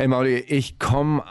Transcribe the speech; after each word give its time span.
Ey 0.00 0.08
Mauli, 0.08 0.36
ich 0.38 0.78
komme 0.78 1.22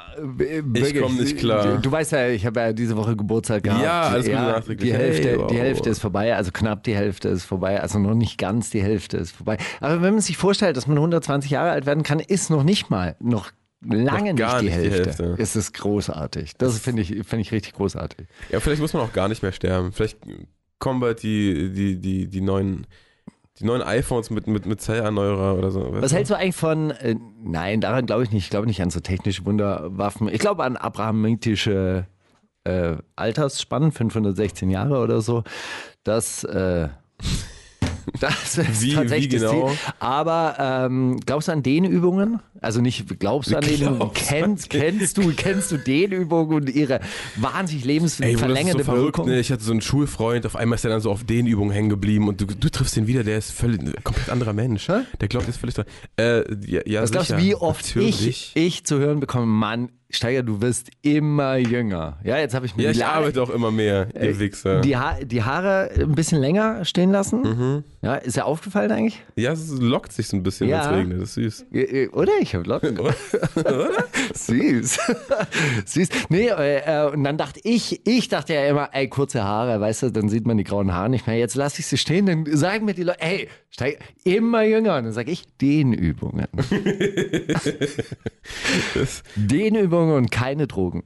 Ich 0.77 0.99
komm 1.01 1.17
nicht 1.17 1.37
klar. 1.37 1.75
Du, 1.75 1.81
du 1.81 1.91
weißt 1.91 2.11
ja, 2.11 2.27
ich 2.29 2.45
habe 2.45 2.59
ja 2.59 2.71
diese 2.73 2.95
Woche 2.95 3.15
Geburtstag 3.15 3.63
gehabt. 3.63 3.83
Ja, 3.83 4.01
alles 4.03 4.25
Gute 4.25 4.37
nachträglich. 4.37 4.91
Die 4.91 4.95
Hälfte, 4.97 5.29
Hey, 5.29 5.39
wow. 5.39 5.47
die 5.47 5.57
Hälfte 5.57 5.89
ist 5.89 5.99
vorbei, 5.99 6.35
also 6.35 6.51
knapp 6.51 6.83
die 6.83 6.95
Hälfte 6.95 7.29
ist 7.29 7.45
vorbei, 7.45 7.81
also 7.81 7.97
noch 7.97 8.13
nicht 8.13 8.37
ganz 8.37 8.69
die 8.69 8.81
Hälfte 8.83 9.17
ist 9.17 9.31
vorbei. 9.31 9.57
Aber 9.79 10.01
wenn 10.03 10.13
man 10.13 10.21
sich 10.21 10.37
vorstellt, 10.37 10.77
dass 10.77 10.85
man 10.85 10.97
120 10.97 11.49
Jahre 11.49 11.71
alt 11.71 11.85
werden 11.87 12.03
kann, 12.03 12.19
ist 12.19 12.49
noch 12.51 12.63
nicht 12.63 12.89
mal, 12.91 13.15
noch 13.19 13.49
lange 13.81 14.33
nicht 14.33 14.39
die 14.39 14.43
nicht 14.43 14.61
die 14.61 14.69
Hälfte. 14.71 15.23
Hälfte. 15.23 15.41
Ist 15.41 15.55
es 15.55 15.73
großartig. 15.73 16.53
Das 16.57 16.77
finde 16.79 17.01
ich, 17.01 17.07
finde 17.25 17.41
ich 17.41 17.51
richtig 17.51 17.73
großartig. 17.73 18.27
Ja, 18.51 18.59
vielleicht 18.59 18.81
muss 18.81 18.93
man 18.93 19.01
auch 19.01 19.13
gar 19.13 19.29
nicht 19.29 19.41
mehr 19.41 19.51
sterben. 19.51 19.91
Vielleicht 19.93 20.19
kommen 20.77 20.99
bald 20.99 21.23
die, 21.23 21.71
die, 21.71 21.99
die, 21.99 22.27
die 22.27 22.41
neuen. 22.41 22.85
Die 23.59 23.65
neuen 23.65 23.81
iPhones 23.81 24.29
mit, 24.29 24.47
mit, 24.47 24.65
mit 24.65 24.79
Zellerneuerer 24.79 25.57
oder 25.57 25.69
so. 25.69 25.85
Was 25.91 26.13
hältst 26.13 26.31
du 26.31 26.35
eigentlich 26.37 26.55
von, 26.55 26.91
äh, 26.91 27.15
nein, 27.43 27.81
daran 27.81 28.05
glaube 28.05 28.23
ich 28.23 28.31
nicht, 28.31 28.45
ich 28.45 28.49
glaube 28.49 28.67
nicht 28.67 28.81
an 28.81 28.89
so 28.89 29.01
technische 29.01 29.45
Wunderwaffen. 29.45 30.29
Ich 30.29 30.39
glaube 30.39 30.63
an 30.63 30.77
abrahamitische 30.77 32.05
äh, 32.63 32.95
Altersspannen, 33.17 33.91
516 33.91 34.69
Jahre 34.69 34.99
oder 34.99 35.21
so. 35.21 35.43
Das, 36.03 36.45
äh, 36.45 36.87
das 38.21 38.57
ist 38.57 38.81
Wie- 38.81 38.95
tatsächlich 38.95 39.33
wie 39.33 39.37
genau? 39.39 39.69
Ziel. 39.69 39.77
Aber 39.99 40.55
ähm, 40.57 41.19
glaubst 41.25 41.49
du 41.49 41.51
an 41.51 41.61
Dehnübungen? 41.61 42.39
Also 42.61 42.81
nicht 42.81 43.19
glaubst 43.19 43.51
du 43.51 43.55
an 43.57 43.63
du 43.63 44.09
kennst, 44.13 44.69
kennst 44.69 45.17
du, 45.17 45.31
kennst 45.35 45.71
du 45.71 45.77
Dehnübungen 45.77 46.55
und 46.55 46.69
ihre 46.69 46.99
wahnsinnig 47.37 47.85
lebensverlängernde 47.85 48.83
so 48.83 48.91
Wirkung? 48.91 49.27
ne? 49.27 49.39
Ich 49.39 49.51
hatte 49.51 49.63
so 49.63 49.71
einen 49.71 49.81
Schulfreund, 49.81 50.45
auf 50.45 50.55
einmal 50.55 50.75
ist 50.75 50.83
der 50.83 50.91
dann 50.91 51.01
so 51.01 51.11
auf 51.11 51.23
den 51.23 51.47
Übungen 51.47 51.71
hängen 51.71 51.89
geblieben 51.89 52.27
und 52.27 52.41
du, 52.41 52.45
du 52.45 52.69
triffst 52.69 52.95
den 52.95 53.07
wieder, 53.07 53.23
der 53.23 53.37
ist 53.37 53.51
völlig 53.51 53.81
ein 53.81 53.93
komplett 54.03 54.29
anderer 54.29 54.53
Mensch. 54.53 54.87
Hä? 54.89 55.01
Der 55.21 55.27
glaubt 55.27 55.47
jetzt 55.47 55.57
völlig 55.59 55.75
dran. 55.75 55.85
Äh, 56.17 56.43
ja, 56.65 56.81
ja, 56.85 57.01
Was 57.01 57.11
glaubst 57.11 57.29
du, 57.31 57.35
sicher. 57.35 57.45
wie 57.47 57.55
oft 57.55 57.85
ich, 57.95 57.95
Natürlich. 57.95 58.51
ich 58.55 58.83
zu 58.85 58.99
hören 58.99 59.19
bekomme, 59.19 59.45
Mann, 59.45 59.89
Steiger, 60.11 60.41
du 60.41 60.59
wirst 60.59 60.89
immer 61.03 61.57
jünger. 61.57 62.17
Ja, 62.23 62.39
jetzt 62.39 62.55
habe 62.55 62.65
ich 62.65 62.75
mir 62.75 62.81
Ja, 62.81 62.91
die 62.91 62.97
ich 62.97 63.05
arbeite 63.05 63.43
auch 63.43 63.51
immer 63.51 63.69
mehr, 63.69 64.07
ihr 64.15 64.21
Äh, 64.21 64.39
Wichser. 64.39 64.81
Die, 64.81 64.97
ha 64.97 65.17
die 65.23 65.43
Haare 65.43 65.91
ein 65.99 66.13
bisschen 66.15 66.41
länger 66.41 66.83
stehen 66.83 67.11
lassen. 67.11 67.41
Mhm. 67.43 67.83
Ja, 68.01 68.15
ist 68.15 68.35
ja 68.35 68.45
aufgefallen 68.45 68.91
eigentlich? 68.91 69.21
ja, 69.35 69.51
es 69.51 69.69
lockt 69.69 70.11
sich 70.11 70.27
so 70.27 70.35
ein 70.35 70.41
bisschen, 70.41 70.67
Ja. 70.67 70.85
wenn 70.85 70.91
es 70.93 70.97
regnet. 70.97 71.21
Das 71.21 71.29
ist 71.37 71.59
süß. 71.59 71.65
Äh, 71.71 71.81
äh, 72.05 72.07
Oder? 72.09 72.31
Ich 72.41 72.48
habe 72.55 72.67
Locken. 72.67 72.97
Süß. 74.33 74.99
Süß. 75.85 76.09
Nee, 76.29 76.47
äh, 76.47 77.05
äh, 77.05 77.11
und 77.11 77.23
dann 77.23 77.37
dachte 77.37 77.59
ich, 77.63 78.05
ich 78.07 78.27
dachte 78.27 78.53
ja 78.53 78.67
immer, 78.67 78.89
ey, 78.93 79.07
kurze 79.07 79.43
Haare, 79.43 79.79
weißt 79.79 80.03
du, 80.03 80.11
dann 80.11 80.29
sieht 80.29 80.45
man 80.45 80.57
die 80.57 80.63
grauen 80.63 80.93
Haare 80.93 81.09
nicht 81.09 81.27
mehr. 81.27 81.37
Jetzt 81.37 81.55
lasse 81.55 81.79
ich 81.79 81.87
sie 81.87 81.97
stehen, 81.97 82.25
dann 82.25 82.45
sagen 82.55 82.85
mir 82.85 82.93
die 82.93 83.03
Leute, 83.03 83.21
ey, 83.21 83.49
Steiger, 83.69 83.99
immer 84.23 84.63
jünger. 84.63 84.97
Und 84.97 85.05
dann 85.05 85.13
sage 85.13 85.31
ich, 85.31 85.45
Dehnübungen. 85.57 86.47
Das, 88.95 89.23
Dehnübungen 89.35 90.15
und 90.15 90.31
keine 90.31 90.65
Drogen. 90.65 91.03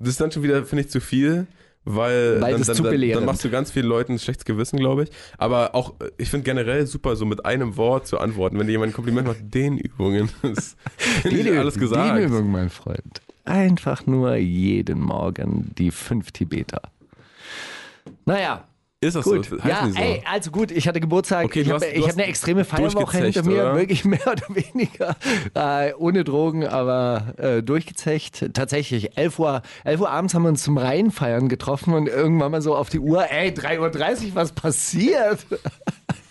das 0.00 0.10
ist 0.10 0.20
dann 0.20 0.32
schon 0.32 0.42
wieder, 0.42 0.64
finde 0.64 0.84
ich, 0.84 0.90
zu 0.90 1.00
viel. 1.00 1.46
Weil, 1.88 2.40
Weil 2.40 2.50
dann, 2.50 2.58
das 2.60 2.66
dann, 2.66 2.76
zu 2.76 2.82
dann, 2.82 3.00
dann 3.10 3.24
machst 3.24 3.44
du 3.44 3.48
ganz 3.48 3.70
vielen 3.70 3.86
Leuten 3.86 4.14
ein 4.14 4.18
schlechtes 4.18 4.44
Gewissen, 4.44 4.76
glaube 4.76 5.04
ich. 5.04 5.10
Aber 5.38 5.74
auch, 5.76 5.94
äh, 6.00 6.10
ich 6.18 6.28
finde 6.30 6.42
generell 6.42 6.84
super, 6.86 7.14
so 7.14 7.24
mit 7.26 7.44
einem 7.46 7.76
Wort 7.76 8.08
zu 8.08 8.18
antworten. 8.18 8.58
Wenn 8.58 8.66
dir 8.66 8.72
jemand 8.72 8.90
ein 8.90 8.94
Kompliment 8.94 9.28
macht, 9.28 9.38
den 9.54 9.78
Übungen. 9.78 10.28
Dehnü- 11.22 11.56
alles 11.56 11.78
gesagt. 11.78 12.18
Dehnübung, 12.18 12.50
mein 12.50 12.70
Freund. 12.70 13.22
Einfach 13.44 14.04
nur 14.04 14.34
jeden 14.34 15.00
Morgen 15.00 15.70
die 15.78 15.92
fünf 15.92 16.32
Tibeter. 16.32 16.82
Naja, 18.24 18.64
Ist 19.00 19.14
das 19.14 19.24
gut. 19.24 19.44
so? 19.44 19.62
Heißen 19.62 19.68
Ja, 19.68 19.90
so? 19.90 19.98
ey, 19.98 20.22
also 20.24 20.50
gut, 20.50 20.70
ich 20.70 20.88
hatte 20.88 21.00
Geburtstag. 21.00 21.44
Okay, 21.44 21.60
ich 21.60 21.70
habe 21.70 21.84
hab 21.84 22.12
eine 22.12 22.24
extreme 22.24 22.64
Feierwoche 22.64 23.18
hinter 23.18 23.42
mir, 23.42 23.62
oder? 23.62 23.76
wirklich 23.76 24.06
mehr 24.06 24.26
oder 24.26 24.46
weniger. 24.48 25.16
Äh, 25.54 25.92
ohne 25.94 26.24
Drogen, 26.24 26.66
aber 26.66 27.34
äh, 27.36 27.62
durchgezecht. 27.62 28.54
Tatsächlich, 28.54 29.18
11 29.18 29.38
Uhr, 29.38 29.62
11 29.84 30.00
Uhr 30.00 30.10
abends 30.10 30.32
haben 30.34 30.44
wir 30.44 30.48
uns 30.48 30.62
zum 30.62 30.78
Rheinfeiern 30.78 31.48
getroffen 31.48 31.92
und 31.92 32.08
irgendwann 32.08 32.50
mal 32.52 32.62
so 32.62 32.74
auf 32.74 32.88
die 32.88 32.98
Uhr, 33.00 33.30
ey, 33.30 33.50
3.30 33.50 34.28
Uhr, 34.28 34.34
was 34.34 34.52
passiert? 34.52 35.44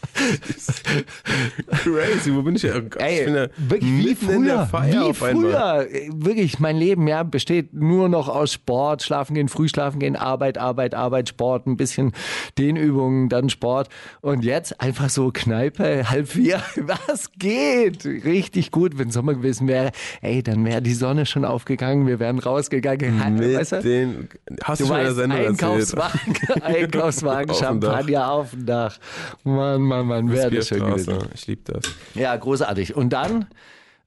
Crazy, 1.83 2.33
wo 2.33 2.41
bin 2.41 2.55
ich? 2.55 2.65
Oh 2.65 2.81
Gott, 2.81 3.01
ich 3.01 3.19
Ey, 3.19 3.25
bin 3.25 3.35
ja 3.35 3.47
wirklich 3.57 3.91
wie 3.91 4.15
früher, 4.15 4.67
wie 4.71 5.13
früher. 5.13 5.87
Wirklich, 6.13 6.59
mein 6.59 6.77
Leben 6.77 7.07
ja, 7.07 7.23
besteht 7.23 7.73
nur 7.73 8.09
noch 8.09 8.29
aus 8.29 8.53
Sport, 8.53 9.03
schlafen 9.03 9.35
gehen, 9.35 9.49
früh 9.49 9.67
schlafen 9.67 9.99
gehen, 9.99 10.15
Arbeit, 10.15 10.57
Arbeit, 10.57 10.95
Arbeit, 10.95 11.29
Sport, 11.29 11.67
ein 11.67 11.77
bisschen 11.77 12.13
Dehnübungen, 12.57 13.29
dann 13.29 13.49
Sport. 13.49 13.89
Und 14.21 14.43
jetzt 14.43 14.79
einfach 14.81 15.09
so 15.09 15.31
Kneipe, 15.33 16.09
halb 16.09 16.27
vier. 16.29 16.61
Was 17.07 17.31
geht? 17.37 18.05
Richtig 18.05 18.71
gut, 18.71 18.97
wenn 18.97 19.11
Sommer 19.11 19.33
gewesen 19.33 19.67
wäre. 19.67 19.91
Ey, 20.21 20.41
dann 20.43 20.63
wäre 20.65 20.81
die 20.81 20.93
Sonne 20.93 21.25
schon 21.25 21.45
aufgegangen, 21.45 22.07
wir 22.07 22.19
wären 22.19 22.39
rausgegangen. 22.39 23.35
Mit 23.35 23.57
weißt 23.57 23.71
du? 23.73 23.81
den, 23.81 24.29
hast 24.63 24.79
du, 24.79 24.85
Du 24.85 24.89
schon 24.89 24.97
weißt, 24.97 25.15
Sendung 25.15 25.37
erzählt? 25.39 25.63
Einkaufswagen, 25.63 26.61
Einkaufswagen. 26.61 27.55
Champagner 27.59 28.31
auf 28.31 28.51
dem 28.51 28.65
Dach. 28.65 28.97
Mann, 29.43 29.81
Mann, 29.81 30.04
Mann, 30.05 30.31
wäre 30.31 30.49
das 30.51 30.67
schön 30.67 30.85
gewesen. 30.85 31.17
Ich 31.33 31.47
liebe 31.47 31.61
das. 31.66 31.83
Ja, 32.13 32.35
großartig. 32.35 32.95
Und 32.95 33.11
dann 33.11 33.47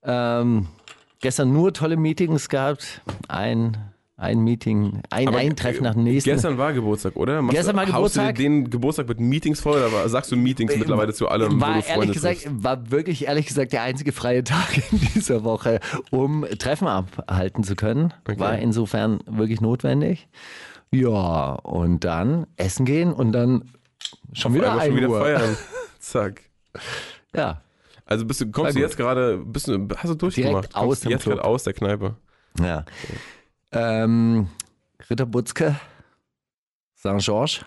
ähm, 0.02 0.66
gestern 1.20 1.52
nur 1.52 1.72
tolle 1.72 1.96
Meetings 1.96 2.48
gehabt. 2.48 3.02
Ein, 3.28 3.76
ein 4.16 4.40
Meeting, 4.40 5.02
ein, 5.10 5.28
Aber, 5.28 5.38
ein 5.38 5.54
Treffen 5.56 5.84
äh, 5.84 5.88
nach 5.88 5.94
dem 5.94 6.04
nächsten. 6.04 6.30
Gestern 6.30 6.58
war 6.58 6.72
Geburtstag, 6.72 7.16
oder? 7.16 7.42
Machst 7.42 7.56
Gestern 7.56 7.76
du, 7.76 7.80
war 7.80 7.86
Geburtstag. 7.86 8.34
du 8.34 8.42
dir 8.42 8.48
den 8.48 8.70
Geburtstag 8.70 9.08
mit 9.08 9.20
Meetings 9.20 9.60
voll 9.60 9.80
oder 9.82 10.08
sagst 10.08 10.32
du 10.32 10.36
Meetings 10.36 10.76
mittlerweile 10.76 11.12
zu 11.12 11.28
allem, 11.28 11.60
war 11.60 11.80
du 11.80 11.86
ehrlich 11.88 12.12
gesagt, 12.12 12.42
triffst? 12.42 12.64
war 12.64 12.90
wirklich 12.90 13.26
ehrlich 13.26 13.46
gesagt 13.46 13.72
der 13.72 13.82
einzige 13.82 14.12
freie 14.12 14.42
Tag 14.44 14.76
in 14.90 15.00
dieser 15.14 15.44
Woche, 15.44 15.80
um 16.10 16.44
Treffen 16.58 16.88
abhalten 16.88 17.62
zu 17.64 17.76
können. 17.76 18.12
Okay. 18.28 18.38
War 18.40 18.58
insofern 18.58 19.20
wirklich 19.26 19.60
notwendig. 19.60 20.28
Ja, 20.90 21.52
und 21.52 22.04
dann 22.04 22.46
essen 22.56 22.86
gehen 22.86 23.12
und 23.12 23.32
dann 23.32 23.70
schon 24.32 24.54
wieder 24.54 24.70
Einmal 24.72 24.86
ein 24.86 24.96
wieder 24.96 25.10
Uhr. 25.10 25.20
feiern. 25.20 25.56
Zack. 26.10 26.42
Ja, 27.34 27.62
Also 28.06 28.24
bist 28.24 28.40
du, 28.40 28.50
kommst 28.50 28.76
du 28.76 28.80
jetzt 28.80 28.96
gerade, 28.96 29.38
bist 29.38 29.68
du, 29.68 29.88
hast 29.96 30.10
du 30.10 30.14
durchgemacht? 30.14 30.64
Direkt 30.72 30.76
aus 30.76 31.00
dem 31.00 31.10
jetzt 31.10 31.24
gerade 31.24 31.44
aus 31.44 31.64
der 31.64 31.72
Kneipe? 31.74 32.16
ja. 32.60 32.84
Ähm, 33.72 34.48
Ritter 35.10 35.26
Butzke, 35.26 35.76
Saint-Georges, 36.94 37.64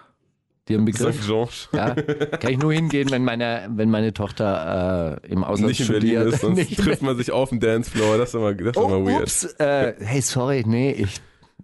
dir 0.68 0.80
ein 0.80 0.86
Begriff? 0.86 1.16
St. 1.22 1.28
George. 1.28 1.54
Ja, 1.74 1.94
kann 2.38 2.52
ich 2.52 2.58
nur 2.58 2.74
hingehen, 2.74 3.12
wenn 3.12 3.24
meine, 3.24 3.70
wenn 3.76 3.90
meine 3.92 4.14
Tochter 4.14 5.20
äh, 5.24 5.28
im 5.28 5.44
Ausland 5.44 5.70
Nicht 5.70 5.82
in 5.82 5.88
Berlin 5.88 6.10
studiert. 6.22 6.34
ist, 6.34 6.42
sonst 6.42 6.76
trifft 6.84 7.02
man 7.04 7.16
sich 7.18 7.32
auf 7.32 7.50
dem 7.50 7.60
Dancefloor. 7.60 8.18
Das 8.18 8.30
ist 8.30 8.36
immer, 8.36 8.54
das 8.56 8.68
ist 8.76 8.78
Oh, 8.78 8.88
immer 8.88 9.06
weird. 9.08 9.22
ups, 9.24 9.44
äh, 9.60 9.94
hey, 10.00 10.22
sorry, 10.22 10.64
nee, 10.66 10.92
ich 10.92 11.22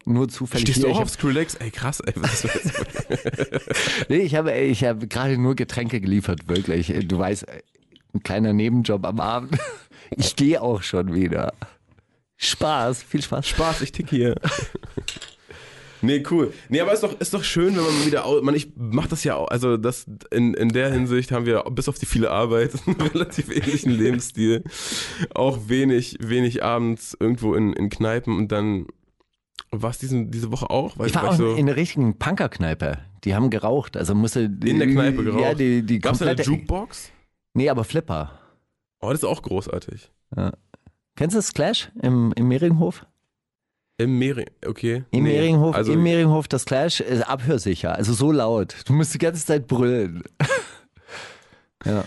nur 0.07 0.29
zufällig 0.29 0.63
Stehst 0.63 0.77
hier. 0.79 0.87
du 0.87 0.93
auch 0.93 1.01
auf 1.01 1.09
Skrillex? 1.09 1.55
Ey, 1.55 1.71
krass, 1.71 1.99
ey. 2.01 2.13
Was 2.15 2.45
ist 2.45 2.55
das? 2.55 3.61
nee, 4.09 4.17
ich 4.17 4.35
habe, 4.35 4.53
ich 4.53 4.83
habe 4.83 5.07
gerade 5.07 5.37
nur 5.37 5.55
Getränke 5.55 6.01
geliefert, 6.01 6.47
wirklich. 6.47 6.93
Du 7.07 7.19
weißt, 7.19 7.45
ein 8.13 8.23
kleiner 8.23 8.53
Nebenjob 8.53 9.05
am 9.05 9.19
Abend. 9.19 9.57
Ich 10.15 10.37
gehe 10.37 10.61
auch 10.61 10.83
schon 10.83 11.13
wieder. 11.13 11.53
Spaß, 12.37 13.03
viel 13.03 13.21
Spaß. 13.21 13.45
Spaß, 13.45 13.81
ich 13.81 13.91
tick 13.91 14.09
hier. 14.09 14.35
Nee, 16.01 16.23
cool. 16.29 16.53
Nee, 16.69 16.79
aber 16.81 16.93
ist 16.93 17.03
doch, 17.03 17.19
ist 17.19 17.33
doch 17.33 17.43
schön, 17.43 17.75
wenn 17.75 17.83
man 17.83 18.05
wieder, 18.05 18.41
man, 18.41 18.55
ich 18.55 18.69
mach 18.75 19.07
das 19.07 19.23
ja 19.23 19.35
auch, 19.35 19.47
also 19.47 19.77
das, 19.77 20.05
in, 20.31 20.53
in 20.53 20.69
der 20.69 20.91
Hinsicht 20.91 21.31
haben 21.31 21.45
wir 21.45 21.63
bis 21.71 21.89
auf 21.89 21.97
die 21.97 22.05
viele 22.05 22.29
Arbeit 22.29 22.71
einen 22.85 23.01
relativ 23.01 23.49
ähnlichen 23.49 23.91
Lebensstil. 23.91 24.63
Auch 25.33 25.67
wenig, 25.67 26.17
wenig 26.21 26.63
abends 26.63 27.17
irgendwo 27.19 27.55
in, 27.55 27.73
in 27.73 27.89
Kneipen 27.89 28.37
und 28.37 28.51
dann, 28.51 28.87
was 29.71 29.97
diesen, 29.97 30.31
diese 30.31 30.51
Woche 30.51 30.69
auch? 30.69 30.97
Weil 30.97 31.07
Ich 31.07 31.15
war 31.15 31.23
weil 31.23 31.29
auch 31.31 31.35
so, 31.35 31.53
in 31.55 31.65
der 31.65 31.75
richtigen 31.75 32.17
Punkerkneipe. 32.17 32.99
Die 33.23 33.35
haben 33.35 33.49
geraucht, 33.49 33.97
also 33.97 34.15
musste 34.15 34.41
in 34.41 34.79
der 34.79 34.87
Kneipe 34.87 35.23
geraucht. 35.23 35.41
Ja, 35.41 35.53
die, 35.53 35.83
die 35.83 35.99
Gab's 35.99 36.19
da 36.19 36.27
eine. 36.27 36.41
Jukebox? 36.41 37.11
Nee, 37.53 37.69
aber 37.69 37.83
Flipper. 37.83 38.39
Oh, 38.99 39.09
das 39.09 39.19
ist 39.19 39.25
auch 39.25 39.41
großartig. 39.41 40.11
Kennst 41.15 41.33
du 41.33 41.39
das 41.39 41.53
Clash 41.53 41.91
im, 42.01 42.33
im 42.35 42.47
Mehringhof? 42.47 43.05
Im 43.99 44.19
Mehring, 44.19 44.45
okay. 44.65 45.03
Im 45.09 45.23
Nee, 45.23 45.31
Mehringhof, 45.31 45.75
also, 45.75 45.91
im 45.93 46.03
Mehringhof 46.03 46.47
das 46.47 46.65
Clash 46.65 46.99
ist 46.99 47.27
abhörsicher, 47.27 47.95
also 47.95 48.13
so 48.13 48.31
laut. 48.31 48.75
Du 48.85 48.93
musst 48.93 49.13
die 49.15 49.17
ganze 49.17 49.43
Zeit 49.43 49.67
brüllen. 49.67 50.21
ja. 51.85 52.03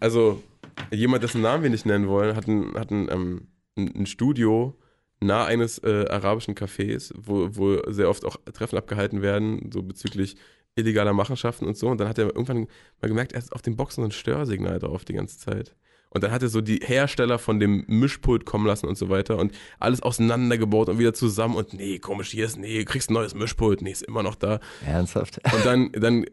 Also 0.00 0.42
jemand, 0.90 1.22
dessen 1.22 1.40
Namen 1.40 1.62
wir 1.62 1.70
nicht 1.70 1.86
nennen 1.86 2.06
wollen, 2.06 2.36
hat 2.36 2.46
ein, 2.48 2.74
hat 2.74 2.90
ein, 2.90 3.08
ähm, 3.10 3.48
ein 3.78 4.04
Studio 4.04 4.76
nah 5.22 5.44
eines 5.44 5.78
äh, 5.78 6.06
arabischen 6.08 6.54
Cafés, 6.54 7.12
wo, 7.16 7.48
wo 7.52 7.90
sehr 7.90 8.08
oft 8.08 8.24
auch 8.24 8.36
Treffen 8.52 8.76
abgehalten 8.76 9.22
werden, 9.22 9.70
so 9.72 9.82
bezüglich 9.82 10.36
illegaler 10.74 11.12
Machenschaften 11.12 11.66
und 11.66 11.76
so. 11.76 11.88
Und 11.88 11.98
dann 12.00 12.08
hat 12.08 12.18
er 12.18 12.26
irgendwann 12.26 12.66
mal 13.00 13.08
gemerkt, 13.08 13.32
er 13.32 13.38
ist 13.38 13.52
auf 13.52 13.62
den 13.62 13.76
Boxen 13.76 14.02
so 14.02 14.08
ein 14.08 14.12
Störsignal 14.12 14.78
drauf 14.78 15.04
die 15.04 15.14
ganze 15.14 15.38
Zeit. 15.38 15.74
Und 16.14 16.22
dann 16.22 16.30
hat 16.30 16.42
er 16.42 16.48
so 16.48 16.60
die 16.60 16.80
Hersteller 16.84 17.38
von 17.38 17.58
dem 17.58 17.84
Mischpult 17.86 18.44
kommen 18.44 18.66
lassen 18.66 18.86
und 18.86 18.98
so 18.98 19.08
weiter 19.08 19.38
und 19.38 19.52
alles 19.78 20.02
auseinandergebaut 20.02 20.90
und 20.90 20.98
wieder 20.98 21.14
zusammen 21.14 21.56
und 21.56 21.72
nee, 21.72 21.98
komisch, 21.98 22.30
hier 22.30 22.44
ist, 22.44 22.58
nee, 22.58 22.84
kriegst 22.84 23.08
ein 23.08 23.14
neues 23.14 23.34
Mischpult, 23.34 23.80
nee, 23.80 23.92
ist 23.92 24.02
immer 24.02 24.22
noch 24.22 24.34
da. 24.34 24.60
Ernsthaft? 24.84 25.40
Und 25.54 25.64
dann, 25.64 25.90
dann 25.92 26.24
äh, 26.24 26.28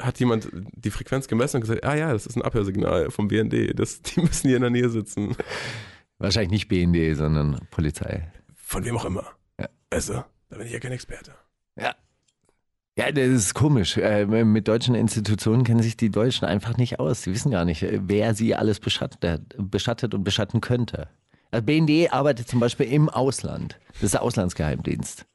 hat 0.00 0.20
jemand 0.20 0.48
die 0.52 0.90
Frequenz 0.90 1.28
gemessen 1.28 1.56
und 1.56 1.60
gesagt, 1.62 1.82
ah 1.82 1.96
ja, 1.96 2.12
das 2.12 2.26
ist 2.26 2.36
ein 2.36 2.42
Abhörsignal 2.42 3.10
vom 3.10 3.28
BND, 3.28 3.78
das, 3.78 4.02
die 4.02 4.20
müssen 4.20 4.48
hier 4.48 4.56
in 4.56 4.62
der 4.62 4.70
Nähe 4.70 4.90
sitzen. 4.90 5.34
Wahrscheinlich 6.22 6.50
nicht 6.50 6.68
BND, 6.68 7.16
sondern 7.16 7.60
Polizei. 7.70 8.30
Von 8.54 8.84
wem 8.84 8.96
auch 8.96 9.04
immer. 9.04 9.24
Ja. 9.58 9.68
Also, 9.90 10.24
da 10.48 10.56
bin 10.56 10.66
ich 10.66 10.72
ja 10.72 10.78
kein 10.78 10.92
Experte. 10.92 11.32
Ja. 11.76 11.94
Ja, 12.96 13.10
das 13.10 13.26
ist 13.26 13.54
komisch. 13.54 13.96
Äh, 13.96 14.26
mit 14.26 14.68
deutschen 14.68 14.94
Institutionen 14.94 15.64
kennen 15.64 15.82
sich 15.82 15.96
die 15.96 16.10
Deutschen 16.10 16.46
einfach 16.46 16.76
nicht 16.76 17.00
aus. 17.00 17.22
Sie 17.22 17.32
wissen 17.32 17.50
gar 17.50 17.64
nicht, 17.64 17.82
äh, 17.82 18.00
wer 18.02 18.34
sie 18.34 18.54
alles 18.54 18.80
beschattet, 18.80 19.56
beschattet 19.58 20.14
und 20.14 20.24
beschatten 20.24 20.60
könnte. 20.60 21.08
Also 21.50 21.64
BND 21.64 22.12
arbeitet 22.12 22.48
zum 22.48 22.60
Beispiel 22.60 22.86
im 22.86 23.08
Ausland. 23.08 23.78
Das 23.94 24.04
ist 24.04 24.14
der 24.14 24.22
Auslandsgeheimdienst. 24.22 25.26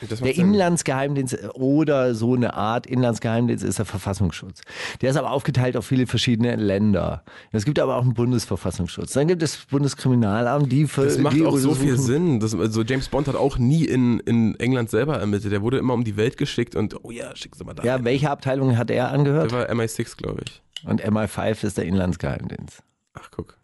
Der. 0.00 0.36
Inlandsgeheimdienst 0.36 1.38
oder 1.54 2.14
so 2.14 2.34
eine 2.34 2.54
Art 2.54 2.86
Inlandsgeheimdienst 2.86 3.64
ist 3.64 3.78
der 3.78 3.86
Verfassungsschutz. 3.86 4.60
Der 5.00 5.10
ist 5.10 5.16
aber 5.16 5.30
aufgeteilt 5.30 5.76
auf 5.76 5.86
viele 5.86 6.06
verschiedene 6.06 6.56
Länder. 6.56 7.24
Es 7.50 7.64
gibt 7.64 7.78
aber 7.78 7.96
auch 7.96 8.02
einen 8.02 8.12
Bundesverfassungsschutz. 8.12 9.12
Dann 9.14 9.26
gibt 9.26 9.42
es 9.42 9.56
das 9.56 9.66
Bundeskriminalamt, 9.66 10.70
die 10.70 10.86
für 10.86 11.04
Das 11.04 11.18
macht 11.18 11.36
die 11.36 11.44
auch 11.44 11.56
so 11.56 11.74
viel 11.74 11.96
Sinn. 11.98 12.40
Das, 12.40 12.54
also 12.54 12.82
James 12.82 13.08
Bond 13.08 13.28
hat 13.28 13.36
auch 13.36 13.56
nie 13.56 13.84
in, 13.84 14.20
in 14.20 14.54
England 14.60 14.90
selber 14.90 15.18
ermittelt. 15.18 15.52
Der 15.52 15.62
wurde 15.62 15.78
immer 15.78 15.94
um 15.94 16.04
die 16.04 16.16
Welt 16.16 16.36
geschickt 16.36 16.76
und, 16.76 17.02
oh 17.04 17.10
ja, 17.10 17.34
schick 17.34 17.56
sie 17.56 17.64
mal 17.64 17.74
da. 17.74 17.82
Ja, 17.82 18.04
welche 18.04 18.30
Abteilung 18.30 18.76
hat 18.76 18.90
er 18.90 19.10
angehört? 19.10 19.50
Der 19.50 19.58
war 19.60 19.70
MI6, 19.70 20.16
glaube 20.16 20.42
ich. 20.46 20.62
Und 20.84 21.02
MI5 21.02 21.64
ist 21.64 21.78
der 21.78 21.86
Inlandsgeheimdienst. 21.86 22.82
Ach, 23.14 23.30
guck. 23.30 23.56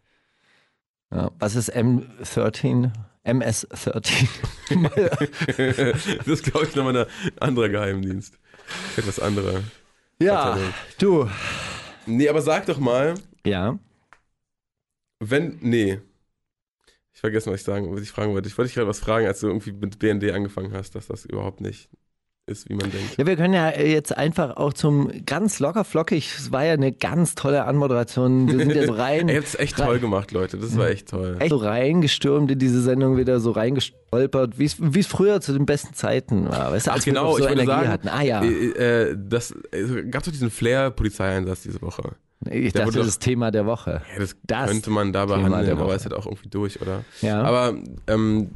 Ja. 1.11 1.31
Was 1.39 1.57
ist 1.57 1.75
M13? 1.77 2.91
MS13. 3.25 4.29
das 6.19 6.27
ist, 6.27 6.45
glaube 6.45 6.67
ich, 6.67 6.75
nochmal 6.75 6.97
ein 6.97 7.07
anderer 7.41 7.69
Geheimdienst. 7.69 8.39
Etwas 8.97 9.21
anderer. 9.21 9.63
ja, 10.21 10.59
du. 10.99 11.29
Nee, 12.07 12.29
aber 12.29 12.43
sag 12.43 12.67
doch 12.67 12.79
mal, 12.79 13.15
Ja. 13.45 13.79
wenn, 15.21 15.59
nee. 15.61 16.01
Ich 17.15 17.21
vergesse, 17.21 17.51
was 17.51 17.61
ich 17.61 17.65
sagen, 17.65 17.95
was 17.95 18.01
ich 18.03 18.11
fragen 18.11 18.33
wollte. 18.33 18.49
Ich 18.49 18.57
wollte 18.59 18.69
dich 18.69 18.75
gerade 18.75 18.89
was 18.89 18.99
fragen, 18.99 19.27
als 19.27 19.41
du 19.41 19.47
irgendwie 19.49 19.73
mit 19.73 19.99
BND 19.99 20.31
angefangen 20.33 20.73
hast, 20.73 20.95
dass 20.95 21.07
das 21.07 21.25
überhaupt 21.27 21.61
nicht 21.61 21.89
ist, 22.47 22.69
wie 22.69 22.75
man 22.75 22.91
denkt. 22.91 23.17
Ja, 23.19 23.27
wir 23.27 23.37
können 23.37 23.55
ja 23.55 23.71
jetzt 23.79 24.17
einfach 24.17 24.57
auch 24.57 24.73
zum 24.73 25.11
ganz 25.27 25.61
locker 25.61 25.85
flockig. 25.85 26.35
Es 26.37 26.51
war 26.51 26.65
ja 26.65 26.73
eine 26.73 26.91
ganz 26.91 27.37
tolle 27.37 27.65
Anmoderation. 27.65 28.49
Wir 28.49 28.59
sind 28.59 28.75
ja 28.75 28.87
so 28.87 28.93
rein. 28.95 29.29
Ihr 29.29 29.37
habt 29.37 29.47
es 29.47 29.55
echt 29.55 29.77
toll 29.77 30.01
gemacht, 30.01 30.33
Leute. 30.33 30.59
Das 30.59 30.77
war 30.77 30.89
echt 30.89 31.09
toll. 31.09 31.37
echt 31.39 31.51
so 31.51 31.57
reingestürmt 31.57 32.51
in 32.51 32.59
diese 32.59 32.83
Sendung, 32.83 33.17
wieder 33.17 33.39
so 33.39 33.53
reingestolpert, 33.53 34.59
wie 34.59 34.65
es 34.65 34.77
es 34.81 35.07
früher 35.07 35.41
zu 35.41 35.53
den 35.53 35.67
besten 35.67 35.95
Zeiten 35.95 36.49
war. 36.49 36.73
Weißt 36.73 36.89
du, 36.89 36.91
Ach 36.91 36.97
als 36.97 37.07
wir 37.07 37.13
genau, 37.13 37.31
noch 37.31 37.39
so 37.39 37.45
ich 37.45 37.51
Energie 37.51 37.67
sagen, 37.67 37.89
hatten. 37.89 38.09
Ah 38.09 38.23
ja, 38.23 38.43
äh, 38.43 39.11
äh, 39.11 39.17
das 39.17 39.55
äh, 39.71 40.03
gab 40.11 40.25
doch 40.25 40.33
diesen 40.33 40.51
Flair-Polizeieinsatz 40.51 41.63
diese 41.63 41.81
Woche. 41.81 42.17
ich 42.51 42.73
der 42.73 42.83
dachte, 42.87 42.97
wurde 42.97 43.07
das 43.07 43.21
Thema 43.21 43.53
der 43.53 43.67
Woche. 43.67 44.03
Ja, 44.15 44.19
das, 44.19 44.37
Das 44.43 44.69
könnte 44.69 44.91
man 44.91 45.13
da 45.13 45.27
behandeln, 45.27 45.79
aber 45.79 45.95
ist 45.95 46.05
halt 46.05 46.15
auch 46.15 46.27
irgendwie 46.27 46.49
durch, 46.49 46.83
oder? 46.83 47.05
Ja. 47.21 47.41
Aber 47.43 47.77
ähm, 48.09 48.51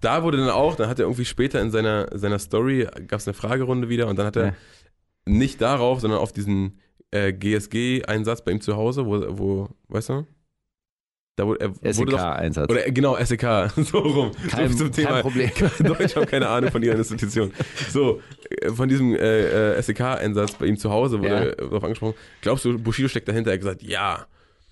da 0.00 0.22
wurde 0.22 0.38
dann 0.38 0.50
auch, 0.50 0.76
dann 0.76 0.88
hat 0.88 0.98
er 0.98 1.04
irgendwie 1.06 1.24
später 1.24 1.60
in 1.60 1.70
seiner, 1.70 2.08
seiner 2.16 2.38
Story, 2.38 2.86
gab 3.06 3.20
es 3.20 3.26
eine 3.28 3.34
Fragerunde 3.34 3.88
wieder 3.88 4.06
und 4.08 4.18
dann 4.18 4.26
hat 4.26 4.36
er 4.36 4.44
Ja. 4.46 4.52
nicht 5.26 5.60
darauf, 5.60 6.00
sondern 6.00 6.20
auf 6.20 6.32
diesen 6.32 6.78
äh, 7.10 7.32
GSG-Einsatz 7.32 8.42
bei 8.44 8.52
ihm 8.52 8.60
zu 8.60 8.76
Hause, 8.76 9.06
wo, 9.06 9.24
wo 9.38 9.68
weißt 9.88 10.10
du? 10.10 10.26
Da 11.36 11.46
wurde, 11.46 11.70
er 11.82 11.94
SEK-Einsatz. 11.94 12.68
oder 12.68 12.82
genau, 12.90 13.16
SEK, 13.16 13.70
so 13.76 13.98
rum. 13.98 14.32
Kein, 14.50 14.76
so 14.76 14.90
kein 14.90 15.22
Problem. 15.22 15.48
Deutsch 15.78 16.16
haben 16.16 16.26
keine 16.26 16.48
Ahnung 16.48 16.72
von 16.72 16.82
ihrer 16.82 16.96
Institution. 16.96 17.52
So, 17.90 18.20
äh, 18.50 18.70
von 18.70 18.88
diesem 18.88 19.14
äh, 19.14 19.76
äh, 19.76 19.82
SEK-Einsatz 19.82 20.54
bei 20.54 20.66
ihm 20.66 20.76
zu 20.76 20.90
Hause 20.90 21.20
wurde 21.20 21.54
Ja. 21.58 21.66
darauf 21.66 21.84
angesprochen. 21.84 22.14
Glaubst 22.40 22.64
du, 22.64 22.76
Bushido 22.78 23.08
steckt 23.08 23.28
dahinter? 23.28 23.50
Er 23.50 23.54
hat 23.54 23.60
gesagt, 23.60 23.82
ja. 23.84 24.26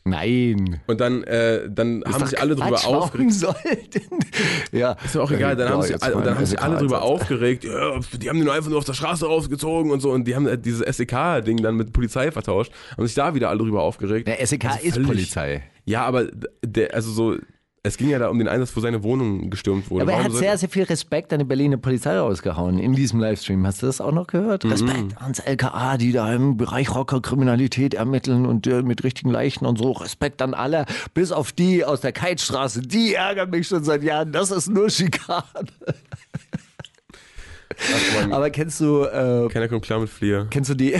Nein. 0.06 0.80
Und 0.86 1.00
dann, 1.00 1.24
äh, 1.24 1.68
dann 1.68 2.02
Ist 2.02 2.14
haben 2.14 2.26
sich 2.26 2.40
alle 2.40 2.54
drüber 2.54 2.68
Quatsch, 2.70 2.84
warum 2.84 2.98
aufgeregt. 3.02 3.32
sollten? 3.34 4.18
ja. 4.72 4.92
Ist 5.04 5.14
ja 5.14 5.20
auch 5.20 5.30
egal, 5.30 5.56
dann 5.56 5.68
Ja, 5.68 5.74
haben 5.74 6.14
und 6.14 6.24
dann 6.26 6.36
haben 6.36 6.46
sich 6.46 6.60
alle 6.60 6.78
drüber 6.78 7.02
aufgeregt, 7.02 7.64
ja, 7.64 7.98
die 8.20 8.28
haben 8.28 8.38
den 8.38 8.48
einfach 8.48 8.70
nur 8.70 8.78
auf 8.78 8.84
der 8.84 8.94
Straße 8.94 9.26
rausgezogen 9.26 9.90
und 9.90 10.00
so 10.00 10.12
und 10.12 10.26
die 10.26 10.34
haben 10.36 10.46
äh, 10.46 10.56
dieses 10.56 10.96
SEK-Ding 10.96 11.58
dann 11.58 11.74
mit 11.76 11.92
Polizei 11.92 12.30
vertauscht, 12.30 12.72
haben 12.96 13.06
sich 13.06 13.14
da 13.16 13.34
wieder 13.34 13.48
alle 13.50 13.58
drüber 13.58 13.82
aufgeregt. 13.82 14.28
Der 14.28 14.44
SEK 14.46 14.64
Also 14.66 14.86
ist 14.86 15.02
Polizei. 15.02 15.62
Ja, 15.84 16.04
aber 16.04 16.26
der, 16.64 16.94
also 16.94 17.10
so, 17.10 17.36
es 17.86 17.96
ging 17.96 18.08
ja 18.08 18.18
da 18.18 18.28
um 18.28 18.38
den 18.38 18.48
Einsatz, 18.48 18.76
wo 18.76 18.80
seine 18.80 19.02
Wohnung 19.02 19.50
gestürmt 19.50 19.90
wurde. 19.90 20.02
Aber 20.02 20.12
er 20.12 20.14
Warum 20.18 20.24
hat 20.26 20.32
sollte- 20.32 20.46
sehr, 20.46 20.58
sehr 20.58 20.68
viel 20.68 20.82
Respekt 20.84 21.32
an 21.32 21.38
die 21.38 21.44
Berliner 21.44 21.76
Polizei 21.76 22.18
rausgehauen 22.18 22.78
in 22.78 22.92
diesem 22.94 23.20
Livestream. 23.20 23.66
Hast 23.66 23.82
du 23.82 23.86
das 23.86 24.00
auch 24.00 24.12
noch 24.12 24.26
gehört? 24.26 24.64
Mhm. 24.64 24.70
Respekt 24.72 25.22
ans 25.22 25.38
LKA, 25.40 25.96
die 25.96 26.12
da 26.12 26.32
im 26.34 26.56
Bereich 26.56 26.94
Rockerkriminalität 26.94 27.94
ermitteln 27.94 28.46
und 28.46 28.66
äh, 28.66 28.82
mit 28.82 29.04
richtigen 29.04 29.30
Leichen 29.30 29.66
und 29.66 29.78
so. 29.78 29.92
Respekt 29.92 30.42
an 30.42 30.54
alle, 30.54 30.86
bis 31.14 31.32
auf 31.32 31.52
die 31.52 31.84
aus 31.84 32.00
der 32.00 32.12
Keitstraße. 32.12 32.82
Die 32.82 33.14
ärgern 33.14 33.50
mich 33.50 33.68
schon 33.68 33.84
seit 33.84 34.02
Jahren. 34.02 34.32
Das 34.32 34.50
ist 34.50 34.68
nur 34.68 34.90
Schikane. 34.90 35.44
Ach, 37.78 38.30
Aber 38.32 38.50
kennst 38.50 38.80
du, 38.80 39.02
äh, 39.04 39.48
keiner 39.52 39.68
kommt 39.68 39.82
klar 39.84 40.00
mit 40.00 40.08
Flier. 40.08 40.46
kennst 40.50 40.70
du 40.70 40.74
die, 40.74 40.96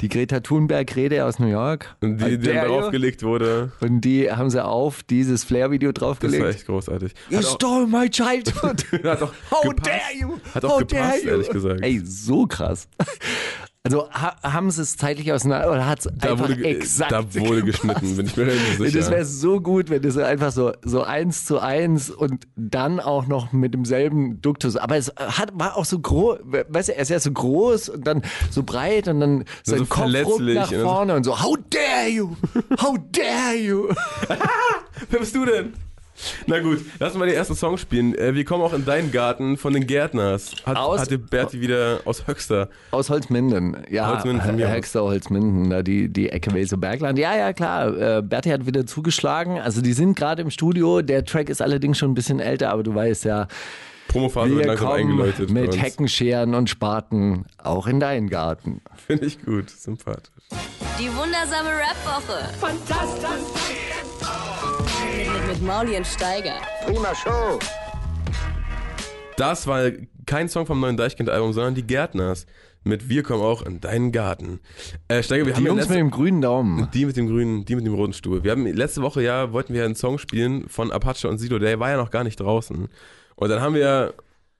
die 0.00 0.08
Greta 0.08 0.40
Thunberg-Rede 0.40 1.24
aus 1.24 1.38
New 1.38 1.46
York? 1.46 1.96
Und 2.02 2.18
die, 2.18 2.38
die 2.38 2.48
dann 2.48 2.66
draufgelegt 2.68 3.22
wurde, 3.22 3.72
Und 3.80 4.02
die 4.02 4.30
haben 4.30 4.50
sie 4.50 4.62
auf 4.64 5.02
dieses 5.02 5.44
Flair-Video 5.44 5.92
das 5.92 6.02
war 6.02 6.08
draufgelegt. 6.08 6.44
echt 6.46 6.66
großartig. 6.66 7.14
You 7.30 7.38
Hat 7.38 7.44
auch, 7.46 7.54
stole 7.54 7.86
my 7.86 8.08
childhood. 8.10 8.84
hat 9.04 9.22
auch 9.22 9.32
How 9.50 9.62
gepasst. 9.70 9.86
dare 9.88 10.00
you? 10.20 10.38
Hat 10.54 10.64
auch 10.64 10.70
How 10.72 10.78
gepasst, 10.80 10.92
dare 10.92 11.18
you? 11.22 11.28
ehrlich 11.30 11.48
gesagt. 11.48 11.80
Ey, 11.82 12.00
so 12.04 12.46
krass. 12.46 12.86
Also 13.82 14.10
ha 14.10 14.36
haben 14.42 14.70
sie 14.70 14.82
es 14.82 14.98
zeitlich 14.98 15.32
auseinander 15.32 15.70
oder 15.72 15.86
hat 15.86 16.00
es 16.00 16.08
Da 16.18 16.32
einfach 16.32 16.50
wurde, 16.50 16.64
exakt 16.66 17.12
da 17.12 17.34
wurde 17.34 17.62
geschnitten, 17.62 18.14
bin 18.14 18.26
ich 18.26 18.36
mir 18.36 18.46
relativ 18.46 18.76
sicher. 18.78 18.98
Das 18.98 19.10
wäre 19.10 19.24
so 19.24 19.60
gut, 19.62 19.88
wenn 19.88 20.02
das 20.02 20.18
einfach 20.18 20.52
so, 20.52 20.72
so 20.84 21.02
eins 21.02 21.46
zu 21.46 21.60
eins 21.60 22.10
und 22.10 22.46
dann 22.56 23.00
auch 23.00 23.26
noch 23.26 23.52
mit 23.52 23.72
demselben 23.72 24.42
Duktus. 24.42 24.76
Aber 24.76 24.98
es 24.98 25.10
hat, 25.16 25.52
war 25.54 25.78
auch 25.78 25.86
so 25.86 25.98
groß, 25.98 26.40
weißt 26.68 26.90
du, 26.90 26.94
er 26.94 27.00
ist 27.02 27.08
ja 27.08 27.20
so 27.20 27.32
groß 27.32 27.88
und 27.88 28.06
dann 28.06 28.20
so 28.50 28.64
breit 28.64 29.08
und 29.08 29.20
dann 29.20 29.44
sein 29.62 29.78
so 29.78 29.86
Kopf 29.86 30.08
nach 30.12 30.26
und 30.26 30.46
dann 30.54 30.68
so- 30.68 30.82
vorne 30.82 31.14
und 31.14 31.24
so, 31.24 31.40
how 31.42 31.56
dare 31.70 32.08
you? 32.10 32.36
How 32.82 32.98
dare 33.12 33.56
you? 33.56 33.88
Wer 35.08 35.20
bist 35.20 35.34
du 35.34 35.46
denn? 35.46 35.72
Na 36.46 36.60
gut, 36.60 36.80
lass 36.98 37.14
mal 37.14 37.26
den 37.26 37.34
ersten 37.34 37.54
Song 37.54 37.78
spielen. 37.78 38.14
Äh, 38.14 38.34
Wir 38.34 38.44
kommen 38.44 38.62
auch 38.62 38.72
in 38.72 38.84
deinen 38.84 39.10
Garten 39.12 39.56
von 39.56 39.72
den 39.72 39.86
Gärtners. 39.86 40.52
Hat, 40.64 40.76
Aus- 40.76 41.00
hatte 41.00 41.18
Berti 41.18 41.60
wieder 41.60 42.00
aus 42.04 42.26
Höxter. 42.26 42.68
Aus 42.90 43.10
Holzminden. 43.10 43.76
Ja, 43.90 44.08
Holzminden. 44.14 44.58
Hexter 44.58 45.02
Holzminden, 45.02 45.70
da 45.70 45.82
die, 45.82 46.08
die 46.08 46.28
Ecke 46.30 46.52
Weser-Bergland. 46.52 47.18
Ja, 47.18 47.36
ja, 47.36 47.52
klar. 47.52 47.96
Äh, 48.18 48.22
Berti 48.22 48.50
hat 48.50 48.66
wieder 48.66 48.86
zugeschlagen. 48.86 49.58
Also 49.58 49.80
die 49.80 49.92
sind 49.92 50.14
gerade 50.16 50.42
im 50.42 50.50
Studio. 50.50 51.02
Der 51.02 51.24
Track 51.24 51.48
ist 51.48 51.62
allerdings 51.62 51.98
schon 51.98 52.10
ein 52.10 52.14
bisschen 52.14 52.40
älter, 52.40 52.70
aber 52.70 52.82
du 52.82 52.94
weißt 52.94 53.24
ja, 53.24 53.46
Promophase 54.08 54.50
wird 54.50 54.60
wir 54.60 54.66
langsam 54.66 54.88
kommen 54.88 55.00
eingeläutet. 55.00 55.50
mit. 55.50 55.80
Heckenscheren 55.80 56.54
und 56.54 56.68
Spaten 56.68 57.44
auch 57.62 57.86
in 57.86 58.00
deinen 58.00 58.28
Garten. 58.28 58.80
Finde 59.06 59.26
ich 59.26 59.40
gut, 59.44 59.70
sympathisch. 59.70 60.30
Die 60.98 61.08
wundersame 61.08 61.68
Rap-Woche. 61.70 62.48
Fantastisch. 62.58 63.30
Mit, 65.60 65.68
Mauli 65.68 65.96
und 65.96 66.06
Steiger. 66.06 66.54
Das 69.36 69.66
war 69.66 69.90
kein 70.26 70.48
Song 70.48 70.64
vom 70.64 70.80
neuen 70.80 70.96
Deichkind-Album, 70.96 71.52
sondern 71.52 71.74
die 71.74 71.86
Gärtners. 71.86 72.46
Mit 72.82 73.10
Wir 73.10 73.22
kommen 73.22 73.42
auch 73.42 73.62
in 73.62 73.80
deinen 73.80 74.10
Garten. 74.10 74.60
Äh, 75.08 75.22
Steiger, 75.22 75.44
wir 75.44 75.52
Die 75.52 75.56
haben 75.56 75.64
ja 75.64 75.68
Jungs 75.68 75.80
letzte, 75.82 75.94
mit 75.94 76.00
dem 76.00 76.10
grünen 76.10 76.40
Daumen. 76.40 76.88
die 76.94 77.04
mit 77.04 77.16
dem 77.16 77.26
grünen, 77.26 77.64
die 77.66 77.76
mit 77.76 77.84
dem 77.84 77.92
roten 77.94 78.14
Stuhl. 78.14 78.42
Wir 78.42 78.52
haben 78.52 78.66
letzte 78.66 79.02
Woche 79.02 79.22
ja, 79.22 79.52
wollten 79.52 79.74
wir 79.74 79.84
einen 79.84 79.96
Song 79.96 80.18
spielen 80.18 80.66
von 80.68 80.90
Apache 80.90 81.28
und 81.28 81.36
Sido, 81.38 81.58
der 81.58 81.78
war 81.78 81.90
ja 81.90 81.98
noch 81.98 82.10
gar 82.10 82.24
nicht 82.24 82.40
draußen. 82.40 82.88
Und 83.36 83.48
dann 83.48 83.60
haben 83.60 83.74
wir, 83.74 84.14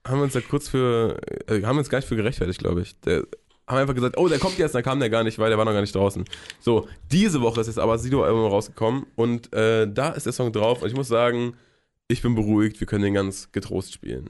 haben 0.05 0.17
wir 0.19 0.23
uns 0.23 0.33
da 0.33 0.41
kurz 0.41 0.69
für, 0.69 1.17
äh, 1.47 1.63
haben 1.63 1.75
wir 1.75 1.79
uns 1.79 1.89
gar 1.89 1.97
nicht 1.97 2.07
für 2.07 2.15
gerechtfertigt, 2.15 2.59
glaube 2.59 2.81
ich. 2.81 2.99
Der, 3.01 3.23
haben 3.71 3.79
einfach 3.79 3.95
gesagt, 3.95 4.17
oh, 4.17 4.27
der 4.27 4.37
kommt 4.39 4.57
jetzt, 4.57 4.75
dann 4.75 4.83
kam 4.83 4.99
der 4.99 5.09
gar 5.09 5.23
nicht, 5.23 5.39
weil 5.39 5.49
der 5.49 5.57
war 5.57 5.65
noch 5.65 5.73
gar 5.73 5.81
nicht 5.81 5.95
draußen. 5.95 6.25
So, 6.59 6.87
diese 7.11 7.41
Woche 7.41 7.61
ist 7.61 7.67
jetzt 7.67 7.79
aber 7.79 7.97
Sido-Album 7.97 8.45
rausgekommen 8.45 9.05
und 9.15 9.51
äh, 9.53 9.91
da 9.91 10.09
ist 10.09 10.25
der 10.25 10.33
Song 10.33 10.51
drauf 10.51 10.81
und 10.81 10.87
ich 10.89 10.95
muss 10.95 11.07
sagen, 11.07 11.53
ich 12.07 12.21
bin 12.21 12.35
beruhigt, 12.35 12.79
wir 12.79 12.87
können 12.87 13.03
den 13.03 13.13
ganz 13.13 13.51
getrost 13.51 13.93
spielen. 13.93 14.29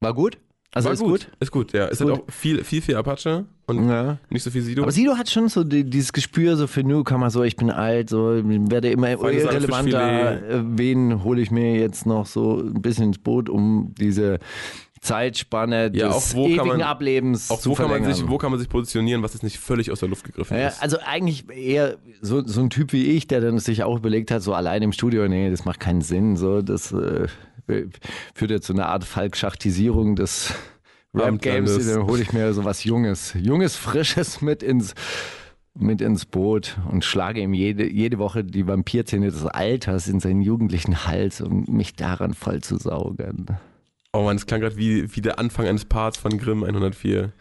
War 0.00 0.14
gut? 0.14 0.38
Also 0.72 0.86
War 0.86 0.92
ist 0.94 1.00
gut? 1.00 1.28
Ist 1.40 1.50
gut, 1.50 1.72
ja. 1.72 1.86
Ist 1.86 2.00
Gut. 2.00 2.10
halt 2.12 2.20
auch 2.22 2.32
viel, 2.32 2.62
viel, 2.62 2.80
viel 2.80 2.94
Apache 2.94 3.44
und 3.66 3.88
Ja. 3.88 4.18
nicht 4.28 4.44
so 4.44 4.50
viel 4.52 4.62
Sido. 4.62 4.82
Aber 4.82 4.92
Sido 4.92 5.16
hat 5.16 5.28
schon 5.28 5.48
so 5.48 5.64
die, 5.64 5.82
dieses 5.82 6.12
Gespür 6.12 6.56
so 6.56 6.68
für 6.68 6.84
Newcomer, 6.84 7.30
so 7.30 7.42
ich 7.42 7.56
bin 7.56 7.70
alt, 7.70 8.08
so 8.08 8.40
werde 8.44 8.90
immer 8.90 9.10
irrelevanter. 9.10 10.48
Äh, 10.48 10.62
Wen 10.64 11.24
hole 11.24 11.40
ich 11.40 11.50
mir 11.50 11.74
jetzt 11.74 12.06
noch 12.06 12.24
so 12.26 12.58
ein 12.60 12.80
bisschen 12.82 13.06
ins 13.06 13.18
Boot, 13.18 13.48
um 13.48 13.94
diese 13.98 14.38
Zeitspanne 15.00 15.90
Ja, 15.94 16.08
des 16.08 16.14
auch 16.32 16.34
wo 16.34 16.46
ewigen 16.46 16.66
man- 16.66 16.82
Ablebens 16.82 17.50
Auch 17.50 17.64
wo 17.64 17.74
kann, 17.74 17.88
man 17.88 18.04
sich, 18.04 18.28
wo 18.28 18.36
kann 18.38 18.50
man 18.50 18.60
sich 18.60 18.68
positionieren, 18.68 19.22
was 19.22 19.32
jetzt 19.32 19.42
nicht 19.42 19.58
völlig 19.58 19.90
aus 19.90 20.00
der 20.00 20.08
Luft 20.10 20.24
gegriffen 20.24 20.56
Ja, 20.58 20.68
ist? 20.68 20.82
also 20.82 20.98
eigentlich 21.04 21.48
eher 21.50 21.96
so, 22.20 22.46
so 22.46 22.60
ein 22.60 22.70
Typ 22.70 22.92
wie 22.92 23.04
ich, 23.06 23.26
der 23.26 23.40
dann 23.40 23.58
sich 23.58 23.82
auch 23.82 23.96
überlegt 23.96 24.30
hat, 24.30 24.42
so 24.42 24.52
allein 24.54 24.82
im 24.82 24.92
Studio, 24.92 25.26
nee, 25.26 25.50
das 25.50 25.64
macht 25.64 25.80
keinen 25.80 26.02
Sinn. 26.02 26.36
So, 26.36 26.60
das 26.62 26.92
äh, 26.92 27.28
führt 28.34 28.50
ja 28.50 28.60
zu 28.60 28.72
einer 28.74 28.88
Art 28.88 29.04
Falkschachtisierung 29.04 30.16
des 30.16 30.52
Rap-Games. 31.14 31.70
Abendlandes. 31.70 31.86
Dann 31.94 32.06
hole 32.06 32.22
ich 32.22 32.32
mir 32.32 32.52
so 32.52 32.64
was 32.64 32.84
Junges, 32.84 33.34
Junges, 33.40 33.76
Frisches 33.76 34.42
mit 34.42 34.62
ins 34.62 34.94
mit 35.78 36.00
ins 36.00 36.26
Boot 36.26 36.76
und 36.90 37.04
schlage 37.04 37.40
ihm 37.40 37.54
jede, 37.54 37.88
jede 37.88 38.18
Woche 38.18 38.42
die 38.42 38.66
Vampirzähne 38.66 39.30
des 39.30 39.46
Alters 39.46 40.08
in 40.08 40.18
seinen 40.18 40.42
jugendlichen 40.42 41.06
Hals, 41.06 41.40
um 41.40 41.64
mich 41.68 41.94
daran 41.94 42.34
voll 42.34 42.60
zu 42.60 42.76
saugen. 42.76 43.46
Oh 44.12 44.22
man, 44.24 44.36
das 44.36 44.46
klang 44.46 44.60
gerade 44.60 44.76
wie, 44.76 45.14
wie 45.14 45.20
der 45.20 45.38
Anfang 45.38 45.66
eines 45.66 45.84
Parts 45.84 46.18
von 46.18 46.36
Grimm 46.38 46.64
104. 46.64 47.32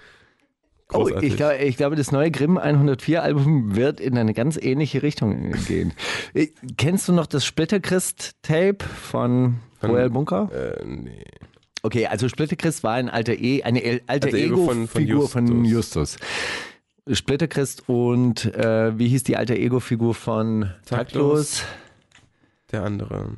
Oh, 0.92 1.04
Großartig. 1.04 1.30
ich, 1.32 1.38
glaube, 1.38 1.58
ich 1.58 1.78
glaube, 1.78 1.96
das 1.96 2.12
neue 2.12 2.32
Grimm 2.32 2.58
104 2.58 3.22
Album 3.24 3.76
wird 3.76 4.00
in 4.00 4.18
eine 4.18 4.34
ganz 4.34 4.58
ähnliche 4.58 5.04
Richtung 5.04 5.52
gehen. 5.68 5.94
Äh, 6.34 6.48
Kennst 6.78 7.08
du 7.08 7.14
noch 7.14 7.28
das 7.28 7.46
Splitterchrist-Tape 7.46 8.84
von 8.86 9.60
Von- 9.80 9.90
Royal 9.92 10.10
Bunker? 10.10 10.50
äh, 10.52 10.84
nee. 10.86 11.24
Okay, 11.82 12.08
also 12.08 12.28
Splitterchrist 12.28 12.84
war 12.84 12.94
ein 12.96 13.08
alter 13.10 13.34
e, 13.40 13.64
eine 13.64 13.82
alter 14.08 14.28
Alter 14.28 14.34
Ego 14.38 14.66
von- 14.66 14.88
von 14.88 15.02
Ego-Figur 15.02 15.30
von, 15.30 15.66
Justus. 15.66 16.18
Justus. 17.06 17.18
Splitterchrist 17.20 17.88
und 17.88 18.46
äh, 18.54 18.98
wie 19.00 19.08
hieß 19.08 19.24
die 19.24 19.38
alter 19.38 19.56
Ego-Figur 19.56 20.14
von 20.14 20.72
Taktlos. 20.86 21.64
Der 22.72 22.84
andere. 22.84 23.36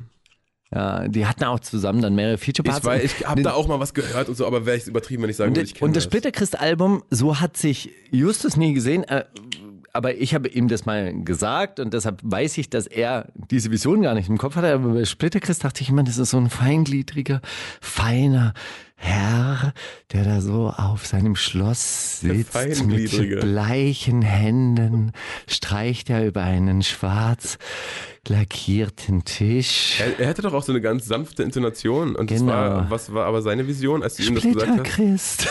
Ja, 0.74 1.06
die 1.06 1.26
hatten 1.26 1.44
auch 1.44 1.60
zusammen 1.60 2.00
dann 2.00 2.14
mehrere 2.14 2.38
Feature-Parts. 2.38 3.04
Ich, 3.04 3.20
ich 3.20 3.26
habe 3.26 3.42
da 3.42 3.52
auch 3.52 3.68
mal 3.68 3.78
was 3.78 3.92
gehört 3.92 4.28
und 4.28 4.36
so, 4.36 4.46
aber 4.46 4.64
wäre 4.64 4.78
ich 4.78 4.86
übertrieben, 4.86 5.22
wenn 5.22 5.30
ich 5.30 5.36
sagen 5.36 5.50
Und, 5.50 5.56
würde, 5.56 5.66
ich 5.66 5.74
kenne 5.74 5.88
und 5.88 5.96
das 5.96 6.04
Splitterchrist-Album, 6.04 7.02
so 7.10 7.40
hat 7.40 7.58
sich 7.58 7.90
Justus 8.10 8.56
nie 8.56 8.72
gesehen, 8.72 9.04
äh, 9.04 9.24
aber 9.92 10.14
ich 10.16 10.34
habe 10.34 10.48
ihm 10.48 10.68
das 10.68 10.86
mal 10.86 11.12
gesagt 11.22 11.78
und 11.78 11.92
deshalb 11.92 12.20
weiß 12.22 12.56
ich, 12.56 12.70
dass 12.70 12.86
er 12.86 13.26
diese 13.50 13.70
Vision 13.70 14.00
gar 14.00 14.14
nicht 14.14 14.30
im 14.30 14.38
Kopf 14.38 14.56
hatte. 14.56 14.72
Aber 14.72 14.94
bei 14.94 15.04
Splitterchrist 15.04 15.64
dachte 15.64 15.82
ich 15.82 15.90
immer, 15.90 16.02
das 16.02 16.16
ist 16.16 16.30
so 16.30 16.38
ein 16.38 16.48
feingliedriger, 16.48 17.42
feiner 17.80 18.54
Herr, 19.04 19.72
der 20.12 20.22
da 20.24 20.40
so 20.40 20.68
auf 20.76 21.06
seinem 21.06 21.34
Schloss 21.34 22.20
sitzt 22.20 22.54
mit 22.86 23.40
bleichen 23.40 24.22
Händen, 24.22 25.10
streicht 25.48 26.08
er 26.08 26.24
über 26.24 26.42
einen 26.42 26.82
schwarz 26.82 27.58
lackierten 28.28 29.24
Tisch. 29.24 29.98
Er, 30.00 30.20
er 30.20 30.26
hätte 30.28 30.42
doch 30.42 30.54
auch 30.54 30.62
so 30.62 30.70
eine 30.70 30.80
ganz 30.80 31.06
sanfte 31.06 31.42
Intonation. 31.42 32.14
Und 32.14 32.28
Genau. 32.28 32.46
das 32.52 32.70
war, 32.70 32.90
was 32.90 33.12
war 33.12 33.26
aber 33.26 33.42
seine 33.42 33.66
Vision, 33.66 34.04
als 34.04 34.14
du 34.14 34.22
ihm 34.22 34.36
das 34.36 34.44
gesagt 34.44 34.68
hast? 34.68 35.42
Splitterchrist. 35.42 35.48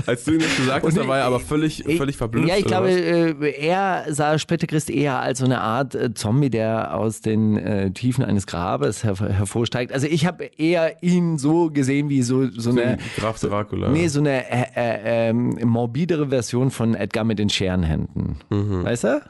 Als 0.06 0.24
du 0.24 0.32
ihm 0.34 0.38
das 0.38 0.56
gesagt 0.56 0.86
hast, 0.86 0.96
da 0.96 1.08
war 1.08 1.18
er 1.18 1.24
aber 1.24 1.40
völlig, 1.40 1.84
Ich- 1.86 1.96
völlig 1.98 2.16
verblüfft. 2.16 2.48
Ja, 2.48 2.56
ich 2.56 2.64
glaube, 2.64 2.86
was? 2.88 2.94
äh, 2.96 3.50
er 3.66 4.04
sah 4.10 4.38
Splitterchrist 4.38 4.90
eher 4.90 5.18
als 5.20 5.40
so 5.40 5.44
eine 5.44 5.60
Art 5.60 5.96
äh, 5.96 6.14
Zombie, 6.14 6.50
der 6.50 6.94
aus 6.94 7.20
den 7.20 7.56
äh, 7.56 7.90
Tiefen 7.90 8.22
eines 8.24 8.46
Grabes 8.46 9.02
her 9.02 9.16
hervorsteigt. 9.18 9.92
Also 9.92 10.06
ich 10.06 10.24
habe 10.24 10.44
eher 10.56 11.02
ihn 11.02 11.36
so 11.38 11.68
gesehen 11.70 12.08
wie 12.10 12.22
so, 12.22 12.48
so 12.48 12.67
So 12.72 12.80
eine... 12.80 12.92
ein 12.92 13.00
Graf 13.16 13.40
Dracula. 13.40 13.90
Nee, 13.90 14.08
so 14.08 14.20
eine 14.20 14.50
äh, 14.50 14.66
äh, 14.74 15.28
ähm, 15.30 15.58
morbidere 15.64 16.28
Version 16.28 16.70
von 16.70 16.94
Edgar 16.94 17.24
mit 17.24 17.38
den 17.38 17.48
Scherenhänden. 17.48 18.36
Weißt 18.50 19.04
du? 19.04 19.22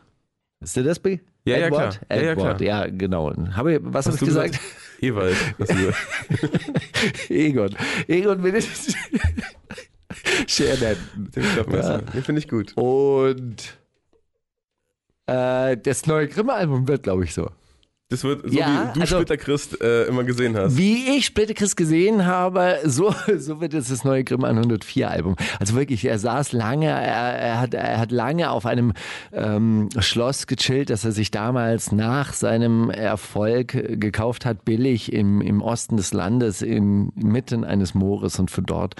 Ist 0.60 0.76
dir 0.76 0.82
das? 0.82 0.98
Be 0.98 1.20
Mhm. 1.48 1.52
Ja, 1.52 1.58
ja, 1.58 1.66
Edward? 1.66 2.00
klar. 2.00 2.18
Ja, 2.18 2.24
ja, 2.24 2.32
Edward, 2.32 2.58
klar. 2.58 2.86
ja, 2.86 2.86
genau. 2.90 3.32
Habe 3.52 3.74
ich, 3.74 3.80
was 3.82 4.06
habe 4.06 4.16
ich 4.16 4.20
du 4.20 4.26
gesagt? 4.26 4.60
Ewald. 5.00 5.36
gesagt. 5.58 5.96
Egon. 7.30 7.70
Egon 8.06 8.42
mit 8.42 8.54
den 8.54 8.62
Scherenhänden. 10.46 11.30
Den 11.34 11.42
Klappmesser. 11.42 11.98
Den 11.98 12.22
finde 12.22 12.40
ich 12.40 12.48
gut. 12.48 12.76
Und 12.76 13.78
äh, 15.26 15.76
das 15.76 16.06
neue 16.06 16.28
Grimme-Album 16.28 16.88
wird, 16.88 17.02
glaube 17.04 17.24
ich, 17.24 17.32
so. 17.34 17.50
Das 18.10 18.24
wird 18.24 18.50
so 18.50 18.56
Ja, 18.56 18.90
wie 18.94 18.94
du 18.94 19.00
also- 19.02 19.16
Splitter 19.16 19.36
Christ 19.36 19.82
äh, 19.82 20.04
immer 20.06 20.24
gesehen 20.24 20.56
hast. 20.56 20.78
Wie 20.78 21.18
ich 21.18 21.26
Splitterchris 21.26 21.76
gesehen 21.76 22.24
habe, 22.24 22.78
so, 22.84 23.14
so 23.36 23.60
wird 23.60 23.74
es 23.74 23.88
das 23.88 24.02
neue 24.02 24.24
Grimm 24.24 24.44
104 24.44 25.10
Album. 25.10 25.36
Also 25.60 25.74
wirklich, 25.74 26.06
er 26.06 26.18
saß 26.18 26.52
lange, 26.52 26.86
er, 26.86 26.96
er, 27.02 27.60
hat, 27.60 27.74
er 27.74 27.98
hat 27.98 28.10
lange 28.10 28.50
auf 28.50 28.64
einem 28.64 28.94
ähm, 29.32 29.90
Schloss 29.98 30.46
gechillt, 30.46 30.88
das 30.88 31.04
er 31.04 31.12
sich 31.12 31.30
damals 31.30 31.92
nach 31.92 32.32
seinem 32.32 32.88
Erfolg 32.88 33.74
äh, 33.74 33.98
gekauft 33.98 34.46
hat, 34.46 34.64
billig 34.64 35.12
im, 35.12 35.42
im 35.42 35.60
Osten 35.60 35.98
des 35.98 36.14
Landes, 36.14 36.62
inmitten 36.62 37.62
eines 37.62 37.92
Moores 37.92 38.38
und 38.38 38.50
von 38.50 38.64
dort 38.64 38.94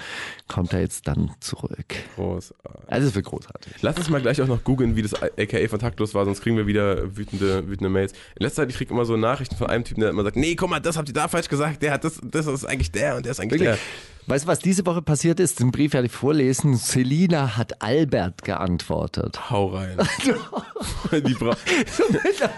kommt 0.47 0.71
er 0.73 0.81
jetzt 0.81 1.07
dann 1.07 1.31
zurück. 1.39 1.95
Großartig. 2.15 2.55
Also 2.85 3.07
es 3.07 3.15
wird 3.15 3.25
großartig. 3.25 3.73
Lass 3.81 3.97
uns 3.97 4.09
mal 4.11 4.21
gleich 4.21 4.39
auch 4.39 4.47
noch 4.47 4.63
googeln, 4.63 4.95
wie 4.95 5.01
das 5.01 5.15
AKA 5.15 5.67
von 5.67 5.79
taktlos 5.79 6.13
war, 6.13 6.25
sonst 6.25 6.41
kriegen 6.41 6.57
wir 6.57 6.67
wieder 6.67 7.17
wütende, 7.17 7.67
wütende 7.67 7.89
Mails. 7.89 8.11
In 8.39 8.43
letzter 8.43 8.61
Zeit, 8.61 8.69
ich 8.69 8.77
kriege 8.77 8.93
immer 8.93 8.98
so 9.05 9.17
Nachrichten 9.17 9.55
von 9.55 9.67
einem 9.67 9.83
Typen, 9.83 10.01
der 10.01 10.09
immer 10.09 10.23
sagt, 10.23 10.35
nee, 10.35 10.55
guck 10.55 10.69
mal, 10.69 10.79
das 10.79 10.97
habt 10.97 11.07
ihr 11.07 11.13
da 11.13 11.27
falsch 11.27 11.47
gesagt, 11.47 11.81
der 11.81 11.93
hat 11.93 12.03
das, 12.03 12.19
das 12.23 12.47
ist 12.47 12.65
eigentlich 12.65 12.91
der 12.91 13.15
und 13.15 13.25
der 13.25 13.31
ist 13.31 13.39
eigentlich 13.39 13.61
Wirklich. 13.61 13.79
Weißt 14.29 14.45
du, 14.45 14.47
was 14.47 14.59
diese 14.59 14.85
Woche 14.85 15.01
passiert 15.01 15.39
ist? 15.39 15.59
Den 15.59 15.71
Brief 15.71 15.93
werde 15.93 16.05
ich 16.05 16.11
vorlesen. 16.13 16.75
Selina 16.77 17.57
hat 17.57 17.81
Albert 17.81 18.43
geantwortet. 18.43 19.49
Hau 19.49 19.67
rein. 19.67 19.97
Die 21.11 21.33
Bra 21.33 21.55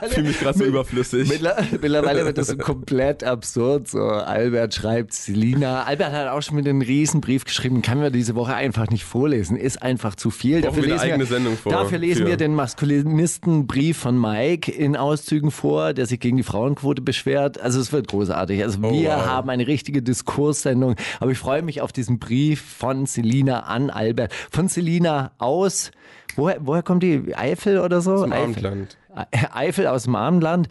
fühle 0.09 0.27
mich 0.27 0.39
gerade 0.39 0.57
so 0.57 0.65
überflüssig. 0.65 1.29
Mittler- 1.29 1.55
Mittlerweile 1.71 2.25
wird 2.25 2.37
das 2.37 2.47
so 2.47 2.57
komplett 2.57 3.23
absurd. 3.23 3.87
So, 3.87 3.99
Albert 4.01 4.73
schreibt 4.73 5.13
Selina. 5.13 5.83
Albert 5.83 6.11
hat 6.11 6.27
auch 6.27 6.41
schon 6.41 6.55
mit 6.57 6.67
einem 6.67 6.81
Riesenbrief 6.81 7.45
geschrieben. 7.45 7.81
Kann 7.81 8.01
wir 8.01 8.09
diese 8.09 8.35
Woche 8.35 8.53
einfach 8.53 8.89
nicht 8.89 9.05
vorlesen. 9.05 9.55
Ist 9.55 9.81
einfach 9.81 10.15
zu 10.15 10.29
viel. 10.29 10.61
Wir 10.63 10.69
eine 10.71 10.81
lesen 10.81 10.99
eigene 10.99 11.25
Sendung 11.25 11.55
vor- 11.55 11.71
dafür 11.71 11.99
lesen 11.99 12.23
für. 12.23 12.27
wir 12.27 12.37
den 12.37 12.53
Maskulinistenbrief 12.53 13.97
von 13.97 14.19
Mike 14.19 14.71
in 14.71 14.95
Auszügen 14.97 15.51
vor, 15.51 15.93
der 15.93 16.05
sich 16.05 16.19
gegen 16.19 16.35
die 16.37 16.43
Frauenquote 16.43 17.01
beschwert. 17.01 17.59
Also 17.61 17.79
es 17.79 17.91
wird 17.93 18.07
großartig. 18.09 18.61
Also 18.63 18.79
Oh, 18.83 18.91
wir 18.91 19.09
wow. 19.11 19.25
haben 19.25 19.49
eine 19.49 19.67
richtige 19.67 20.01
Diskurssendung. 20.01 20.95
Aber 21.19 21.31
ich 21.31 21.37
freue 21.37 21.60
mich 21.61 21.81
auf 21.81 21.91
diesen 21.91 22.19
Brief 22.19 22.61
von 22.61 23.05
Selina 23.05 23.61
an 23.61 23.89
Albert. 23.89 24.33
Von 24.51 24.67
Selina 24.67 25.31
aus. 25.37 25.91
Woher, 26.35 26.57
woher 26.61 26.83
kommt 26.83 27.03
die? 27.03 27.35
Eifel 27.35 27.79
oder 27.79 28.01
so? 28.01 28.23
Im 28.23 28.31
Eifel. 28.31 28.43
Abendland. 28.43 28.97
Eifel 29.53 29.87
aus 29.87 30.03
dem 30.03 30.15
Abendland 30.15 30.69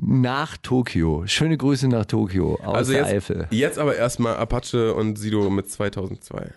nach 0.00 0.56
Tokio. 0.56 1.24
Schöne 1.26 1.56
Grüße 1.58 1.88
nach 1.88 2.06
Tokio 2.06 2.58
aus 2.64 2.74
Also 2.76 2.92
der 2.92 3.02
jetzt, 3.02 3.12
Eifel. 3.12 3.46
jetzt 3.50 3.78
aber 3.78 3.96
erstmal 3.96 4.36
Apache 4.36 4.94
und 4.94 5.16
Sido 5.18 5.50
mit 5.50 5.70
2002. 5.70 6.50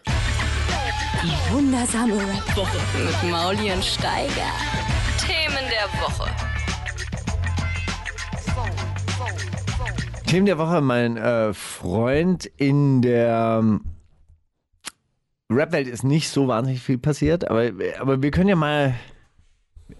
Die 1.23 1.53
wundersame 1.53 2.13
Rap-Woche 2.17 2.77
mit 3.03 3.31
Mauli 3.31 3.71
und 3.71 3.83
Steiger. 3.83 4.51
Themen 5.19 5.65
der 5.69 5.99
Woche. 6.01 6.29
Themen 10.25 10.45
der 10.45 10.57
Woche, 10.57 10.81
mein 10.81 11.17
äh, 11.17 11.53
Freund 11.53 12.45
in 12.57 13.01
der 13.01 13.59
ähm, 13.61 13.81
Rap-Welt 15.51 15.87
ist 15.87 16.03
nicht 16.03 16.29
so 16.29 16.47
wahnsinnig 16.47 16.81
viel 16.81 16.97
passiert, 16.97 17.49
aber, 17.49 17.71
aber 17.99 18.21
wir 18.21 18.31
können 18.31 18.49
ja 18.49 18.55
mal. 18.55 18.95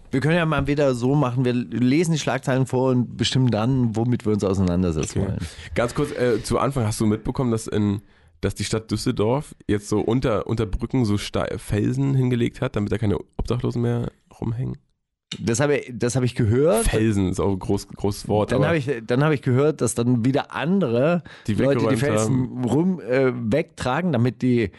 Wir 0.10 0.22
können 0.22 0.36
ja 0.38 0.46
mal 0.46 0.66
wieder 0.66 0.96
so 0.96 1.14
machen, 1.14 1.44
wir 1.44 1.52
lesen 1.54 2.14
die 2.14 2.20
Schlagzeilen 2.20 2.66
vor 2.66 2.92
und 2.92 3.18
bestimmen 3.18 3.52
dann, 3.52 3.96
womit 3.98 4.26
wir 4.26 4.32
uns 4.32 4.46
auseinandersetzen 4.46 5.20
Okay. 5.20 5.28
wollen. 5.28 5.40
Ganz 5.76 5.94
kurz 5.94 6.12
äh, 6.12 6.42
zu 6.42 6.58
Anfang, 6.58 6.86
hast 6.86 7.02
du 7.02 7.06
mitbekommen, 7.06 7.52
dass 7.52 7.68
in 7.68 8.02
dass 8.42 8.56
die 8.56 8.64
Stadt 8.64 8.92
Düsseldorf 8.92 9.56
jetzt 9.68 9.90
so 9.90 10.00
unter, 10.00 10.48
unter 10.48 10.66
Brücken 10.66 11.06
so 11.06 11.18
Felsen 11.18 12.14
hingelegt 12.14 12.62
hat, 12.62 12.76
damit 12.76 12.92
da 12.92 12.98
keine 12.98 13.18
Obdachlosen 13.38 13.82
mehr 13.82 14.12
rumhängen? 14.40 14.78
Das 15.40 15.60
habe 15.60 15.78
ich, 15.78 15.92
das 15.94 16.16
habe 16.16 16.26
ich 16.26 16.36
gehört. 16.36 16.86
Felsen 16.86 17.30
ist 17.30 17.40
auch 17.40 17.52
ein 17.52 17.60
groß, 17.60 17.88
großes 17.90 18.28
Wort. 18.28 18.52
Dann 18.52 18.66
habe 18.66 18.78
ich, 18.78 18.90
dann 19.06 19.24
habe 19.24 19.34
ich 19.34 19.42
gehört, 19.42 19.82
dass 19.82 19.96
dann 19.96 20.24
wieder 20.24 20.54
andere 20.54 21.24
Die 21.48 21.56
Leute 21.56 21.88
die 21.88 21.98
Felsen 21.98 22.64
rum 22.64 23.02
äh, 23.02 23.32
wegtragen, 23.34 24.12
damit 24.12 24.42
die, 24.42 24.72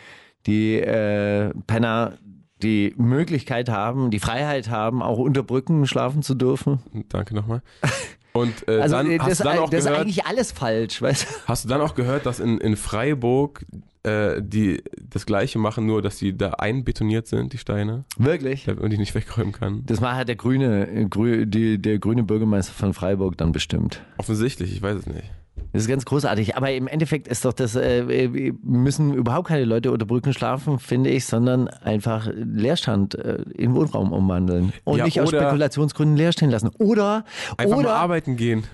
die 0.47 0.77
äh, 0.77 1.53
Penner 1.67 2.19
die 2.63 2.95
Möglichkeit 2.97 3.69
haben, 3.69 4.11
die 4.11 4.19
Freiheit 4.19 4.71
haben, 4.71 5.03
auch 5.03 5.19
unter 5.19 5.43
Brücken 5.43 5.87
schlafen 5.87 6.23
zu 6.23 6.35
dürfen. 6.35 6.79
Danke 7.09 7.35
nochmal. 7.35 7.63
Und 8.33 8.67
äh, 8.69 8.79
Also 8.81 8.97
dann, 8.97 9.11
äh, 9.11 9.19
hast, 9.19 9.31
das, 9.31 9.39
du 9.39 9.45
dann 9.45 9.59
auch 9.59 9.71
das 9.71 9.81
ist 9.81 9.87
gehört, 9.87 10.01
eigentlich 10.03 10.25
alles 10.25 10.53
falsch, 10.53 11.03
weißt 11.03 11.23
du? 11.25 11.27
hast 11.47 11.65
du 11.65 11.69
dann 11.69 11.81
auch 11.81 11.95
gehört, 11.95 12.25
dass 12.25 12.41
in, 12.41 12.59
in 12.59 12.77
Freiburg 12.77 13.67
äh, 14.07 14.41
die 14.41 14.83
das 15.11 15.27
gleiche 15.27 15.59
machen, 15.59 15.87
nur 15.87 16.01
dass 16.01 16.19
die 16.19 16.37
da 16.37 16.51
einbetoniert 16.51 17.27
sind, 17.27 17.53
die 17.53 17.59
Steine, 17.59 18.05
Wirklich? 18.17 18.65
damit 18.65 18.93
die 18.93 18.99
nicht 18.99 19.15
wegräumen 19.15 19.53
kann? 19.53 19.83
Das 19.87 20.01
war 20.01 20.15
halt 20.15 20.29
der 20.29 20.37
grüne, 20.37 20.89
äh, 20.89 21.05
grü, 21.07 21.47
die, 21.47 21.81
der 21.81 21.99
grüne 21.99 22.23
Bürgermeister 22.23 22.73
von 22.73 22.95
Freiburg 22.95 23.37
dann 23.37 23.53
bestimmt. 23.53 24.03
Offensichtlich, 24.19 24.73
ich 24.73 24.83
weiß 24.83 24.99
es 24.99 25.07
nicht. 25.07 25.31
Das 25.73 25.83
ist 25.83 25.89
ganz 25.89 26.05
großartig. 26.05 26.57
Aber 26.57 26.71
im 26.71 26.87
Endeffekt 26.87 27.29
ist 27.29 27.45
doch 27.45 27.53
das, 27.53 27.77
äh, 27.77 28.33
wir 28.33 28.55
müssen 28.63 29.13
überhaupt 29.15 29.49
keine 29.49 29.65
Leute 29.65 29.91
unter 29.91 30.07
Brücken 30.07 30.33
schlafen, 30.33 30.79
finde 30.79 31.11
ich, 31.11 31.27
sondern 31.27 31.69
einfach 31.69 32.29
Leerstand 32.33 33.15
äh, 33.15 33.43
in 33.55 33.75
Wohnraum 33.75 34.13
umwandeln. 34.13 34.73
Und 34.85 34.99
Ja, 34.99 35.05
nicht 35.05 35.21
aus 35.21 35.31
Spekulationsgründen 35.31 36.17
leer 36.17 36.33
stehen 36.33 36.51
lassen. 36.51 36.71
Oder, 36.79 37.25
Einfach 37.57 37.77
mal 37.77 37.81
oder 37.85 37.97
arbeiten 37.97 38.37
gehen. 38.37 38.65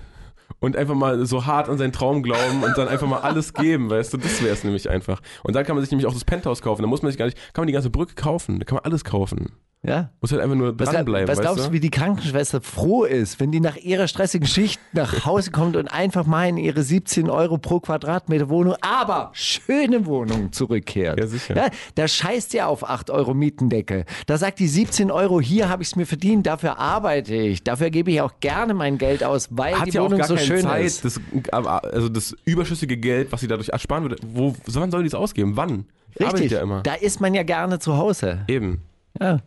Und 0.63 0.77
einfach 0.77 0.95
mal 0.95 1.25
so 1.25 1.45
hart 1.45 1.67
an 1.67 1.77
seinen 1.77 1.91
Traum 1.91 2.23
glauben 2.23 2.63
und 2.63 2.77
dann 2.77 2.87
einfach 2.87 3.05
mal 3.05 3.19
alles 3.19 3.53
geben, 3.53 3.89
weißt 3.89 4.13
du, 4.13 4.17
das 4.17 4.41
wäre 4.41 4.53
es 4.53 4.63
nämlich 4.63 4.89
einfach. 4.89 5.21
Und 5.43 5.57
dann 5.57 5.65
kann 5.65 5.75
man 5.75 5.83
sich 5.83 5.91
nämlich 5.91 6.07
auch 6.07 6.13
das 6.13 6.23
Penthouse 6.23 6.61
kaufen, 6.61 6.81
da 6.81 6.87
muss 6.87 7.01
man 7.01 7.11
sich 7.11 7.19
gar 7.19 7.25
nicht, 7.25 7.37
kann 7.53 7.63
man 7.63 7.67
die 7.67 7.73
ganze 7.73 7.89
Brücke 7.89 8.15
kaufen, 8.15 8.59
da 8.59 8.65
kann 8.65 8.77
man 8.77 8.85
alles 8.85 9.03
kaufen. 9.03 9.51
Ja. 9.85 10.09
Muss 10.21 10.31
halt 10.31 10.41
einfach 10.41 10.55
nur 10.55 10.79
Was, 10.79 10.89
dranbleiben, 10.89 11.27
was 11.27 11.39
weißt 11.39 11.41
glaubst 11.45 11.67
du? 11.67 11.71
wie 11.73 11.81
die 11.81 11.91
Krankenschwester 11.91 12.61
froh 12.61 13.03
ist, 13.03 13.41
wenn 13.41 13.51
die 13.51 13.59
nach 13.59 13.75
ihrer 13.75 14.07
stressigen 14.07 14.47
Schicht 14.47 14.79
nach 14.93 15.25
Hause 15.25 15.51
kommt 15.51 15.75
und 15.75 15.89
einfach 15.89 16.25
mal 16.25 16.47
in 16.47 16.55
ihre 16.55 16.83
17 16.83 17.29
Euro 17.29 17.57
pro 17.57 17.81
Quadratmeter 17.81 18.47
Wohnung, 18.47 18.75
aber 18.79 19.31
schöne 19.33 20.05
Wohnung 20.05 20.53
zurückkehrt? 20.53 21.19
Ja, 21.19 21.27
sicher. 21.27 21.57
Ja, 21.57 21.67
da 21.95 22.07
scheißt 22.07 22.53
ja 22.53 22.67
auf 22.67 22.89
8 22.89 23.09
Euro 23.09 23.33
Mietendecke. 23.33 24.05
Da 24.25 24.37
sagt 24.37 24.59
die 24.59 24.67
17 24.69 25.11
Euro, 25.11 25.41
hier 25.41 25.67
habe 25.67 25.83
ich 25.83 25.89
es 25.89 25.95
mir 25.97 26.05
verdient, 26.05 26.47
dafür 26.47 26.79
arbeite 26.79 27.35
ich. 27.35 27.61
Dafür 27.65 27.89
gebe 27.89 28.09
ich 28.09 28.21
auch 28.21 28.39
gerne 28.39 28.73
mein 28.73 28.97
Geld 28.97 29.21
aus, 29.21 29.49
weil 29.51 29.77
hat 29.77 29.87
die 29.87 29.91
ja 29.91 30.01
auch 30.01 30.05
Wohnung 30.05 30.19
gar 30.19 30.29
so 30.29 30.35
keine 30.35 30.47
schön 30.47 30.61
Zeit, 30.61 30.85
ist. 30.85 31.03
das, 31.03 31.19
also 31.51 32.07
das 32.07 32.33
überschüssige 32.45 32.95
Geld, 32.95 33.33
was 33.33 33.41
sie 33.41 33.47
dadurch 33.47 33.67
ersparen 33.67 34.03
würde, 34.03 34.15
wo, 34.25 34.55
wann 34.65 34.91
soll 34.91 35.03
die 35.03 35.09
das 35.09 35.19
ausgeben? 35.19 35.57
Wann? 35.57 35.85
Richtig, 36.17 36.51
ja 36.51 36.61
immer. 36.61 36.83
da 36.83 36.93
ist 36.93 37.19
man 37.19 37.33
ja 37.33 37.43
gerne 37.43 37.79
zu 37.79 37.97
Hause. 37.97 38.45
Eben. 38.47 38.81
Ja. 39.19 39.39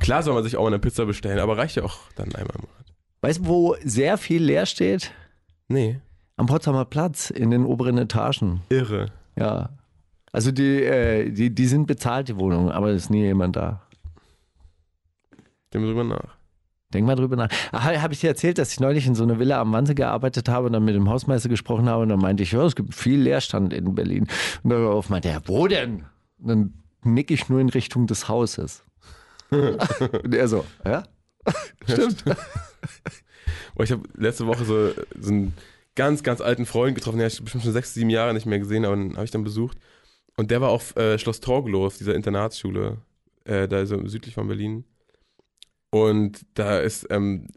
Klar 0.00 0.22
soll 0.22 0.34
man 0.34 0.42
sich 0.42 0.56
auch 0.56 0.62
mal 0.62 0.68
eine 0.68 0.78
Pizza 0.78 1.06
bestellen, 1.06 1.38
aber 1.38 1.56
reicht 1.56 1.76
ja 1.76 1.84
auch 1.84 1.98
dann 2.16 2.34
einmal 2.34 2.56
im 2.56 2.62
Monat. 2.62 2.86
Weißt 3.20 3.40
du, 3.40 3.46
wo 3.46 3.76
sehr 3.84 4.18
viel 4.18 4.42
leer 4.42 4.66
steht? 4.66 5.12
Nee. 5.68 6.00
Am 6.36 6.46
Potsdamer 6.46 6.86
Platz, 6.86 7.30
in 7.30 7.50
den 7.50 7.64
oberen 7.64 7.98
Etagen. 7.98 8.62
Irre. 8.70 9.06
Ja. 9.36 9.70
Also 10.32 10.52
die, 10.52 10.82
äh, 10.82 11.30
die, 11.30 11.54
die 11.54 11.66
sind 11.66 11.86
bezahlt, 11.86 12.28
die 12.28 12.36
Wohnungen, 12.36 12.70
aber 12.70 12.88
es 12.88 13.04
ist 13.04 13.10
nie 13.10 13.22
jemand 13.22 13.56
da. 13.56 13.82
Denk 15.72 15.84
mal 15.84 15.90
drüber 15.90 16.04
nach. 16.04 16.36
Denk 16.92 17.06
mal 17.06 17.14
drüber 17.14 17.36
nach. 17.36 17.48
Habe 17.72 18.12
ich 18.12 18.20
dir 18.20 18.28
erzählt, 18.28 18.58
dass 18.58 18.72
ich 18.72 18.80
neulich 18.80 19.06
in 19.06 19.14
so 19.14 19.22
einer 19.22 19.38
Villa 19.38 19.60
am 19.60 19.72
Wannsee 19.72 19.94
gearbeitet 19.94 20.48
habe 20.48 20.66
und 20.66 20.72
dann 20.72 20.84
mit 20.84 20.94
dem 20.94 21.08
Hausmeister 21.08 21.48
gesprochen 21.48 21.88
habe 21.88 22.02
und 22.02 22.08
dann 22.08 22.18
meinte 22.18 22.42
ich, 22.42 22.52
ja, 22.52 22.64
es 22.64 22.74
gibt 22.74 22.94
viel 22.94 23.20
Leerstand 23.20 23.72
in 23.72 23.94
Berlin. 23.94 24.26
Und 24.62 24.70
darauf 24.70 25.08
meinte 25.08 25.28
er, 25.28 25.42
wo 25.46 25.68
denn? 25.68 26.04
Und 26.38 26.48
dann 26.48 26.74
nick 27.04 27.30
ich 27.30 27.48
nur 27.48 27.60
in 27.60 27.68
Richtung 27.68 28.06
des 28.06 28.28
Hauses. 28.28 28.82
und 30.22 30.34
er 30.34 30.48
so, 30.48 30.64
ja? 30.84 31.04
Stimmt. 31.84 32.24
Boah, 32.24 32.36
ich 33.84 33.92
habe 33.92 34.02
letzte 34.16 34.46
Woche 34.46 34.64
so, 34.64 34.90
so 35.18 35.30
einen 35.30 35.54
ganz, 35.94 36.22
ganz 36.22 36.40
alten 36.40 36.66
Freund 36.66 36.94
getroffen, 36.94 37.18
den 37.18 37.26
ich 37.26 37.42
bestimmt 37.42 37.64
schon 37.64 37.72
sechs, 37.72 37.94
sieben 37.94 38.10
Jahre 38.10 38.34
nicht 38.34 38.46
mehr 38.46 38.58
gesehen, 38.58 38.84
aber 38.84 38.96
den 38.96 39.14
habe 39.14 39.24
ich 39.24 39.30
dann 39.30 39.44
besucht. 39.44 39.78
Und 40.36 40.50
der 40.50 40.60
war 40.60 40.70
auf 40.70 40.96
äh, 40.96 41.18
Schloss 41.18 41.40
Torgelow, 41.40 41.86
auf 41.86 41.98
dieser 41.98 42.14
Internatsschule, 42.14 42.98
äh, 43.44 43.68
da 43.68 43.84
so 43.86 44.06
südlich 44.06 44.34
von 44.34 44.48
Berlin. 44.48 44.84
Und 45.90 46.46
da 46.54 46.78
ist, 46.78 47.06
ähm, 47.10 47.48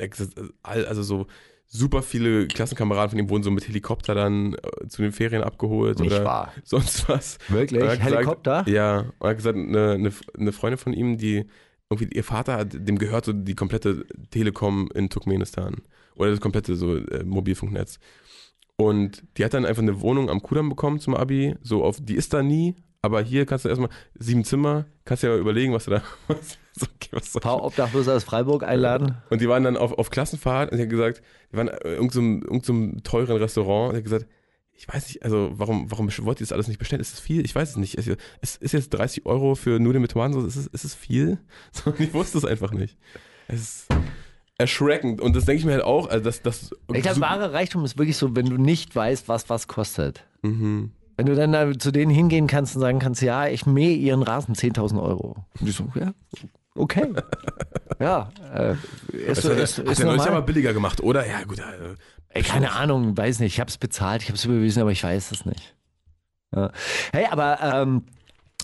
also 0.64 1.04
so 1.04 1.28
super 1.68 2.02
viele 2.02 2.48
Klassenkameraden 2.48 3.12
von 3.12 3.20
ihm 3.20 3.30
wurden 3.30 3.44
so 3.44 3.52
mit 3.52 3.68
Helikopter 3.68 4.16
dann 4.16 4.54
äh, 4.56 4.88
zu 4.88 5.02
den 5.02 5.12
Ferien 5.12 5.44
abgeholt 5.44 6.00
Nicht 6.00 6.12
oder 6.12 6.26
wahr. 6.26 6.54
sonst 6.64 7.08
was. 7.10 7.38
Wirklich? 7.48 7.82
Er 7.82 7.98
Helikopter? 7.98 8.64
Gesagt, 8.64 8.68
ja, 8.70 9.00
und 9.00 9.14
er 9.22 9.30
hat 9.30 9.38
gesagt, 9.38 9.58
eine, 9.58 9.92
eine, 9.92 10.12
eine 10.38 10.52
Freundin 10.52 10.78
von 10.78 10.94
ihm, 10.94 11.18
die 11.18 11.46
irgendwie, 11.94 12.16
ihr 12.16 12.24
Vater 12.24 12.58
hat, 12.58 12.74
dem 12.74 12.98
gehört 12.98 13.26
so 13.26 13.34
die 13.34 13.56
komplette 13.56 14.06
Telekom 14.32 14.90
in 14.94 15.10
Turkmenistan. 15.10 15.82
Oder 16.16 16.32
das 16.32 16.42
komplette 16.42 16.76
so 16.76 16.98
äh, 16.98 17.24
Mobilfunknetz. 17.24 18.00
Und 18.76 19.24
die 19.38 19.46
hat 19.46 19.54
dann 19.54 19.66
einfach 19.66 19.82
eine 19.82 20.02
Wohnung 20.02 20.30
am 20.30 20.42
Kudamm 20.42 20.70
bekommen 20.70 21.00
zum 21.00 21.16
Abi. 21.16 21.56
So 21.62 21.84
auf, 21.84 21.98
die 22.00 22.16
ist 22.16 22.34
da 22.34 22.44
nie, 22.44 22.76
aber 23.02 23.22
hier 23.22 23.46
kannst 23.46 23.66
du 23.66 23.70
erstmal 23.70 23.90
sieben 24.18 24.44
Zimmer, 24.44 24.86
kannst 25.06 25.24
ja 25.24 25.36
überlegen, 25.36 25.74
was 25.74 25.86
du 25.86 25.92
da. 25.92 26.04
Was, 26.28 26.58
okay, 26.82 27.10
was 27.12 27.34
paar 27.34 27.64
Obdachlose 27.64 28.12
aus 28.12 28.24
Freiburg 28.24 28.64
einladen. 28.64 29.18
und 29.30 29.42
die 29.42 29.48
waren 29.48 29.64
dann 29.64 29.78
auf, 29.78 29.92
auf 29.92 30.10
Klassenfahrt 30.10 30.72
und 30.72 30.78
sie 30.78 30.84
hat 30.84 30.90
gesagt, 30.90 31.22
die 31.52 31.58
waren 31.58 31.68
in 31.68 31.76
irgendeinem 31.84 32.42
irgend 32.42 32.66
so 32.66 32.74
einem 32.74 33.04
teuren 33.04 33.38
Restaurant 33.38 33.90
und 33.90 33.92
sie 33.92 33.98
hat 33.98 34.04
gesagt, 34.06 34.26
ich 34.76 34.88
weiß 34.88 35.08
nicht, 35.08 35.24
also 35.24 35.52
warum, 35.54 35.90
warum 35.92 36.10
wollt 36.22 36.40
ihr 36.42 36.46
das 36.46 36.52
alles 36.52 36.68
nicht 36.68 36.78
bestellen? 36.80 37.02
Ist 37.02 37.14
das 37.14 37.20
viel? 37.20 37.46
Ich 37.46 37.54
weiß 37.56 37.70
es 37.72 37.76
nicht. 37.78 37.98
Es 37.98 38.08
ist, 38.42 38.62
ist 38.62 38.72
jetzt 38.74 38.90
30 38.90 39.26
Euro 39.26 39.56
für 39.56 39.80
Nudeln 39.80 40.02
mit 40.02 40.12
Tomatensauce, 40.12 40.46
ist 40.48 40.56
es, 40.56 40.68
ist 40.68 40.84
es 40.84 40.96
viel? 40.96 41.38
Ich 42.00 42.14
wusste 42.14 42.38
es 42.38 42.46
einfach 42.46 42.72
nicht. 42.72 42.98
Es 43.48 43.62
ist 43.62 43.88
erschreckend 44.58 45.20
und 45.22 45.36
das 45.36 45.46
denke 45.46 45.60
ich 45.60 45.66
mir 45.66 45.74
halt 45.74 45.84
auch, 45.84 46.08
also 46.10 46.24
das, 46.24 46.42
das 46.42 46.72
Ich 46.94 47.02
glaube, 47.02 47.22
wahre 47.22 47.54
Reichtum 47.54 47.84
ist 47.86 47.98
wirklich 47.98 48.18
so, 48.18 48.36
wenn 48.36 48.46
du 48.46 48.58
nicht 48.58 48.96
weißt, 48.96 49.28
was 49.28 49.50
was 49.50 49.68
kostet. 49.68 50.26
mhm. 50.42 50.92
Wenn 51.16 51.28
du 51.28 51.36
dann 51.36 51.52
da 51.52 51.78
zu 51.78 51.92
denen 51.92 52.10
hingehen 52.10 52.48
kannst 52.48 52.76
und 52.76 52.82
sagen 52.82 52.98
kannst, 52.98 53.22
ja, 53.22 53.46
ich 53.48 53.68
mähe 53.68 53.96
ihren 53.96 54.24
Rasen 54.24 54.56
10.000 54.56 55.00
Euro. 55.00 55.46
Und 55.60 55.68
die 55.68 55.72
so, 55.72 55.88
ja, 55.94 56.12
okay. 56.74 57.06
ja, 58.00 58.32
äh, 58.52 58.72
ist, 59.12 59.44
Das 59.44 59.46
hat, 59.46 59.60
ist, 59.60 59.78
er- 59.78 59.86
ist, 59.86 60.00
hat 60.00 60.06
neulich 60.06 60.18
normal. 60.18 60.28
aber 60.30 60.42
billiger 60.42 60.74
gemacht, 60.74 61.02
oder? 61.02 61.28
Ja, 61.28 61.44
gut. 61.44 61.60
Äh, 61.60 61.64
Ey, 62.34 62.44
keine 62.44 62.72
Ahnung, 62.74 63.16
weiß 63.16 63.40
nicht. 63.40 63.54
Ich 63.54 63.60
habe 63.60 63.70
es 63.70 63.78
bezahlt, 63.78 64.24
ich 64.24 64.30
habe 64.30 64.38
es 64.38 64.46
überwiesen, 64.46 64.82
aber 64.82 64.92
ich 64.92 65.04
weiß 65.04 65.32
es 65.32 65.46
nicht. 65.46 65.76
Ja. 66.56 66.72
Hey, 67.12 67.26
aber 67.30 67.60
ähm, 67.62 68.04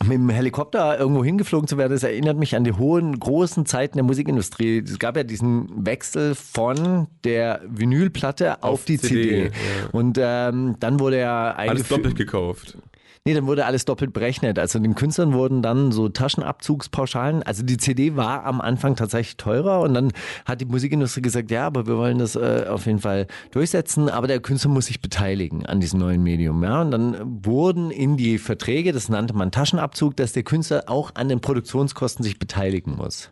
mit 0.03 0.13
dem 0.13 0.29
Helikopter 0.29 0.97
irgendwo 0.97 1.23
hingeflogen 1.23 1.67
zu 1.67 1.77
werden, 1.77 1.91
das 1.91 2.03
erinnert 2.03 2.37
mich 2.37 2.55
an 2.55 2.63
die 2.63 2.71
hohen, 2.71 3.19
großen 3.19 3.65
Zeiten 3.65 3.97
der 3.97 4.03
Musikindustrie. 4.03 4.79
Es 4.79 4.97
gab 4.97 5.17
ja 5.17 5.23
diesen 5.23 5.85
Wechsel 5.85 6.35
von 6.35 7.07
der 7.23 7.61
Vinylplatte 7.67 8.63
auf, 8.63 8.73
Auf 8.73 8.85
die 8.85 8.97
CD. 8.97 9.23
CD, 9.23 9.43
ja. 9.45 9.51
Und 9.91 10.17
ähm, 10.21 10.77
dann 10.79 10.99
wurde 10.99 11.19
ja 11.19 11.51
alles 11.51 11.71
eingeführt. 11.71 11.99
doppelt 11.99 12.15
gekauft. 12.15 12.77
Nee, 13.25 13.33
dann 13.33 13.47
wurde 13.47 13.65
alles 13.65 13.85
doppelt 13.85 14.13
berechnet. 14.13 14.57
Also 14.57 14.79
den 14.79 14.95
Künstlern 14.95 15.33
wurden 15.33 15.61
dann 15.61 15.91
so 15.91 16.09
Taschenabzugspauschalen. 16.09 17.43
Also 17.43 17.63
die 17.63 17.77
CD 17.77 18.15
war 18.15 18.45
am 18.45 18.61
Anfang 18.61 18.95
tatsächlich 18.95 19.37
teurer 19.37 19.81
und 19.81 19.93
dann 19.93 20.11
hat 20.45 20.61
die 20.61 20.65
Musikindustrie 20.65 21.21
gesagt, 21.21 21.51
ja, 21.51 21.67
aber 21.67 21.85
wir 21.85 21.97
wollen 21.97 22.17
das 22.17 22.35
äh, 22.35 22.65
auf 22.69 22.85
jeden 22.85 22.99
Fall 22.99 23.27
durchsetzen, 23.51 24.09
aber 24.09 24.27
der 24.27 24.39
Künstler 24.39 24.71
muss 24.71 24.85
sich 24.85 25.01
beteiligen 25.01 25.65
an 25.65 25.79
diesem 25.79 25.99
neuen 25.99 26.23
Medium. 26.23 26.63
Ja, 26.63 26.81
und 26.81 26.91
dann 26.91 27.45
wurden 27.45 27.91
in 27.91 28.15
die 28.15 28.37
Verträge, 28.37 28.93
das 28.93 29.09
nannte 29.09 29.35
man 29.35 29.51
Taschenabzug, 29.51 30.15
dass 30.15 30.31
der 30.31 30.43
Künstler 30.43 30.83
auch 30.87 31.11
an 31.15 31.27
den 31.27 31.41
Produktionskosten 31.41 32.23
sich 32.23 32.39
beteiligen 32.39 32.95
muss. 32.95 33.31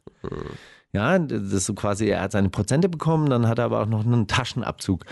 Ja, 0.91 1.17
das 1.17 1.53
ist 1.53 1.65
so 1.65 1.73
quasi, 1.73 2.07
er 2.07 2.21
hat 2.21 2.33
seine 2.33 2.49
Prozente 2.49 2.89
bekommen, 2.89 3.29
dann 3.29 3.47
hat 3.47 3.59
er 3.59 3.65
aber 3.65 3.81
auch 3.81 3.87
noch 3.87 4.05
einen 4.05 4.27
Taschenabzug 4.27 5.05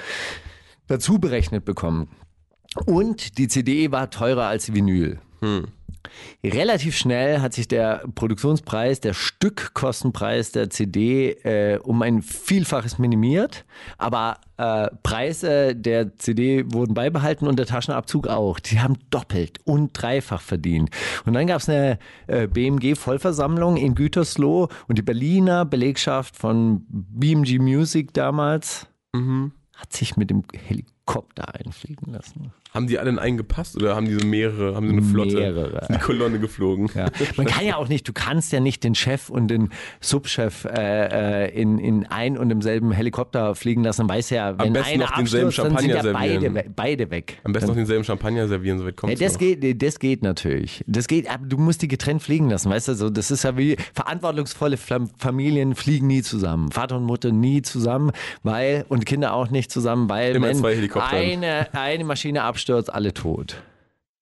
dazu 0.88 1.20
berechnet 1.20 1.66
bekommen. 1.66 2.10
Und 2.86 3.38
die 3.38 3.48
CD 3.48 3.92
war 3.92 4.10
teurer 4.10 4.48
als 4.48 4.74
Vinyl. 4.74 5.20
Relativ 6.44 6.96
schnell 6.96 7.42
hat 7.42 7.54
sich 7.54 7.68
der 7.68 8.04
Produktionspreis, 8.14 9.00
der 9.00 9.14
Stückkostenpreis 9.14 10.52
der 10.52 10.70
CD 10.70 11.32
äh, 11.44 11.80
um 11.80 12.02
ein 12.02 12.22
Vielfaches 12.22 13.00
minimiert, 13.00 13.66
aber 13.98 14.38
äh, 14.58 14.90
Preise 15.04 15.76
der 15.76 16.18
CD 16.18 16.66
wurden 16.68 16.94
beibehalten 16.94 17.48
und 17.48 17.58
der 17.58 17.66
Taschenabzug 17.66 18.28
auch. 18.28 18.60
Die 18.60 18.80
haben 18.80 18.98
doppelt 19.10 19.60
und 19.66 19.92
dreifach 19.94 20.42
verdient. 20.42 20.90
Und 21.26 21.34
dann 21.34 21.48
gab 21.48 21.62
es 21.62 21.70
eine 21.70 21.98
äh, 22.28 22.48
BMG-Vollversammlung 22.48 23.78
in 23.78 23.96
Gütersloh 23.96 24.70
und 24.88 24.98
die 24.98 25.04
Berliner 25.04 25.66
Belegschaft 25.66 26.36
von 26.36 26.86
BMG 26.88 27.60
Music 27.60 28.14
damals 28.14 28.88
hat 29.74 29.94
sich 29.94 30.18
mit 30.18 30.30
dem 30.30 30.44
Helikopter 30.54 30.95
einfliegen 31.08 32.12
lassen. 32.14 32.52
Haben 32.74 32.88
die 32.88 33.00
alle 33.00 33.10
in 33.10 33.20
einen 33.20 33.38
gepasst 33.38 33.78
oder 33.78 33.96
haben 33.96 34.06
die 34.06 34.16
so 34.16 34.26
mehrere, 34.28 34.76
haben 34.76 34.88
sie 34.88 34.94
eine 34.94 35.02
Flotte? 35.02 35.36
Mehrere. 35.36 35.88
Eine 35.90 36.00
Kolonne 36.00 36.40
geflogen. 36.40 36.90
Ja. 36.94 37.10
Man 37.38 37.46
kann 37.46 37.66
ja 37.66 37.78
auch 37.78 37.88
nicht, 37.88 38.06
du 38.08 38.12
kannst 38.12 38.52
ja 38.52 38.60
nicht 38.60 38.84
den 38.84 38.96
Chef 38.96 39.30
und 39.30 39.48
den 39.48 39.70
Subchef 40.02 40.66
äh, 40.66 41.46
äh, 41.46 41.62
in, 41.62 41.78
in 41.80 42.06
ein 42.08 42.38
und 42.38 42.50
demselben 42.50 42.92
Helikopter 42.92 43.56
fliegen 43.56 43.82
lassen. 43.84 44.10
Weiß 44.10 44.30
ja, 44.32 44.60
wenn 44.60 44.74
besten 44.74 44.94
einer 44.96 45.06
noch 45.06 45.16
denselben 45.16 45.48
abstürzt, 45.48 45.72
dann 45.72 45.78
sind 45.78 45.90
ja 45.92 46.02
beide, 46.12 46.32
servieren. 46.42 46.56
we- 46.56 46.70
beide 46.76 47.12
weg. 47.12 47.40
Am 47.46 47.54
besten 47.54 47.70
noch 47.70 47.76
denselben 47.76 48.04
Champagner 48.04 48.48
servieren, 48.50 48.80
so 48.80 48.86
weit 48.86 48.98
kommt 48.98 49.14
Ja, 49.14 49.26
das, 49.26 49.38
geht, 49.38 49.82
das 49.82 50.00
geht 50.00 50.22
natürlich. 50.22 50.84
Das 50.86 51.08
geht, 51.08 51.30
aber 51.30 51.46
du 51.46 51.58
musst 51.58 51.82
die 51.82 51.88
getrennt 51.88 52.24
fliegen 52.24 52.50
lassen, 52.50 52.70
weißt 52.70 52.90
du? 52.90 52.96
So, 52.96 53.10
das 53.10 53.32
ist 53.32 53.44
ja 53.44 53.58
wie 53.58 53.78
verantwortungsvolle 53.94 54.76
Fam- 54.78 55.10
Familien 55.18 55.76
fliegen 55.76 56.08
nie 56.08 56.24
zusammen. 56.24 56.72
Vater 56.72 56.98
und 56.98 57.04
Mutter 57.04 57.32
nie 57.32 57.62
zusammen, 57.62 58.12
weil, 58.44 58.84
und 58.90 59.06
Kinder 59.06 59.34
auch 59.34 59.50
nicht 59.50 59.72
zusammen, 59.72 60.10
weil 60.10 60.36
Immer 60.36 60.48
wenn 60.50 60.58
zwei 60.58 60.74
Helikoptern. 61.02 61.44
eine, 61.44 61.68
eine 61.74 62.04
Maschine 62.04 62.44
abstürzt, 62.44 62.94
alle 62.94 63.14
tot. 63.14 63.56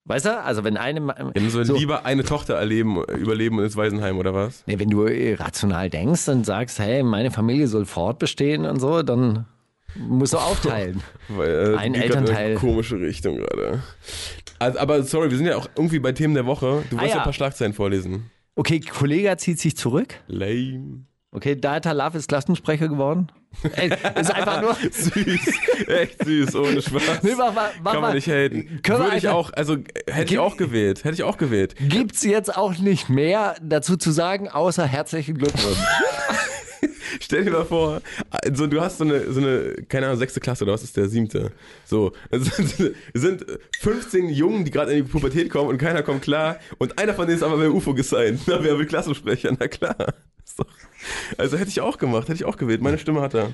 Weißt 0.05 0.25
du? 0.25 0.37
Also 0.41 0.63
wenn 0.65 0.75
eine 0.75 0.99
Dann 1.33 1.49
so, 1.49 1.63
so- 1.63 1.75
lieber 1.77 2.05
eine 2.05 2.23
Tochter 2.25 2.55
erleben, 2.55 3.01
überleben 3.05 3.57
und 3.57 3.63
ins 3.63 3.77
Waisenheim 3.77 4.17
oder 4.17 4.33
was? 4.33 4.63
Nee, 4.65 4.77
wenn 4.79 4.89
du 4.89 5.05
äh, 5.05 5.35
rational 5.35 5.89
denkst 5.89 6.27
und 6.27 6.45
sagst, 6.45 6.77
hey, 6.79 7.03
meine 7.03 7.31
Familie 7.31 7.67
soll 7.67 7.85
fortbestehen 7.85 8.65
und 8.65 8.81
so, 8.81 9.01
dann 9.01 9.45
musst 9.95 10.33
du 10.33 10.37
aufteilen. 10.39 11.01
Weil, 11.29 11.49
äh, 11.49 11.77
Ein 11.77 11.93
in 11.93 11.95
eine 11.95 12.03
Elternteil. 12.03 12.55
Komische 12.55 12.99
Richtung 12.99 13.37
gerade. 13.37 13.81
Also, 14.59 14.79
aber 14.79 15.03
sorry, 15.03 15.29
wir 15.31 15.37
sind 15.37 15.45
ja 15.47 15.55
auch 15.55 15.69
irgendwie 15.77 15.99
bei 15.99 16.11
Themen 16.11 16.33
der 16.33 16.45
Woche. 16.45 16.83
Du 16.89 16.97
Ah, 16.97 16.99
wolltest 16.99 17.01
ja 17.01 17.07
ja. 17.07 17.15
ein 17.19 17.23
paar 17.23 17.33
Schlagzeilen 17.33 17.73
vorlesen. 17.73 18.29
Okay, 18.55 18.81
Kollege 18.81 19.35
zieht 19.37 19.59
sich 19.59 19.77
zurück. 19.77 20.15
Lame. 20.27 21.05
Okay, 21.33 21.55
Data 21.55 21.91
Love 21.91 22.19
ist 22.19 22.27
Klassensprecher 22.27 22.87
geworden. 22.87 23.27
Ey, 23.75 23.89
ist 24.19 24.31
einfach 24.31 24.61
nur. 24.61 24.75
Süß. 24.91 25.87
Echt 25.87 26.23
süß, 26.23 26.55
ohne 26.55 26.81
Spaß. 26.81 27.23
Nee, 27.23 27.31
mach 27.37 27.53
mal, 27.53 27.71
mach 27.83 27.91
Kann 27.91 28.01
mal. 28.01 28.07
man 28.09 28.15
nicht 28.15 28.27
haten. 28.27 28.79
Können 28.83 28.99
Würde 28.99 29.17
ich 29.17 29.27
auch, 29.27 29.51
also 29.53 29.77
hätte 30.07 30.33
ich 30.33 30.39
auch 30.39 30.57
gewählt. 30.57 31.03
Hätte 31.03 31.15
ich 31.15 31.23
auch 31.23 31.37
gewählt. 31.37 31.75
Gibt's 31.89 32.23
jetzt 32.23 32.55
auch 32.55 32.77
nicht 32.77 33.09
mehr 33.09 33.55
dazu 33.61 33.97
zu 33.97 34.11
sagen, 34.11 34.47
außer 34.49 34.85
herzlichen 34.85 35.37
Glückwunsch. 35.37 35.77
Stell 37.19 37.43
dir 37.45 37.51
mal 37.51 37.65
vor, 37.65 38.01
also 38.29 38.67
du 38.67 38.81
hast 38.81 38.97
so 38.97 39.03
eine, 39.03 39.31
so 39.31 39.39
eine, 39.39 39.73
keine 39.89 40.07
Ahnung, 40.07 40.17
sechste 40.19 40.39
Klasse 40.39 40.63
oder 40.63 40.73
was 40.73 40.83
ist 40.83 40.95
der 40.97 41.07
siebte? 41.09 41.51
So, 41.85 42.11
es 42.31 42.45
sind, 42.45 42.95
sind 43.13 43.45
15 43.79 44.29
Jungen, 44.29 44.65
die 44.65 44.71
gerade 44.71 44.91
in 44.93 45.05
die 45.05 45.11
Pubertät 45.11 45.49
kommen 45.49 45.69
und 45.69 45.77
keiner 45.77 46.03
kommt 46.03 46.21
klar 46.23 46.57
und 46.77 46.97
einer 46.99 47.13
von 47.13 47.25
denen 47.27 47.37
ist 47.37 47.43
aber 47.43 47.57
bei 47.57 47.69
UFO 47.69 47.93
gesigned. 47.93 48.41
Na, 48.47 48.63
wer 48.63 48.77
will 48.77 48.85
Klassensprecher? 48.85 49.55
Na 49.59 49.67
klar. 49.67 49.95
Doch- 50.57 50.65
Also 51.37 51.57
hätte 51.57 51.69
ich 51.69 51.81
auch 51.81 51.97
gemacht, 51.97 52.23
hätte 52.29 52.35
ich 52.35 52.45
auch 52.45 52.57
gewählt. 52.57 52.81
Meine 52.81 52.97
Stimme 52.97 53.21
hat 53.21 53.33
er. 53.33 53.51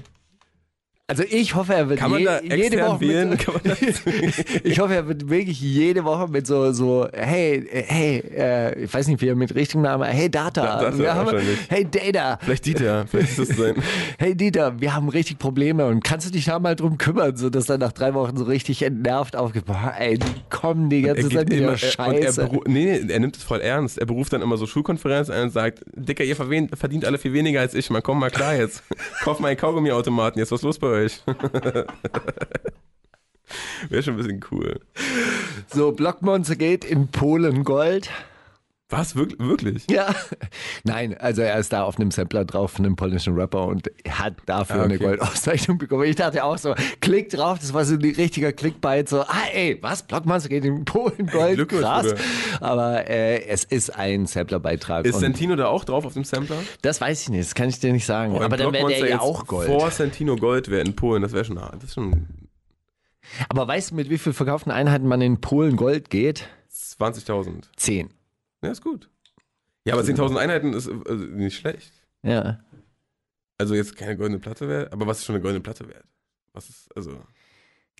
Also 1.09 1.23
ich 1.29 1.55
hoffe, 1.55 1.73
er 1.73 1.89
wird 1.89 1.99
je, 1.99 2.55
jede 2.55 2.79
Woche 2.85 2.99
wählen? 3.01 3.29
mit, 3.31 3.45
das 3.65 3.79
ich 4.63 4.79
hoffe, 4.79 4.93
er 4.93 5.07
wird 5.07 5.27
wirklich 5.29 5.59
jede 5.59 6.03
Woche 6.05 6.27
mit 6.29 6.45
so 6.47 6.71
so 6.71 7.07
hey 7.11 7.67
hey 7.71 8.23
äh, 8.37 8.83
ich 8.83 8.93
weiß 8.93 9.07
nicht 9.07 9.19
wie 9.21 9.27
er 9.27 9.35
mit 9.35 9.53
richtigem 9.55 9.81
Namen 9.81 10.03
hey 10.07 10.29
Data, 10.29 10.61
Da- 10.79 10.91
Data 10.91 11.15
haben, 11.15 11.37
hey 11.67 11.85
Data 11.89 12.37
Vielleicht 12.41 12.65
Dieter, 12.65 13.05
vielleicht 13.07 13.37
ist 13.37 13.49
das 13.49 13.57
sein. 13.57 13.75
hey 14.19 14.35
Dieter 14.35 14.79
wir 14.79 14.93
haben 14.95 15.09
richtig 15.09 15.39
Probleme 15.39 15.87
und 15.87 16.03
kannst 16.03 16.27
du 16.27 16.31
dich 16.31 16.45
da 16.45 16.59
mal 16.59 16.75
drum 16.75 16.97
kümmern 16.97 17.35
so 17.35 17.49
dass 17.49 17.67
er 17.69 17.77
nach 17.79 17.91
drei 17.91 18.13
Wochen 18.13 18.37
so 18.37 18.43
richtig 18.45 18.81
entnervt 18.83 19.35
aufgebaut 19.35 19.77
ey 19.97 20.17
die 20.19 20.25
kommen 20.51 20.89
die 20.89 21.01
ganze 21.01 21.27
Zeit 21.29 21.51
immer, 21.51 21.61
er, 21.63 21.69
und 21.71 21.73
er, 21.73 21.77
Scheiße 21.77 22.43
beru- 22.45 22.67
nee, 22.69 22.99
er 23.07 23.19
nimmt 23.19 23.35
es 23.35 23.43
voll 23.43 23.61
ernst. 23.61 23.97
Er 23.97 24.05
beruft 24.05 24.31
dann 24.33 24.41
immer 24.43 24.57
so 24.57 24.67
Schulkonferenzen 24.67 25.33
ein 25.33 25.43
und 25.43 25.49
sagt, 25.51 25.79
Dicker, 25.95 26.23
ihr 26.23 26.35
verdient 26.35 27.05
alle 27.05 27.17
viel 27.17 27.33
weniger 27.33 27.61
als 27.61 27.73
ich, 27.73 27.89
man 27.89 28.03
komm 28.03 28.19
mal 28.19 28.29
klar 28.29 28.55
jetzt. 28.55 28.83
Kauf 29.23 29.39
mal 29.39 29.47
einen 29.49 29.57
Kaugummiautomaten, 29.57 30.39
jetzt 30.39 30.51
was 30.51 30.61
los 30.61 30.77
bei 30.77 30.87
euch? 30.87 30.98
Wäre 33.89 34.03
schon 34.03 34.13
ein 34.15 34.17
bisschen 34.17 34.41
cool. 34.51 34.79
so 35.73 35.91
Blockmonster 35.91 36.55
geht 36.55 36.85
in 36.85 37.07
Polen 37.07 37.63
Gold 37.63 38.09
Was? 38.89 39.15
Wirk 39.15 39.37
wirklich? 39.39 39.85
Ja. 39.89 40.13
Nein, 40.83 41.15
also 41.19 41.41
er 41.43 41.57
ist 41.59 41.71
da 41.73 41.83
auf 41.83 41.99
einem 41.99 42.09
Sampler 42.11 42.43
drauf 42.45 42.71
von 42.71 42.85
einem 42.85 42.95
polnischen 42.95 43.35
Rapper 43.35 43.65
und 43.67 43.89
hat 44.07 44.35
dafür 44.47 44.75
Ah, 44.77 44.79
okay. 44.79 44.85
eine 44.85 44.97
Goldauszeichnung 44.99 45.77
bekommen. 45.77 46.03
Ich 46.05 46.15
dachte 46.15 46.43
auch 46.43 46.57
so, 46.57 46.73
klick 46.99 47.29
drauf, 47.29 47.59
das 47.59 47.73
war 47.73 47.85
so 47.85 47.93
ein 47.95 48.01
richtiger 48.01 48.51
Clickbait, 48.51 49.07
so, 49.09 49.21
ah 49.21 49.43
ey, 49.53 49.77
was, 49.81 50.03
Blockmonster 50.03 50.49
geht 50.49 50.65
in 50.65 50.85
Polen 50.85 51.27
Gold, 51.27 51.55
Glückwunsch, 51.55 51.83
krass. 51.83 52.07
Bruder. 52.07 52.21
Aber 52.59 53.07
äh, 53.07 53.45
es 53.45 53.63
ist 53.63 53.95
ein 53.95 54.25
Samplerbeitrag. 54.25 55.05
Ist 55.05 55.19
Santino 55.19 55.55
da 55.55 55.67
auch 55.67 55.83
drauf 55.85 56.05
auf 56.05 56.13
dem 56.13 56.23
Sampler? 56.23 56.57
das 56.81 57.01
weiß 57.01 57.23
ich 57.23 57.29
nicht, 57.29 57.41
das 57.41 57.55
kann 57.55 57.69
ich 57.69 57.79
dir 57.79 57.93
nicht 57.93 58.05
sagen. 58.05 58.35
Oh, 58.35 58.41
Aber 58.41 58.57
dann 58.57 58.73
wäre 58.73 58.87
der 58.87 59.09
ja 59.09 59.19
auch 59.19 59.47
Gold. 59.47 59.67
Vor 59.67 59.91
Santino 59.91 60.35
Gold 60.35 60.69
wäre 60.69 60.81
in 60.81 60.95
Polen, 60.95 61.21
das 61.21 61.33
wäre 61.33 61.45
schon 61.45 61.59
hart. 61.59 61.75
Das 61.75 61.85
ist 61.85 61.93
schon 61.95 62.27
Aber 63.49 63.67
weißt 63.67 63.91
du, 63.91 63.95
mit 63.95 64.09
wie 64.09 64.17
viel 64.17 64.33
verkauften 64.33 64.71
Einheiten 64.71 65.07
man 65.07 65.21
in 65.21 65.41
Polen 65.41 65.75
Gold 65.75 66.09
geht? 66.09 66.47
20.000. 66.71 67.63
Zehn. 67.75 68.09
Ja, 68.61 68.71
ist 68.71 68.83
gut. 68.83 69.09
Ja, 69.85 69.93
aber 69.93 70.03
10.000 70.03 70.37
Einheiten 70.37 70.73
ist 70.73 70.87
äh, 70.87 71.13
nicht 71.13 71.57
schlecht. 71.57 71.93
Ja. 72.23 72.59
Also 73.57 73.75
jetzt 73.75 73.95
keine 73.95 74.17
goldene 74.17 74.39
Platte 74.39 74.67
wert, 74.67 74.93
aber 74.93 75.07
was 75.07 75.19
ist 75.19 75.25
schon 75.25 75.35
eine 75.35 75.41
goldene 75.41 75.61
Platte 75.61 75.87
wert? 75.87 76.05
Was 76.53 76.69
ist, 76.69 76.95
also... 76.95 77.19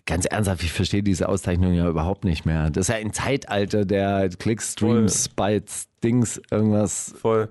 Ganz 0.06 0.24
ernsthaft, 0.24 0.62
ich 0.62 0.72
verstehe 0.72 1.02
diese 1.02 1.28
Auszeichnung 1.28 1.72
ja 1.74 1.88
überhaupt 1.88 2.24
nicht 2.24 2.44
mehr. 2.46 2.70
Das 2.70 2.88
ist 2.88 2.94
ja 2.94 2.96
ein 3.00 3.12
Zeitalter 3.12 3.84
der 3.84 4.28
Klicks, 4.38 4.72
Streams, 4.72 5.28
Bytes, 5.28 5.88
Dings, 6.02 6.40
irgendwas. 6.50 7.14
Voll. 7.20 7.48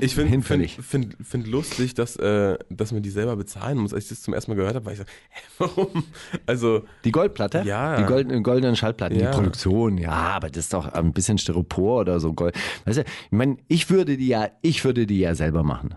Ich 0.00 0.14
finde 0.14 0.42
find, 0.42 0.68
find, 0.70 1.16
find 1.22 1.46
lustig, 1.46 1.94
dass, 1.94 2.16
äh, 2.16 2.58
dass 2.70 2.92
man 2.92 3.02
die 3.02 3.10
selber 3.10 3.36
bezahlen 3.36 3.78
muss. 3.78 3.94
Als 3.94 4.04
ich 4.04 4.08
das 4.10 4.22
zum 4.22 4.34
ersten 4.34 4.50
Mal 4.50 4.56
gehört 4.56 4.74
habe, 4.74 4.84
war 4.86 4.92
ich 4.92 4.98
so, 4.98 5.04
hä, 5.30 5.40
warum? 5.58 6.04
Also, 6.46 6.82
Die 7.04 7.12
Goldplatte? 7.12 7.62
Ja. 7.64 7.96
Die 7.98 8.04
goldenen, 8.04 8.42
goldenen 8.42 8.74
Schallplatten, 8.76 9.18
Ja. 9.18 9.30
die 9.30 9.36
Produktion, 9.36 9.96
ja, 9.98 10.10
aber 10.10 10.48
das 10.48 10.64
ist 10.64 10.72
doch 10.74 10.92
ein 10.92 11.12
bisschen 11.12 11.38
Styropor 11.38 12.00
oder 12.00 12.20
so 12.20 12.32
Gold. 12.32 12.56
Weißt 12.84 12.98
du, 12.98 13.02
ich 13.02 13.08
meine, 13.30 13.56
ich 13.68 13.88
würde 13.90 14.16
die 14.16 14.26
ja, 14.28 14.48
ich 14.62 14.84
würde 14.84 15.06
die 15.06 15.20
ja 15.20 15.34
selber 15.34 15.62
machen. 15.62 15.94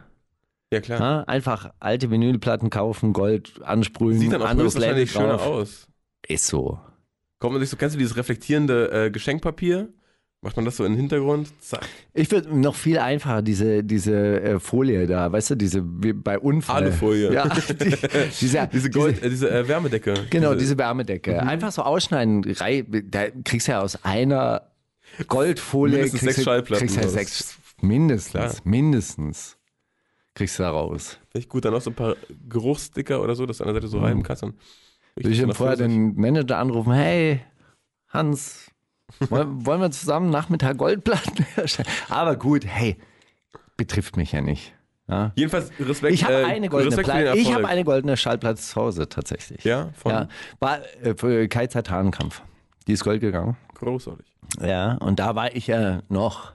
ja 0.71 0.81
klar. 0.81 0.99
Ja, 0.99 1.21
einfach 1.23 1.71
alte 1.79 2.11
Vinylplatten 2.11 2.69
kaufen, 2.69 3.13
Gold 3.13 3.61
ansprühen, 3.63 4.19
Sieht 4.19 4.31
dann 4.33 4.41
auch 4.41 4.47
anderes 4.49 4.77
Label 4.77 5.07
schöner 5.07 5.41
aus. 5.41 5.87
Ist 6.27 6.47
so. 6.47 6.79
Kommt 7.39 7.53
man 7.53 7.61
sich 7.61 7.69
so, 7.69 7.77
kennst 7.77 7.95
du 7.95 7.99
dieses 7.99 8.15
reflektierende 8.17 8.91
äh, 9.05 9.11
Geschenkpapier? 9.11 9.89
Macht 10.41 10.55
man 10.57 10.65
das 10.65 10.77
so 10.77 10.85
in 10.85 10.91
den 10.93 10.99
Hintergrund? 10.99 11.49
Zack. 11.59 11.87
Ich 12.13 12.29
würde 12.29 12.55
noch 12.55 12.75
viel 12.75 12.99
einfacher 12.99 13.41
diese, 13.41 13.83
diese 13.83 14.41
äh, 14.41 14.59
Folie 14.59 15.07
da, 15.07 15.31
weißt 15.31 15.51
du, 15.51 15.55
diese 15.55 15.81
wie 15.83 16.13
bei 16.13 16.37
Unfall. 16.37 16.83
Alufolie. 16.83 17.33
Ja, 17.33 17.47
die, 17.49 17.73
diese, 18.39 18.69
Diese 18.71 18.89
Gold, 18.91 19.23
äh, 19.23 19.29
diese 19.29 19.49
äh, 19.49 19.67
Wärmedecke. 19.67 20.13
Genau, 20.29 20.53
diese 20.53 20.77
Wärmedecke. 20.77 21.41
Einfach 21.41 21.71
so 21.71 21.81
ausschneiden. 21.81 22.43
Rei- 22.43 22.85
Da 23.09 23.29
kriegst 23.43 23.67
du 23.67 23.71
ja 23.71 23.81
aus 23.81 24.03
einer 24.03 24.69
Goldfolie 25.27 25.95
Mindestens 25.97 26.19
kriegst 26.19 26.35
sechs 26.35 26.35
du- 26.37 26.43
Schallplatten 26.43 26.87
Kriegst 26.87 26.95
ja 27.03 27.07
sechs, 27.09 27.57
mindestens, 27.81 28.31
Klar. 28.31 28.53
mindestens 28.65 29.57
kriegst 30.35 30.59
du 30.59 30.63
da 30.63 30.69
raus. 30.71 31.17
Ich 31.33 31.49
gut. 31.49 31.65
Dann 31.65 31.73
noch 31.73 31.81
so 31.81 31.89
ein 31.89 31.95
paar 31.95 32.15
Geruchssticker 32.47 33.21
oder 33.21 33.33
so, 33.35 33.45
dass 33.47 33.57
du 33.57 33.63
an 33.63 33.69
der 33.69 33.75
Seite 33.81 33.87
so 33.87 33.99
reiben 33.99 34.21
kannst. 34.21 34.43
Und 34.43 34.55
Will 35.15 35.31
ich 35.31 35.39
dann 35.39 35.53
vorher 35.53 35.77
den 35.77 36.15
Manager 36.15 36.57
anrufen, 36.57 36.93
hey, 36.93 37.41
Hans, 38.09 38.69
wollen, 39.29 39.65
wollen 39.65 39.81
wir 39.81 39.91
zusammen 39.91 40.29
Nachmittag 40.29 40.77
Goldplatten 40.77 41.45
herstellen? 41.55 41.87
Aber 42.09 42.35
gut, 42.35 42.65
hey, 42.65 42.97
betrifft 43.77 44.17
mich 44.17 44.33
ja 44.33 44.41
nicht. 44.41 44.73
Ja? 45.07 45.31
Jedenfalls 45.35 45.71
Respekt. 45.79 46.13
Ich 46.13 46.23
habe 46.23 46.41
äh, 46.41 46.45
eine 46.45 46.67
goldene 46.67 46.97
Platte. 46.97 47.37
Ich 47.37 47.53
habe 47.53 47.67
eine 47.67 47.83
goldene 47.83 48.17
Schallplatte 48.17 48.59
zu 48.59 48.75
Hause 48.75 49.07
tatsächlich. 49.07 49.63
Ja, 49.63 49.91
von 49.95 50.11
Ja, 50.11 50.27
war 50.59 50.79
äh, 51.01 51.13
für 51.15 51.47
Kaiser 51.47 51.83
Hahnkampf. 51.87 52.41
Die 52.87 52.93
ist 52.93 53.03
Gold 53.03 53.21
gegangen. 53.21 53.55
großartig. 53.75 54.25
Ja, 54.61 54.93
und 54.95 55.19
da 55.19 55.35
war 55.35 55.55
ich 55.55 55.67
ja 55.67 56.01
noch 56.09 56.54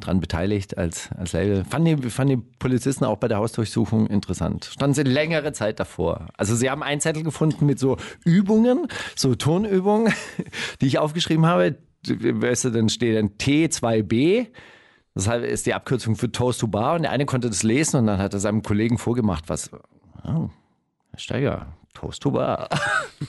dran 0.00 0.20
beteiligt 0.20 0.76
als, 0.76 1.08
als 1.16 1.32
Label. 1.32 1.64
Fand 1.64 1.86
die, 1.86 2.10
fand 2.10 2.30
die 2.30 2.36
Polizisten 2.36 3.04
auch 3.04 3.16
bei 3.16 3.28
der 3.28 3.38
Hausdurchsuchung 3.38 4.06
interessant. 4.08 4.66
Standen 4.66 4.94
sie 4.94 5.02
längere 5.02 5.52
Zeit 5.52 5.80
davor. 5.80 6.28
Also 6.36 6.54
sie 6.54 6.70
haben 6.70 6.82
einen 6.82 7.00
Zettel 7.00 7.22
gefunden 7.22 7.64
mit 7.64 7.78
so 7.78 7.96
Übungen, 8.24 8.88
so 9.14 9.34
Tonübungen, 9.34 10.12
die 10.80 10.86
ich 10.86 10.98
aufgeschrieben 10.98 11.46
habe. 11.46 11.78
Weißt 12.06 12.66
du, 12.66 12.70
dann 12.70 12.88
steht 12.88 13.16
dann 13.16 13.30
T2B. 13.30 14.48
Das 15.14 15.26
ist 15.28 15.64
die 15.64 15.72
Abkürzung 15.72 16.14
für 16.14 16.30
Toast 16.30 16.60
to 16.60 16.68
Bar. 16.68 16.96
Und 16.96 17.02
der 17.02 17.10
eine 17.10 17.24
konnte 17.24 17.48
das 17.48 17.62
lesen 17.62 17.96
und 18.00 18.06
dann 18.06 18.18
hat 18.18 18.34
er 18.34 18.40
seinem 18.40 18.62
Kollegen 18.62 18.98
vorgemacht, 18.98 19.48
was. 19.48 19.70
Oh, 20.24 20.50
Herr 21.10 21.18
Steiger, 21.18 21.66
Toast 21.94 22.22
to 22.22 22.32
Bar. 22.32 22.68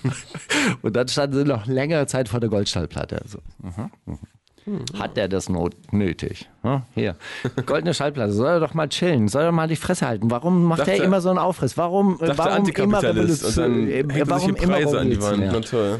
und 0.81 0.95
dann 0.97 1.07
standen 1.07 1.37
sie 1.37 1.45
noch 1.45 1.65
längere 1.65 2.05
Zeit 2.07 2.27
vor 2.27 2.41
der 2.41 2.49
Goldschallplatte. 2.49 3.21
Also, 3.21 3.39
hat 4.99 5.17
der 5.17 5.27
das 5.27 5.49
not 5.49 5.75
nötig? 5.91 6.49
Hm? 6.63 6.81
Hier, 6.95 7.15
goldene 7.65 7.93
Schallplatte. 7.93 8.33
Soll 8.33 8.47
er 8.47 8.59
doch 8.59 8.73
mal 8.73 8.89
chillen. 8.89 9.27
Soll 9.27 9.43
er 9.43 9.51
mal 9.51 9.67
die 9.67 9.75
Fresse 9.75 10.07
halten. 10.07 10.29
Warum 10.31 10.65
macht 10.65 10.81
Dachte- 10.81 10.91
er 10.91 11.03
immer 11.03 11.21
so 11.21 11.29
einen 11.29 11.39
Aufriss? 11.39 11.77
Warum, 11.77 12.17
warum 12.19 12.65
immer 12.67 13.01
Revolution- 13.03 13.89
er 13.89 14.05
sich 14.15 14.29
warum 14.29 14.55
immer 14.55 14.73
Preise 14.73 14.99
an 14.99 15.09
die 15.09 15.21
Wand. 15.21 15.39
revolutionär? 15.41 15.51
Na 15.53 15.59
toll. 15.61 15.99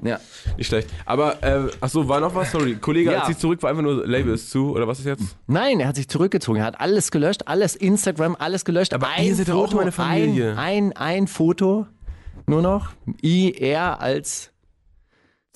Ja. 0.00 0.20
Nicht 0.56 0.68
schlecht. 0.68 0.88
Aber, 1.06 1.42
äh, 1.42 1.68
ach 1.80 1.88
so, 1.88 2.08
war 2.08 2.20
noch 2.20 2.32
was? 2.34 2.52
Sorry. 2.52 2.76
Kollege, 2.76 3.10
Ja. 3.10 3.20
als 3.22 3.30
ich 3.30 3.38
zurück 3.38 3.60
war, 3.64 3.70
einfach 3.70 3.82
nur 3.82 4.06
Label 4.06 4.32
ist 4.34 4.48
zu, 4.50 4.70
oder 4.72 4.86
was 4.86 5.00
ist 5.00 5.06
jetzt? 5.06 5.24
Nein, 5.48 5.80
er 5.80 5.88
hat 5.88 5.96
sich 5.96 6.08
zurückgezogen. 6.08 6.60
Er 6.60 6.66
hat 6.66 6.80
alles 6.80 7.10
gelöscht, 7.10 7.42
alles 7.46 7.74
Instagram, 7.74 8.36
alles 8.38 8.64
gelöscht. 8.64 8.94
Aber 8.94 9.08
ihr 9.20 9.34
seid 9.34 9.48
doch 9.48 9.56
auch 9.56 9.74
meine 9.74 9.90
Familie. 9.90 10.52
Ein, 10.56 10.92
ein, 10.92 10.96
ein 10.96 11.26
Foto 11.26 11.86
nur 12.46 12.62
noch. 12.62 12.90
I, 13.24 13.50
er 13.58 14.00
als 14.00 14.52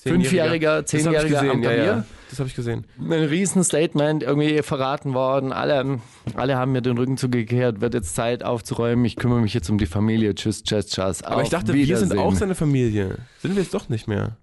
Fünfjähriger, 0.03 0.85
Zehnjähriger 0.85 1.41
am 1.41 1.47
gesehen, 1.47 1.63
ja, 1.63 1.71
Klavier. 1.71 1.85
ja. 1.85 2.05
Das 2.31 2.39
habe 2.39 2.49
ich 2.49 2.55
gesehen. 2.55 2.87
ein 2.99 3.13
Riesenstatement 3.13 4.23
irgendwie 4.23 4.63
verraten 4.63 5.13
worden. 5.13 5.53
Alle, 5.53 6.01
alle 6.35 6.57
haben 6.57 6.73
mir 6.73 6.81
den 6.81 6.97
Rücken 6.97 7.19
zugekehrt. 7.19 7.81
Wird 7.83 7.93
jetzt 7.95 8.15
Zeit 8.15 8.43
aufzuräumen. 8.43 9.05
Ich 9.05 9.17
kümmere 9.17 9.41
mich 9.41 9.53
jetzt 9.53 9.69
um 9.69 9.77
die 9.77 9.87
Familie. 9.87 10.35
Tschüss, 10.35 10.63
tschüss, 10.63 10.87
tschüss. 10.87 11.23
Aber 11.23 11.43
ich 11.43 11.51
dachte, 11.51 11.75
wir 11.75 11.97
sind 11.99 12.17
auch 12.17 12.35
seine 12.35 12.55
Familie. 12.55 13.19
Sind 13.41 13.55
wir 13.55 13.63
jetzt 13.63 13.75
doch 13.75 13.89
nicht 13.91 14.09
mehr. 14.09 14.39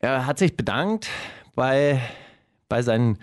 Er 0.00 0.26
hat 0.26 0.38
sich 0.38 0.56
bedankt 0.56 1.08
bei, 1.54 2.00
bei 2.68 2.82
seinen 2.82 3.18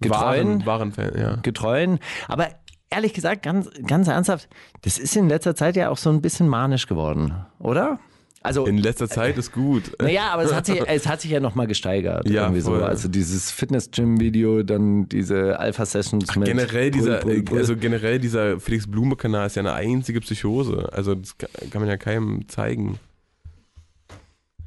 Getreuen. 0.00 0.64
Waren, 0.64 0.96
waren 0.96 1.18
ja. 1.18 1.36
Getreuen. 1.36 1.98
Aber 2.28 2.48
ehrlich 2.90 3.14
gesagt, 3.14 3.42
ganz, 3.42 3.68
ganz 3.86 4.08
ernsthaft, 4.08 4.48
das 4.82 4.98
ist 4.98 5.16
in 5.16 5.28
letzter 5.28 5.54
Zeit 5.54 5.76
ja 5.76 5.90
auch 5.90 5.96
so 5.96 6.10
ein 6.10 6.20
bisschen 6.20 6.48
manisch 6.48 6.86
geworden, 6.86 7.46
oder? 7.58 7.98
Also, 8.42 8.64
In 8.64 8.78
letzter 8.78 9.08
Zeit 9.08 9.36
ist 9.36 9.52
gut. 9.52 9.92
naja, 10.00 10.30
aber 10.32 10.44
es 10.44 10.54
hat 10.54 10.64
sich, 10.64 10.80
es 10.86 11.06
hat 11.06 11.20
sich 11.20 11.30
ja 11.30 11.40
nochmal 11.40 11.66
gesteigert. 11.66 12.26
Ja, 12.28 12.44
irgendwie 12.44 12.62
so. 12.62 12.70
voll. 12.70 12.82
Also 12.82 13.08
dieses 13.08 13.50
Fitness-Gym-Video, 13.50 14.62
dann 14.62 15.08
diese 15.10 15.58
Alpha-Sessions 15.58 16.34
mit 16.36 16.46
Generell 16.46 16.90
Pull, 16.90 17.00
dieser, 17.00 17.16
Pull, 17.18 17.42
Pull. 17.42 17.58
also 17.58 17.76
generell 17.76 18.18
dieser 18.18 18.58
Felix 18.58 18.86
Blume 18.86 19.16
Kanal 19.16 19.46
ist 19.46 19.56
ja 19.56 19.60
eine 19.60 19.74
einzige 19.74 20.20
Psychose. 20.20 20.88
Also 20.92 21.14
das 21.14 21.36
kann 21.36 21.82
man 21.82 21.88
ja 21.88 21.98
keinem 21.98 22.48
zeigen. 22.48 22.98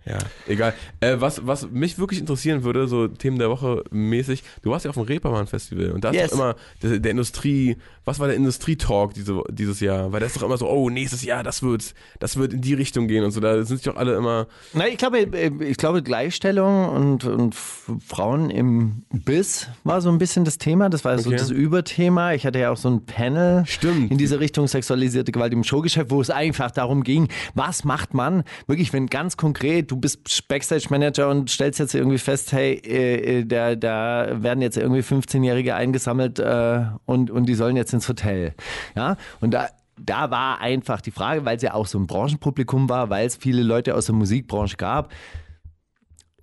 Ja, 0.05 0.17
egal. 0.47 0.73
Äh, 0.99 1.15
was, 1.19 1.47
was 1.47 1.69
mich 1.71 1.97
wirklich 1.97 2.19
interessieren 2.19 2.63
würde, 2.63 2.87
so 2.87 3.07
Themen 3.07 3.39
der 3.39 3.49
Woche 3.49 3.83
mäßig, 3.91 4.43
du 4.61 4.71
warst 4.71 4.83
ja 4.85 4.89
auf 4.89 4.95
dem 4.95 5.03
Reeperbahn-Festival 5.05 5.91
und 5.91 6.03
da 6.03 6.09
ist 6.11 6.31
doch 6.31 6.37
immer 6.37 6.55
der, 6.81 6.99
der 6.99 7.11
Industrie, 7.11 7.77
was 8.03 8.19
war 8.19 8.27
der 8.27 8.35
Industrietalk 8.35 9.13
diese, 9.13 9.41
dieses 9.49 9.79
Jahr? 9.79 10.11
Weil 10.11 10.19
da 10.19 10.25
ist 10.25 10.35
doch 10.35 10.43
immer 10.43 10.57
so, 10.57 10.69
oh, 10.69 10.89
nächstes 10.89 11.23
Jahr, 11.23 11.41
das 11.43 11.63
wird, 11.63 11.93
das 12.19 12.35
wird 12.35 12.53
in 12.53 12.61
die 12.61 12.73
Richtung 12.73 13.07
gehen 13.07 13.23
und 13.23 13.31
so, 13.31 13.39
da 13.39 13.63
sind 13.63 13.77
sich 13.77 13.85
doch 13.85 13.95
alle 13.95 14.15
immer, 14.15 14.47
Na, 14.73 14.87
ich 14.87 14.97
glaube, 14.97 15.19
äh, 15.19 15.51
ich 15.63 15.77
glaube 15.77 16.03
Gleichstellung 16.03 16.89
und, 16.89 17.23
und 17.23 17.55
Frauen 17.55 18.49
im 18.49 19.03
Biss 19.11 19.67
war 19.85 20.01
so 20.01 20.09
ein 20.09 20.17
bisschen 20.17 20.43
das 20.45 20.57
Thema. 20.57 20.89
Das 20.89 21.05
war 21.05 21.17
so 21.19 21.29
Okay. 21.29 21.37
das 21.37 21.49
Überthema. 21.49 22.33
Ich 22.33 22.45
hatte 22.45 22.59
ja 22.59 22.71
auch 22.71 22.77
so 22.77 22.89
ein 22.89 23.05
Panel 23.05 23.65
Stimmt. 23.65 24.11
in 24.11 24.17
diese 24.17 24.39
Richtung 24.41 24.67
sexualisierte 24.67 25.31
Gewalt 25.31 25.53
im 25.53 25.63
Showgeschäft, 25.63 26.11
wo 26.11 26.19
es 26.21 26.29
einfach 26.29 26.71
darum 26.71 27.03
ging, 27.03 27.29
was 27.55 27.85
macht 27.85 28.13
man 28.13 28.43
wirklich, 28.67 28.91
wenn 28.91 29.07
ganz 29.07 29.37
konkret, 29.37 29.92
du 29.93 29.99
bist 29.99 30.47
Backstage-Manager 30.47 31.29
und 31.29 31.49
stellst 31.49 31.79
jetzt 31.79 31.93
irgendwie 31.93 32.17
fest, 32.17 32.51
hey, 32.51 32.73
äh, 32.85 33.39
äh, 33.39 33.45
da, 33.45 33.75
da 33.75 34.41
werden 34.41 34.61
jetzt 34.61 34.77
irgendwie 34.77 35.01
15-Jährige 35.01 35.75
eingesammelt 35.75 36.39
äh, 36.39 36.85
und, 37.05 37.29
und 37.29 37.45
die 37.45 37.53
sollen 37.55 37.75
jetzt 37.75 37.93
ins 37.93 38.09
Hotel. 38.09 38.53
Ja, 38.95 39.17
und 39.39 39.53
da 39.53 39.69
da 40.03 40.31
war 40.31 40.59
einfach 40.59 41.01
die 41.01 41.11
Frage, 41.11 41.45
weil 41.45 41.55
es 41.57 41.61
ja 41.61 41.75
auch 41.75 41.85
so 41.85 41.99
ein 41.99 42.07
Branchenpublikum 42.07 42.89
war, 42.89 43.11
weil 43.11 43.27
es 43.27 43.35
viele 43.35 43.61
Leute 43.61 43.93
aus 43.93 44.07
der 44.07 44.15
Musikbranche 44.15 44.75
gab. 44.75 45.13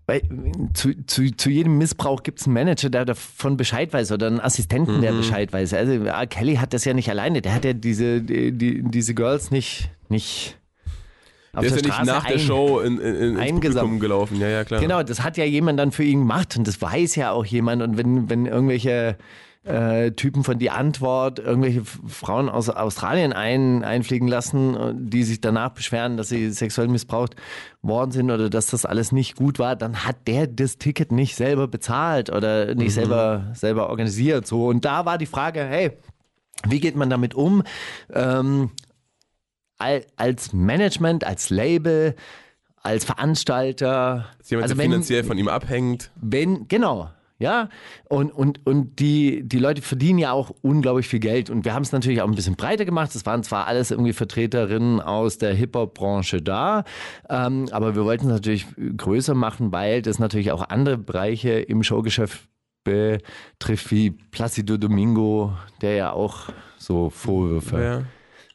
Weil 0.07 0.23
zu, 0.73 0.95
zu, 1.07 1.37
zu 1.37 1.51
jedem 1.51 1.77
Missbrauch 1.77 2.23
gibt 2.23 2.39
es 2.39 2.47
einen 2.47 2.55
Manager, 2.55 2.91
der 2.91 3.05
davon 3.05 3.57
Bescheid 3.57 3.93
weiß 3.93 4.13
oder 4.13 4.29
einen 4.29 4.41
Assistenten, 4.41 4.99
Mhm. 4.99 5.01
der 5.03 5.13
Bescheid 5.15 5.53
weiß. 5.53 5.75
Also 5.75 5.93
R. 5.95 6.27
Kelly 6.29 6.57
hat 6.57 6.73
das 6.75 6.85
ja 6.85 6.95
nicht 6.95 7.11
alleine. 7.11 7.43
Der 7.43 7.53
hat 7.53 7.65
ja 7.65 7.73
diese, 7.73 8.23
die, 8.23 8.53
die, 8.53 8.83
diese 8.85 9.15
Girls 9.15 9.51
nicht, 9.51 9.91
nicht 10.09 10.57
auf 11.53 11.61
der 11.61 11.65
ist 11.65 11.77
ja 11.77 11.83
der 11.83 11.99
nicht 11.99 12.07
nach 12.07 12.25
der 12.27 12.37
ein- 12.37 12.41
Show 12.41 12.81
in, 12.81 12.99
in, 12.99 13.15
in, 13.15 13.37
ins. 13.39 13.51
Publikum 13.61 13.99
gelaufen. 14.01 14.41
Ja, 14.41 14.49
ja, 14.49 14.65
klar. 14.65 14.81
Genau, 14.81 15.03
das 15.03 15.23
hat 15.23 15.37
ja 15.37 15.45
jemand 15.45 15.79
dann 15.79 15.93
für 15.93 16.05
ihn 16.05 16.21
gemacht 16.21 16.57
und 16.57 16.67
das 16.67 16.81
weiß 16.81 17.17
ja 17.17 17.33
auch 17.33 17.45
jemand. 17.45 17.83
Und 17.83 17.97
wenn, 17.97 18.31
wenn 18.31 18.47
irgendwelche 18.47 19.17
äh, 19.63 20.13
Typen 20.13 20.43
von 20.43 20.59
die 20.59 20.71
Antwort 20.71 21.39
irgendwelche 21.39 21.83
Frauen 21.85 22.49
aus 22.49 22.71
Australien 22.71 23.35
ein, 23.35 23.85
einfliegen 23.85 24.27
lassen, 24.27 24.75
äh, 24.75 24.95
die 24.97 25.23
sich 25.23 25.41
danach 25.43 25.71
beschweren, 25.71 26.17
dass 26.17 26.31
sie 26.31 26.51
sexuell 26.51 26.89
missbraucht 26.89 27.37
worden 27.83 28.11
sind 28.11 28.31
oder 28.31 28.49
dass 28.49 28.69
das 28.69 28.87
alles 28.87 29.13
nicht 29.13 29.37
gut 29.37 29.59
war, 29.59 29.77
dann 29.77 30.07
hat 30.07 30.17
der 30.29 30.47
das 30.47 30.79
Ticket 30.79 31.13
nicht 31.13 31.37
selber 31.37 31.69
bezahlt 31.69 32.31
oder 32.31 32.75
nicht 32.75 32.95
selber, 32.95 33.51
selber 33.55 33.91
organisiert. 33.91 34.47
So. 34.47 34.67
Und 34.67 34.85
da 34.87 35.05
war 35.05 35.19
die 35.19 35.27
Frage, 35.27 35.63
hey, 35.63 35.91
wie 36.67 36.81
geht 36.81 36.97
man 36.97 37.11
damit 37.11 37.35
um? 37.35 37.63
Ähm, 38.15 38.71
als 39.81 40.53
Management, 40.53 41.25
als 41.25 41.51
Label, 41.51 42.15
als 42.83 43.05
Veranstalter. 43.05 44.27
Ist 44.41 44.51
jemand, 44.51 44.65
also 44.65 44.75
der 44.75 44.85
wenn, 44.85 44.91
finanziell 44.91 45.25
von 45.25 45.39
ihm 45.39 45.49
abhängt. 45.49 46.11
wenn, 46.21 46.69
genau. 46.69 47.11
Ja, 47.41 47.71
und, 48.11 48.31
und, 48.31 48.67
und 48.67 48.99
die, 49.01 49.43
die 49.43 49.59
Leute 49.59 49.81
verdienen 49.81 50.19
ja 50.19 50.33
auch 50.33 50.51
unglaublich 50.61 51.09
viel 51.09 51.21
Geld. 51.21 51.49
Und 51.49 51.65
wir 51.65 51.73
haben 51.73 51.85
es 51.85 51.91
natürlich 51.91 52.21
auch 52.21 52.29
ein 52.29 52.35
bisschen 52.35 52.55
breiter 52.55 52.85
gemacht. 52.85 53.15
Es 53.15 53.25
waren 53.25 53.43
zwar 53.43 53.67
alles 53.67 53.91
irgendwie 53.91 54.13
Vertreterinnen 54.13 55.01
aus 55.01 55.39
der 55.39 55.55
Hip-Hop-Branche 55.55 56.43
da, 56.43 56.85
ähm, 57.31 57.67
aber 57.73 57.97
wir 57.97 58.05
wollten 58.05 58.27
es 58.27 58.33
natürlich 58.33 58.67
größer 58.95 59.35
machen, 59.35 59.73
weil 59.73 60.03
das 60.03 60.19
natürlich 60.19 60.53
auch 60.53 60.69
andere 60.69 60.99
Bereiche 60.99 61.53
im 61.53 61.83
Showgeschäft 61.83 62.47
betrifft, 62.85 63.91
wie 63.91 64.11
Placido 64.11 64.77
Domingo, 64.77 65.55
der 65.81 65.95
ja 65.95 66.13
auch 66.13 66.51
so 66.77 67.09
Vorwürfe. 67.09 67.83
Ja. 67.83 68.03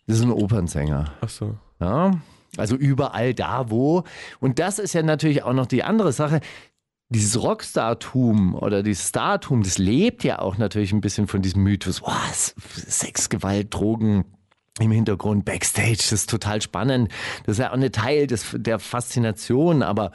Das 0.08 0.18
ist 0.18 0.24
ein 0.24 0.32
Opernsänger. 0.32 1.12
Ach 1.22 1.30
so. 1.30 1.56
Ja, 1.80 2.12
also 2.58 2.76
überall 2.76 3.34
da, 3.34 3.70
wo. 3.70 4.04
Und 4.40 4.60
das 4.60 4.80
ist 4.80 4.94
ja 4.94 5.04
natürlich 5.04 5.44
auch 5.44 5.54
noch 5.54 5.66
die 5.66 5.84
andere 5.84 6.14
Sache. 6.14 6.40
Dieses 7.10 7.42
Rockstartum 7.42 8.56
oder 8.56 8.82
dieses 8.82 9.10
Startum, 9.10 9.62
das 9.62 9.78
lebt 9.78 10.24
ja 10.24 10.40
auch 10.40 10.58
natürlich 10.58 10.92
ein 10.92 11.02
bisschen 11.02 11.28
von 11.28 11.42
diesem 11.42 11.62
Mythos. 11.64 12.02
S- 12.32 12.56
Sex, 12.88 13.30
Gewalt, 13.30 13.74
Drogen 13.74 14.26
im 14.80 14.92
Hintergrund, 14.92 15.46
Backstage, 15.46 15.98
das 15.98 16.12
ist 16.12 16.30
total 16.30 16.62
spannend. 16.62 17.12
Das 17.46 17.54
ist 17.54 17.60
ja 17.60 17.70
auch 17.70 17.74
eine 17.76 17.92
Teil 17.92 18.28
des, 18.28 18.56
der 18.58 18.80
Faszination, 18.80 19.84
aber 19.84 20.12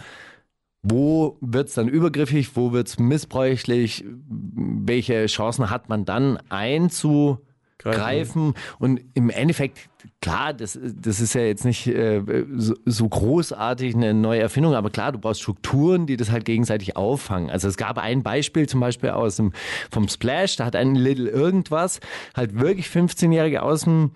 wo 0.83 1.39
wird 1.41 1.69
es 1.69 1.75
dann 1.75 1.89
übergriffig, 1.89 2.57
wo 2.57 2.73
wird 2.73 2.89
es 2.89 2.99
missbräuchlich, 2.99 4.05
welche 4.07 5.27
Chancen 5.27 5.71
hat 5.71 5.89
man 5.89 6.05
dann 6.05 6.39
einzugreifen? 6.49 7.47
Greifen. 7.83 8.55
Und 8.79 9.01
im 9.15 9.31
Endeffekt, 9.31 9.79
klar, 10.21 10.53
das, 10.53 10.79
das 10.83 11.21
ist 11.21 11.35
ja 11.35 11.43
jetzt 11.43 11.65
nicht 11.65 11.87
äh, 11.87 12.23
so, 12.57 12.75
so 12.85 13.09
großartig 13.09 13.95
eine 13.95 14.15
neue 14.15 14.41
Erfindung, 14.41 14.75
aber 14.75 14.91
klar, 14.91 15.13
du 15.13 15.19
brauchst 15.19 15.43
Strukturen, 15.43 16.07
die 16.07 16.17
das 16.17 16.31
halt 16.31 16.45
gegenseitig 16.45 16.97
auffangen. 16.97 17.51
Also 17.51 17.69
es 17.69 17.77
gab 17.77 17.99
ein 17.99 18.23
Beispiel 18.23 18.69
zum 18.69 18.81
Beispiel 18.81 19.11
aus 19.11 19.37
dem, 19.37 19.53
vom 19.91 20.09
Splash, 20.09 20.57
da 20.57 20.67
hat 20.67 20.77
ein 20.77 20.95
Little 20.95 21.29
Irgendwas 21.29 22.01
halt 22.37 22.59
wirklich 22.59 22.87
15-Jährige 22.87 23.63
aus 23.63 23.83
dem 23.83 24.13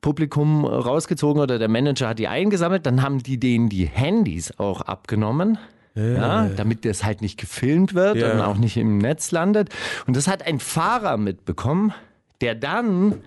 Publikum 0.00 0.64
rausgezogen 0.64 1.42
oder 1.42 1.58
der 1.58 1.68
Manager 1.68 2.08
hat 2.08 2.18
die 2.18 2.28
eingesammelt, 2.28 2.86
dann 2.86 3.02
haben 3.02 3.22
die 3.22 3.38
denen 3.40 3.68
die 3.68 3.86
Handys 3.86 4.58
auch 4.58 4.82
abgenommen. 4.82 5.58
Ja, 5.94 6.46
damit 6.50 6.84
das 6.84 7.02
halt 7.02 7.22
nicht 7.22 7.40
gefilmt 7.40 7.92
wird 7.92 8.18
Ja. 8.18 8.32
und 8.32 8.40
auch 8.40 8.56
nicht 8.56 8.76
im 8.76 8.98
Netz 8.98 9.32
landet. 9.32 9.70
Und 10.06 10.16
das 10.16 10.28
hat 10.28 10.46
ein 10.46 10.60
Fahrer 10.60 11.16
mitbekommen, 11.16 11.92
der 12.40 12.54
dann 12.54 13.22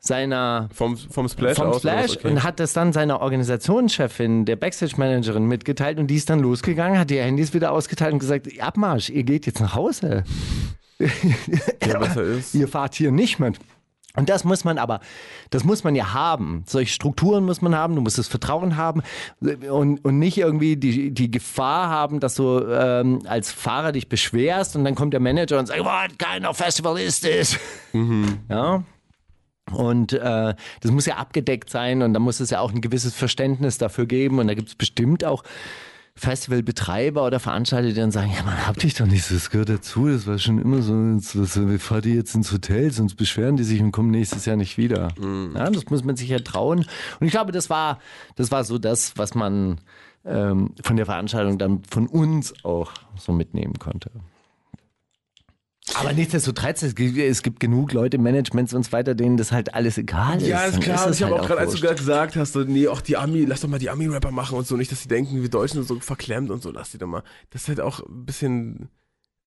seiner 0.00 0.68
Vom, 0.72 0.96
vom 0.96 1.28
Splash 1.28 1.56
vom. 1.56 1.74
Splash 1.74 2.16
was? 2.16 2.24
und 2.24 2.42
hat 2.42 2.60
das 2.60 2.72
dann 2.72 2.92
seiner 2.92 3.20
Organisationschefin, 3.20 4.44
der 4.44 4.56
Backstage-Managerin 4.56 5.46
mitgeteilt 5.46 5.98
und 5.98 6.06
die 6.06 6.14
ist 6.14 6.30
dann 6.30 6.40
losgegangen, 6.40 6.98
hat 6.98 7.10
die 7.10 7.18
Handys 7.18 7.52
wieder 7.52 7.72
ausgeteilt 7.72 8.12
und 8.12 8.20
gesagt, 8.20 8.48
Abmarsch, 8.60 9.10
ihr 9.10 9.24
geht 9.24 9.46
jetzt 9.46 9.60
nach 9.60 9.74
Hause. 9.74 10.24
Ja. 10.98 12.00
Ihr 12.52 12.68
fahrt 12.68 12.94
hier 12.96 13.12
nicht 13.12 13.38
mit. 13.38 13.58
Und 14.18 14.28
das 14.28 14.42
muss 14.42 14.64
man 14.64 14.78
aber, 14.78 14.98
das 15.50 15.62
muss 15.62 15.84
man 15.84 15.94
ja 15.94 16.12
haben. 16.12 16.64
Solche 16.66 16.92
Strukturen 16.92 17.44
muss 17.44 17.62
man 17.62 17.76
haben, 17.76 17.94
du 17.94 18.00
musst 18.00 18.18
das 18.18 18.26
Vertrauen 18.26 18.76
haben 18.76 19.02
und, 19.40 20.04
und 20.04 20.18
nicht 20.18 20.36
irgendwie 20.38 20.76
die, 20.76 21.12
die 21.12 21.30
Gefahr 21.30 21.88
haben, 21.88 22.18
dass 22.18 22.34
du 22.34 22.58
ähm, 22.66 23.20
als 23.26 23.52
Fahrer 23.52 23.92
dich 23.92 24.08
beschwerst 24.08 24.74
und 24.74 24.84
dann 24.84 24.96
kommt 24.96 25.12
der 25.12 25.20
Manager 25.20 25.60
und 25.60 25.66
sagt, 25.66 25.78
what 25.78 26.18
kind 26.18 26.44
of 26.44 26.56
festival 26.56 26.98
is 26.98 27.20
this? 27.20 27.56
Ja. 28.48 28.82
Und 29.70 30.14
äh, 30.14 30.54
das 30.80 30.90
muss 30.90 31.06
ja 31.06 31.16
abgedeckt 31.16 31.70
sein 31.70 32.02
und 32.02 32.14
da 32.14 32.20
muss 32.20 32.40
es 32.40 32.50
ja 32.50 32.60
auch 32.60 32.72
ein 32.72 32.80
gewisses 32.80 33.14
Verständnis 33.14 33.78
dafür 33.78 34.06
geben. 34.06 34.38
Und 34.38 34.48
da 34.48 34.54
gibt 34.54 34.68
es 34.68 34.74
bestimmt 34.74 35.24
auch 35.24 35.44
Festivalbetreiber 36.18 37.24
oder 37.24 37.40
Veranstalter, 37.40 37.88
die 37.88 37.94
dann 37.94 38.10
sagen, 38.10 38.32
ja 38.36 38.42
man, 38.42 38.66
habt 38.66 38.82
dich 38.82 38.94
doch 38.94 39.06
nicht 39.06 39.24
so, 39.24 39.34
das 39.34 39.50
gehört 39.50 39.68
dazu, 39.68 40.08
das 40.08 40.26
war 40.26 40.38
schon 40.38 40.58
immer 40.58 40.82
so, 40.82 40.92
wir 40.94 41.78
fahren 41.80 42.02
die 42.02 42.14
jetzt 42.14 42.34
ins 42.34 42.52
Hotel, 42.52 42.90
sonst 42.90 43.14
beschweren 43.14 43.56
die 43.56 43.64
sich 43.64 43.80
und 43.80 43.92
kommen 43.92 44.10
nächstes 44.10 44.44
Jahr 44.44 44.56
nicht 44.56 44.78
wieder. 44.78 45.08
Ja, 45.54 45.70
das 45.70 45.86
muss 45.86 46.04
man 46.04 46.16
sich 46.16 46.28
ja 46.28 46.38
trauen. 46.40 46.80
Und 47.20 47.26
ich 47.26 47.30
glaube, 47.30 47.52
das 47.52 47.70
war, 47.70 48.00
das 48.36 48.50
war 48.50 48.64
so 48.64 48.78
das, 48.78 49.16
was 49.16 49.34
man 49.34 49.80
ähm, 50.24 50.74
von 50.82 50.96
der 50.96 51.06
Veranstaltung 51.06 51.58
dann 51.58 51.82
von 51.88 52.06
uns 52.06 52.52
auch 52.64 52.92
so 53.16 53.32
mitnehmen 53.32 53.78
konnte. 53.78 54.10
Aber 55.94 56.12
nichtsdestotrotz, 56.12 56.82
es 56.82 56.94
gibt, 56.94 57.16
es 57.18 57.42
gibt 57.42 57.60
genug 57.60 57.92
Leute, 57.92 58.18
Managements 58.18 58.74
und 58.74 58.84
so 58.84 58.92
weiter, 58.92 59.14
denen 59.14 59.36
das 59.36 59.52
halt 59.52 59.74
alles 59.74 59.98
egal 59.98 60.40
ist. 60.40 60.46
Ja, 60.48 60.64
ist 60.64 60.80
klar. 60.80 61.06
Und 61.06 61.14
ich 61.14 61.22
habe 61.22 61.32
halt 61.34 61.42
auch 61.42 61.46
gerade, 61.46 61.60
als 61.60 61.72
du 61.72 61.80
gerade 61.80 61.96
gesagt 61.96 62.36
hast, 62.36 62.52
so, 62.52 62.60
nee, 62.60 62.88
auch 62.88 63.00
die 63.00 63.16
Ami, 63.16 63.44
lass 63.44 63.60
doch 63.60 63.68
mal 63.68 63.78
die 63.78 63.90
Ami-Rapper 63.90 64.30
machen 64.30 64.58
und 64.58 64.66
so, 64.66 64.76
nicht, 64.76 64.92
dass 64.92 65.02
die 65.02 65.08
denken, 65.08 65.40
wir 65.40 65.48
Deutschen 65.48 65.82
sind 65.82 65.88
so 65.88 66.00
verklemmt 66.00 66.50
und 66.50 66.62
so, 66.62 66.70
lass 66.70 66.90
die 66.90 66.98
doch 66.98 67.06
mal. 67.06 67.22
Das 67.50 67.62
ist 67.62 67.68
halt 67.68 67.80
auch 67.80 68.00
ein 68.00 68.24
bisschen, 68.24 68.88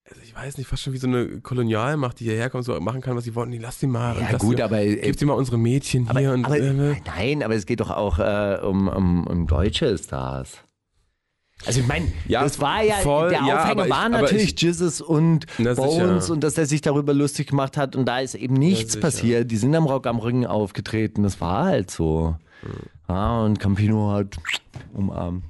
also 0.10 0.22
ich 0.24 0.36
weiß 0.36 0.58
nicht, 0.58 0.68
fast 0.68 0.84
schon 0.84 0.94
wie 0.94 0.98
so 0.98 1.08
eine 1.08 1.42
Kolonialmacht, 1.42 2.20
die 2.20 2.26
hierher 2.26 2.50
kommt, 2.50 2.66
so 2.66 2.80
machen 2.80 3.02
kann, 3.02 3.16
was 3.16 3.24
sie 3.24 3.36
wollen. 3.36 3.50
Nee, 3.50 3.60
lass 3.60 3.80
die 3.80 3.88
mal. 3.88 4.20
Ja, 4.20 4.38
gut, 4.38 4.58
die, 4.58 4.64
aber, 4.64 4.82
äh, 4.82 4.96
Gib 4.98 5.18
die 5.18 5.26
mal 5.26 5.34
unsere 5.34 5.58
Mädchen 5.58 6.08
Aber, 6.10 6.20
hier 6.20 6.34
und. 6.34 6.46
aber 6.46 6.60
äh, 6.60 6.96
nein, 7.06 7.44
aber 7.44 7.56
es 7.56 7.66
geht 7.66 7.80
doch 7.80 7.90
auch 7.92 8.20
äh, 8.20 8.60
um, 8.64 8.88
um, 8.88 9.28
um 9.28 9.48
deutsche 9.48 9.98
Stars. 9.98 10.58
Also 11.66 11.80
ich 11.82 11.88
meine, 11.88 12.12
Ja, 12.28 12.44
das 12.44 12.60
war 12.60 12.84
ja, 12.84 12.96
voll, 12.96 13.30
der 13.30 13.40
ja, 13.46 13.62
Aufhänger 13.64 13.86
ich- 13.86 13.90
war 13.92 14.10
natürlich 14.10 14.54
ich- 14.56 14.62
Jesus 14.62 15.00
und 15.02 15.46
Bones 15.58 16.24
sicher. 16.26 16.34
und 16.34 16.44
dass 16.44 16.56
der 16.56 16.66
sich 16.66 16.82
darüber 16.82 17.14
lustig 17.14 17.48
gemacht 17.48 17.78
hat 17.78 17.96
und 17.96 18.06
da 18.06 18.20
ist 18.20 18.36
eben 18.36 18.56
nichts 18.56 19.00
passiert. 19.00 19.52
Die 19.52 19.58
sind 19.58 19.76
am 19.76 19.86
Rock 19.86 20.08
am 20.08 20.20
Ring 20.20 20.46
aufgetreten, 20.46 21.24
das 21.24 21.40
war 21.42 21.66
halt 21.66 21.92
so. 21.92 22.36
Hm. 22.62 22.70
Ja, 23.10 23.42
und 23.42 23.60
Campino 23.60 24.12
hat 24.12 24.38
umarmt. 24.94 25.44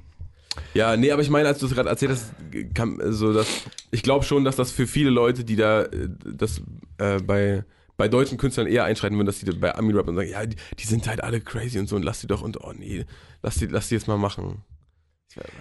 Ja, 0.74 0.96
nee, 0.96 1.10
aber 1.10 1.22
ich 1.22 1.30
meine, 1.30 1.48
als 1.48 1.60
du 1.60 1.66
es 1.66 1.74
gerade 1.74 1.88
erzählt 1.88 2.10
hast, 2.12 2.32
kam, 2.74 3.00
so 3.12 3.32
dass 3.32 3.46
ich 3.90 4.02
glaube 4.02 4.24
schon, 4.24 4.44
dass 4.44 4.56
das 4.56 4.70
für 4.70 4.86
viele 4.86 5.08
Leute, 5.10 5.44
die 5.44 5.56
da 5.56 5.82
äh, 5.84 6.08
das 6.24 6.60
äh, 6.98 7.18
bei 7.22 7.64
bei 7.96 8.08
deutschen 8.08 8.36
Künstlern 8.36 8.66
eher 8.66 8.84
einschreiten 8.84 9.16
würden, 9.16 9.26
dass 9.26 9.38
die 9.38 9.50
bei 9.52 9.74
Ami 9.74 9.92
Rap 9.92 10.08
und 10.08 10.16
sagen, 10.16 10.28
ja, 10.30 10.44
die, 10.44 10.56
die 10.78 10.86
sind 10.86 11.06
halt 11.08 11.22
alle 11.22 11.40
crazy 11.40 11.78
und 11.78 11.88
so 11.88 11.96
und 11.96 12.02
lass 12.02 12.20
die 12.20 12.26
doch 12.26 12.42
und 12.42 12.60
oh 12.62 12.72
nee, 12.76 13.04
lass 13.42 13.56
die 13.56 13.66
lass 13.66 13.88
die 13.88 13.94
jetzt 13.94 14.08
mal 14.08 14.18
machen. 14.18 14.62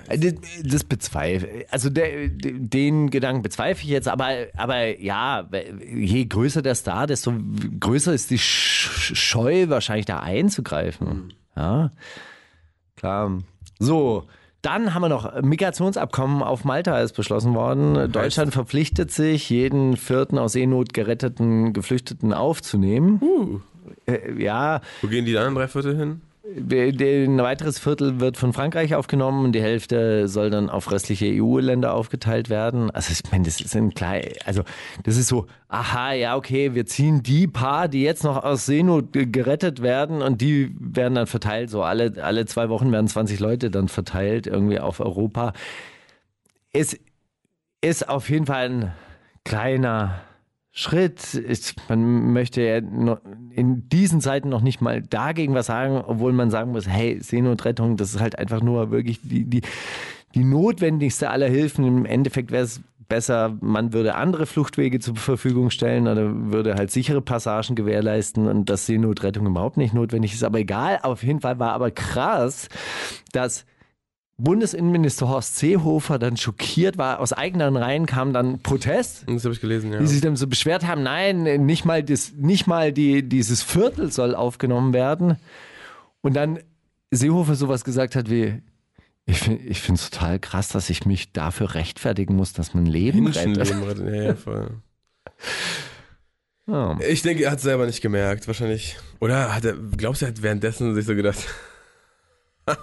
Äh, 0.07 0.17
Das, 0.17 0.33
das 0.63 0.83
bezweifle 0.83 1.65
Also 1.71 1.89
der, 1.89 2.27
den 2.29 3.09
Gedanken 3.09 3.41
bezweifle 3.41 3.83
ich 3.83 3.89
jetzt, 3.89 4.07
aber, 4.07 4.29
aber 4.57 4.99
ja, 5.01 5.47
je 5.93 6.25
größer 6.25 6.61
der 6.61 6.75
Star, 6.75 7.07
desto 7.07 7.33
größer 7.79 8.13
ist 8.13 8.29
die 8.31 8.39
Sch- 8.39 9.15
Scheu, 9.15 9.69
wahrscheinlich 9.69 10.05
da 10.05 10.19
einzugreifen. 10.19 11.33
Ja, 11.55 11.91
klar. 12.95 13.39
So, 13.79 14.27
Dann 14.61 14.93
haben 14.93 15.01
wir 15.01 15.09
noch 15.09 15.41
Migrationsabkommen 15.41 16.43
auf 16.43 16.63
Malta 16.65 16.99
ist 17.01 17.13
beschlossen 17.13 17.55
worden. 17.55 18.11
Deutschland 18.11 18.53
verpflichtet 18.53 19.09
sich, 19.11 19.49
jeden 19.49 19.97
vierten 19.97 20.37
aus 20.37 20.51
Seenot 20.53 20.93
geretteten 20.93 21.73
Geflüchteten 21.73 22.31
aufzunehmen. 22.31 23.19
Uh. 23.21 23.59
Äh, 24.05 24.39
ja, 24.41 24.81
Wo 25.01 25.07
gehen 25.07 25.25
die 25.25 25.35
anderen 25.35 25.55
drei 25.55 25.67
Viertel 25.67 25.97
hin? 25.97 26.21
Ein 26.43 27.37
weiteres 27.37 27.77
Viertel 27.77 28.19
wird 28.19 28.35
von 28.35 28.51
Frankreich 28.51 28.95
aufgenommen 28.95 29.45
und 29.45 29.51
die 29.51 29.61
Hälfte 29.61 30.27
soll 30.27 30.49
dann 30.49 30.71
auf 30.71 30.91
restliche 30.91 31.27
EU-Länder 31.27 31.93
aufgeteilt 31.93 32.49
werden. 32.49 32.89
Also 32.89 33.11
ich 33.13 33.31
meine, 33.31 33.43
das 33.43 33.61
ist 33.61 33.75
ein 33.75 33.93
klein, 33.93 34.23
also 34.45 34.63
das 35.03 35.17
ist 35.17 35.27
so, 35.27 35.45
aha, 35.67 36.13
ja, 36.13 36.35
okay, 36.35 36.73
wir 36.73 36.87
ziehen 36.87 37.21
die 37.21 37.47
paar, 37.47 37.87
die 37.87 38.01
jetzt 38.01 38.23
noch 38.23 38.43
aus 38.43 38.65
Seenot 38.65 39.13
ge- 39.13 39.27
gerettet 39.27 39.83
werden 39.83 40.23
und 40.23 40.41
die 40.41 40.75
werden 40.79 41.13
dann 41.13 41.27
verteilt. 41.27 41.69
So 41.69 41.83
alle, 41.83 42.13
alle 42.23 42.45
zwei 42.47 42.69
Wochen 42.69 42.91
werden 42.91 43.07
20 43.07 43.39
Leute 43.39 43.69
dann 43.69 43.87
verteilt 43.87 44.47
irgendwie 44.47 44.79
auf 44.79 44.99
Europa. 44.99 45.53
Es 46.73 46.97
ist 47.81 48.09
auf 48.09 48.29
jeden 48.31 48.47
Fall 48.47 48.69
ein 48.69 48.91
kleiner 49.43 50.21
Schritt. 50.71 51.33
Ist, 51.33 51.75
man 51.89 52.33
möchte 52.33 52.61
ja 52.61 52.77
in 52.77 53.89
diesen 53.89 54.21
Zeiten 54.21 54.49
noch 54.49 54.61
nicht 54.61 54.81
mal 54.81 55.01
dagegen 55.01 55.53
was 55.53 55.65
sagen, 55.67 56.01
obwohl 56.05 56.33
man 56.33 56.49
sagen 56.49 56.71
muss, 56.71 56.87
hey, 56.87 57.19
Seenotrettung, 57.21 57.97
das 57.97 58.15
ist 58.15 58.21
halt 58.21 58.39
einfach 58.39 58.61
nur 58.61 58.91
wirklich 58.91 59.19
die, 59.21 59.43
die, 59.43 59.61
die 60.33 60.43
notwendigste 60.43 61.29
aller 61.29 61.49
Hilfen. 61.49 61.85
Im 61.85 62.05
Endeffekt 62.05 62.51
wäre 62.51 62.63
es 62.63 62.81
besser, 63.11 63.57
man 63.59 63.91
würde 63.91 64.15
andere 64.15 64.45
Fluchtwege 64.45 64.99
zur 64.99 65.17
Verfügung 65.17 65.69
stellen 65.69 66.07
oder 66.07 66.33
würde 66.49 66.75
halt 66.75 66.91
sichere 66.91 67.21
Passagen 67.21 67.75
gewährleisten 67.75 68.47
und 68.47 68.69
dass 68.69 68.85
Seenotrettung 68.85 69.45
überhaupt 69.45 69.75
nicht 69.75 69.93
notwendig 69.93 70.33
ist. 70.33 70.45
Aber 70.45 70.59
egal, 70.59 70.99
auf 71.03 71.21
jeden 71.21 71.41
Fall 71.41 71.59
war 71.59 71.73
aber 71.73 71.91
krass, 71.91 72.69
dass 73.33 73.65
Bundesinnenminister 74.37 75.29
Horst 75.29 75.57
Seehofer 75.57 76.17
dann 76.17 76.35
schockiert 76.35 76.97
war. 76.97 77.19
Aus 77.19 77.31
eigenen 77.33 77.77
Reihen 77.77 78.05
kam 78.05 78.33
dann 78.33 78.59
Protest 78.59 79.25
Das 79.27 79.43
habe 79.43 79.53
ich 79.53 79.61
gelesen, 79.61 79.93
ja. 79.93 79.99
die 79.99 80.07
sich 80.07 80.21
dann 80.21 80.35
so 80.35 80.47
beschwert 80.47 80.87
haben, 80.87 81.03
nein, 81.03 81.43
nicht 81.65 81.85
mal, 81.85 82.03
das, 82.03 82.33
nicht 82.35 82.65
mal 82.65 82.91
die, 82.91 83.23
dieses 83.27 83.61
Viertel 83.61 84.11
soll 84.11 84.33
aufgenommen 84.33 84.93
werden. 84.93 85.37
Und 86.21 86.35
dann 86.35 86.59
Seehofer 87.11 87.55
sowas 87.55 87.83
gesagt 87.83 88.15
hat 88.15 88.29
wie, 88.29 88.61
ich 89.25 89.39
finde 89.39 89.63
ich 89.63 89.87
es 89.87 90.09
total 90.09 90.39
krass, 90.39 90.69
dass 90.69 90.89
ich 90.89 91.05
mich 91.05 91.31
dafür 91.31 91.75
rechtfertigen 91.75 92.35
muss, 92.35 92.53
dass 92.53 92.73
man 92.73 92.85
Leben 92.85 93.27
rettet. 93.27 93.55
Menschenleben 93.57 93.83
retten. 93.83 94.13
Ja, 94.13 94.23
ja, 94.23 94.35
voll. 94.35 94.71
Ja. 96.67 96.97
Ich 97.07 97.21
denke, 97.21 97.43
er 97.43 97.51
hat 97.51 97.57
es 97.57 97.63
selber 97.63 97.85
nicht 97.85 98.01
gemerkt, 98.01 98.47
wahrscheinlich. 98.47 98.97
Oder 99.19 99.53
hat 99.55 99.65
er, 99.65 99.73
glaubst 99.73 100.21
du, 100.21 100.25
er 100.25 100.29
hat 100.29 100.41
währenddessen 100.41 100.95
sich 100.95 101.05
so 101.05 101.15
gedacht, 101.15 101.45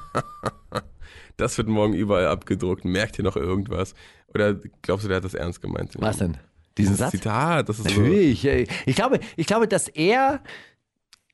das 1.39 1.57
wird 1.57 1.69
morgen 1.69 1.95
überall 1.95 2.27
abgedruckt, 2.27 2.85
merkt 2.85 3.19
ihr 3.19 3.25
noch 3.25 3.37
irgendwas? 3.37 3.95
Oder 4.35 4.57
glaubst 4.83 5.05
du, 5.05 5.09
der 5.09 5.17
hat 5.19 5.25
das 5.25 5.35
ernst 5.35 5.63
gemeint? 5.63 5.95
Was 5.99 6.19
denn? 6.19 6.37
Diesen 6.77 6.97
Satz? 6.97 7.13
Zitat, 7.13 7.69
das 7.69 7.79
ist 7.79 7.91
so. 7.91 8.01
Natürlich. 8.01 8.45
Ich 8.45 8.97
glaube, 8.97 9.21
ich 9.37 9.47
glaube, 9.47 9.67
dass 9.67 9.89
er 9.89 10.41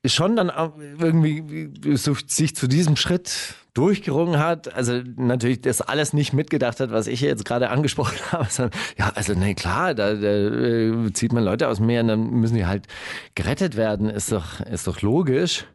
schon 0.06 0.36
dann 0.36 0.52
irgendwie 0.98 1.96
so 1.96 2.14
sich 2.26 2.54
zu 2.54 2.66
diesem 2.68 2.96
Schritt 2.96 3.56
durchgerungen 3.72 4.38
hat. 4.38 4.72
Also 4.74 5.02
natürlich 5.16 5.60
das 5.62 5.80
alles 5.80 6.12
nicht 6.12 6.32
mitgedacht 6.32 6.80
hat, 6.80 6.92
was 6.92 7.06
ich 7.06 7.20
jetzt 7.20 7.44
gerade 7.44 7.70
angesprochen 7.70 8.16
habe. 8.32 8.46
sondern, 8.48 8.78
Ja, 8.98 9.10
also 9.14 9.34
nee, 9.34 9.54
klar, 9.54 9.94
da, 9.94 10.14
da 10.14 10.28
äh, 10.28 11.12
zieht 11.12 11.32
man 11.32 11.44
Leute 11.44 11.68
aus 11.68 11.78
dem 11.78 11.86
Meer 11.86 12.02
und 12.02 12.08
dann 12.08 12.30
müssen 12.30 12.56
die 12.56 12.66
halt 12.66 12.86
gerettet 13.34 13.76
werden. 13.76 14.08
Ist 14.08 14.30
doch, 14.30 14.60
ist 14.60 14.86
doch 14.86 15.02
logisch. 15.02 15.66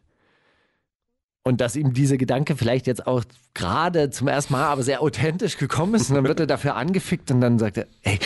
Und 1.42 1.60
dass 1.60 1.74
ihm 1.74 1.94
dieser 1.94 2.18
Gedanke 2.18 2.54
vielleicht 2.54 2.86
jetzt 2.86 3.06
auch 3.06 3.24
gerade 3.54 4.10
zum 4.10 4.28
ersten 4.28 4.52
Mal, 4.52 4.64
aber 4.64 4.82
sehr 4.82 5.00
authentisch 5.00 5.56
gekommen 5.56 5.94
ist. 5.94 6.10
Und 6.10 6.16
dann 6.16 6.24
wird 6.24 6.40
er 6.40 6.46
dafür 6.46 6.76
angefickt 6.76 7.30
und 7.30 7.40
dann 7.40 7.58
sagt 7.58 7.78
er, 7.78 7.86
ey, 8.02 8.18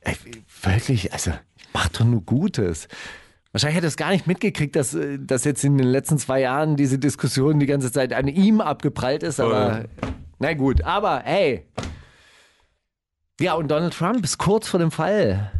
ey 0.00 0.16
wirklich, 0.62 1.12
also 1.12 1.32
ich 1.56 1.66
mach 1.74 1.88
doch 1.88 2.04
nur 2.04 2.22
Gutes. 2.22 2.88
Wahrscheinlich 3.52 3.76
hat 3.76 3.84
er 3.84 3.88
es 3.88 3.96
gar 3.96 4.10
nicht 4.10 4.26
mitgekriegt, 4.26 4.74
dass, 4.74 4.94
äh, 4.94 5.18
dass 5.20 5.44
jetzt 5.44 5.62
in 5.62 5.76
den 5.76 5.86
letzten 5.86 6.16
zwei 6.16 6.40
Jahren 6.40 6.76
diese 6.76 6.98
Diskussion 6.98 7.60
die 7.60 7.66
ganze 7.66 7.92
Zeit 7.92 8.14
an 8.14 8.26
ihm 8.26 8.62
abgeprallt 8.62 9.22
ist. 9.22 9.38
Aber 9.38 9.84
na 10.38 10.54
gut, 10.54 10.82
aber 10.82 11.20
hey. 11.24 11.66
Ja, 13.38 13.54
und 13.54 13.70
Donald 13.70 13.92
Trump 13.92 14.24
ist 14.24 14.38
kurz 14.38 14.68
vor 14.68 14.80
dem 14.80 14.90
Fall. 14.90 15.52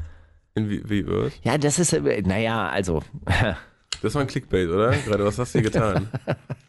In 0.55 0.71
wie, 0.71 0.89
wie 0.89 1.07
wird? 1.07 1.35
Ja, 1.43 1.59
das 1.59 1.79
ist, 1.79 1.93
äh, 1.93 2.23
naja, 2.23 2.69
also. 2.69 3.03
Das 4.01 4.17
war 4.17 4.23
ein 4.23 4.27
Clickbait, 4.27 4.69
oder? 4.69 4.91
Gerade, 4.91 5.25
was 5.25 5.39
hast 5.39 5.55
du 5.55 5.61
hier 5.61 5.71
getan? 5.71 6.09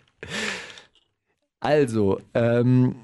Also, 1.60 2.20
ähm, 2.34 2.96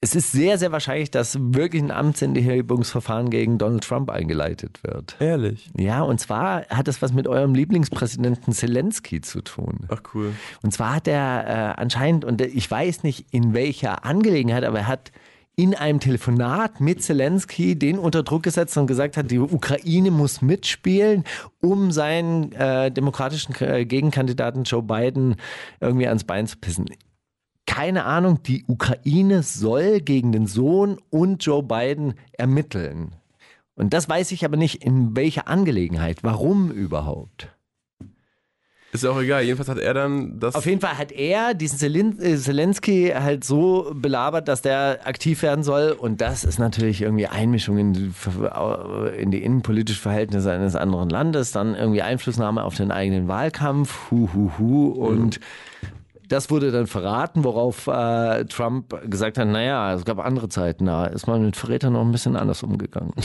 es 0.00 0.14
ist 0.14 0.30
sehr, 0.30 0.58
sehr 0.58 0.70
wahrscheinlich, 0.70 1.10
dass 1.10 1.36
wirklich 1.40 1.82
ein 1.82 1.90
Amtsenthebungsverfahren 1.90 3.30
gegen 3.30 3.58
Donald 3.58 3.82
Trump 3.82 4.10
eingeleitet 4.10 4.80
wird. 4.84 5.16
Ehrlich. 5.18 5.70
Ja, 5.76 6.02
und 6.02 6.20
zwar 6.20 6.66
hat 6.68 6.86
das 6.86 7.02
was 7.02 7.12
mit 7.12 7.26
eurem 7.26 7.54
Lieblingspräsidenten 7.54 8.52
Zelensky 8.52 9.20
zu 9.20 9.40
tun. 9.42 9.86
Ach 9.88 10.02
cool. 10.14 10.34
Und 10.62 10.72
zwar 10.72 10.94
hat 10.94 11.08
er 11.08 11.46
äh, 11.46 11.80
anscheinend, 11.80 12.24
und 12.24 12.40
ich 12.40 12.70
weiß 12.70 13.02
nicht 13.02 13.26
in 13.32 13.54
welcher 13.54 14.04
Angelegenheit, 14.04 14.62
aber 14.62 14.78
er 14.78 14.86
hat 14.86 15.10
in 15.58 15.74
einem 15.74 15.98
Telefonat 15.98 16.80
mit 16.80 17.02
Zelensky 17.02 17.76
den 17.76 17.98
unter 17.98 18.22
Druck 18.22 18.44
gesetzt 18.44 18.78
und 18.78 18.86
gesagt 18.86 19.16
hat, 19.16 19.28
die 19.28 19.40
Ukraine 19.40 20.12
muss 20.12 20.40
mitspielen, 20.40 21.24
um 21.60 21.90
seinen 21.90 22.52
äh, 22.52 22.92
demokratischen 22.92 23.56
äh, 23.60 23.84
Gegenkandidaten 23.84 24.62
Joe 24.62 24.84
Biden 24.84 25.34
irgendwie 25.80 26.06
ans 26.06 26.22
Bein 26.22 26.46
zu 26.46 26.58
pissen. 26.58 26.86
Keine 27.66 28.04
Ahnung, 28.04 28.40
die 28.44 28.66
Ukraine 28.68 29.42
soll 29.42 30.00
gegen 30.00 30.30
den 30.30 30.46
Sohn 30.46 30.96
und 31.10 31.44
Joe 31.44 31.64
Biden 31.64 32.14
ermitteln. 32.34 33.16
Und 33.74 33.92
das 33.94 34.08
weiß 34.08 34.30
ich 34.30 34.44
aber 34.44 34.56
nicht, 34.56 34.84
in 34.84 35.16
welcher 35.16 35.48
Angelegenheit. 35.48 36.18
Warum 36.22 36.70
überhaupt? 36.70 37.48
Ist 38.90 39.04
ja 39.04 39.10
auch 39.10 39.20
egal. 39.20 39.42
Jedenfalls 39.42 39.68
hat 39.68 39.78
er 39.78 39.92
dann 39.92 40.40
das. 40.40 40.54
Auf 40.54 40.64
jeden 40.64 40.80
Fall 40.80 40.96
hat 40.96 41.12
er 41.12 41.52
diesen 41.52 42.20
äh, 42.20 42.36
Zelensky 42.36 43.12
halt 43.14 43.44
so 43.44 43.92
belabert, 43.94 44.48
dass 44.48 44.62
der 44.62 45.00
aktiv 45.04 45.42
werden 45.42 45.62
soll. 45.62 45.92
Und 45.92 46.22
das 46.22 46.42
ist 46.42 46.58
natürlich 46.58 47.02
irgendwie 47.02 47.26
Einmischung 47.26 47.76
in 47.76 47.92
die, 47.92 48.10
in 49.18 49.30
die 49.30 49.42
innenpolitischen 49.42 50.00
Verhältnisse 50.00 50.50
eines 50.52 50.74
anderen 50.74 51.10
Landes, 51.10 51.52
dann 51.52 51.74
irgendwie 51.74 52.00
Einflussnahme 52.00 52.64
auf 52.64 52.76
den 52.76 52.90
eigenen 52.90 53.28
Wahlkampf, 53.28 54.10
hu, 54.10 54.30
hu, 54.32 54.52
hu. 54.58 54.88
Und 54.88 55.38
das 56.28 56.50
wurde 56.50 56.70
dann 56.70 56.86
verraten, 56.86 57.44
worauf 57.44 57.88
äh, 57.88 58.46
Trump 58.46 58.94
gesagt 59.10 59.36
hat, 59.36 59.48
naja, 59.48 59.94
es 59.94 60.06
gab 60.06 60.18
andere 60.18 60.48
Zeiten, 60.48 60.86
da 60.86 61.06
ist 61.06 61.26
man 61.26 61.44
mit 61.44 61.56
Verrätern 61.56 61.92
noch 61.92 62.02
ein 62.02 62.12
bisschen 62.12 62.36
anders 62.36 62.62
umgegangen. 62.62 63.12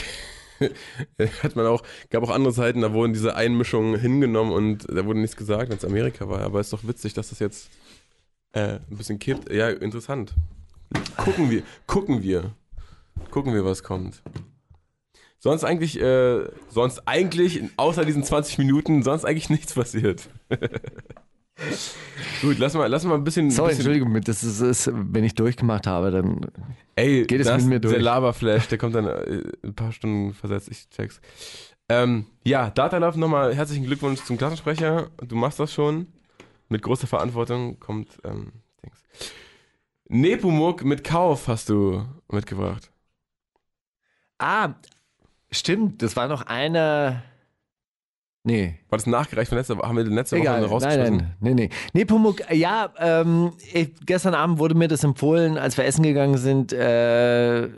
hat 1.43 1.55
man 1.55 1.65
auch, 1.65 1.83
gab 2.09 2.23
auch 2.23 2.29
andere 2.29 2.53
Zeiten, 2.53 2.81
da 2.81 2.93
wurden 2.93 3.13
diese 3.13 3.35
Einmischungen 3.35 3.99
hingenommen 3.99 4.51
und 4.51 4.85
da 4.89 5.05
wurde 5.05 5.19
nichts 5.19 5.35
gesagt, 5.35 5.71
es 5.73 5.85
Amerika 5.85 6.27
war. 6.29 6.41
Aber 6.41 6.59
es 6.59 6.67
ist 6.67 6.73
doch 6.73 6.87
witzig, 6.87 7.13
dass 7.13 7.29
das 7.29 7.39
jetzt 7.39 7.69
äh, 8.53 8.79
ein 8.89 8.97
bisschen 8.97 9.19
kippt. 9.19 9.51
Ja, 9.51 9.69
interessant. 9.69 10.33
Gucken 11.17 11.49
wir, 11.49 11.63
gucken 11.87 12.21
wir. 12.21 12.51
Gucken 13.31 13.53
wir, 13.53 13.65
was 13.65 13.83
kommt. 13.83 14.21
Sonst 15.39 15.63
eigentlich, 15.63 15.99
äh, 15.99 16.45
sonst 16.69 17.01
eigentlich, 17.05 17.61
außer 17.75 18.05
diesen 18.05 18.23
20 18.23 18.59
Minuten, 18.59 19.03
sonst 19.03 19.25
eigentlich 19.25 19.49
nichts 19.49 19.73
passiert. 19.73 20.29
Gut, 22.41 22.59
lass 22.59 22.73
mal, 22.73 22.87
lass 22.87 23.03
mal 23.05 23.15
ein 23.15 23.23
bisschen. 23.23 23.49
Sorry, 23.49 23.69
bisschen 23.69 23.91
Entschuldigung, 23.91 24.21
das 24.21 24.43
ist, 24.43 24.59
ist, 24.59 24.91
wenn 24.93 25.23
ich 25.23 25.35
durchgemacht 25.35 25.87
habe, 25.87 26.11
dann 26.11 26.41
Ey, 26.95 27.25
Geht 27.25 27.41
es 27.41 27.47
das, 27.47 27.63
mit 27.63 27.69
mir 27.69 27.79
durch? 27.79 27.93
Der 27.93 28.03
Laberflash, 28.03 28.67
der 28.67 28.77
kommt 28.77 28.95
dann 28.95 29.07
äh, 29.07 29.43
ein 29.63 29.73
paar 29.73 29.91
Stunden 29.91 30.33
versetzt, 30.33 30.69
ich 30.69 30.89
check's. 30.89 31.19
Ähm, 31.89 32.27
ja, 32.43 32.69
Datalove, 32.69 33.19
nochmal 33.19 33.55
herzlichen 33.55 33.85
Glückwunsch 33.85 34.23
zum 34.23 34.37
Klassensprecher. 34.37 35.09
Du 35.17 35.35
machst 35.35 35.59
das 35.59 35.73
schon. 35.73 36.07
Mit 36.69 36.81
großer 36.81 37.07
Verantwortung 37.07 37.79
kommt, 37.79 38.19
ähm, 38.23 38.51
Dings. 38.83 39.03
Nepomuk 40.07 40.83
mit 40.83 41.03
Kauf 41.03 41.47
hast 41.47 41.69
du 41.69 42.05
mitgebracht. 42.31 42.91
Ah, 44.37 44.73
stimmt, 45.51 46.01
das 46.01 46.15
war 46.15 46.27
noch 46.27 46.43
eine. 46.43 47.23
Nee. 48.45 48.75
War 48.89 48.97
das 48.97 49.07
nachgereicht 49.07 49.47
von 49.49 49.57
letzter 49.57 49.77
Woche? 49.77 49.87
Haben 49.87 49.95
wir 49.97 50.03
letzte 50.03 50.35
Woche 50.35 50.41
Egal, 50.43 50.61
nein, 50.61 50.69
rausgeschmissen? 50.69 51.17
nein, 51.17 51.35
nee, 51.39 51.53
nee. 51.53 51.69
Nepomuk, 51.93 52.41
ja, 52.51 52.89
ähm, 52.97 53.53
ich, 53.71 53.91
gestern 54.05 54.33
Abend 54.35 54.59
wurde 54.59 54.75
mir 54.75 54.89
das 54.89 55.03
empfohlen, 55.03 55.57
als 55.57 55.77
wir 55.77 55.85
essen 55.85 56.03
gegangen 56.03 56.37
sind, 56.37 56.73
äh, 56.73 57.69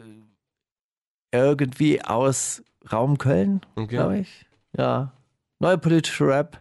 irgendwie 1.32 2.02
aus 2.04 2.64
Raum 2.92 3.18
Köln, 3.18 3.62
Okay. 3.76 3.88
glaube 3.88 4.18
ich. 4.20 4.46
Ja. 4.78 5.12
Neue 5.60 5.78
politische 5.78 6.28
Rap. 6.28 6.60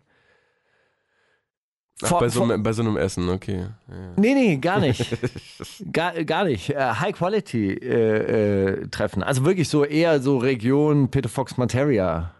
Ach, 2.02 2.08
Vor- 2.08 2.20
bei, 2.20 2.28
so 2.28 2.40
vor- 2.44 2.52
einem, 2.52 2.62
bei 2.62 2.72
so 2.72 2.82
einem 2.82 2.96
Essen, 2.96 3.28
okay. 3.30 3.68
Ja. 3.88 3.94
Nee, 4.16 4.34
nee, 4.34 4.56
gar 4.56 4.80
nicht. 4.80 5.16
gar, 5.92 6.12
gar 6.24 6.44
nicht. 6.44 6.70
Äh, 6.70 6.76
High 7.00 7.14
Quality 7.16 7.72
äh, 7.74 8.82
äh, 8.82 8.88
Treffen. 8.88 9.22
Also 9.22 9.44
wirklich 9.44 9.68
so 9.68 9.84
eher 9.84 10.20
so 10.20 10.36
Region 10.38 11.10
Peter 11.10 11.28
Fox 11.28 11.56
Materia 11.56 12.33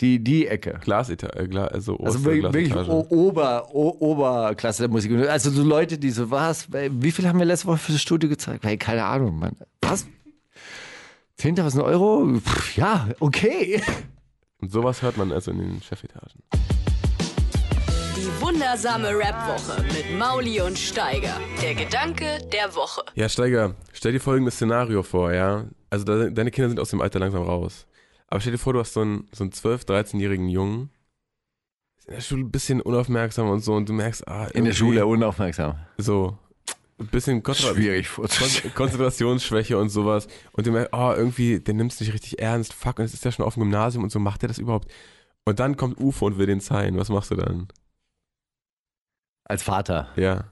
Die, 0.00 0.22
die 0.22 0.46
Ecke. 0.46 0.78
Glaseta 0.80 1.28
äh, 1.36 1.48
Gla 1.48 1.66
also, 1.66 1.96
Also 1.96 2.24
wirklich, 2.24 2.72
Ober, 2.88 3.68
o, 3.74 3.96
Oberklasse 3.98 4.84
der 4.84 4.90
Musik. 4.90 5.12
Also 5.28 5.50
so 5.50 5.64
Leute, 5.64 5.98
die 5.98 6.10
so, 6.10 6.30
was, 6.30 6.68
wie 6.70 7.10
viel 7.10 7.26
haben 7.26 7.38
wir 7.38 7.46
letzte 7.46 7.66
Woche 7.66 7.78
für 7.78 7.92
das 7.92 8.00
Studio 8.00 8.28
gezeigt? 8.28 8.64
Weil, 8.64 8.76
keine 8.78 9.04
Ahnung, 9.04 9.38
Mann. 9.38 9.56
Was? 9.82 10.06
10.000 11.40 11.84
Euro? 11.84 12.38
Pff, 12.38 12.76
ja, 12.76 13.08
okay. 13.18 13.82
Und 14.60 14.70
sowas 14.70 15.02
hört 15.02 15.16
man 15.16 15.32
also 15.32 15.50
in 15.50 15.58
den 15.58 15.82
Chefetagen. 15.82 16.42
Die 18.16 18.40
wundersame 18.40 19.08
Rap-Woche 19.08 19.82
mit 19.82 20.16
Mauli 20.16 20.60
und 20.60 20.78
Steiger. 20.78 21.40
Der 21.62 21.74
Gedanke 21.74 22.38
der 22.52 22.74
Woche. 22.74 23.02
Ja, 23.14 23.28
Steiger, 23.28 23.74
stell 23.92 24.12
dir 24.12 24.20
folgendes 24.20 24.54
Szenario 24.54 25.02
vor, 25.02 25.32
ja. 25.32 25.64
Also 25.90 26.04
de 26.04 26.30
deine 26.32 26.50
Kinder 26.50 26.68
sind 26.68 26.80
aus 26.80 26.90
dem 26.90 27.00
Alter 27.00 27.18
langsam 27.18 27.42
raus. 27.42 27.86
Aber 28.28 28.40
stell 28.40 28.52
dir 28.52 28.58
vor, 28.58 28.72
du 28.72 28.80
hast 28.80 28.92
so 28.92 29.00
einen, 29.00 29.28
so 29.32 29.44
einen 29.44 29.52
12-, 29.52 29.86
13-jährigen 29.86 30.48
Jungen. 30.48 30.90
Ist 31.98 32.08
in 32.08 32.14
der 32.14 32.20
Schule 32.20 32.42
ein 32.42 32.50
bisschen 32.50 32.80
unaufmerksam 32.80 33.48
und 33.48 33.60
so 33.60 33.74
und 33.74 33.88
du 33.88 33.92
merkst, 33.92 34.28
ah, 34.28 34.46
In 34.48 34.64
der 34.64 34.72
Schule 34.72 35.06
unaufmerksam. 35.06 35.76
So, 35.96 36.38
ein 37.00 37.06
bisschen 37.06 37.42
Kontra 37.42 37.74
Schwierig 37.74 38.08
vorzustellen. 38.08 38.74
Kon 38.74 38.86
Konzentrationsschwäche 38.86 39.78
und 39.78 39.88
sowas. 39.88 40.26
Und 40.52 40.66
du 40.66 40.72
merkst, 40.72 40.92
oh, 40.92 41.12
irgendwie, 41.16 41.60
der 41.60 41.74
nimmt 41.74 41.92
es 41.92 42.00
nicht 42.00 42.12
richtig 42.12 42.40
ernst. 42.40 42.72
Fuck, 42.74 42.98
und 42.98 43.04
jetzt 43.04 43.14
ist 43.14 43.24
er 43.24 43.32
schon 43.32 43.44
auf 43.44 43.54
dem 43.54 43.62
Gymnasium 43.62 44.04
und 44.04 44.10
so, 44.10 44.18
macht 44.18 44.42
er 44.42 44.48
das 44.48 44.58
überhaupt? 44.58 44.90
Und 45.44 45.60
dann 45.60 45.76
kommt 45.76 46.00
UFO 46.00 46.26
und 46.26 46.38
will 46.38 46.46
den 46.46 46.60
zeigen. 46.60 46.98
Was 46.98 47.08
machst 47.08 47.30
du 47.30 47.36
dann? 47.36 47.68
Als 49.44 49.62
Vater. 49.62 50.08
Ja. 50.16 50.50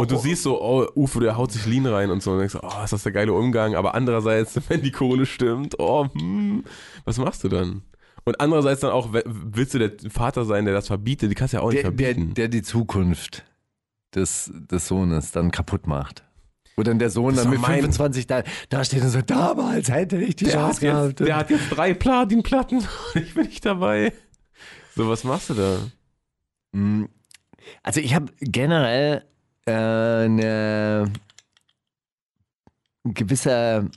Und 0.00 0.10
du 0.10 0.16
siehst 0.16 0.42
so, 0.42 0.60
oh, 0.62 0.86
Ufo, 0.94 1.20
der 1.20 1.36
haut 1.36 1.52
sich 1.52 1.66
Lean 1.66 1.86
rein 1.86 2.10
und 2.10 2.22
so. 2.22 2.32
Und 2.32 2.38
denkst, 2.38 2.56
oh, 2.62 2.84
ist 2.84 2.92
das 2.92 3.02
der 3.02 3.12
geile 3.12 3.32
Umgang. 3.32 3.74
Aber 3.74 3.94
andererseits, 3.94 4.58
wenn 4.68 4.82
die 4.82 4.90
Kohle 4.92 5.26
stimmt, 5.26 5.78
oh, 5.78 6.06
hm, 6.12 6.64
was 7.04 7.18
machst 7.18 7.44
du 7.44 7.48
dann? 7.48 7.82
Und 8.24 8.40
andererseits 8.40 8.80
dann 8.80 8.92
auch, 8.92 9.08
willst 9.12 9.74
du 9.74 9.78
der 9.78 9.92
Vater 10.10 10.44
sein, 10.44 10.64
der 10.64 10.74
das 10.74 10.86
verbietet? 10.86 11.30
Die 11.30 11.34
kannst 11.34 11.52
du 11.54 11.58
ja 11.58 11.62
auch 11.62 11.70
nicht 11.72 11.82
der, 11.82 11.90
der, 11.90 12.06
verbieten. 12.08 12.34
der 12.34 12.48
die 12.48 12.62
Zukunft 12.62 13.44
des, 14.14 14.50
des 14.54 14.86
Sohnes 14.86 15.32
dann 15.32 15.50
kaputt 15.50 15.86
macht. 15.86 16.22
Wo 16.76 16.82
dann 16.82 16.98
der 16.98 17.10
Sohn 17.10 17.34
dann 17.34 17.50
mit 17.50 17.58
doch 17.58 17.62
mein- 17.68 17.80
25 17.80 18.26
da, 18.26 18.42
da 18.70 18.84
steht 18.84 19.02
und 19.02 19.10
so, 19.10 19.20
damals 19.20 19.90
hätte 19.90 20.16
ich 20.18 20.36
die 20.36 20.44
der, 20.44 20.54
Chance 20.54 20.80
gehabt. 20.80 21.20
der 21.20 21.36
hat 21.36 21.50
jetzt 21.50 21.68
drei 21.70 21.92
Platinplatten 21.94 22.78
und 23.14 23.22
ich 23.22 23.34
bin 23.34 23.44
nicht 23.46 23.66
dabei. 23.66 24.12
So, 24.96 25.08
was 25.08 25.24
machst 25.24 25.50
du 25.50 25.54
da? 25.54 25.78
Mm, 26.72 27.06
Also 27.82 28.00
ich 28.00 28.14
habe 28.14 28.26
generell 28.40 29.24
äh, 29.66 29.72
eine 29.72 31.12
gewisse, 33.04 33.90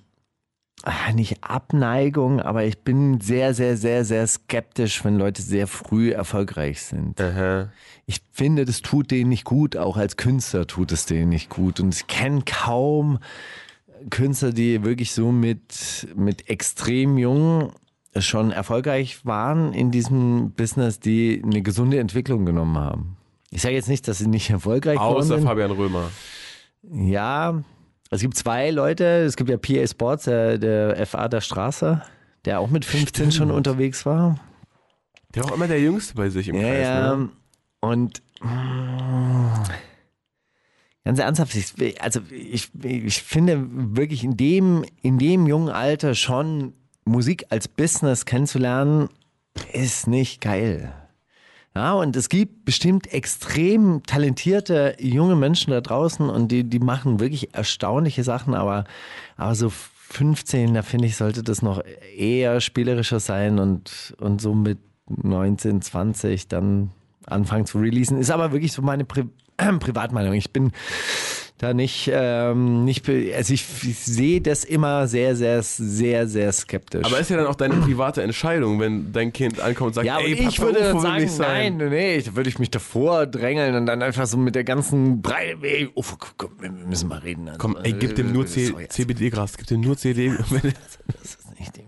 ah, 0.84 1.12
nicht 1.14 1.44
Abneigung, 1.44 2.42
aber 2.42 2.66
ich 2.66 2.80
bin 2.80 3.22
sehr, 3.22 3.54
sehr, 3.54 3.78
sehr, 3.78 4.06
sehr 4.06 4.26
skeptisch, 4.28 5.04
wenn 5.04 5.18
Leute 5.18 5.42
sehr 5.42 5.68
früh 5.68 6.12
erfolgreich 6.12 6.82
sind. 6.82 7.20
Aha. 7.22 7.72
Ich 8.06 8.22
finde, 8.32 8.66
das 8.66 8.82
tut 8.82 9.12
denen 9.12 9.30
nicht 9.30 9.46
gut, 9.46 9.78
auch 9.78 9.98
als 9.98 10.18
Künstler 10.18 10.68
tut 10.68 10.92
es 10.92 11.06
denen 11.06 11.30
nicht 11.30 11.50
gut. 11.50 11.80
Und 11.80 11.96
ich 11.96 12.08
kenne 12.08 12.44
kaum 12.46 13.20
Künstler, 14.10 14.52
die 14.52 14.84
wirklich 14.84 15.14
so 15.14 15.32
mit, 15.32 16.08
mit 16.16 16.50
extrem 16.50 17.18
jung 17.18 17.72
schon 18.18 18.52
erfolgreich 18.52 19.26
waren 19.26 19.74
in 19.74 19.92
diesem 19.92 20.52
Business, 20.52 21.00
die 21.00 21.42
eine 21.44 21.62
gesunde 21.62 22.00
Entwicklung 22.00 22.46
genommen 22.46 22.78
haben. 22.78 23.18
Ich 23.52 23.62
sage 23.62 23.76
jetzt 23.76 23.88
nicht, 23.90 24.08
dass 24.08 24.18
sie 24.18 24.28
nicht 24.28 24.50
erfolgreich 24.50 25.00
Außer 25.00 25.38
sind. 25.38 25.44
Fabian 25.48 25.72
Römer. 25.72 26.10
Ja, 26.84 27.64
es 28.10 28.22
gibt 28.22 28.36
zwei 28.36 28.70
Leute. 28.70 29.04
Es 29.24 29.36
gibt 29.38 29.50
ja 29.50 29.58
PA 29.58 29.88
Sports, 29.88 30.26
der, 30.26 30.58
der 30.58 31.06
FA 31.08 31.28
der 31.28 31.42
Straße, 31.42 32.02
der 32.46 32.60
auch 32.60 32.70
mit 32.70 32.86
15 32.86 33.32
schon 33.32 33.52
unterwegs 33.52 34.06
war. 34.06 34.40
Der 35.34 35.44
war 35.44 35.52
auch 35.52 35.56
immer 35.56 35.68
der 35.68 35.80
Jüngste 35.82 36.16
bei 36.16 36.30
sich 36.30 36.48
im 36.48 36.56
Ja, 36.56 36.62
Kreis. 36.62 36.82
ja. 36.88 37.16
Ne? 37.16 37.30
Und 37.82 38.22
mm, 38.42 39.48
ganz 41.04 41.20
ernsthaft, 41.20 41.56
ich, 41.56 42.02
also 42.02 42.22
ich, 42.32 42.70
ich 42.84 43.22
finde 43.22 43.68
wirklich 43.70 44.24
in 44.24 44.38
dem, 44.38 44.86
in 45.02 45.18
dem 45.20 45.48
jungen 45.48 45.70
Alter 45.70 46.16
schon 46.16 46.74
Musik 47.06 47.46
als 47.50 47.68
Business 47.68 48.26
kennenzulernen, 48.26 49.10
ist 49.74 50.08
nicht 50.08 50.42
geil. 50.42 50.94
Ja, 51.76 51.94
und 51.94 52.16
es 52.16 52.30
gibt 52.30 52.64
bestimmt 52.64 53.12
extrem 53.12 54.02
talentierte 54.04 54.96
junge 54.98 55.36
Menschen 55.36 55.72
da 55.72 55.82
draußen 55.82 56.30
und 56.30 56.50
die, 56.50 56.64
die 56.64 56.80
machen 56.80 57.20
wirklich 57.20 57.54
erstaunliche 57.54 58.24
Sachen, 58.24 58.54
aber, 58.54 58.86
aber 59.36 59.56
so 59.56 59.70
15, 59.70 60.74
da 60.74 60.84
finde 60.84 61.08
ich, 61.08 61.18
sollte 61.18 61.44
das 61.44 61.62
noch 61.62 61.82
eher 62.16 62.62
spielerischer 62.62 63.20
sein 63.20 63.60
und, 63.60 64.16
und 64.22 64.40
so 64.40 64.54
mit 64.54 64.78
19, 65.10 65.82
20 65.82 66.48
dann 66.48 66.92
anfangen 67.26 67.66
zu 67.66 67.80
releasen. 67.80 68.20
Ist 68.20 68.32
aber 68.32 68.54
wirklich 68.54 68.72
so 68.72 68.82
meine 68.82 69.04
Pri 69.04 69.26
Privatmeinung. 69.80 70.34
Ich 70.34 70.52
bin 70.52 70.72
da 71.58 71.74
nicht, 71.74 72.10
ähm, 72.14 72.84
nicht, 72.84 73.08
also 73.08 73.54
ich, 73.54 73.66
ich 73.84 74.00
sehe 74.00 74.42
das 74.42 74.66
immer 74.66 75.08
sehr, 75.08 75.38
sehr, 75.38 75.64
sehr, 75.64 76.28
sehr 76.28 76.52
skeptisch. 76.52 77.06
Aber 77.06 77.18
ist 77.20 77.30
ja 77.30 77.38
dann 77.38 77.48
auch 77.48 77.56
deine 77.56 77.76
private 77.76 78.22
Entscheidung, 78.24 78.80
wenn 78.82 79.14
dein 79.14 79.32
Kind 79.32 79.62
ankommt 79.62 79.90
und 79.90 79.94
sagt, 79.94 80.06
Ja, 80.06 80.20
ey, 80.20 80.34
ich 80.34 80.58
Papa, 80.58 80.74
würde 80.74 80.90
Ufo 80.92 81.00
sagen, 81.00 81.24
nicht 81.24 81.32
sein. 81.34 81.78
nein, 81.78 81.90
nee, 81.90 82.22
da 82.22 82.36
würde 82.36 82.50
ich 82.50 82.60
mich 82.60 82.72
davor 82.72 83.26
drängeln 83.26 83.74
und 83.76 83.86
dann 83.86 84.02
einfach 84.02 84.26
so 84.28 84.38
mit 84.38 84.54
der 84.56 84.66
ganzen 84.66 85.22
Breite, 85.22 85.58
ey, 85.62 85.90
oh, 85.96 86.04
komm, 86.36 86.52
wir 86.60 86.72
müssen 86.72 87.08
mal 87.08 87.20
reden. 87.20 87.48
Also, 87.48 87.58
Komm, 87.60 87.78
ey, 87.84 87.94
gib 87.94 88.16
dem 88.16 88.34
nur 88.34 88.46
C 88.48 88.74
also, 88.76 88.88
CBD-Gras, 88.90 89.58
gib 89.58 89.68
dem 89.68 89.80
nur 89.80 89.96
CD. 89.98 90.34
das 90.38 90.50
ist 90.50 91.60
nicht 91.60 91.78
ey, 91.78 91.86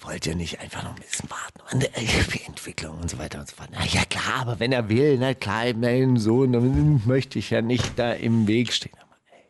wollt 0.00 0.26
ihr 0.26 0.34
nicht 0.34 0.60
einfach 0.60 0.82
noch 0.82 0.94
ein 0.96 1.02
bisschen 1.02 1.30
warten 1.30 1.60
an 1.70 1.80
äh, 1.80 2.46
Entwicklung 2.46 2.98
und 2.98 3.10
so 3.10 3.18
weiter 3.18 3.40
und 3.40 3.48
so 3.48 3.56
fort. 3.56 3.70
Na 3.72 3.84
ja, 3.84 4.04
klar, 4.04 4.40
aber 4.40 4.60
wenn 4.60 4.72
er 4.72 4.88
will, 4.88 5.18
na 5.18 5.34
klar, 5.34 5.72
mein 5.74 6.16
Sohn, 6.16 6.52
dann 6.52 7.02
möchte 7.06 7.38
ich 7.38 7.50
ja 7.50 7.62
nicht 7.62 7.98
da 7.98 8.12
im 8.12 8.46
Weg 8.46 8.72
stehen. 8.72 8.96
Aber, 9.00 9.16
ey, 9.30 9.44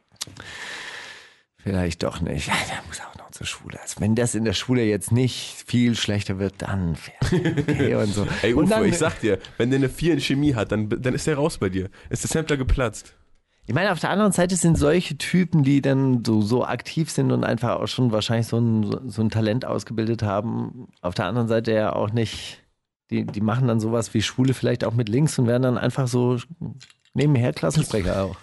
vielleicht 1.57 2.03
doch 2.03 2.21
nicht. 2.21 2.49
Ja, 2.49 2.55
der 2.69 2.83
muss 2.87 3.01
auch 3.01 3.17
noch 3.19 3.31
zur 3.31 3.47
Schule. 3.47 3.81
Also 3.81 4.01
wenn 4.01 4.15
das 4.15 4.35
in 4.35 4.45
der 4.45 4.53
Schule 4.53 4.85
jetzt 4.85 5.13
nicht 5.13 5.65
viel 5.67 5.97
schlechter 5.97 6.39
wird, 6.39 6.55
dann 6.59 6.97
okay 7.21 7.95
und 7.97 8.15
so. 8.15 8.27
Ey, 8.43 8.55
und 8.55 8.65
Ufo, 8.65 8.75
dann, 8.75 8.85
ich 8.85 8.97
sag 8.97 9.21
dir, 9.21 9.39
wenn 9.59 9.71
der 9.71 9.79
eine 9.79 9.89
4 9.89 10.15
in 10.15 10.21
Chemie 10.21 10.55
hat, 10.55 10.73
dann, 10.73 10.89
dann 10.89 11.15
ist 11.15 11.27
der 11.27 11.37
raus 11.37 11.59
bei 11.59 11.69
dir. 11.69 11.91
Ist 12.11 12.23
der 12.23 12.31
Sampler 12.31 12.57
geplatzt. 12.57 13.15
Ich 13.67 13.75
meine, 13.75 13.93
auf 13.93 14.01
der 14.01 14.11
anderen 14.11 14.33
Seite 14.33 14.57
sind 14.57 14.77
solche 14.77 15.17
Typen, 15.17 15.62
die 15.62 15.81
dann 15.81 16.23
so, 16.25 16.43
so 16.43 16.67
aktiv 16.67 17.11
sind 17.11 17.33
und 17.33 17.45
einfach 17.45 17.81
auch 17.81 17.87
schon 17.87 18.12
wahrscheinlich 18.12 18.47
so 18.47 18.59
ein, 18.59 19.11
so 19.11 19.23
ein 19.23 19.31
Talent 19.31 19.65
ausgebildet 19.65 20.23
haben, 20.23 20.89
auf 21.01 21.15
der 21.15 21.25
anderen 21.27 21.49
Seite 21.49 21.73
ja 21.73 21.95
auch 21.95 22.11
nicht, 22.11 22.62
die, 23.11 23.25
die 23.25 23.41
machen 23.41 23.67
dann 23.67 23.81
sowas 23.81 24.12
wie 24.12 24.21
Schule 24.21 24.53
vielleicht 24.53 24.85
auch 24.85 24.93
mit 24.93 25.09
links 25.09 25.39
und 25.39 25.47
werden 25.47 25.62
dann 25.62 25.79
einfach 25.79 26.09
so 26.09 26.39
nebenher 27.15 27.55
Klassensprecher 27.55 28.25
auch. 28.25 28.37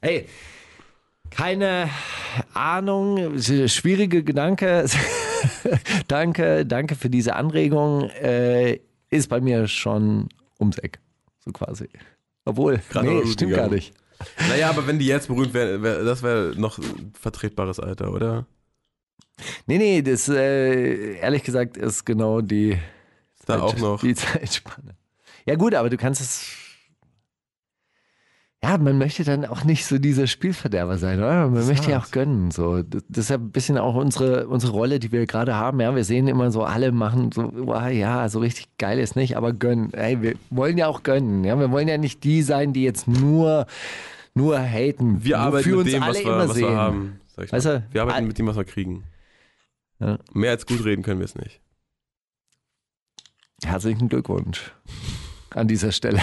Hey, 0.00 0.26
keine 1.30 1.88
Ahnung, 2.54 3.38
schwierige 3.38 4.24
Gedanke. 4.24 4.86
danke, 6.08 6.66
danke 6.66 6.96
für 6.96 7.08
diese 7.08 7.36
Anregung. 7.36 8.10
Äh, 8.10 8.80
ist 9.10 9.28
bei 9.28 9.40
mir 9.40 9.68
schon 9.68 10.28
ums 10.58 10.78
Eck, 10.78 10.98
so 11.44 11.52
quasi. 11.52 11.88
Obwohl, 12.44 12.80
Gerade 12.90 13.08
nee, 13.08 13.26
stimmt 13.26 13.50
gegangen. 13.52 13.70
gar 13.70 13.74
nicht. 13.74 13.94
Naja, 14.48 14.70
aber 14.70 14.86
wenn 14.86 14.98
die 14.98 15.06
jetzt 15.06 15.28
berühmt 15.28 15.52
wären, 15.54 15.82
wär, 15.82 16.04
das 16.04 16.22
wäre 16.22 16.54
noch 16.56 16.78
ein 16.78 17.12
vertretbares 17.20 17.80
Alter, 17.80 18.12
oder? 18.12 18.46
Nee, 19.66 19.78
nee, 19.78 20.02
das 20.02 20.28
äh, 20.28 21.14
ehrlich 21.16 21.42
gesagt 21.42 21.76
ist 21.76 22.04
genau 22.04 22.40
die, 22.40 22.72
Ist 23.38 23.48
da 23.48 23.60
auch 23.60 23.76
noch. 23.78 24.00
die 24.00 24.14
Zeitspanne. 24.14 24.96
Ja 25.46 25.56
gut, 25.56 25.74
aber 25.74 25.90
du 25.90 25.96
kannst 25.96 26.20
es. 26.20 26.46
Ja, 28.64 28.78
man 28.78 28.96
möchte 28.96 29.24
dann 29.24 29.44
auch 29.44 29.64
nicht 29.64 29.86
so 29.86 29.98
dieser 29.98 30.28
Spielverderber 30.28 30.96
sein, 30.96 31.18
oder? 31.18 31.48
Man 31.48 31.66
möchte 31.66 31.90
ja 31.90 31.98
auch 31.98 32.12
gönnen. 32.12 32.52
So. 32.52 32.82
Das 32.82 33.02
das 33.08 33.24
ist 33.24 33.30
ja 33.30 33.36
ein 33.36 33.50
bisschen 33.50 33.76
auch 33.76 33.96
unsere, 33.96 34.46
unsere 34.46 34.72
Rolle, 34.72 35.00
die 35.00 35.10
wir 35.10 35.26
gerade 35.26 35.56
haben. 35.56 35.80
Ja, 35.80 35.94
wir 35.96 36.04
sehen 36.04 36.28
immer 36.28 36.52
so, 36.52 36.62
alle 36.62 36.92
machen 36.92 37.32
so, 37.32 37.50
wow, 37.52 37.90
ja, 37.90 38.28
so 38.28 38.38
richtig 38.38 38.68
geil 38.78 39.00
ist 39.00 39.16
nicht, 39.16 39.36
aber 39.36 39.52
gönnen. 39.52 39.92
Ey, 39.94 40.22
wir 40.22 40.34
wollen 40.50 40.78
ja 40.78 40.86
auch 40.86 41.02
gönnen. 41.02 41.42
Ja, 41.42 41.58
wir 41.58 41.72
wollen 41.72 41.88
ja 41.88 41.98
nicht 41.98 42.22
die 42.22 42.42
sein, 42.42 42.72
die 42.72 42.84
jetzt 42.84 43.08
nur, 43.08 43.66
nur 44.34 44.60
haten. 44.60 45.24
Wir 45.24 45.40
arbeiten 45.40 45.64
wofür 45.64 45.76
mit 45.78 45.86
uns 45.86 45.94
dem, 45.94 46.02
alle 46.04 46.14
was 46.14 46.24
wir, 46.24 46.32
immer 46.32 46.48
was 46.48 46.54
sehen. 46.54 46.68
wir 46.68 46.76
haben. 46.76 47.20
Weißt 47.36 47.66
du, 47.66 47.84
wir 47.90 48.02
arbeiten 48.02 48.26
mit 48.28 48.38
dem, 48.38 48.46
was 48.46 48.56
wir 48.56 48.64
kriegen. 48.64 49.02
Ja. 49.98 50.18
Mehr 50.32 50.52
als 50.52 50.66
gut 50.66 50.84
reden 50.84 51.02
können 51.02 51.18
wir 51.18 51.24
es 51.24 51.34
nicht. 51.34 51.60
Herzlichen 53.64 54.08
Glückwunsch 54.08 54.72
an 55.50 55.66
dieser 55.66 55.90
Stelle. 55.90 56.20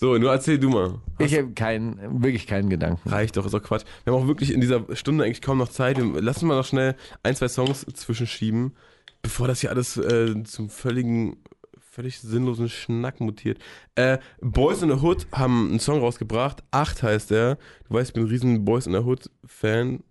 So, 0.00 0.16
nur 0.16 0.32
erzähl 0.32 0.58
du 0.58 0.70
mal. 0.70 0.98
Ich 1.18 1.36
habe 1.36 1.52
keinen, 1.52 2.22
wirklich 2.22 2.46
keinen 2.46 2.70
Gedanken. 2.70 3.06
Reicht 3.06 3.36
doch, 3.36 3.44
ist 3.44 3.52
doch 3.52 3.62
Quatsch. 3.62 3.84
Wir 4.04 4.14
haben 4.14 4.22
auch 4.22 4.26
wirklich 4.26 4.50
in 4.50 4.62
dieser 4.62 4.82
Stunde 4.96 5.24
eigentlich 5.24 5.42
kaum 5.42 5.58
noch 5.58 5.68
Zeit. 5.68 5.98
Wir, 5.98 6.22
lassen 6.22 6.48
wir 6.48 6.56
noch 6.56 6.64
schnell 6.64 6.96
ein, 7.22 7.36
zwei 7.36 7.48
Songs 7.48 7.84
zwischenschieben, 7.92 8.74
bevor 9.20 9.46
das 9.46 9.60
hier 9.60 9.68
alles 9.68 9.98
äh, 9.98 10.42
zum 10.44 10.70
völligen, 10.70 11.36
völlig 11.78 12.18
sinnlosen 12.18 12.70
Schnack 12.70 13.20
mutiert. 13.20 13.58
Äh, 13.94 14.16
Boys 14.40 14.80
in 14.80 14.88
the 14.88 15.04
Hood 15.04 15.26
haben 15.32 15.68
einen 15.68 15.80
Song 15.80 16.00
rausgebracht. 16.00 16.62
Acht 16.70 17.02
heißt 17.02 17.30
der. 17.30 17.58
Du 17.86 17.94
weißt, 17.94 18.08
ich 18.08 18.14
bin 18.14 18.22
ein 18.22 18.30
riesen 18.30 18.64
Boys 18.64 18.86
in 18.86 18.94
the 18.94 19.00
Hood 19.00 19.30
Fan. 19.44 20.02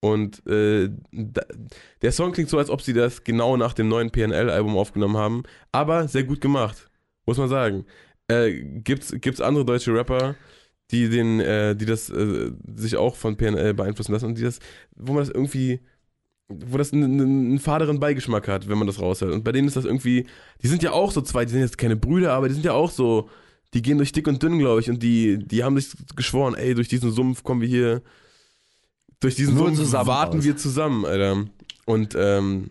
Und 0.00 0.46
äh, 0.46 0.88
da, 1.12 1.42
der 2.00 2.12
Song 2.12 2.32
klingt 2.32 2.48
so, 2.48 2.56
als 2.56 2.70
ob 2.70 2.80
sie 2.80 2.94
das 2.94 3.24
genau 3.24 3.58
nach 3.58 3.74
dem 3.74 3.88
neuen 3.88 4.10
PNL-Album 4.10 4.78
aufgenommen 4.78 5.18
haben. 5.18 5.42
Aber 5.70 6.08
sehr 6.08 6.24
gut 6.24 6.40
gemacht, 6.40 6.88
muss 7.26 7.36
man 7.36 7.50
sagen. 7.50 7.84
Äh, 8.28 8.52
gibt's, 8.62 9.14
gibt's 9.20 9.40
andere 9.40 9.64
deutsche 9.64 9.92
Rapper, 9.94 10.34
die 10.90 11.08
den, 11.08 11.40
äh, 11.40 11.76
die 11.76 11.86
das 11.86 12.10
äh, 12.10 12.52
sich 12.74 12.96
auch 12.96 13.16
von 13.16 13.36
PNL 13.36 13.74
beeinflussen 13.74 14.12
lassen 14.12 14.26
und 14.26 14.38
die 14.38 14.42
das, 14.42 14.58
wo 14.96 15.12
man 15.12 15.22
das 15.22 15.30
irgendwie, 15.30 15.80
wo 16.48 16.78
das 16.78 16.92
einen, 16.92 17.20
einen 17.20 17.58
faderen 17.58 18.00
Beigeschmack 18.00 18.48
hat, 18.48 18.68
wenn 18.68 18.78
man 18.78 18.86
das 18.86 19.00
raushört. 19.00 19.32
Und 19.32 19.44
bei 19.44 19.52
denen 19.52 19.68
ist 19.68 19.76
das 19.76 19.84
irgendwie, 19.84 20.26
die 20.62 20.68
sind 20.68 20.82
ja 20.82 20.92
auch 20.92 21.10
so 21.12 21.20
zwei, 21.20 21.44
die 21.44 21.52
sind 21.52 21.60
jetzt 21.60 21.78
keine 21.78 21.96
Brüder, 21.96 22.32
aber 22.32 22.48
die 22.48 22.54
sind 22.54 22.64
ja 22.64 22.72
auch 22.72 22.90
so, 22.90 23.28
die 23.74 23.82
gehen 23.82 23.98
durch 23.98 24.12
dick 24.12 24.26
und 24.28 24.42
dünn, 24.42 24.58
glaube 24.58 24.80
ich, 24.80 24.88
und 24.88 25.02
die, 25.02 25.38
die 25.38 25.64
haben 25.64 25.78
sich 25.78 25.92
geschworen, 26.16 26.54
ey, 26.54 26.74
durch 26.74 26.88
diesen 26.88 27.10
Sumpf 27.10 27.42
kommen 27.42 27.60
wir 27.60 27.68
hier, 27.68 28.02
durch 29.20 29.34
diesen 29.34 29.54
Nur 29.54 29.66
Sumpf 29.66 29.78
zusammen 29.78 30.06
warten 30.06 30.44
wir 30.44 30.56
zusammen, 30.56 31.04
Alter. 31.04 31.44
Und 31.86 32.14
ähm, 32.14 32.70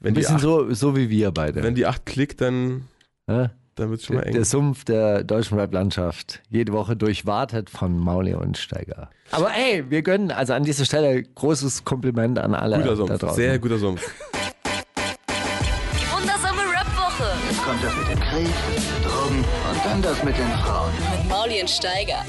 wenn 0.00 0.12
Ein 0.12 0.14
die, 0.14 0.20
bisschen 0.20 0.36
acht, 0.36 0.42
so, 0.42 0.72
so 0.72 0.96
wie 0.96 1.10
wir 1.10 1.30
beide. 1.32 1.62
wenn 1.62 1.74
die 1.74 1.86
acht 1.86 2.06
klickt, 2.06 2.40
dann, 2.40 2.88
Ja? 3.28 3.52
Dann 3.80 3.90
wird's 3.90 4.06
schon 4.06 4.16
mal 4.16 4.20
Der, 4.22 4.28
eng. 4.28 4.34
der 4.36 4.44
Sumpf 4.44 4.84
der 4.84 5.24
deutschen 5.24 5.58
Rap-Landschaft. 5.58 6.40
Jede 6.50 6.72
Woche 6.72 6.96
durchwartet 6.96 7.68
von 7.70 7.98
Mauli 7.98 8.34
und 8.34 8.56
Steiger. 8.58 9.10
Aber 9.32 9.50
ey, 9.54 9.84
wir 9.90 10.02
gönnen 10.02 10.30
also 10.30 10.52
an 10.52 10.64
dieser 10.64 10.84
Stelle 10.84 11.22
großes 11.22 11.84
Kompliment 11.84 12.38
an 12.38 12.54
alle 12.54 12.76
Guter 12.78 12.90
da 12.90 12.96
Sumpf, 12.96 13.18
draußen. 13.18 13.36
sehr 13.36 13.58
guter 13.58 13.78
Sumpf. 13.78 14.02
Die 15.98 16.12
wundersame 16.12 16.60
Rap-Woche 16.62 17.30
Jetzt 17.48 17.62
kommt 17.64 17.82
das 17.84 17.96
mit 17.96 18.08
dem 18.10 18.20
Krieg, 18.20 18.54
Drogen 19.04 19.38
und 19.38 19.84
dann 19.84 20.02
das 20.02 20.22
mit 20.24 20.36
den 20.36 20.48
Frauen. 20.64 20.90
mit 21.18 21.28
Mauli 21.28 21.60
und 21.60 21.70
Steiger. 21.70 22.24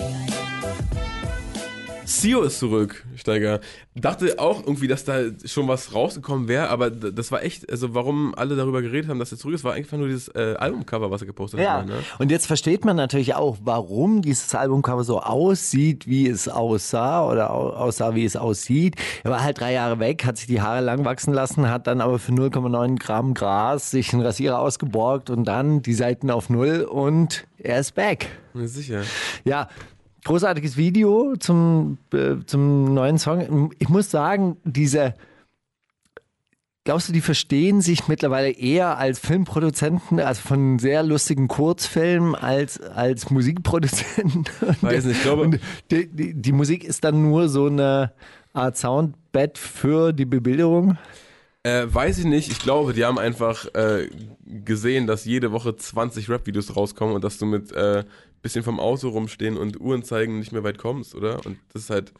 Sio 2.06 2.42
ist 2.42 2.60
zurück, 2.60 3.06
Steiger. 3.16 3.60
Dachte 3.96 4.36
auch 4.40 4.66
irgendwie, 4.66 4.88
dass 4.88 5.04
da 5.04 5.20
schon 5.46 5.68
was 5.68 5.94
rausgekommen 5.94 6.48
wäre, 6.48 6.70
aber 6.70 6.90
das 6.90 7.32
war 7.32 7.44
echt, 7.44 7.70
also 7.70 7.94
warum 7.94 8.34
alle 8.36 8.56
darüber 8.56 8.82
geredet 8.82 9.10
haben, 9.10 9.20
dass 9.20 9.32
er 9.32 9.38
zurück 9.38 9.56
ist, 9.56 9.64
war 9.64 9.74
einfach 9.74 9.98
nur 9.98 10.08
dieses 10.08 10.28
äh, 10.30 10.56
Albumcover, 10.58 11.12
was 11.12 11.22
er 11.22 11.28
gepostet 11.28 11.60
Ja, 11.60 11.80
hat. 11.80 11.88
Ne? 11.88 11.96
und 12.20 12.32
jetzt 12.32 12.48
versteht 12.48 12.86
man 12.86 12.96
natürlich 12.96 13.36
auch, 13.36 13.58
warum 13.64 14.22
dieses 14.22 14.54
Albumcover 14.56 15.04
so 15.04 15.20
aussieht, 15.22 16.08
wie 16.08 16.28
es 16.28 16.48
aussah 16.48 17.26
oder 17.30 17.52
au- 17.54 17.70
aussah, 17.72 18.16
wie 18.16 18.26
es 18.26 18.36
aussieht. 18.36 18.96
Er 19.24 19.32
war 19.32 19.44
halt 19.44 19.60
drei 19.60 19.74
Jahre 19.74 20.00
weg, 20.00 20.26
hat 20.26 20.38
sich 20.38 20.48
die 20.48 20.62
Haare 20.62 20.82
lang 20.82 21.06
wachsen 21.06 21.34
lassen, 21.34 21.70
hat 21.70 21.88
dann 21.88 22.02
aber 22.02 22.18
für 22.20 22.32
0,9 22.32 22.98
Gramm 23.00 23.34
Gras 23.34 23.92
sich 23.92 24.14
einen 24.14 24.22
Rasierer 24.24 24.60
ausgeborgt 24.60 25.30
und 25.30 25.46
dann 25.46 25.82
die 25.82 25.94
Seiten 25.94 26.32
auf 26.32 26.50
Null 26.50 26.82
und 26.90 27.46
er 27.58 27.80
ist 27.80 27.94
back. 27.96 28.28
Ja, 28.54 28.68
sicher. 28.68 29.02
Ja, 29.46 29.68
großartiges 30.26 30.78
Video 30.78 31.36
zum, 31.40 31.98
äh, 32.14 32.36
zum 32.46 32.94
neuen 32.94 33.18
Song. 33.18 33.72
Ich 33.80 33.90
muss 33.90 34.12
sagen, 34.12 34.58
diese. 34.64 35.14
Glaubst 36.84 37.08
du, 37.10 37.14
die 37.14 37.22
verstehen 37.22 37.82
sich 37.82 38.08
mittlerweile 38.08 38.50
eher 38.50 38.98
als 38.98 39.20
Filmproduzenten, 39.20 40.20
also 40.20 40.42
von 40.42 40.80
sehr 40.80 41.04
lustigen 41.04 41.48
Kurzfilmen, 41.48 42.34
als 42.34 42.82
als 42.82 43.30
Musikproduzenten? 43.30 44.46
Weiß 44.82 45.06
nicht, 45.06 45.18
ich 45.18 45.22
glaube- 45.22 45.44
Und 45.44 45.60
die, 45.92 46.08
die, 46.08 46.34
die 46.34 46.52
Musik 46.52 46.84
ist 46.84 47.04
dann 47.04 47.22
nur 47.22 47.50
so 47.50 47.68
eine 47.68 48.14
Art 48.54 48.78
Soundbett 48.78 49.60
für 49.60 50.12
die 50.12 50.26
Bebilderung. 50.26 50.98
Äh, 51.64 51.86
weiß 51.88 52.18
ich 52.18 52.26
nicht, 52.26 52.52
ich 52.52 52.58
glaube, 52.58 52.94
die 52.94 53.06
haben 53.06 53.20
einfach 53.20 53.68
äh, 53.76 54.10
gesehen, 54.48 55.06
dass 55.06 55.26
jede 55.26 55.52
Woche 55.52 55.76
20 55.76 56.28
Rap-Videos 56.28 56.76
rauskommen 56.76 57.14
und 57.14 57.24
dass 57.24 57.38
du 57.38 57.46
mit 57.46 57.72
äh, 57.74 58.04
bisschen 58.42 58.64
vom 58.64 58.80
Auto 58.80 59.10
rumstehen 59.10 59.58
und 59.58 59.80
Uhren 59.80 60.04
zeigen 60.04 60.40
nicht 60.40 60.52
mehr 60.52 60.64
weit 60.64 60.78
kommst, 60.78 61.16
oder? 61.16 61.46
Und 61.46 61.58
das 61.74 61.84
ist 61.84 61.90
halt, 61.90 62.14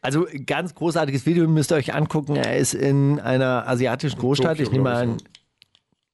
Also 0.00 0.26
ganz 0.46 0.74
großartiges 0.74 1.26
Video, 1.26 1.48
müsst 1.48 1.72
ihr 1.72 1.76
euch 1.76 1.94
angucken. 1.94 2.36
Er 2.36 2.56
ist 2.58 2.74
in 2.74 3.18
einer 3.20 3.66
asiatischen 3.68 4.18
Großstadt. 4.18 4.58
Tokio, 4.58 4.64
ich 4.64 4.70
nehme 4.72 4.84
glaub 4.90 4.96
an. 5.02 5.16
ich, 5.16 5.24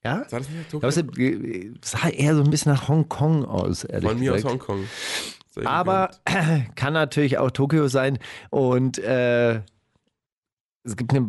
Ja? 0.04 0.24
sah 0.28 0.38
das 0.38 0.48
nicht 0.48 0.72
nach 0.72 1.02
Tokio? 1.02 1.22
Äh, 1.22 1.72
sah 1.82 2.08
eher 2.08 2.34
so 2.36 2.42
ein 2.42 2.50
bisschen 2.50 2.72
nach 2.72 2.88
Hongkong 2.88 3.44
aus, 3.44 3.84
ehrlich 3.84 4.08
Von 4.10 4.18
mir 4.18 4.32
aus 4.32 4.36
gesagt. 4.42 4.52
Hongkong. 4.52 4.84
Sehr 5.50 5.66
Aber 5.68 6.10
gegönnt. 6.24 6.74
kann 6.76 6.92
natürlich 6.94 7.38
auch 7.38 7.50
Tokio 7.50 7.86
sein. 7.88 8.18
Und 8.50 8.98
äh, 8.98 9.60
es 10.82 10.96
gibt 10.96 11.12
eine 11.14 11.28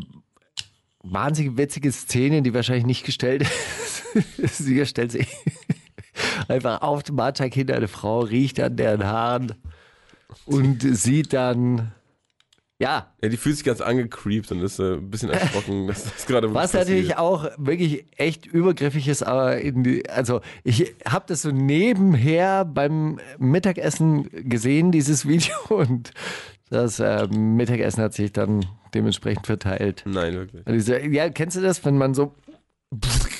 wahnsinnig 1.03 1.57
witzige 1.57 1.91
Szene, 1.91 2.41
die 2.41 2.53
wahrscheinlich 2.53 2.85
nicht 2.85 3.05
gestellt 3.05 3.43
ist. 4.37 4.57
Sie 4.57 4.83
stellt 4.85 5.11
sich 5.11 5.27
einfach 6.47 6.81
auf 6.81 7.03
dem 7.03 7.15
Bahnsteig 7.15 7.53
hinter 7.53 7.75
eine 7.75 7.87
Frau, 7.87 8.19
riecht 8.21 8.59
an 8.59 8.75
deren 8.75 9.03
Haaren 9.05 9.53
und 10.45 10.81
sieht 10.81 11.33
dann, 11.33 11.91
ja, 12.79 13.13
Ja, 13.21 13.29
die 13.29 13.37
fühlt 13.37 13.55
sich 13.55 13.63
ganz 13.65 13.79
angecreept 13.79 14.51
und 14.51 14.61
ist 14.61 14.79
äh, 14.79 14.95
ein 14.95 15.09
bisschen 15.09 15.29
erschrocken, 15.29 15.87
dass 15.87 16.03
das 16.03 16.25
gerade 16.25 16.53
Was 16.53 16.73
natürlich 16.73 17.09
passiert. 17.09 17.19
auch 17.19 17.49
wirklich 17.57 18.05
echt 18.17 18.45
übergriffig 18.45 19.07
ist, 19.07 19.23
aber 19.23 19.55
die, 19.57 20.09
also 20.09 20.41
ich 20.63 20.93
habe 21.07 21.25
das 21.27 21.41
so 21.43 21.51
nebenher 21.51 22.65
beim 22.65 23.19
Mittagessen 23.37 24.29
gesehen, 24.49 24.91
dieses 24.91 25.25
Video, 25.27 25.55
und 25.69 26.11
das 26.69 26.99
äh, 26.99 27.27
Mittagessen 27.27 28.03
hat 28.03 28.13
sich 28.13 28.33
dann 28.33 28.65
dementsprechend 28.93 29.45
verteilt. 29.45 30.03
Nein, 30.05 30.33
wirklich. 30.33 30.63
Diese, 30.67 30.99
ja, 31.05 31.29
kennst 31.29 31.55
du 31.55 31.61
das, 31.61 31.83
wenn 31.85 31.97
man 31.97 32.13
so 32.13 32.33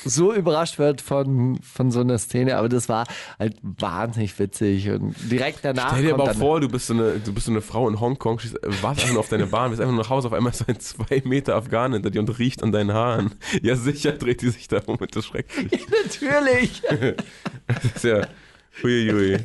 so 0.05 0.33
überrascht 0.33 0.79
wird 0.79 1.01
von, 1.01 1.59
von 1.61 1.91
so 1.91 2.01
einer 2.01 2.17
Szene, 2.17 2.57
aber 2.57 2.69
das 2.69 2.89
war 2.89 3.05
halt 3.39 3.57
wahnsinnig 3.61 4.37
witzig 4.39 4.89
und 4.89 5.15
direkt 5.31 5.59
danach 5.63 5.91
Stell 5.91 6.03
dir 6.03 6.13
aber 6.13 6.23
auch 6.23 6.27
dann, 6.27 6.37
vor, 6.37 6.59
du 6.59 6.69
bist, 6.69 6.87
so 6.87 6.93
eine, 6.93 7.19
du 7.19 7.33
bist 7.33 7.45
so 7.45 7.51
eine 7.51 7.61
Frau 7.61 7.87
in 7.89 7.99
Hongkong, 7.99 8.39
äh, 8.39 8.43
wartest 8.81 8.83
einfach 8.83 9.09
nur 9.11 9.19
auf 9.19 9.29
deine 9.29 9.47
Bahn, 9.47 9.69
bist 9.69 9.81
einfach 9.81 9.93
nur 9.93 10.03
nach 10.03 10.09
Hause, 10.09 10.27
auf 10.27 10.33
einmal 10.33 10.51
ist 10.51 10.59
so 10.59 10.65
ein 10.67 10.79
zwei 10.79 11.21
Meter 11.25 11.55
Afghan 11.55 11.93
hinter 11.93 12.09
dir 12.09 12.19
und 12.19 12.37
riecht 12.39 12.63
an 12.63 12.71
deinen 12.71 12.93
Haaren. 12.93 13.35
Ja, 13.61 13.75
sicher 13.75 14.11
dreht 14.11 14.41
die 14.41 14.49
sich 14.49 14.67
da 14.67 14.81
um 14.85 14.97
und 14.97 15.15
das 15.15 15.25
schreckt 15.25 15.51
dich. 15.71 15.85
natürlich. 15.89 16.81
Das 17.67 17.83
ist 17.83 18.03
ja, 18.03 18.27
huiuiui. 18.83 19.39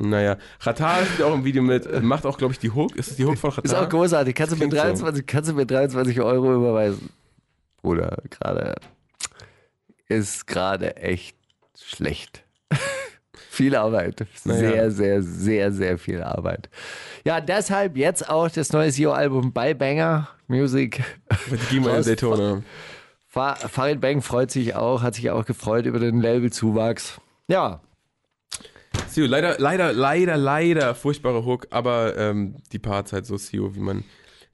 Naja, 0.00 0.36
Qatar 0.60 1.04
spielt 1.04 1.22
auch 1.22 1.34
im 1.34 1.44
Video 1.44 1.62
mit, 1.62 2.02
macht 2.02 2.26
auch, 2.26 2.36
glaube 2.36 2.52
ich, 2.52 2.58
die 2.58 2.70
Hook. 2.70 2.96
Ist 2.96 3.10
es 3.10 3.16
die 3.16 3.24
Hook 3.24 3.38
von 3.38 3.50
Ist 3.50 3.56
Qatar? 3.56 3.84
auch 3.84 3.88
großartig. 3.88 4.34
Kannst 4.34 4.52
du, 4.52 4.56
mir 4.56 4.68
Klingt 4.68 4.74
so. 4.74 5.04
23, 5.04 5.26
kannst 5.26 5.50
du 5.50 5.54
mir 5.54 5.66
23 5.66 6.20
Euro 6.20 6.54
überweisen? 6.54 7.10
Oder 7.82 8.18
gerade 8.30 8.74
ist 10.08 10.46
gerade 10.46 10.96
echt 10.96 11.36
schlecht. 11.80 12.44
viel 13.50 13.74
Arbeit. 13.76 14.26
Sehr, 14.44 14.90
sehr, 14.90 15.22
sehr, 15.22 15.72
sehr 15.72 15.98
viel 15.98 16.22
Arbeit. 16.22 16.68
Ja, 17.24 17.40
deshalb 17.40 17.96
jetzt 17.96 18.28
auch 18.28 18.48
das 18.50 18.72
neue 18.72 18.90
SEO-Album 18.90 19.52
bei 19.52 19.74
Banger 19.74 20.28
Music. 20.46 21.02
Mit 21.50 21.68
Gima? 21.68 22.00
Daytona. 22.00 22.62
Fa- 23.26 23.54
Farid 23.56 24.00
Bang 24.00 24.22
freut 24.22 24.50
sich 24.50 24.74
auch, 24.74 25.02
hat 25.02 25.14
sich 25.14 25.30
auch 25.30 25.44
gefreut 25.44 25.86
über 25.86 25.98
den 25.98 26.20
Labelzuwachs. 26.22 27.20
Ja, 27.46 27.80
Sio, 29.08 29.26
leider, 29.26 29.56
leider, 29.58 29.92
leider, 29.92 30.36
leider 30.36 30.94
furchtbare 30.94 31.44
Hook, 31.44 31.66
aber 31.70 32.16
ähm, 32.16 32.56
die 32.72 32.78
Parts 32.78 33.12
halt 33.12 33.26
so 33.26 33.36
Sio, 33.36 33.74
wie 33.74 33.80
man, 33.80 34.04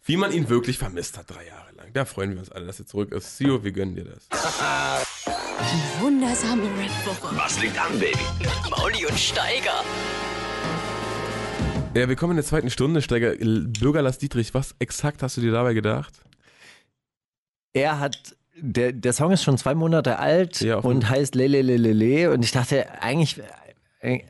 wie 0.05 0.17
man 0.17 0.33
ihn 0.33 0.49
wirklich 0.49 0.79
vermisst 0.79 1.19
hat, 1.19 1.31
drei 1.31 1.47
Jahre 1.47 1.73
lang. 1.77 1.93
Da 1.93 2.05
freuen 2.05 2.33
wir 2.33 2.39
uns 2.41 2.51
alle, 2.51 2.67
dass 2.67 2.79
er 2.81 2.87
zurück 2.87 3.13
ist. 3.13 3.37
Sio, 3.37 3.63
wir 3.65 3.73
gönnen 3.73 3.95
dir 3.95 4.05
das. 4.05 4.29
Die 5.27 6.03
wundersame 6.03 6.63
Rap-Woche 6.65 7.37
Was 7.37 7.61
liegt 7.63 7.79
an, 7.79 7.99
Baby? 7.99 8.19
Mauli 8.71 9.07
und 9.07 9.19
Steiger. 9.19 9.83
Ja, 11.95 12.09
wir 12.09 12.17
kommen 12.17 12.33
in 12.33 12.37
der 12.37 12.45
zweiten 12.45 12.71
Stunde, 12.71 13.01
Steiger. 13.03 13.35
Bürger 13.39 14.03
Lars 14.03 14.19
Dietrich, 14.19 14.53
was 14.53 14.75
exakt 14.79 15.23
hast 15.23 15.37
du 15.37 15.41
dir 15.41 15.53
dabei 15.53 15.75
gedacht? 15.75 16.15
er 17.77 17.99
hat, 17.99 18.37
der, 18.57 18.93
der 18.93 19.13
Song 19.13 19.33
ist 19.33 19.43
schon 19.43 19.59
zwei 19.59 19.75
Monate 19.75 20.21
alt 20.21 20.61
Ja, 20.61 20.77
und 20.77 21.09
heißt 21.11 21.35
Lele 21.35 21.61
Lele 21.61 21.93
Le 21.93 22.31
und 22.31 22.45
ich 22.45 22.53
dachte 22.53 23.03
eigentlich, 23.03 23.43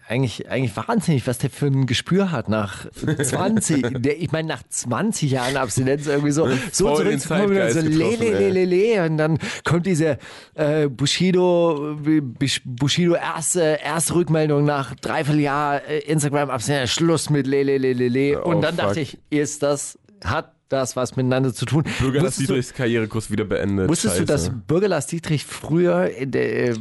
eigentlich, 0.09 0.49
eigentlich 0.49 0.77
wahnsinnig, 0.77 1.27
was 1.27 1.39
der 1.39 1.51
für 1.51 1.67
ein 1.67 1.87
Gespür 1.87 2.31
hat 2.31 2.49
nach 2.49 2.87
20, 2.93 3.85
der, 4.03 4.21
ich 4.21 4.31
meine 4.31 4.49
nach 4.49 4.63
20 4.69 5.31
Jahren 5.33 5.57
Abstinenz 5.57 6.07
irgendwie 6.07 6.31
so, 6.31 6.49
so 6.73 6.95
zurückzukommen 6.95 7.49
und 7.49 7.55
dann 7.57 7.73
so 7.73 7.83
getroffen, 7.83 8.23
ey. 8.23 8.51
Lele 8.51 8.65
Le 8.65 9.05
und 9.07 9.17
dann 9.19 9.39
kommt 9.65 9.87
diese 9.87 10.19
äh, 10.55 10.89
Bushido, 10.89 11.97
Bush- 12.39 12.63
Bushido 12.65 13.15
erste, 13.15 13.79
erste 13.85 14.15
Rückmeldung 14.15 14.65
nach 14.65 14.95
dreiviertel 14.95 15.41
Jahr 15.41 15.85
äh, 15.89 15.99
Instagram 16.01 16.51
Abstinenz, 16.51 16.91
Schluss 16.91 17.29
mit 17.31 17.47
Lele 17.47 17.79
Lele 17.79 18.09
Le 18.09 18.41
Oh, 18.45 18.51
und 18.51 18.63
dann 18.63 18.77
fuck. 18.77 18.85
dachte 18.87 19.01
ich, 19.01 19.19
ist 19.31 19.63
das, 19.63 19.99
hat 20.25 20.53
das 20.69 20.97
was 20.97 21.17
miteinander 21.17 21.53
zu 21.53 21.67
tun? 21.67 21.85
Bürger 22.01 22.21
Lars 22.21 22.27
Wusstest 22.39 22.49
du- 22.49 22.55
Dietrichs 22.55 22.75
Karrierekurs 22.75 23.31
wieder 23.31 23.45
beendet. 23.45 23.89
Wusstest 23.89 24.15
du, 24.15 24.21
Scheiße. 24.21 24.49
dass 24.49 24.51
Bürger 24.67 24.89
Lars 24.89 25.07
Dietrich 25.07 25.45
früher, 25.45 26.11
in 26.11 26.31
der, 26.31 26.71
äh, 26.71 26.75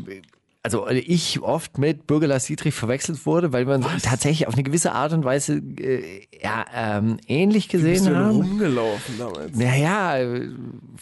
also 0.64 0.88
ich 0.90 1.42
oft 1.42 1.78
mit 1.78 2.08
Bürger 2.08 2.28
Lars 2.28 2.46
Dietrich 2.46 2.74
verwechselt 2.74 3.26
wurde, 3.26 3.52
weil 3.52 3.66
man 3.66 3.82
tatsächlich 4.02 4.48
auf 4.48 4.54
eine 4.54 4.64
gewisse 4.64 4.94
Art 4.94 5.12
und 5.14 5.26
Weise 5.26 5.56
äh, 5.58 6.22
ja, 6.42 6.66
ähm, 6.74 7.18
ähnlich 7.28 7.68
gesehen 7.68 8.16
haben? 8.16 8.38
rumgelaufen 8.38 9.20
damals? 9.20 9.56
Naja, 9.56 10.16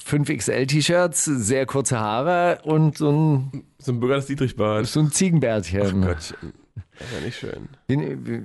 5XL-T-Shirts, 0.04 1.26
sehr 1.26 1.66
kurze 1.66 2.00
Haare 2.00 2.60
und 2.64 2.98
so 2.98 3.12
ein, 3.12 3.64
So 3.80 3.92
ein 3.92 4.00
Bürger 4.00 4.16
Lars 4.16 4.26
Dietrich 4.26 4.56
Bart. 4.56 4.88
so 4.88 5.00
ein 5.00 5.12
Ziegenbärtchen. 5.12 6.02
Gottchen. 6.02 6.54
Das 6.98 7.08
ist 7.08 7.14
ja 7.14 7.26
nicht 7.26 7.38
schön. 7.40 7.70
Den, 7.90 8.02
äh, 8.28 8.42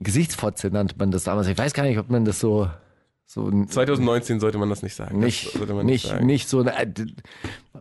Gesichtsfotze 0.00 0.68
nannte 0.68 0.96
man 0.98 1.10
das 1.10 1.24
damals. 1.24 1.46
Ich 1.46 1.56
weiß 1.56 1.74
gar 1.74 1.84
nicht, 1.84 1.98
ob 1.98 2.10
man 2.10 2.24
das 2.24 2.40
so, 2.40 2.68
So 3.34 3.48
ein- 3.48 3.66
2019 3.66 4.40
sollte 4.40 4.58
man 4.58 4.68
das 4.68 4.82
nicht 4.82 4.94
sagen. 4.94 5.18
nicht, 5.18 5.58
man 5.74 5.86
nicht, 5.86 6.06
sagen. 6.06 6.26
nicht 6.26 6.50
so. 6.50 6.60
Äh, 6.62 6.86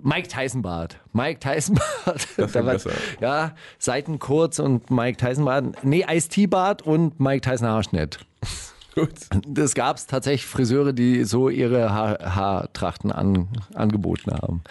Mike 0.02 0.30
Tyson 0.30 0.62
Bart. 0.62 0.98
Mike 1.12 1.42
Tyson 1.42 1.76
Bart. 2.06 2.26
Das 2.38 2.52
Da 2.54 2.66
war- 2.66 2.72
besser. 2.72 2.92
Ja, 3.20 3.54
Seiten 3.78 4.18
kurz 4.18 4.60
und 4.60 4.90
Mike 4.90 5.18
Tyson 5.18 5.44
Bart. 5.44 5.84
Nee, 5.84 6.06
Ice-T 6.10 6.48
Bart 6.48 6.84
und 6.84 7.20
Mike 7.20 7.42
Tyson 7.42 7.68
Haarschnitt. 7.68 8.20
Gut. 8.96 9.10
Das 9.46 9.76
gab 9.76 9.98
es 9.98 10.08
tatsächlich 10.08 10.46
Friseure, 10.46 10.94
die 10.94 11.26
so 11.26 11.50
ihre 11.50 11.92
Haar 11.94 12.20
Haartrachten 12.34 13.12
an, 13.12 13.50
angeboten 13.74 14.32
haben. 14.32 14.64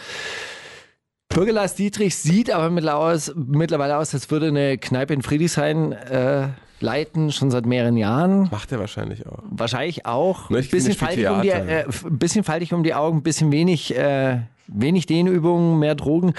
Bürger 1.29 1.53
Lars 1.53 1.75
Dietrich 1.75 2.17
sieht 2.17 2.51
aber 2.51 2.71
mittlerweile 2.71 3.15
aus, 3.15 3.33
mittlerweile 3.37 3.99
aus, 3.99 4.15
als 4.15 4.31
würde 4.31 4.47
eine 4.49 4.79
Kneipe 4.79 5.13
in 5.13 5.21
Friedrichshain 5.21 5.93
äh, 5.93 6.49
leiten, 6.83 7.33
schon 7.33 7.51
seit 7.51 7.67
mehreren 7.67 7.97
Jahren. 7.97 8.49
Macht 8.51 8.73
er 8.73 8.79
wahrscheinlich 8.81 9.27
auch. 9.27 9.43
Wahrscheinlich 9.51 10.07
auch. 10.07 10.51
Ne, 10.51 10.59
Ein 10.59 10.63
ich- 10.65 10.71
bisschen 10.71 10.95
faltig, 10.95 11.29
um 11.29 11.43
die, 11.43 11.49
äh, 11.51 11.85
bisschen 12.11 12.45
faltig 12.45 12.73
um 12.73 12.83
die 12.83 12.95
Augen, 12.95 13.19
ein 13.19 13.23
bisschen 13.23 13.53
wenig, 13.53 13.97
äh, 13.97 14.41
wenig 14.67 15.07
Dehnübungen, 15.07 15.79
mehr 15.79 15.95
Drogen. 15.95 16.35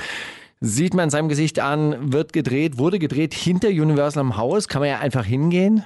Sieht 0.59 0.93
man 0.93 1.09
seinem 1.09 1.27
Gesicht 1.29 1.59
an, 1.59 2.13
wird 2.13 2.33
gedreht, 2.33 2.77
wurde 2.77 2.99
gedreht 2.99 3.33
hinter 3.33 3.69
Universal 3.69 4.21
am 4.21 4.37
Haus. 4.37 4.67
Kann 4.67 4.81
man 4.81 4.89
ja 4.89 4.99
einfach 4.99 5.25
hingehen. 5.25 5.83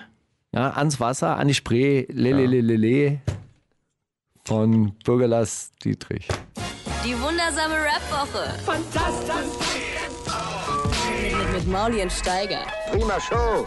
Ja, 0.52 0.72
ans 0.72 1.00
Wasser, 1.00 1.38
an 1.38 1.48
die 1.48 1.54
Spree, 1.54 2.06
lelelelele 2.10 3.20
von 4.46 4.92
Bürgerlass 5.04 5.72
Dietrich. 5.84 6.28
Die 7.06 7.14
wundersame 7.22 7.76
Rap-Woche. 7.76 8.60
Fantastisch. 8.66 9.36
Mit, 11.22 11.54
mit 11.54 11.68
Mauli 11.72 12.02
und 12.02 12.12
Steiger. 12.12 12.60
Prima 12.92 13.20
Show. 13.20 13.64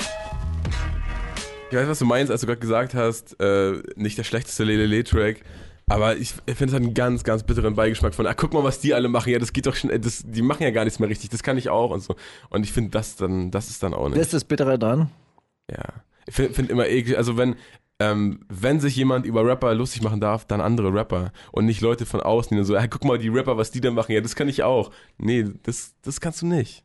Ich 1.71 1.77
weiß, 1.77 1.87
was 1.87 1.99
du 1.99 2.07
meinst, 2.07 2.33
als 2.33 2.41
du 2.41 2.47
gerade 2.47 2.61
gesagt 2.61 2.95
hast, 2.95 3.39
äh, 3.41 3.83
nicht 3.95 4.17
der 4.17 4.25
schlechteste 4.25 4.65
Lelele-Track. 4.65 5.43
Aber 5.87 6.17
ich 6.17 6.33
finde, 6.33 6.67
es 6.67 6.73
hat 6.73 6.83
einen 6.83 6.95
ganz, 6.95 7.25
ganz 7.25 7.43
bitteren 7.43 7.75
Beigeschmack 7.75 8.15
von, 8.15 8.27
ah, 8.27 8.35
guck 8.35 8.55
mal, 8.55 8.65
was 8.65 8.81
die 8.81 8.95
alle 8.95 9.09
machen. 9.09 9.33
Ja, 9.33 9.39
das 9.39 9.53
geht 9.53 9.67
doch 9.67 9.75
schon, 9.75 9.91
äh, 9.91 10.01
das, 10.01 10.23
die 10.27 10.43
machen 10.43 10.63
ja 10.63 10.71
gar 10.71 10.85
nichts 10.85 10.99
mehr 10.99 11.09
richtig. 11.11 11.29
Das 11.31 11.43
kann 11.43 11.59
ich 11.59 11.69
auch 11.69 11.91
und 11.91 12.01
so. 12.01 12.17
Und 12.49 12.65
ich 12.65 12.73
finde, 12.73 12.91
das 12.91 13.17
dann, 13.17 13.51
das 13.51 13.69
ist 13.69 13.83
dann 13.83 13.93
auch 13.93 14.09
nicht. 14.09 14.17
Das 14.17 14.29
ist 14.29 14.35
das 14.35 14.45
Bittere 14.45 14.79
dran. 14.79 15.11
Ja. 15.71 15.85
Ich 16.27 16.35
finde 16.35 16.55
find 16.55 16.71
immer 16.71 16.87
eklig, 16.87 17.17
also 17.17 17.37
wenn, 17.37 17.57
ähm, 18.01 18.41
wenn 18.49 18.81
sich 18.81 18.97
jemand 18.97 19.27
über 19.27 19.45
Rapper 19.45 19.75
lustig 19.75 20.03
machen 20.03 20.21
darf, 20.21 20.47
dann 20.47 20.63
andere 20.63 20.93
Rapper. 20.93 21.33
Und 21.53 21.67
nicht 21.67 21.83
Leute 21.83 22.07
von 22.07 22.21
außen, 22.21 22.51
die 22.51 22.57
dann 22.57 22.65
so, 22.65 22.79
hey, 22.79 22.89
guck 22.89 23.05
mal, 23.05 23.19
die 23.19 23.29
Rapper, 23.29 23.59
was 23.59 23.71
die 23.71 23.81
da 23.81 23.91
machen. 23.91 24.13
Ja, 24.13 24.23
das 24.23 24.37
kann 24.37 24.49
ich 24.49 24.63
auch. 24.63 24.91
Nee, 25.19 25.45
das, 25.65 25.95
das 26.03 26.21
kannst 26.21 26.41
du 26.41 26.47
nicht. 26.47 26.85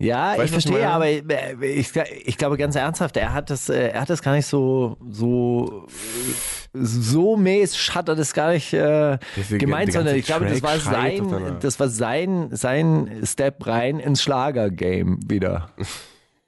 Ja, 0.00 0.38
Weißt 0.38 0.44
ich 0.44 0.50
verstehe, 0.52 0.88
aber 0.88 1.08
äh, 1.08 1.56
ich, 1.60 1.90
ich 2.24 2.38
glaube 2.38 2.56
ganz 2.56 2.76
ernsthaft, 2.76 3.16
er 3.16 3.34
hat 3.34 3.50
das, 3.50 3.68
äh, 3.68 3.88
er 3.88 4.02
hat 4.02 4.10
das 4.10 4.22
gar 4.22 4.32
nicht 4.32 4.46
so, 4.46 4.96
so, 5.10 5.86
so 6.72 7.36
mäßig 7.36 7.96
hat 7.96 8.08
er 8.08 8.14
das 8.14 8.32
gar 8.32 8.52
nicht 8.52 8.72
äh, 8.72 9.18
gemeint, 9.58 9.88
der 9.88 9.94
sondern 9.94 10.14
ich 10.14 10.26
glaube, 10.26 10.46
das 10.46 10.62
war 10.62 10.78
sein, 10.78 11.28
danach. 11.28 11.58
das 11.58 11.80
war 11.80 11.88
sein, 11.88 12.50
sein 12.52 13.22
Step 13.24 13.66
rein 13.66 13.98
ins 13.98 14.22
Schlagergame 14.22 15.18
wieder. 15.26 15.70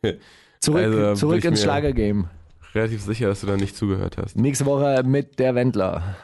Zurück, 0.61 0.84
Also, 0.84 1.14
zurück 1.14 1.44
ins 1.44 1.62
Schlagergame. 1.62 2.30
Relativ 2.74 3.03
sicher, 3.03 3.26
dass 3.28 3.40
du 3.40 3.48
da 3.48 3.57
nicht 3.57 3.74
zugehört 3.74 4.16
hast. 4.16 4.36
Nächste 4.36 4.64
Woche 4.66 5.03
mit 5.05 5.40
der 5.40 5.57
Wendler. 5.57 6.16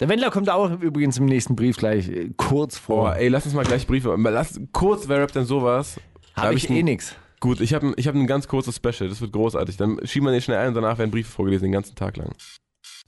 Der 0.00 0.08
Wendler 0.08 0.30
kommt 0.30 0.50
auch 0.50 0.70
übrigens 0.80 1.18
im 1.18 1.24
nächsten 1.24 1.56
Brief 1.56 1.76
gleich 1.76 2.08
äh, 2.08 2.30
kurz 2.36 2.76
vor. 2.76 3.04
Boah, 3.04 3.16
ey, 3.16 3.28
lass 3.28 3.46
uns 3.46 3.54
mal 3.54 3.64
gleich 3.64 3.86
Briefe. 3.86 4.14
Lass, 4.18 4.60
kurz, 4.72 5.08
wer 5.08 5.20
rappt 5.20 5.34
denn 5.34 5.44
sowas? 5.44 5.98
Habe 6.42 6.54
ich 6.54 6.68
ein- 6.70 6.76
eh 6.76 6.82
nix. 6.82 7.14
Gut, 7.40 7.60
ich 7.60 7.72
habe 7.74 7.88
ein, 7.88 7.94
ich 7.96 8.08
hab 8.08 8.14
ein 8.16 8.26
ganz 8.26 8.48
kurzes 8.48 8.76
Special, 8.76 9.08
das 9.08 9.20
wird 9.20 9.32
großartig. 9.32 9.76
Dann 9.76 10.00
schieben 10.04 10.26
wir 10.26 10.32
den 10.32 10.40
schnell 10.42 10.58
ein 10.58 10.68
und 10.68 10.74
danach 10.74 10.98
werden 10.98 11.10
Briefe 11.10 11.30
vorgelesen 11.30 11.64
den 11.64 11.72
ganzen 11.72 11.94
Tag 11.94 12.16
lang. 12.16 12.32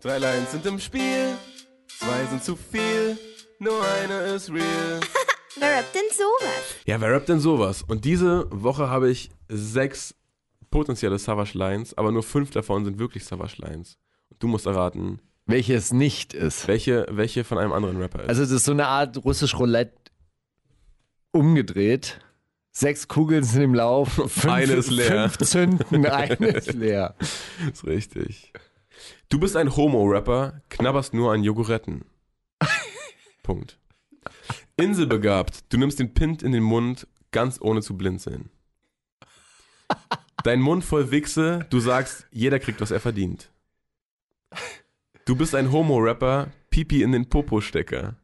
Drei 0.01 0.19
Lines 0.19 0.53
sind 0.53 0.65
im 0.67 0.79
Spiel, 0.79 1.35
zwei 1.89 2.25
sind 2.31 2.43
zu 2.45 2.55
viel, 2.57 3.19
nur 3.59 3.83
eine 4.03 4.15
ist 4.35 4.51
real. 4.51 5.01
Wer 5.59 5.79
rappt 5.79 5.95
denn 5.97 6.03
sowas? 6.13 6.77
Ja, 6.87 7.01
wer 7.01 7.13
rappt 7.13 7.29
denn 7.29 7.41
sowas? 7.41 7.83
Und 7.83 8.05
diese 8.05 8.47
Woche 8.51 8.89
habe 8.89 9.11
ich 9.11 9.31
sechs 9.49 10.15
potenzielle 10.71 11.19
Savage 11.19 11.59
Lines, 11.59 11.99
aber 11.99 12.13
nur 12.13 12.23
fünf 12.23 12.53
davon 12.53 12.85
sind 12.85 13.01
wirklich 13.01 13.25
Savage 13.25 13.57
Lines. 13.59 13.99
Und 14.31 14.41
du 14.43 14.47
musst 14.47 14.67
erraten, 14.67 15.21
Welches 15.47 15.93
nicht 15.93 16.33
ist. 16.35 16.69
welche, 16.69 17.05
welche 17.11 17.43
von 17.43 17.59
einem 17.59 17.73
anderen 17.73 17.97
Rapper 18.01 18.23
ist. 18.23 18.29
Also 18.29 18.43
das 18.43 18.53
ist 18.53 18.65
so 18.65 18.71
eine 18.73 18.87
Art 18.87 19.23
russisch 19.25 19.59
Roulette 19.59 19.93
umgedreht. 21.33 22.21
Sechs 22.81 23.09
Kugeln 23.09 23.45
sind 23.45 23.61
im 23.61 23.75
Lauf, 23.75 24.09
fünf, 24.15 24.47
Eine 24.47 24.73
ist 24.73 24.91
leer. 24.91 25.29
fünf 25.29 25.51
zünden, 25.51 26.07
eine 26.07 26.47
ist 26.47 26.73
leer. 26.73 27.15
ist 27.71 27.85
richtig. 27.85 28.55
Du 29.29 29.39
bist 29.39 29.55
ein 29.55 29.77
Homo-Rapper, 29.77 30.63
knabberst 30.71 31.13
nur 31.13 31.31
an 31.31 31.45
Jogoretten. 31.45 32.07
Punkt. 33.43 33.79
Inselbegabt, 34.79 35.71
du 35.71 35.77
nimmst 35.77 35.99
den 35.99 36.15
Pint 36.15 36.43
in 36.43 36.53
den 36.53 36.63
Mund, 36.63 37.07
ganz 37.33 37.61
ohne 37.61 37.83
zu 37.83 37.99
blinzeln. 37.99 38.49
Dein 40.43 40.63
Mund 40.63 40.83
voll 40.83 41.11
Wichse, 41.11 41.67
du 41.69 41.81
sagst, 41.81 42.29
jeder 42.31 42.59
kriegt, 42.59 42.81
was 42.81 42.93
er 42.93 43.01
verdient. 43.01 43.51
Du 45.27 45.37
bist 45.37 45.55
ein 45.55 45.71
Homo-Rapper, 45.71 46.51
Pipi 46.71 47.03
in 47.03 47.13
den 47.13 47.29
Popo-Stecker. 47.29 48.17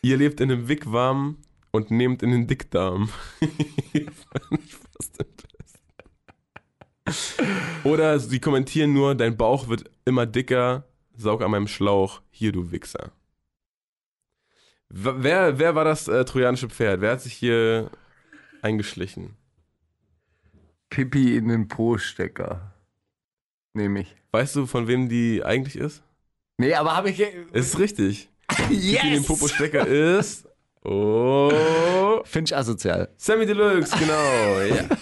Ihr 0.00 0.16
lebt 0.16 0.40
in 0.40 0.52
einem 0.52 0.68
Wigwam 0.68 1.38
und 1.74 1.90
nehmt 1.90 2.22
in 2.22 2.30
den 2.30 2.46
Dickdarm. 2.46 3.10
Oder 7.82 8.20
sie 8.20 8.38
kommentieren 8.38 8.92
nur, 8.92 9.16
dein 9.16 9.36
Bauch 9.36 9.66
wird 9.66 9.90
immer 10.04 10.24
dicker, 10.24 10.84
saug 11.16 11.42
an 11.42 11.50
meinem 11.50 11.66
Schlauch, 11.66 12.22
hier 12.30 12.52
du 12.52 12.70
Wichser. 12.70 13.10
Wer, 14.88 15.58
wer 15.58 15.74
war 15.74 15.84
das 15.84 16.06
äh, 16.06 16.24
trojanische 16.24 16.68
Pferd? 16.68 17.00
Wer 17.00 17.10
hat 17.10 17.22
sich 17.22 17.32
hier 17.32 17.90
eingeschlichen? 18.62 19.36
Pipi 20.90 21.36
in 21.36 21.48
den 21.48 21.66
Po-Stecker. 21.66 22.72
Nehme 23.72 24.02
ich. 24.02 24.14
Weißt 24.30 24.54
du, 24.54 24.66
von 24.66 24.86
wem 24.86 25.08
die 25.08 25.42
eigentlich 25.42 25.74
ist? 25.74 26.04
Nee, 26.56 26.74
aber 26.74 26.94
habe 26.94 27.10
ich. 27.10 27.20
Es 27.52 27.66
ist 27.66 27.80
richtig. 27.80 28.30
Yes! 28.70 29.00
Die 29.02 29.08
in 29.08 29.14
den 29.14 29.24
Popo-Stecker 29.24 29.86
ist. 29.86 30.46
Oh. 30.84 31.50
Finch 32.24 32.54
asozial. 32.54 33.08
Sammy 33.16 33.46
Deluxe, 33.46 33.96
genau. 33.98 34.14
Ja. 34.74 34.96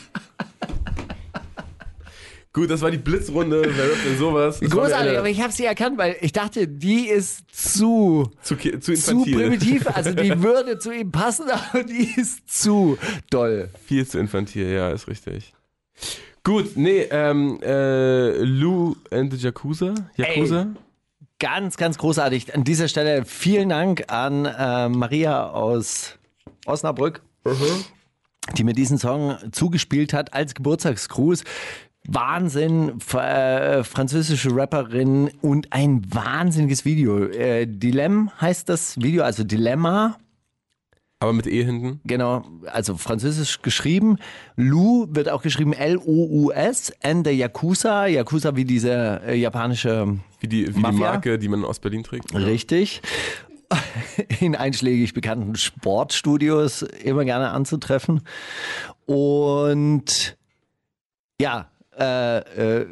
Gut, 2.54 2.70
das 2.70 2.82
war 2.82 2.90
die 2.90 2.98
Blitzrunde. 2.98 3.62
Wer 3.64 3.84
rappt 3.90 4.04
denn 4.04 4.18
sowas? 4.18 4.60
Das 4.60 4.68
Großartig, 4.68 5.16
aber 5.16 5.28
ich 5.30 5.40
habe 5.40 5.52
sie 5.54 5.64
erkannt, 5.64 5.96
weil 5.96 6.16
ich 6.20 6.32
dachte, 6.32 6.68
die 6.68 7.08
ist 7.08 7.44
zu, 7.50 8.30
zu, 8.42 8.56
zu 8.56 8.94
zu 8.94 9.22
primitiv. 9.22 9.86
Also 9.86 10.12
die 10.12 10.38
würde 10.42 10.78
zu 10.78 10.92
ihm 10.92 11.10
passen, 11.10 11.48
aber 11.48 11.82
die 11.82 12.12
ist 12.14 12.46
zu 12.46 12.98
doll. 13.30 13.70
Viel 13.86 14.06
zu 14.06 14.18
infantil, 14.18 14.68
ja, 14.68 14.90
ist 14.90 15.08
richtig. 15.08 15.54
Gut, 16.44 16.76
nee, 16.76 17.06
ähm, 17.10 17.58
äh, 17.62 18.36
Lou 18.42 18.96
and 19.10 19.32
the 19.32 19.38
Yakuza? 19.38 19.94
Yakuza? 20.16 20.74
Ganz, 21.42 21.76
ganz 21.76 21.98
großartig. 21.98 22.54
An 22.54 22.62
dieser 22.62 22.86
Stelle 22.86 23.24
vielen 23.24 23.70
Dank 23.70 24.04
an 24.12 24.44
äh, 24.44 24.88
Maria 24.88 25.50
aus 25.50 26.16
Osnabrück, 26.66 27.20
die 28.56 28.62
mir 28.62 28.74
diesen 28.74 28.96
Song 28.96 29.36
zugespielt 29.50 30.12
hat 30.12 30.34
als 30.34 30.54
Geburtstagsgruß. 30.54 31.42
Wahnsinn, 32.06 33.00
äh, 33.14 33.82
französische 33.82 34.54
Rapperin 34.54 35.32
und 35.42 35.72
ein 35.72 36.02
wahnsinniges 36.14 36.84
Video. 36.84 37.24
Äh, 37.24 37.66
Dilemme 37.66 38.30
heißt 38.40 38.68
das 38.68 39.00
Video, 39.02 39.24
also 39.24 39.42
Dilemma. 39.42 40.18
Aber 41.22 41.32
mit 41.32 41.46
E 41.46 41.64
hinten. 41.64 42.00
Genau, 42.04 42.44
also 42.66 42.96
französisch 42.96 43.62
geschrieben. 43.62 44.16
Lou 44.56 45.06
wird 45.08 45.28
auch 45.28 45.42
geschrieben 45.42 45.72
L-O-U-S, 45.72 46.92
and 47.00 47.24
der 47.24 47.36
Yakuza. 47.36 48.06
Yakuza 48.06 48.56
wie 48.56 48.64
diese 48.64 49.20
äh, 49.24 49.36
japanische 49.36 50.18
Wie 50.40 50.48
die, 50.48 50.66
wie 50.66 50.72
die 50.72 50.80
Mafia? 50.80 50.98
Marke, 50.98 51.38
die 51.38 51.46
man 51.46 51.60
in 51.60 51.64
Ostberlin 51.64 52.02
trägt. 52.02 52.34
Richtig. 52.34 53.02
In 54.40 54.54
einschlägig 54.54 55.14
bekannten 55.14 55.56
Sportstudios 55.56 56.82
immer 56.82 57.24
gerne 57.24 57.52
anzutreffen. 57.52 58.20
Und 59.06 60.36
ja, 61.40 61.70
äh, 62.02 62.80
äh, 62.80 62.86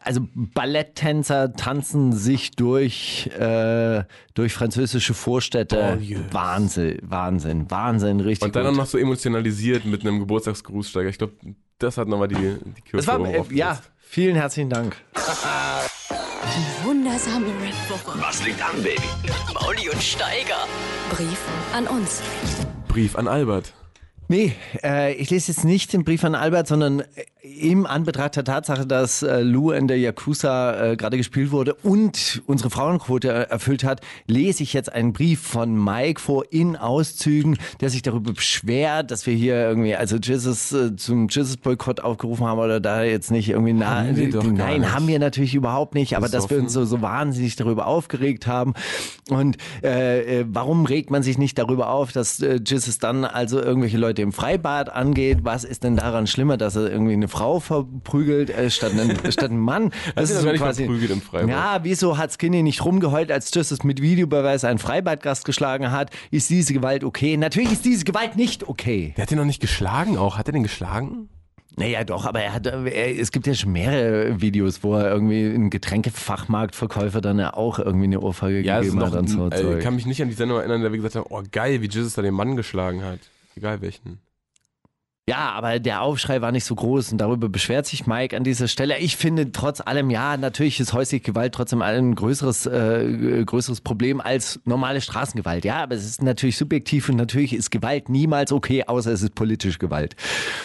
also 0.00 0.20
Balletttänzer 0.34 1.52
tanzen 1.52 2.12
sich 2.12 2.52
durch, 2.52 3.28
äh, 3.38 4.04
durch 4.34 4.52
französische 4.52 5.14
Vorstädte. 5.14 5.76
Banlieues. 5.76 6.20
Wahnsinn, 6.32 6.98
Wahnsinn, 7.02 7.70
Wahnsinn, 7.70 8.20
richtig. 8.20 8.46
Und 8.46 8.56
dann 8.56 8.66
gut. 8.66 8.76
noch 8.76 8.86
so 8.86 8.98
emotionalisiert 8.98 9.84
mit 9.84 10.02
einem 10.02 10.20
Geburtstagsgrußsteiger. 10.20 11.08
Ich 11.08 11.18
glaube, 11.18 11.34
das 11.78 11.98
hat 11.98 12.08
nochmal 12.08 12.28
die, 12.28 12.34
die 12.34 12.82
Kirche 12.82 13.06
war, 13.06 13.24
äh, 13.26 13.42
ja, 13.50 13.80
vielen 13.98 14.36
herzlichen 14.36 14.70
Dank. 14.70 14.96
Wundersame 16.84 17.46
Rap-Woche. 17.46 18.18
Was 18.20 18.44
liegt 18.44 18.62
an, 18.62 18.82
Baby? 18.82 19.02
Mauli 19.54 19.90
und 19.90 20.02
Steiger. 20.02 20.66
Brief 21.10 21.38
an 21.72 21.86
uns. 21.86 22.22
Brief 22.88 23.16
an 23.16 23.28
Albert. 23.28 23.72
Nee, 24.28 24.54
äh, 24.82 25.14
ich 25.14 25.30
lese 25.30 25.52
jetzt 25.52 25.64
nicht 25.64 25.92
den 25.92 26.04
Brief 26.04 26.24
an 26.24 26.34
Albert, 26.34 26.66
sondern 26.66 27.04
im 27.42 27.86
Anbetracht 27.86 28.34
der 28.34 28.44
Tatsache, 28.44 28.86
dass 28.86 29.22
äh, 29.22 29.40
Lou 29.40 29.70
in 29.70 29.86
der 29.86 29.98
Yakuza 29.98 30.92
äh, 30.92 30.96
gerade 30.96 31.16
gespielt 31.16 31.52
wurde 31.52 31.74
und 31.74 32.42
unsere 32.46 32.70
Frauenquote 32.70 33.28
erfüllt 33.28 33.84
hat, 33.84 34.00
lese 34.26 34.64
ich 34.64 34.72
jetzt 34.72 34.92
einen 34.92 35.12
Brief 35.12 35.40
von 35.40 35.82
Mike 35.82 36.20
vor 36.20 36.44
in 36.50 36.76
Auszügen, 36.76 37.56
der 37.80 37.90
sich 37.90 38.02
darüber 38.02 38.32
beschwert, 38.32 39.12
dass 39.12 39.26
wir 39.26 39.34
hier 39.34 39.54
irgendwie, 39.54 39.94
also 39.94 40.16
Jesus 40.16 40.72
äh, 40.72 40.96
zum 40.96 41.28
Jesus-Boykott 41.28 42.00
aufgerufen 42.00 42.46
haben 42.46 42.58
oder 42.58 42.80
da 42.80 43.04
jetzt 43.04 43.30
nicht 43.30 43.50
irgendwie 43.50 43.74
nah. 43.74 44.06
Haben 44.06 44.30
doch 44.32 44.42
gar 44.42 44.52
Nein, 44.52 44.80
nicht. 44.80 44.92
haben 44.92 45.06
wir 45.06 45.18
natürlich 45.20 45.54
überhaupt 45.54 45.94
nicht, 45.94 46.16
aber 46.16 46.28
dass 46.28 46.50
wir 46.50 46.58
uns 46.58 46.72
so, 46.72 46.84
so 46.84 47.00
wahnsinnig 47.00 47.54
darüber 47.54 47.86
aufgeregt 47.86 48.48
haben. 48.48 48.74
Und 49.30 49.56
äh, 49.84 50.40
äh, 50.40 50.46
warum 50.48 50.84
regt 50.84 51.10
man 51.10 51.22
sich 51.22 51.38
nicht 51.38 51.58
darüber 51.58 51.90
auf, 51.90 52.10
dass 52.12 52.40
äh, 52.40 52.58
Jesus 52.64 52.98
dann 52.98 53.24
also 53.24 53.60
irgendwelche 53.62 53.98
Leute 53.98 54.15
im 54.22 54.32
Freibad 54.32 54.90
angeht? 54.90 55.38
Was 55.42 55.64
ist 55.64 55.84
denn 55.84 55.96
daran 55.96 56.26
schlimmer, 56.26 56.56
dass 56.56 56.76
er 56.76 56.90
irgendwie 56.90 57.12
eine 57.12 57.28
Frau 57.28 57.60
verprügelt 57.60 58.50
äh, 58.50 58.70
statt, 58.70 58.92
einen, 58.92 59.16
statt 59.32 59.50
einen 59.50 59.60
Mann? 59.60 59.92
Das 60.14 60.32
gar 60.42 60.52
nicht 60.52 60.60
verprügelt 60.62 61.10
im 61.10 61.20
Freibad. 61.20 61.48
Ja, 61.48 61.80
wieso 61.82 62.18
hat 62.18 62.32
Skinny 62.32 62.62
nicht 62.62 62.84
rumgeheult, 62.84 63.30
als 63.30 63.52
Jesus 63.54 63.84
mit 63.84 64.00
Videobeweis 64.02 64.64
einen 64.64 64.78
Freibadgast 64.78 65.44
geschlagen 65.44 65.90
hat? 65.90 66.10
Ist 66.30 66.50
diese 66.50 66.72
Gewalt 66.72 67.04
okay? 67.04 67.36
Natürlich 67.36 67.72
ist 67.72 67.84
diese 67.84 68.04
Gewalt 68.04 68.36
nicht 68.36 68.68
okay. 68.68 69.14
Der 69.16 69.22
hat 69.22 69.30
den 69.30 69.38
noch 69.38 69.44
nicht 69.44 69.60
geschlagen 69.60 70.16
auch. 70.18 70.38
Hat 70.38 70.48
er 70.48 70.52
den 70.52 70.62
geschlagen? 70.62 71.28
Naja, 71.78 72.04
doch, 72.04 72.24
aber 72.24 72.40
er 72.40 72.54
hat, 72.54 72.66
er, 72.66 73.20
es 73.20 73.30
gibt 73.32 73.46
ja 73.46 73.52
schon 73.54 73.72
mehrere 73.72 74.40
Videos, 74.40 74.82
wo 74.82 74.94
er 74.94 75.10
irgendwie 75.10 75.44
einen 75.44 75.68
Getränkefachmarktverkäufer 75.68 77.20
dann 77.20 77.38
ja 77.38 77.52
auch 77.52 77.78
irgendwie 77.78 78.04
eine 78.04 78.20
Ohrfeige 78.20 78.62
Ja, 78.62 78.78
ist 78.78 78.86
gegeben 78.92 78.98
noch, 79.00 79.12
hat 79.12 79.18
und 79.18 79.28
so. 79.28 79.50
äh, 79.50 79.76
ich 79.78 79.84
kann 79.84 79.94
mich 79.94 80.06
nicht 80.06 80.22
an 80.22 80.28
die 80.28 80.34
Sendung 80.34 80.58
erinnern, 80.58 80.80
der 80.80 80.90
wir 80.90 80.96
gesagt 80.96 81.16
haben, 81.16 81.26
oh 81.28 81.42
geil, 81.52 81.82
wie 81.82 81.88
Jesus 81.88 82.14
da 82.14 82.22
den 82.22 82.32
Mann 82.32 82.56
geschlagen 82.56 83.04
hat. 83.04 83.18
Egal 83.56 83.80
welchen. 83.80 84.25
Ja, 85.28 85.50
aber 85.50 85.80
der 85.80 86.02
Aufschrei 86.02 86.40
war 86.40 86.52
nicht 86.52 86.64
so 86.64 86.76
groß 86.76 87.10
und 87.10 87.18
darüber 87.18 87.48
beschwert 87.48 87.84
sich 87.84 88.06
Mike 88.06 88.36
an 88.36 88.44
dieser 88.44 88.68
Stelle. 88.68 88.98
Ich 88.98 89.16
finde 89.16 89.50
trotz 89.50 89.80
allem, 89.80 90.08
ja, 90.08 90.36
natürlich 90.36 90.78
ist 90.78 90.92
häusliche 90.92 91.24
Gewalt 91.24 91.52
trotzdem 91.52 91.82
ein 91.82 92.14
größeres, 92.14 92.66
äh, 92.66 93.42
größeres 93.44 93.80
Problem 93.80 94.20
als 94.20 94.60
normale 94.64 95.00
Straßengewalt. 95.00 95.64
Ja, 95.64 95.82
aber 95.82 95.96
es 95.96 96.04
ist 96.04 96.22
natürlich 96.22 96.56
subjektiv 96.56 97.08
und 97.08 97.16
natürlich 97.16 97.54
ist 97.54 97.72
Gewalt 97.72 98.08
niemals 98.08 98.52
okay, 98.52 98.84
außer 98.86 99.10
es 99.10 99.22
ist 99.22 99.34
politische 99.34 99.80
Gewalt. 99.80 100.14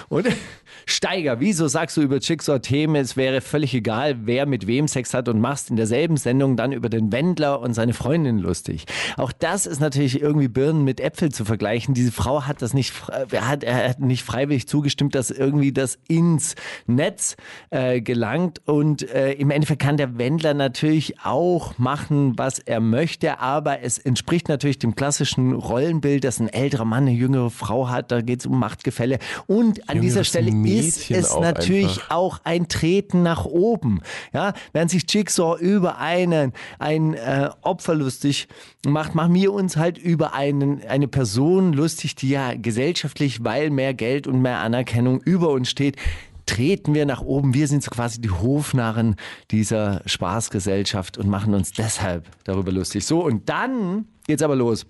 Und 0.09 0.27
Steiger, 0.85 1.39
wieso 1.39 1.67
sagst 1.67 1.97
du 1.97 2.01
über 2.01 2.17
Jigsaw-Themen, 2.17 2.97
es 2.97 3.17
wäre 3.17 3.41
völlig 3.41 3.73
egal, 3.73 4.27
wer 4.27 4.45
mit 4.45 4.67
wem 4.67 4.87
Sex 4.87 5.15
hat 5.15 5.27
und 5.27 5.39
machst 5.39 5.71
in 5.71 5.75
derselben 5.75 6.17
Sendung 6.17 6.55
dann 6.55 6.71
über 6.71 6.89
den 6.89 7.11
Wendler 7.11 7.61
und 7.61 7.73
seine 7.73 7.93
Freundin 7.93 8.37
lustig. 8.37 8.85
Auch 9.17 9.31
das 9.31 9.65
ist 9.65 9.79
natürlich 9.79 10.21
irgendwie 10.21 10.47
Birnen 10.47 10.83
mit 10.83 10.99
Äpfel 10.99 11.31
zu 11.31 11.45
vergleichen. 11.45 11.95
Diese 11.95 12.11
Frau 12.11 12.43
hat 12.43 12.61
das 12.61 12.75
nicht, 12.75 12.93
er 13.31 13.47
hat, 13.47 13.65
hat 13.65 13.99
nicht 13.99 14.23
freiwillig 14.23 14.50
zugestimmt, 14.67 15.15
dass 15.15 15.31
irgendwie 15.31 15.71
das 15.71 15.97
ins 16.07 16.55
Netz 16.87 17.35
äh, 17.69 18.01
gelangt. 18.01 18.61
Und 18.65 19.09
äh, 19.09 19.33
im 19.33 19.51
Endeffekt 19.51 19.81
kann 19.81 19.97
der 19.97 20.17
Wendler 20.17 20.53
natürlich 20.53 21.19
auch 21.23 21.77
machen, 21.77 22.37
was 22.37 22.59
er 22.59 22.79
möchte, 22.79 23.39
aber 23.39 23.81
es 23.81 23.97
entspricht 23.97 24.49
natürlich 24.49 24.79
dem 24.79 24.95
klassischen 24.95 25.53
Rollenbild, 25.53 26.23
dass 26.23 26.39
ein 26.39 26.49
älterer 26.49 26.85
Mann 26.85 27.07
eine 27.07 27.11
jüngere 27.11 27.49
Frau 27.49 27.89
hat. 27.89 28.11
Da 28.11 28.21
geht 28.21 28.41
es 28.41 28.45
um 28.45 28.59
Machtgefälle. 28.59 29.19
Und 29.47 29.89
an 29.89 30.01
dieser 30.01 30.21
Jüngeres 30.21 30.27
Stelle 30.27 30.47
ist 30.49 30.55
Mädchen 30.55 31.15
es 31.15 31.31
auch 31.31 31.41
natürlich 31.41 31.97
einfach. 31.97 32.11
auch 32.11 32.39
ein 32.43 32.67
Treten 32.67 33.23
nach 33.23 33.45
oben. 33.45 34.01
Ja, 34.33 34.53
während 34.73 34.91
sich 34.91 35.03
Jigsaw 35.07 35.59
über 35.59 35.97
einen, 35.97 36.53
ein 36.79 37.13
äh, 37.13 37.49
Opfer 37.61 37.95
lustig 37.95 38.47
macht, 38.85 39.15
machen 39.15 39.33
wir 39.33 39.53
uns 39.53 39.77
halt 39.77 39.97
über 39.97 40.33
einen, 40.33 40.81
eine 40.87 41.07
Person 41.07 41.73
lustig, 41.73 42.15
die 42.15 42.29
ja 42.29 42.53
gesellschaftlich, 42.55 43.43
weil 43.43 43.69
mehr 43.69 43.93
Geld 43.93 44.27
und 44.27 44.40
mehr 44.41 44.59
Anerkennung 44.59 45.21
über 45.21 45.49
uns 45.49 45.69
steht, 45.69 45.97
treten 46.45 46.93
wir 46.93 47.05
nach 47.05 47.21
oben. 47.21 47.53
Wir 47.53 47.67
sind 47.67 47.83
so 47.83 47.89
quasi 47.91 48.19
die 48.19 48.31
Hofnarren 48.31 49.15
dieser 49.51 50.01
Spaßgesellschaft 50.05 51.17
und 51.17 51.29
machen 51.29 51.53
uns 51.53 51.71
deshalb 51.71 52.27
darüber 52.43 52.71
lustig. 52.71 53.05
So, 53.05 53.23
und 53.23 53.47
dann 53.47 54.05
geht's 54.27 54.43
aber 54.43 54.55
los. 54.55 54.85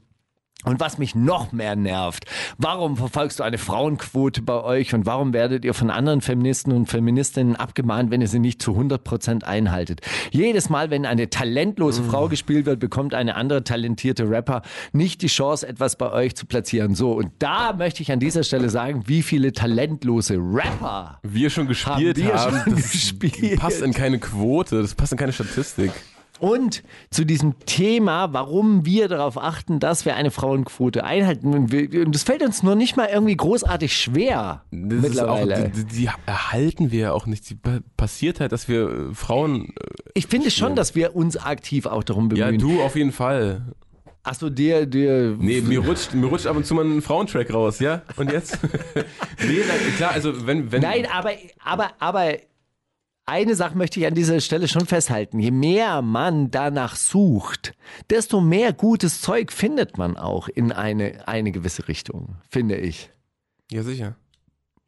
Und 0.63 0.79
was 0.79 0.97
mich 0.99 1.15
noch 1.15 1.51
mehr 1.51 1.75
nervt, 1.75 2.25
warum 2.57 2.95
verfolgst 2.95 3.39
du 3.39 3.43
eine 3.43 3.57
Frauenquote 3.57 4.43
bei 4.43 4.63
euch 4.63 4.93
und 4.93 5.07
warum 5.07 5.33
werdet 5.33 5.65
ihr 5.65 5.73
von 5.73 5.89
anderen 5.89 6.21
Feministen 6.21 6.71
und 6.71 6.85
Feministinnen 6.87 7.55
abgemahnt, 7.55 8.11
wenn 8.11 8.21
ihr 8.21 8.27
sie 8.27 8.39
nicht 8.39 8.61
zu 8.61 8.73
100% 8.77 9.43
einhaltet? 9.43 10.01
Jedes 10.29 10.69
Mal, 10.69 10.91
wenn 10.91 11.05
eine 11.07 11.29
talentlose 11.31 12.03
Frau 12.03 12.27
gespielt 12.27 12.67
wird, 12.67 12.79
bekommt 12.79 13.15
eine 13.15 13.35
andere 13.35 13.63
talentierte 13.63 14.29
Rapper 14.29 14.61
nicht 14.91 15.23
die 15.23 15.27
Chance, 15.27 15.67
etwas 15.67 15.95
bei 15.95 16.11
euch 16.11 16.35
zu 16.35 16.45
platzieren. 16.45 16.93
So, 16.93 17.13
und 17.13 17.31
da 17.39 17.73
möchte 17.73 18.03
ich 18.03 18.11
an 18.11 18.19
dieser 18.19 18.43
Stelle 18.43 18.69
sagen, 18.69 19.03
wie 19.07 19.23
viele 19.23 19.53
talentlose 19.53 20.35
Rapper 20.37 21.19
Wir 21.23 21.49
schon 21.49 21.67
gespielt 21.67 22.17
Haben 22.17 22.27
wir 22.27 22.33
haben, 22.35 22.61
schon 22.65 22.75
das 22.75 22.91
gespielt. 22.91 23.59
passt 23.59 23.81
in 23.81 23.93
keine 23.93 24.19
Quote, 24.19 24.81
das 24.81 24.93
passt 24.93 25.11
in 25.11 25.17
keine 25.17 25.33
Statistik. 25.33 25.91
Und 26.41 26.81
zu 27.11 27.23
diesem 27.23 27.59
Thema, 27.67 28.33
warum 28.33 28.83
wir 28.83 29.07
darauf 29.07 29.37
achten, 29.37 29.79
dass 29.79 30.05
wir 30.05 30.15
eine 30.15 30.31
Frauenquote 30.31 31.03
einhalten. 31.03 31.53
Und 31.53 32.15
das 32.15 32.23
fällt 32.23 32.41
uns 32.41 32.63
nur 32.63 32.73
nicht 32.75 32.97
mal 32.97 33.09
irgendwie 33.13 33.37
großartig 33.37 33.95
schwer 33.95 34.63
Das 34.71 35.01
mittlerweile. 35.01 35.65
Auch, 35.67 35.71
die, 35.71 35.85
die 35.85 36.09
erhalten 36.25 36.89
wir 36.91 36.99
ja 36.99 37.11
auch 37.13 37.27
nicht. 37.27 37.47
Die 37.49 37.55
pa- 37.55 37.79
passiert 37.95 38.39
halt, 38.39 38.51
dass 38.51 38.67
wir 38.67 38.89
äh, 38.89 39.13
Frauen. 39.13 39.65
äh, 39.67 39.71
ich 40.15 40.25
finde 40.25 40.49
schon, 40.49 40.75
dass 40.75 40.95
wir 40.95 41.15
uns 41.15 41.37
aktiv 41.37 41.85
auch 41.85 42.03
darum 42.03 42.29
Ja, 42.35 42.47
bemühen. 42.47 42.59
du 42.59 42.81
auf 42.81 42.95
jeden 42.95 43.11
Fall. 43.11 43.61
Achso, 44.23 44.49
dir, 44.49 44.85
dir. 44.87 45.35
Nee, 45.39 45.61
mir 45.61 45.79
rutscht, 45.85 46.13
mir 46.15 46.25
rutscht 46.27 46.47
ab 46.47 46.55
und 46.55 46.65
zu 46.65 46.73
mal 46.75 46.85
ein 46.85 47.01
Frauentrack 47.01 47.53
raus, 47.53 47.79
ja? 47.79 48.01
Und 48.17 48.31
jetzt? 48.31 48.57
nee, 49.47 49.61
klar, 49.97 50.11
also 50.11 50.45
wenn. 50.47 50.71
wenn 50.71 50.81
Nein, 50.81 51.07
aber, 51.11 51.31
aber, 51.63 51.91
aber 51.99 52.33
eine 53.31 53.55
Sache 53.55 53.77
möchte 53.77 53.99
ich 54.01 54.05
an 54.05 54.13
dieser 54.13 54.41
Stelle 54.41 54.67
schon 54.67 54.85
festhalten. 54.85 55.39
Je 55.39 55.51
mehr 55.51 56.01
man 56.01 56.51
danach 56.51 56.97
sucht, 56.97 57.73
desto 58.09 58.41
mehr 58.41 58.73
gutes 58.73 59.21
Zeug 59.21 59.53
findet 59.53 59.97
man 59.97 60.17
auch 60.17 60.49
in 60.49 60.73
eine, 60.73 61.27
eine 61.29 61.53
gewisse 61.53 61.87
Richtung, 61.87 62.35
finde 62.49 62.75
ich. 62.75 63.09
Ja, 63.71 63.83
sicher. 63.83 64.17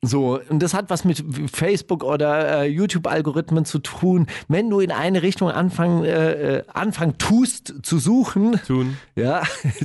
So, 0.06 0.38
und 0.50 0.62
das 0.62 0.74
hat 0.74 0.90
was 0.90 1.06
mit 1.06 1.24
Facebook 1.52 2.04
oder 2.04 2.64
äh, 2.64 2.68
YouTube-Algorithmen 2.68 3.64
zu 3.64 3.80
tun. 3.80 4.28
Wenn 4.50 4.70
du 4.70 4.82
in 4.82 4.92
eine 4.92 5.22
Richtung 5.24 5.50
anfangen, 5.50 6.04
äh, 6.04 6.58
äh, 6.58 6.64
anfangen 6.68 7.18
tust 7.18 7.74
zu 7.84 8.00
suchen, 8.00 8.60
Tun. 8.68 8.98
ja, 9.16 9.44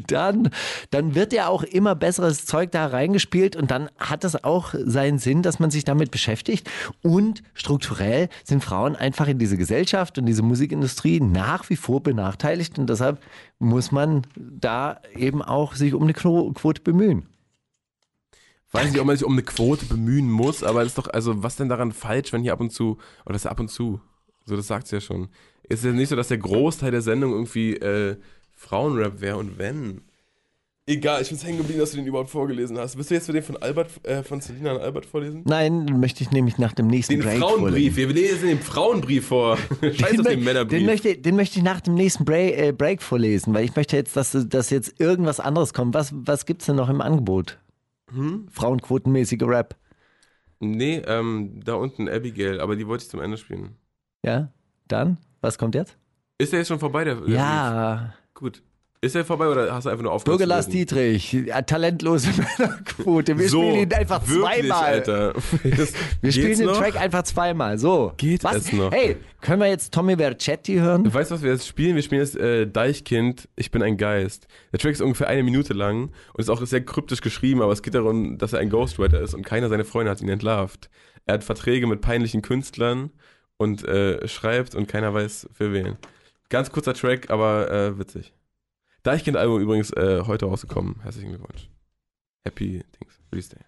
dann, 0.09 0.51
dann 0.91 1.14
wird 1.14 1.33
ja 1.33 1.47
auch 1.47 1.62
immer 1.62 1.95
besseres 1.95 2.47
Zeug 2.47 2.73
da 2.73 2.87
reingespielt 2.87 3.55
und 3.55 3.71
dann 3.71 3.91
hat 3.97 4.25
das 4.25 4.43
auch 4.43 4.75
seinen 4.77 5.21
Sinn, 5.21 5.43
dass 5.43 5.61
man 5.61 5.71
sich 5.71 5.85
damit 5.85 6.11
beschäftigt. 6.11 6.69
Und 7.01 7.45
strukturell 7.55 8.29
sind 8.43 8.64
Frauen 8.64 8.97
einfach 8.97 9.29
in 9.29 9.39
dieser 9.39 9.57
Gesellschaft 9.57 10.19
und 10.19 10.27
diese 10.27 10.43
Musikindustrie 10.43 11.21
nach 11.21 11.71
wie 11.71 11.77
vor 11.77 12.03
benachteiligt 12.03 12.77
und 12.77 12.91
deshalb 12.91 13.21
muss 13.61 13.93
man 13.93 14.23
da 14.37 15.01
eben 15.14 15.43
auch 15.43 15.77
sich 15.77 15.95
um 15.95 16.03
eine 16.03 16.12
Quo- 16.12 16.53
Quote 16.55 16.83
bemühen. 16.83 17.27
Weiß 18.73 18.91
nicht, 18.91 19.01
ob 19.01 19.07
man 19.07 19.16
sich 19.16 19.25
um 19.25 19.33
eine 19.33 19.43
Quote 19.43 19.87
bemühen 19.87 20.31
muss, 20.31 20.62
aber 20.62 20.83
es 20.83 20.89
ist 20.89 20.99
doch, 20.99 21.09
also 21.09 21.43
was 21.43 21.57
denn 21.57 21.69
daran 21.71 21.93
falsch, 21.93 22.33
wenn 22.33 22.43
hier 22.43 22.53
ab 22.53 22.61
und 22.61 22.71
zu, 22.71 22.99
oder 23.25 23.33
das 23.33 23.43
ist 23.45 23.51
ab 23.51 23.61
und 23.61 23.69
zu, 23.69 24.01
so 24.45 24.57
das 24.57 24.66
sagt's 24.66 24.91
ja 24.91 25.01
schon. 25.01 25.29
Ist 25.69 25.81
es 25.81 25.85
ja 25.85 25.93
nicht 25.93 26.09
so, 26.09 26.16
dass 26.16 26.29
der 26.29 26.39
Großteil 26.39 26.91
der 26.91 27.03
Sendung 27.03 27.33
irgendwie 27.33 27.75
äh, 27.77 28.16
Frauenrap 28.55 29.21
wäre 29.21 29.37
und 29.39 29.59
wenn. 29.59 30.03
Egal, 30.87 31.21
ich 31.21 31.29
bin 31.29 31.39
hängen 31.39 31.59
geblieben, 31.59 31.81
dass 31.81 31.91
du 31.91 31.99
den 31.99 32.07
überhaupt 32.07 32.31
vorgelesen 32.31 32.79
hast. 32.79 32.97
Willst 32.97 33.11
du 33.11 33.14
jetzt 33.14 33.27
für 33.27 33.35
den 33.35 33.43
von 33.43 33.59
Albert, 33.59 33.91
äh, 34.05 34.23
von 34.23 34.41
Selina 34.41 34.71
an 34.73 34.79
Albert 34.81 35.05
vorlesen? 35.05 35.43
Nein, 35.45 35.87
den 35.87 36.01
möchte 36.01 36.23
ich 36.25 36.31
nämlich 36.31 36.57
nach 36.57 36.73
dem 36.73 36.87
nächsten 36.87 37.12
Den 37.14 37.23
Break 37.23 37.39
Frauenbrief, 37.39 37.95
vorlesen. 37.95 37.97
wir 37.97 38.23
lesen 38.23 38.49
den 38.49 38.61
Frauenbrief 38.61 39.27
vor. 39.27 39.59
Scheiß 39.83 40.11
Den, 40.12 40.21
auf 40.21 40.27
den 40.29 40.45
Männerbrief. 40.45 40.79
den, 40.79 40.87
möchte, 40.87 41.19
den 41.19 41.37
möchte 41.37 41.59
ich 41.59 41.62
nach 41.64 41.83
dem 41.83 41.93
nächsten 41.95 42.25
Break, 42.25 42.59
äh, 42.59 42.73
Break 42.73 43.03
vorlesen, 43.03 43.53
weil 43.53 43.66
ich 43.66 43.77
möchte 43.77 43.97
jetzt, 43.97 44.16
dass, 44.16 44.35
dass 44.49 44.71
jetzt 44.71 44.99
irgendwas 44.99 45.41
anderes 45.41 45.75
kommt. 45.75 45.93
Was, 45.93 46.11
was 46.14 46.47
gibt's 46.47 46.64
denn 46.64 46.77
noch 46.77 46.89
im 46.89 47.03
Angebot? 47.03 47.59
Hm? 48.13 48.49
Frauenquotenmäßige 48.51 49.43
Rap. 49.43 49.77
nee, 50.61 50.99
ähm, 51.07 51.61
da 51.65 51.75
unten 51.75 52.09
Abigail, 52.09 52.61
aber 52.61 52.77
die 52.77 52.87
wollte 52.87 53.05
ich 53.05 53.11
zum 53.11 53.21
Ende 53.21 53.37
spielen. 53.37 53.77
Ja? 54.25 54.53
Dann? 54.89 55.19
Was 55.41 55.59
kommt 55.59 55.75
jetzt? 55.75 55.97
Ist 56.39 56.53
der 56.53 56.61
jetzt 56.61 56.69
schon 56.69 56.81
vorbei, 56.81 57.05
der, 57.05 57.17
der 57.17 57.29
Ja. 57.29 57.99
Brief? 58.01 58.35
Gut. 58.35 58.63
Ist 59.01 59.14
der 59.14 59.24
vorbei 59.24 59.46
oder 59.46 59.72
hast 59.72 59.84
du 59.84 59.90
einfach 59.90 60.03
nur 60.03 60.12
aufgehört? 60.12 60.38
Bürger 60.38 60.49
Lars? 60.49 60.68
Dietrich, 60.68 61.32
ja, 61.32 61.62
talentlose 61.62 62.30
Männerquote. 62.59 63.38
Wir 63.38 63.49
spielen 63.49 63.74
ihn 63.76 63.92
einfach 63.92 64.26
wirklich, 64.26 64.66
zweimal. 64.66 64.84
Alter. 64.84 65.32
Das, 65.62 65.92
Wir 66.20 66.32
spielen 66.32 66.59
den 66.59 66.66
noch? 66.66 66.78
Track 66.78 66.96
einfach 67.01 67.22
zweimal. 67.22 67.78
So. 67.78 68.12
Geht 68.16 68.42
was? 68.42 68.57
es 68.57 68.72
noch? 68.72 68.90
Hey, 68.90 69.16
können 69.40 69.61
wir 69.61 69.68
jetzt 69.68 69.94
Tommy 69.94 70.16
Vercetti 70.16 70.74
hören? 70.74 71.14
Weißt 71.14 71.30
du, 71.30 71.36
was 71.36 71.42
wir 71.42 71.53
jetzt 71.53 71.68
spielen? 71.68 71.94
Wir 71.94 72.03
spielen 72.03 72.22
jetzt 72.22 72.36
äh, 72.36 72.66
Deichkind, 72.66 73.49
ich 73.55 73.70
bin 73.70 73.84
ein 73.84 73.99
Geist. 73.99 74.49
Der 74.72 74.80
Track 74.80 74.94
ist 74.94 75.01
ungefähr 75.01 75.28
eine 75.28 75.44
Minute 75.44 75.74
lang 75.74 76.11
und 76.32 76.40
ist 76.40 76.49
auch 76.49 76.61
sehr 76.66 76.84
kryptisch 76.84 77.20
geschrieben, 77.20 77.62
aber 77.62 77.72
es 77.72 77.82
geht 77.82 77.94
darum, 77.94 78.36
dass 78.36 78.53
er 78.53 78.59
ein 78.59 78.68
Ghostwriter 78.68 79.20
ist 79.20 79.32
und 79.32 79.44
keiner 79.44 79.68
seiner 79.68 79.84
Freunde 79.84 80.11
hat 80.11 80.20
ihn 80.20 80.28
entlarvt. 80.28 80.90
Er 81.24 81.34
hat 81.34 81.44
Verträge 81.44 81.86
mit 81.86 82.01
peinlichen 82.01 82.42
Künstlern 82.42 83.11
und 83.59 83.86
äh, 83.86 84.26
schreibt 84.26 84.74
und 84.74 84.88
keiner 84.88 85.14
weiß 85.14 85.51
für 85.53 85.72
wen. 85.72 85.99
Ganz 86.49 86.72
kurzer 86.72 86.94
Track, 86.94 87.30
aber 87.30 87.70
äh, 87.70 87.99
witzig. 87.99 88.32
Deichkind-Album 89.09 89.63
übrigens 89.63 89.91
äh, 89.93 90.23
heute 90.27 90.45
rausgekommen. 90.45 90.97
Herzlichen 91.03 91.31
Glückwunsch. 91.31 91.71
Happy 92.45 92.85
Dings. 93.01 93.19
Release 93.33 93.49
Day. 93.49 93.65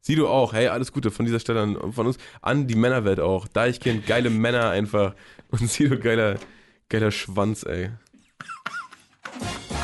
Sido 0.00 0.28
auch. 0.30 0.52
Hey, 0.52 0.68
alles 0.68 0.92
Gute 0.92 1.10
von 1.10 1.26
dieser 1.26 1.40
Stelle 1.40 1.60
an, 1.60 1.92
von 1.92 2.06
uns 2.06 2.18
an 2.40 2.68
die 2.68 2.76
Männerwelt 2.76 3.18
auch. 3.18 3.48
Deichkind, 3.48 4.06
geile 4.06 4.30
Männer 4.30 4.70
einfach. 4.70 5.16
Und 5.50 5.68
Sido, 5.68 5.98
geiler, 5.98 6.36
geiler 6.88 7.10
Schwanz, 7.10 7.64
ey. 7.64 7.90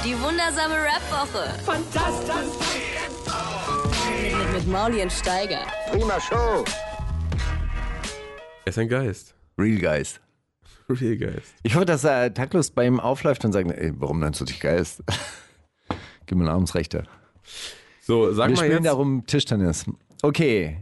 Die 0.04 0.14
wundersame 0.20 0.74
Rap-Woche. 0.74 1.48
Fantastisch. 1.64 2.68
Mit, 4.38 4.52
mit 4.52 4.68
Mauli 4.68 5.02
und 5.02 5.12
Steiger. 5.12 5.66
Prima 5.90 6.20
Show. 6.20 6.64
Er 8.64 8.68
ist 8.68 8.78
ein 8.78 8.88
Geist. 8.88 9.34
Real 9.58 9.80
Geist. 9.80 10.20
Real 10.88 11.16
Geist. 11.16 11.54
Ich 11.62 11.74
hoffe, 11.74 11.86
dass 11.86 12.04
er 12.04 12.32
taktlos 12.34 12.70
bei 12.70 12.86
ihm 12.86 13.00
aufläuft 13.00 13.44
und 13.44 13.52
sagt, 13.52 13.70
ey, 13.70 13.92
warum 13.96 14.20
nennst 14.20 14.40
du 14.40 14.44
dich 14.44 14.60
Geist? 14.60 15.02
Gib 16.26 16.38
mir 16.38 16.44
Namensrechte. 16.44 17.04
So, 18.00 18.32
sag 18.32 18.48
Wir 18.50 18.56
mal 18.56 18.62
spielen 18.64 18.72
jetzt. 18.78 18.86
darum 18.86 19.26
Tischtennis. 19.26 19.84
Okay. 20.22 20.78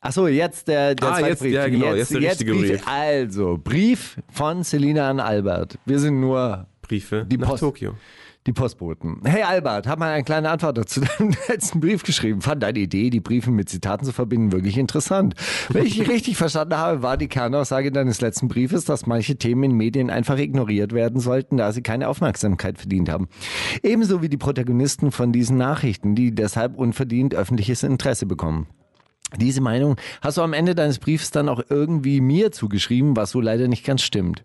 Achso, 0.00 0.26
jetzt 0.28 0.68
der, 0.68 0.94
der 0.94 1.08
Ah, 1.08 1.12
zweite 1.14 1.28
jetzt- 1.30 1.40
Brief. 1.40 1.52
ja, 1.54 1.68
genau, 1.68 1.94
jetzt 1.94 2.12
der 2.12 2.20
richtige 2.20 2.54
Brief. 2.54 2.82
Also, 2.86 3.58
Brief 3.62 4.18
von 4.30 4.62
Selina 4.62 5.08
an 5.08 5.18
Albert. 5.20 5.78
Wir 5.86 5.98
sind 5.98 6.20
nur 6.20 6.66
Briefe 6.82 7.24
Die 7.26 7.38
nach 7.38 7.48
Post. 7.48 7.60
Tokio. 7.60 7.94
Die 8.46 8.52
Postboten. 8.52 9.20
Hey 9.24 9.42
Albert, 9.42 9.86
hab 9.86 9.98
mal 9.98 10.12
eine 10.12 10.22
kleine 10.22 10.50
Antwort 10.50 10.76
dazu 10.76 11.00
deinem 11.18 11.34
letzten 11.48 11.80
Brief 11.80 12.02
geschrieben. 12.02 12.42
Fand 12.42 12.62
deine 12.62 12.78
Idee, 12.78 13.10
die 13.10 13.20
Briefe 13.20 13.50
mit 13.50 13.68
Zitaten 13.68 14.04
zu 14.04 14.12
verbinden, 14.12 14.52
wirklich 14.52 14.76
interessant. 14.76 15.34
Wenn 15.70 15.86
ich 15.86 16.08
richtig 16.08 16.36
verstanden 16.36 16.76
habe, 16.76 17.02
war 17.02 17.16
die 17.16 17.28
Kernaussage 17.28 17.90
deines 17.90 18.20
letzten 18.20 18.48
Briefes, 18.48 18.84
dass 18.84 19.06
manche 19.06 19.36
Themen 19.36 19.64
in 19.64 19.76
Medien 19.76 20.10
einfach 20.10 20.38
ignoriert 20.38 20.92
werden 20.92 21.20
sollten, 21.20 21.56
da 21.56 21.72
sie 21.72 21.82
keine 21.82 22.08
Aufmerksamkeit 22.08 22.78
verdient 22.78 23.08
haben. 23.08 23.28
Ebenso 23.82 24.20
wie 24.20 24.28
die 24.28 24.36
Protagonisten 24.36 25.10
von 25.10 25.32
diesen 25.32 25.56
Nachrichten, 25.56 26.14
die 26.14 26.34
deshalb 26.34 26.76
unverdient 26.76 27.34
öffentliches 27.34 27.82
Interesse 27.82 28.26
bekommen. 28.26 28.66
Diese 29.36 29.60
Meinung 29.60 29.96
hast 30.22 30.38
du 30.38 30.42
am 30.42 30.52
Ende 30.52 30.74
deines 30.74 30.98
Briefs 30.98 31.30
dann 31.30 31.48
auch 31.48 31.60
irgendwie 31.68 32.20
mir 32.20 32.52
zugeschrieben, 32.52 33.16
was 33.16 33.30
so 33.30 33.40
leider 33.40 33.66
nicht 33.66 33.84
ganz 33.84 34.02
stimmt. 34.02 34.44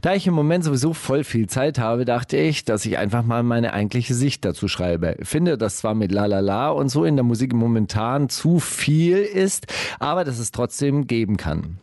Da 0.00 0.14
ich 0.14 0.26
im 0.26 0.34
Moment 0.34 0.64
sowieso 0.64 0.92
voll 0.92 1.24
viel 1.24 1.48
Zeit 1.48 1.78
habe, 1.78 2.04
dachte 2.04 2.36
ich, 2.36 2.64
dass 2.64 2.84
ich 2.86 2.98
einfach 2.98 3.24
mal 3.24 3.42
meine 3.42 3.72
eigentliche 3.72 4.14
Sicht 4.14 4.44
dazu 4.44 4.68
schreibe. 4.68 5.16
Finde, 5.22 5.58
dass 5.58 5.78
zwar 5.78 5.94
mit 5.94 6.12
La 6.12 6.26
La 6.26 6.40
La 6.40 6.70
und 6.70 6.88
so 6.88 7.04
in 7.04 7.16
der 7.16 7.24
Musik 7.24 7.52
momentan 7.52 8.28
zu 8.28 8.60
viel 8.60 9.18
ist, 9.18 9.66
aber 9.98 10.24
dass 10.24 10.38
es 10.38 10.52
trotzdem 10.52 11.06
geben 11.06 11.36
kann. 11.36 11.78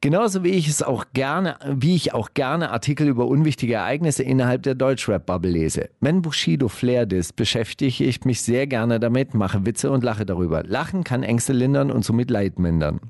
Genauso 0.00 0.44
wie 0.44 0.50
ich 0.50 0.68
es 0.68 0.82
auch 0.82 1.06
gerne, 1.12 1.56
wie 1.66 1.94
ich 1.94 2.14
auch 2.14 2.30
gerne 2.34 2.70
Artikel 2.70 3.08
über 3.08 3.26
unwichtige 3.26 3.74
Ereignisse 3.74 4.22
innerhalb 4.22 4.62
der 4.62 4.74
Deutschrap-Bubble 4.74 5.50
lese. 5.50 5.90
Wenn 6.00 6.22
Bushido 6.22 6.68
Flair 6.68 7.10
ist, 7.10 7.36
beschäftige 7.36 8.04
ich 8.04 8.24
mich 8.24 8.42
sehr 8.42 8.66
gerne 8.66 9.00
damit, 9.00 9.34
mache 9.34 9.66
Witze 9.66 9.90
und 9.90 10.04
lache 10.04 10.26
darüber. 10.26 10.62
Lachen 10.62 11.04
kann 11.04 11.22
Ängste 11.22 11.52
lindern 11.52 11.90
und 11.90 12.04
somit 12.04 12.30
Leid 12.30 12.58
mindern. 12.58 13.00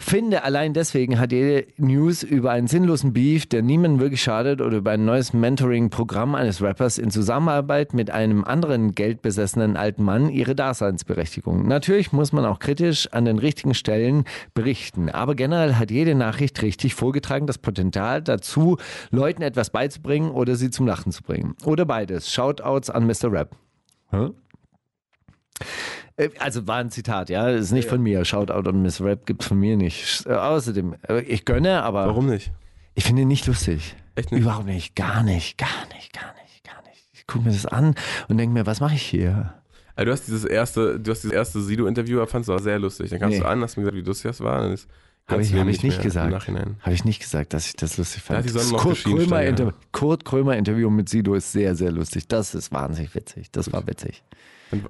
Finde, 0.00 0.44
allein 0.44 0.74
deswegen 0.74 1.18
hat 1.18 1.32
jede 1.32 1.66
News 1.76 2.22
über 2.22 2.52
einen 2.52 2.68
sinnlosen 2.68 3.12
Beef, 3.12 3.46
der 3.46 3.62
niemandem 3.62 4.00
wirklich 4.00 4.22
schadet, 4.22 4.60
oder 4.60 4.78
über 4.78 4.92
ein 4.92 5.04
neues 5.04 5.32
Mentoring-Programm 5.32 6.36
eines 6.36 6.62
Rappers 6.62 6.98
in 6.98 7.10
Zusammenarbeit 7.10 7.94
mit 7.94 8.10
einem 8.10 8.44
anderen 8.44 8.94
geldbesessenen 8.94 9.76
alten 9.76 10.04
Mann 10.04 10.30
ihre 10.30 10.54
Daseinsberechtigung. 10.54 11.66
Natürlich 11.66 12.12
muss 12.12 12.32
man 12.32 12.46
auch 12.46 12.60
kritisch 12.60 13.12
an 13.12 13.24
den 13.24 13.38
richtigen 13.38 13.74
Stellen 13.74 14.24
berichten, 14.54 15.10
aber 15.10 15.34
generell 15.34 15.74
hat 15.74 15.90
jede 15.90 16.14
Nachricht 16.14 16.62
richtig 16.62 16.94
vorgetragen 16.94 17.48
das 17.48 17.58
Potenzial 17.58 18.22
dazu, 18.22 18.78
Leuten 19.10 19.42
etwas 19.42 19.70
beizubringen 19.70 20.30
oder 20.30 20.54
sie 20.54 20.70
zum 20.70 20.86
Lachen 20.86 21.10
zu 21.10 21.24
bringen. 21.24 21.56
Oder 21.64 21.84
beides. 21.84 22.32
Shoutouts 22.32 22.88
an 22.88 23.04
Mr. 23.04 23.32
Rap. 23.32 23.56
Hä? 24.10 24.28
Äh, 26.18 26.28
Also 26.38 26.66
war 26.66 26.76
ein 26.76 26.90
Zitat, 26.90 27.30
ja, 27.30 27.48
ist 27.48 27.72
nicht 27.72 27.88
von 27.88 28.02
mir. 28.02 28.24
Shoutout 28.24 28.68
an 28.68 28.82
Miss 28.82 29.00
Rap 29.00 29.24
gibt's 29.24 29.46
von 29.46 29.58
mir 29.58 29.76
nicht. 29.76 30.26
Äh, 30.26 30.34
außerdem, 30.34 30.96
äh, 31.08 31.20
ich 31.22 31.44
gönne, 31.46 31.82
aber 31.82 32.06
Warum 32.06 32.26
nicht? 32.26 32.52
ich 32.94 33.04
finde 33.04 33.22
ihn 33.22 33.28
nicht 33.28 33.46
lustig. 33.46 33.94
Echt 34.16 34.32
nicht? 34.32 34.42
Überhaupt 34.42 34.66
nicht, 34.66 34.94
gar 34.96 35.22
nicht, 35.22 35.56
gar 35.56 35.68
nicht, 35.94 36.12
gar 36.12 36.34
nicht, 36.44 36.64
gar 36.64 36.82
nicht. 36.82 37.02
Ich 37.14 37.26
gucke 37.26 37.44
mir 37.46 37.52
das 37.52 37.66
an 37.66 37.94
und 38.28 38.36
denke 38.36 38.52
mir, 38.52 38.66
was 38.66 38.80
mache 38.80 38.94
ich 38.96 39.02
hier? 39.02 39.54
Also 39.94 40.06
du 40.06 40.12
hast 40.12 40.26
dieses 40.28 40.44
erste, 40.44 41.00
du 41.00 41.10
hast 41.10 41.22
dieses 41.22 41.34
erste 41.34 41.60
Sido-Interview, 41.60 42.24
fandst 42.26 42.48
du 42.48 42.54
auch 42.54 42.60
sehr 42.60 42.78
lustig. 42.78 43.10
Dann 43.10 43.18
kamst 43.20 43.38
Nee. 43.38 43.42
du 43.42 43.48
an, 43.48 43.62
hast 43.62 43.76
mir 43.76 43.82
gesagt, 43.84 43.96
wie 43.96 44.06
lustig 44.06 44.28
das 44.30 44.40
war. 44.40 44.62
Habe 45.28 45.42
ich, 45.42 45.52
hab 45.54 45.66
ich 45.66 45.82
nicht 45.82 46.00
gesagt. 46.00 46.32
Habe 46.48 46.94
ich 46.94 47.04
nicht 47.04 47.20
gesagt, 47.20 47.52
dass 47.52 47.66
ich 47.66 47.76
das 47.76 47.96
lustig 47.98 48.22
fand. 48.22 48.44
die 48.44 48.48
Sonne 48.48 48.72
Das 48.72 48.80
Kurt 48.80 49.04
Krömer. 49.04 49.42
Inter 49.44 49.74
Kurt 49.92 50.24
Krömer 50.24 50.56
Interview 50.56 50.88
mit 50.88 51.08
Sido 51.08 51.34
ist 51.34 51.52
sehr, 51.52 51.74
sehr 51.74 51.90
lustig. 51.92 52.26
Das 52.28 52.54
ist 52.54 52.72
wahnsinnig 52.72 53.14
witzig. 53.14 53.50
Das 53.52 53.72
war 53.72 53.86
witzig. 53.86 54.22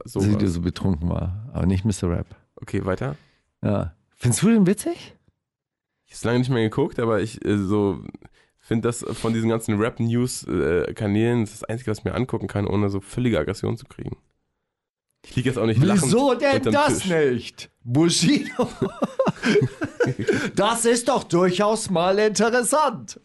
So 0.05 0.20
Sido 0.20 0.41
war's. 0.41 0.53
so 0.53 0.61
betrunken 0.61 1.09
war, 1.09 1.49
aber 1.53 1.66
nicht 1.66 1.85
Mr. 1.85 2.11
Rap. 2.11 2.26
Okay, 2.57 2.85
weiter. 2.85 3.16
Ja. 3.62 3.95
Findest 4.16 4.43
du 4.43 4.49
den 4.49 4.66
witzig? 4.66 5.14
Ich 6.07 6.14
habe 6.16 6.26
lange 6.29 6.39
nicht 6.41 6.51
mehr 6.51 6.62
geguckt, 6.62 6.99
aber 6.99 7.20
ich 7.20 7.45
äh, 7.45 7.59
so 7.59 8.03
finde 8.59 8.89
das 8.89 9.05
von 9.18 9.33
diesen 9.33 9.49
ganzen 9.49 9.79
Rap-News-Kanälen 9.79 11.41
das, 11.41 11.51
ist 11.53 11.62
das 11.62 11.68
Einzige, 11.68 11.91
was 11.91 11.99
ich 11.99 12.05
mir 12.05 12.14
angucken 12.14 12.49
kann, 12.49 12.66
ohne 12.66 12.91
so 12.91 13.01
völlige 13.01 13.39
Aggression 13.39 13.76
zu 13.76 13.87
kriegen. 13.87 14.16
Ich 15.24 15.37
liege 15.37 15.49
jetzt 15.49 15.59
auch 15.59 15.66
nicht 15.66 15.83
lachend 15.83 16.05
Wieso 16.05 16.35
denn 16.35 16.62
das 16.62 17.01
Tisch. 17.01 17.11
nicht? 17.11 17.70
Bushido. 17.83 18.68
das 20.55 20.85
ist 20.85 21.09
doch 21.09 21.24
durchaus 21.24 21.91
mal 21.91 22.18
interessant. 22.18 23.20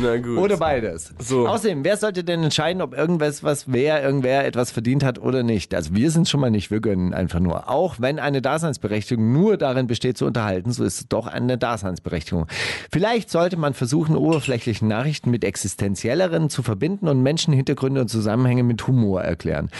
Na 0.00 0.16
gut. 0.18 0.38
Oder 0.38 0.56
beides. 0.56 1.12
So. 1.18 1.46
Außerdem, 1.48 1.84
wer 1.84 1.96
sollte 1.96 2.24
denn 2.24 2.42
entscheiden, 2.42 2.82
ob 2.82 2.96
irgendwas, 2.96 3.42
was 3.42 3.72
wer, 3.72 4.02
irgendwer 4.02 4.46
etwas 4.46 4.70
verdient 4.70 5.04
hat 5.04 5.18
oder 5.18 5.42
nicht? 5.42 5.74
Also 5.74 5.94
wir 5.94 6.10
sind 6.10 6.28
schon 6.28 6.40
mal 6.40 6.50
nicht, 6.50 6.70
wir 6.70 6.80
gönnen 6.80 7.14
einfach 7.14 7.40
nur. 7.40 7.70
Auch 7.70 7.96
wenn 7.98 8.18
eine 8.18 8.42
Daseinsberechtigung 8.42 9.32
nur 9.32 9.56
darin 9.56 9.86
besteht, 9.86 10.18
zu 10.18 10.26
unterhalten, 10.26 10.72
so 10.72 10.84
ist 10.84 11.00
es 11.00 11.08
doch 11.08 11.26
eine 11.26 11.58
Daseinsberechtigung. 11.58 12.46
Vielleicht 12.90 13.30
sollte 13.30 13.56
man 13.56 13.74
versuchen, 13.74 14.16
oberflächliche 14.16 14.86
Nachrichten 14.86 15.30
mit 15.30 15.44
existenzielleren 15.44 16.50
zu 16.50 16.62
verbinden 16.62 17.08
und 17.08 17.22
Menschenhintergründe 17.22 18.00
und 18.00 18.08
Zusammenhänge 18.08 18.62
mit 18.62 18.86
Humor 18.86 19.22
erklären. 19.22 19.70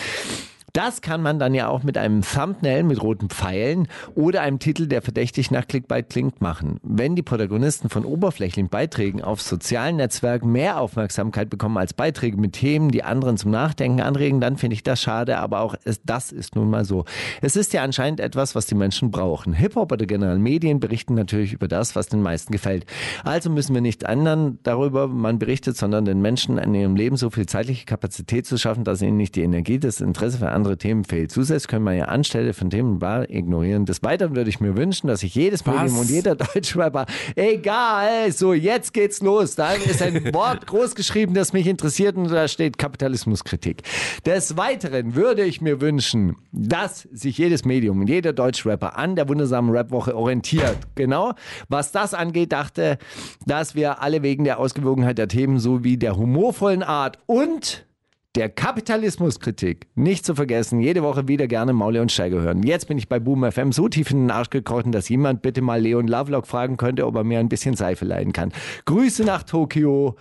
Das 0.75 1.03
kann 1.03 1.23
man 1.23 1.39
dann 1.39 1.55
ja 1.55 1.69
auch 1.69 1.85
mit 1.85 1.97
einem 1.97 2.23
Thumbnail 2.23 2.83
mit 2.83 3.01
roten 3.01 3.29
Pfeilen 3.29 3.87
oder 4.17 4.41
einem 4.41 4.59
Titel, 4.59 4.89
der 4.89 5.03
verdächtig 5.03 5.53
nach 5.53 5.69
Clickbait 5.69 6.11
klingt, 6.11 6.41
machen. 6.41 6.81
Wenn 6.83 7.15
die 7.15 7.23
Protagonisten 7.23 7.91
von 7.91 8.05
oberflächlichen 8.05 8.69
Beiträgen 8.71 9.23
auf 9.23 9.41
sozialen 9.41 9.95
Netzwerken 9.95 10.51
mehr 10.51 10.81
Aufmerksamkeit 10.81 11.49
bekommen 11.49 11.79
als 11.79 11.95
Beiträge 11.95 12.37
mit 12.39 12.55
Themen, 12.55 12.91
die 12.91 13.05
anderen 13.05 13.37
zum 13.37 13.53
Nachdenken 13.53 14.01
anregen, 14.01 14.41
dann 14.41 14.57
finde 14.57 14.75
ich 14.75 14.83
das 14.83 15.01
schade, 15.01 15.39
aber 15.39 15.61
auch 15.61 15.77
das 16.05 16.33
ist 16.33 16.57
nun 16.57 16.71
mal 16.71 16.85
so. 16.85 17.05
Es 17.41 17.55
ist 17.55 17.73
ja 17.73 17.85
anscheinend 17.85 18.19
etwas, 18.19 18.57
was 18.57 18.67
die 18.67 18.75
Menschen 18.75 19.13
brauchen. 19.13 19.53
Hip-Hop 19.53 19.93
oder 19.93 20.07
generell 20.07 20.41
Medien 20.41 20.81
berichten 20.81 21.15
natürlich 21.15 21.53
über 21.53 21.69
das, 21.69 21.95
was 21.95 22.09
den 22.09 22.21
meisten 22.21 22.51
gefällt. 22.51 22.85
Also 23.23 23.49
müssen 23.49 23.75
wir 23.75 23.81
nicht 23.81 24.03
ändern 24.03 24.59
darüber, 24.65 25.07
man 25.07 25.39
berichtet, 25.39 25.77
sondern 25.77 26.05
den 26.05 26.21
Menschen 26.21 26.59
in 26.59 26.75
ihrem 26.75 26.97
Leben 26.97 27.17
so 27.17 27.31
viel 27.31 27.47
zeitliche 27.47 27.87
Kapazität 27.87 28.45
zu 28.45 28.59
schaffen, 28.59 28.83
dass 28.83 29.03
ihnen 29.03 29.17
nicht 29.17 29.37
die 29.37 29.43
Energie, 29.43 29.79
das 29.79 30.01
Interesse 30.01 30.39
für 30.39 30.51
andere 30.51 30.64
Themen 30.77 31.05
fehlt. 31.05 31.31
Zusätzlich 31.31 31.69
können 31.69 31.85
wir 31.85 31.93
ja 31.93 32.07
anstelle 32.07 32.55
von 32.55 32.71
Themen 32.71 33.01
wahr 33.01 33.29
ignorieren. 33.29 33.85
Des 33.85 34.03
Weiteren 34.03 34.35
würde 34.35 34.51
ich 34.51 34.61
mir 34.61 34.77
wünschen, 34.77 35.07
dass 35.07 35.21
sich 35.21 35.35
jedes? 35.35 35.65
Medium 35.67 35.99
und 35.99 36.11
jeder 36.11 36.35
Deutschrapper, 36.55 37.07
egal, 37.37 38.33
so 38.33 38.53
jetzt 38.53 38.93
geht's 38.93 39.21
los. 39.21 39.55
Da 39.55 39.73
ist 39.73 40.03
ein 40.03 40.25
Wort 40.35 40.67
groß 40.67 40.95
geschrieben, 40.95 41.35
das 41.35 41.53
mich 41.53 41.67
interessiert 41.67 42.17
und 42.17 42.31
da 42.31 42.49
steht 42.49 42.79
Kapitalismuskritik. 42.79 43.83
Des 44.27 44.57
Weiteren 44.57 45.15
würde 45.15 45.45
ich 45.45 45.61
mir 45.61 45.81
wünschen, 45.81 46.37
dass 46.53 47.03
sich 47.13 47.39
jedes 47.39 47.65
Medium 47.65 48.01
und 48.01 48.09
jeder 48.09 48.33
Deutschrapper 48.33 48.97
an 48.99 49.17
der 49.17 49.29
wundersamen 49.29 49.75
Rapwoche 49.75 50.17
orientiert. 50.17 50.77
Genau, 50.95 51.35
was 51.69 51.93
das 51.93 52.15
angeht, 52.15 52.53
dachte, 52.53 52.99
dass 53.47 53.75
wir 53.75 54.03
alle 54.03 54.23
wegen 54.23 54.45
der 54.45 54.59
Ausgewogenheit 54.59 55.19
der 55.19 55.29
Themen 55.29 55.59
sowie 55.59 55.97
der 55.97 56.17
humorvollen 56.17 56.83
Art 56.83 57.19
und 57.27 57.87
der 58.35 58.49
Kapitalismuskritik. 58.49 59.87
Nicht 59.95 60.27
zu 60.27 60.35
vergessen, 60.35 60.81
jede 60.81 61.03
Woche 61.03 61.29
wieder 61.29 61.47
gerne 61.47 61.73
Maule 61.73 62.03
und 62.03 62.11
Steiger 62.11 62.41
hören. 62.41 62.63
Jetzt 62.65 62.89
bin 62.89 62.99
ich 62.99 63.09
bei 63.09 63.21
Boom 63.21 63.51
FM 63.51 63.71
so 63.71 63.89
tief 63.89 64.11
in 64.11 64.23
den 64.23 64.31
Arsch 64.31 64.51
gekrochen, 64.51 64.91
dass 64.91 65.09
jemand 65.09 65.43
bitte 65.43 65.63
mal 65.63 65.81
Leon 65.81 66.09
Lovelock 66.09 66.47
fragen 66.47 66.77
könnte, 66.77 67.07
ob 67.07 67.15
er 67.15 67.25
mir 67.25 67.39
ein 67.39 67.49
bisschen 67.49 67.77
Seife 67.77 68.05
leihen 68.05 68.33
kann. 68.33 68.53
Grüße 68.87 69.25
nach 69.25 69.45
Tokio, 69.45 70.17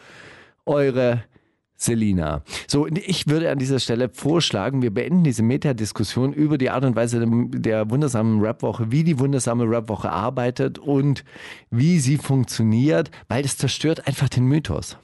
eure 0.65 1.23
Selina. 1.75 2.43
So, 2.67 2.87
ich 2.87 3.27
würde 3.27 3.49
an 3.49 3.57
dieser 3.57 3.79
Stelle 3.79 4.09
vorschlagen, 4.09 4.83
wir 4.83 4.93
beenden 4.93 5.23
diese 5.23 5.41
Metadiskussion 5.41 6.33
über 6.33 6.57
die 6.57 6.69
Art 6.69 6.85
und 6.85 6.95
Weise 6.95 7.25
der 7.27 7.89
wundersamen 7.89 8.45
Rapwoche, 8.45 8.91
wie 8.91 9.03
die 9.03 9.19
wundersame 9.19 9.65
Rapwoche 9.67 10.11
arbeitet 10.11 10.77
und 10.77 11.25
wie 11.71 11.99
sie 11.99 12.17
funktioniert, 12.17 13.09
weil 13.27 13.41
das 13.41 13.57
zerstört 13.57 14.07
einfach 14.07 14.29
den 14.29 14.45
Mythos. 14.45 14.97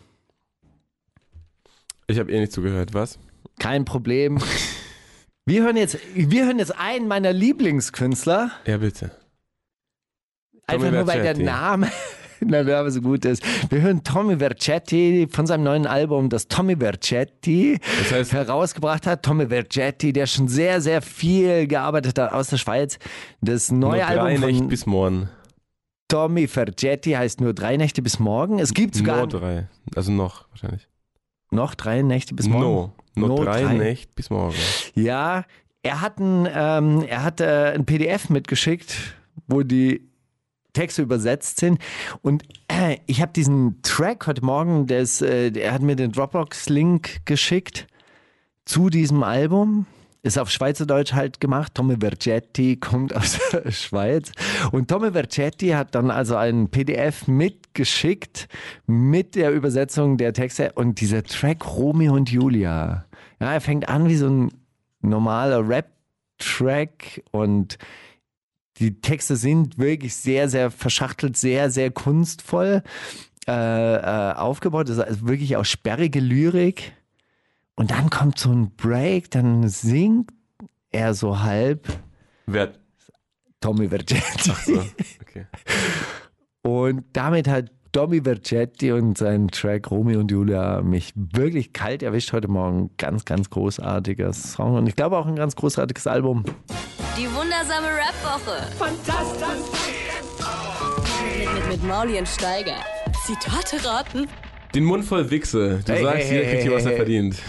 Ich 2.10 2.18
habe 2.20 2.32
eh 2.32 2.39
nicht 2.39 2.51
zugehört, 2.51 2.93
was? 2.93 3.20
Kein 3.60 3.86
Problem. 3.86 4.39
Wir 5.45 5.64
hören 5.64 5.78
jetzt, 5.78 5.97
wir 6.16 6.45
hören 6.45 6.57
jetzt 6.60 6.78
einen 6.78 7.07
meiner 7.07 7.32
Lieblingskünstler. 7.34 8.51
Ja, 8.66 8.78
bitte. 8.78 9.12
Einfach 10.66 10.91
nur 10.91 11.07
weil 11.07 11.22
der. 11.22 11.38
Name. 11.38 11.88
Na, 12.41 12.66
wer 12.66 12.80
aber 12.80 12.89
so 12.89 13.01
gut 13.01 13.26
ist. 13.26 13.43
Wir 13.72 13.82
hören 13.82 14.03
Tommy 14.03 14.38
Vercetti 14.38 15.28
von 15.30 15.45
seinem 15.45 15.64
neuen 15.64 15.86
Album, 15.86 16.30
das 16.30 16.47
Tommy 16.47 16.78
Vercetti 16.78 17.80
Das 17.99 18.12
heißt- 18.12 18.32
herausgebracht 18.34 19.05
hat. 19.05 19.24
Tommy 19.24 19.47
Vercetti, 19.49 20.12
der 20.14 20.26
schon 20.26 20.47
sehr, 20.47 20.82
sehr 20.82 21.01
viel 21.03 21.68
gearbeitet 21.68 22.18
hat 22.18 22.32
aus 22.34 22.47
der 22.47 22.57
Schweiz. 22.57 22.97
Das 23.41 23.70
Nur 23.72 23.91
neue 23.91 23.99
drei 24.01 24.05
Album 24.20 24.39
Nächte 24.41 24.57
von 24.60 24.68
bis 24.70 24.86
morgen. 24.88 25.30
Tommy 26.07 26.47
Vercetti 26.47 27.12
heißt 27.12 27.39
nur 27.41 27.53
drei 27.53 27.78
Nächte 27.78 28.01
bis 28.01 28.18
morgen. 28.18 28.57
Es 28.57 28.74
gibt 28.74 28.95
sogar 28.95 29.18
Nur 29.18 29.28
drei. 29.28 29.68
Also 29.95 30.12
noch 30.12 30.47
wahrscheinlich. 30.49 30.89
Noch 31.52 31.76
drei 31.76 32.02
Nächte 32.02 32.36
bis 32.36 32.47
morgen. 32.47 32.64
No. 32.64 32.93
Nur 33.16 33.28
No, 33.30 33.43
drei, 33.43 33.64
drei. 33.64 33.74
Nächte 33.74 34.14
bis 34.16 34.30
morgen. 34.30 34.56
Ja, 34.95 35.45
er 35.82 36.02
hat 36.02 36.20
ein, 36.20 36.47
ähm, 36.54 37.04
er 37.08 37.24
hat 37.24 37.41
äh, 37.41 37.74
ein 37.74 37.86
PDF 37.86 38.30
mitgeschickt, 38.30 39.16
wo 39.47 39.64
die 39.64 40.10
Texte 40.74 41.02
übersetzt 41.02 41.60
sind. 41.60 41.80
Und 42.22 42.43
äh, 42.68 42.97
ich 43.08 43.22
habe 43.22 43.32
diesen 43.34 43.82
Track 43.82 44.28
heute 44.28 44.43
Morgen, 44.43 44.88
des, 44.88 45.22
äh, 45.22 45.52
er 45.52 45.74
hat 45.74 45.82
mir 45.82 45.95
den 45.95 46.12
Dropbox-Link 46.12 47.26
geschickt 47.26 47.88
zu 48.66 48.89
diesem 48.89 49.24
Album. 49.24 49.86
Ist 50.22 50.38
auf 50.38 50.50
Schweizerdeutsch 50.50 51.14
halt 51.14 51.40
gemacht. 51.40 51.76
Tommy 51.76 51.98
Vercetti 52.00 52.76
kommt 52.80 53.16
aus 53.16 53.40
der 53.52 53.72
Schweiz. 53.72 54.32
Und 54.72 54.90
Tommy 54.90 55.12
Vercetti 55.12 55.70
hat 55.70 55.96
dann 55.96 56.12
also 56.12 56.36
ein 56.36 56.70
PDF 56.70 57.28
mitgeschickt 57.28 58.48
mit 58.86 59.36
der 59.36 59.52
Übersetzung 59.52 60.18
der 60.18 60.34
Texte. 60.34 60.74
Und 60.74 61.00
dieser 61.00 61.24
Track 61.24 61.66
Romeo 61.66 62.14
und 62.14 62.30
Julia. 62.30 63.06
Ja, 63.40 63.54
er 63.54 63.62
fängt 63.62 63.88
an 63.88 64.10
wie 64.10 64.18
so 64.18 64.30
ein 64.30 64.52
normaler 65.02 65.68
Rap-Track 65.68 67.24
und 67.32 67.78
die 68.80 69.02
Texte 69.02 69.36
sind 69.36 69.78
wirklich 69.78 70.16
sehr, 70.16 70.50
sehr 70.50 70.72
verschachtelt, 70.72 71.38
sehr, 71.38 71.70
sehr 71.70 71.92
kunstvoll 71.92 72.84
äh, 73.48 73.52
äh, 73.52 74.34
aufgebaut. 74.34 74.90
Das 74.90 74.98
ist 74.98 75.28
wirklich 75.28 75.58
auch 75.58 75.66
sperrige 75.66 76.20
Lyrik. 76.20 76.94
Und 77.80 77.92
dann 77.92 78.10
kommt 78.10 78.38
so 78.38 78.52
ein 78.52 78.72
Break, 78.76 79.32
dann 79.32 79.70
singt 79.70 80.32
er 80.92 81.14
so 81.14 81.40
halb 81.40 81.88
Wer? 82.46 82.74
Tommy 83.62 83.88
Vercetti. 83.88 84.52
So, 84.66 84.84
okay. 85.22 85.46
Und 86.62 87.06
damit 87.14 87.48
hat 87.48 87.72
Tommy 87.94 88.22
Vercetti 88.22 88.92
und 88.92 89.18
sein 89.18 89.48
Track 89.48 89.92
Romeo 89.92 90.20
und 90.20 90.30
Julia 90.30 90.82
mich 90.82 91.14
wirklich 91.16 91.72
kalt 91.72 92.04
erwischt 92.04 92.34
heute 92.34 92.50
Morgen. 92.50 92.90
Ganz, 92.98 93.24
ganz 93.24 93.50
großartiger 93.50 94.34
Song 94.34 94.76
und 94.76 94.86
ich 94.88 94.98
glaube 94.98 95.18
auch 95.18 95.26
ein 95.26 95.38
ganz 95.38 95.56
großartiges 95.56 96.06
Album. 96.06 96.44
Die 97.18 97.28
wundersame 97.28 97.88
Rap-Woche. 97.88 98.62
Fantastisch. 98.78 99.88
Mit, 101.34 101.54
mit, 101.54 101.68
mit 101.70 101.84
Mauli 101.88 102.20
und 102.20 102.28
Steiger. 102.28 102.76
Zitate 103.26 103.86
raten. 103.88 104.28
Den 104.76 104.84
Mund 104.86 105.04
voll 105.06 105.30
Wichse. 105.32 105.82
Du 105.86 105.94
Hey, 105.94 106.04
sagst, 106.04 106.24
hey, 106.30 106.32
jeder 106.32 106.44
hey, 106.46 106.52
kriegt 106.52 106.64
hier, 106.64 106.72
was 106.74 106.86
er 106.86 106.96
verdient. 106.96 107.36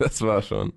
Das 0.00 0.22
war 0.22 0.40
schon. 0.42 0.72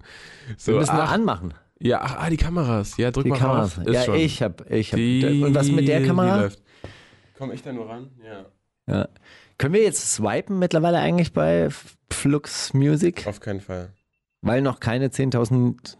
So, 0.57 0.71
Wir 0.71 0.79
müssen 0.79 0.95
noch 0.95 1.03
ach, 1.03 1.11
anmachen. 1.11 1.53
ja, 1.79 2.01
ach, 2.01 2.15
ah, 2.21 2.29
die 2.31 2.37
Kameras. 2.37 2.97
Ja, 2.97 3.11
drück 3.11 3.25
Die 3.25 3.29
mal 3.29 3.37
Kameras. 3.37 3.77
rauf. 3.77 3.85
Ist 3.85 3.93
Ja, 3.93 4.03
schon. 4.03 4.15
ich 4.15 4.41
hab, 4.41 4.71
ich 4.71 4.91
hab. 4.91 4.97
Die, 4.97 5.43
und 5.43 5.53
was 5.53 5.69
mit 5.69 5.87
der 5.87 5.99
Die 5.99 6.07
Kamera? 6.07 6.41
läuft. 6.41 6.59
Komm 7.37 7.51
ich 7.51 7.61
da 7.61 7.71
nur 7.71 7.87
ran? 7.87 8.09
Ja. 8.25 8.45
Ja. 8.91 9.09
Können 9.59 9.75
wir 9.75 9.83
jetzt 9.83 10.11
swipen 10.11 10.57
mittlerweile 10.57 10.97
eigentlich 10.97 11.33
bei 11.33 11.69
Flux 12.11 12.73
Music? 12.73 13.27
Auf 13.27 13.39
keinen 13.39 13.61
Fall. 13.61 13.93
Weil 14.41 14.63
noch 14.63 14.79
keine 14.79 15.09
10.000. 15.09 15.97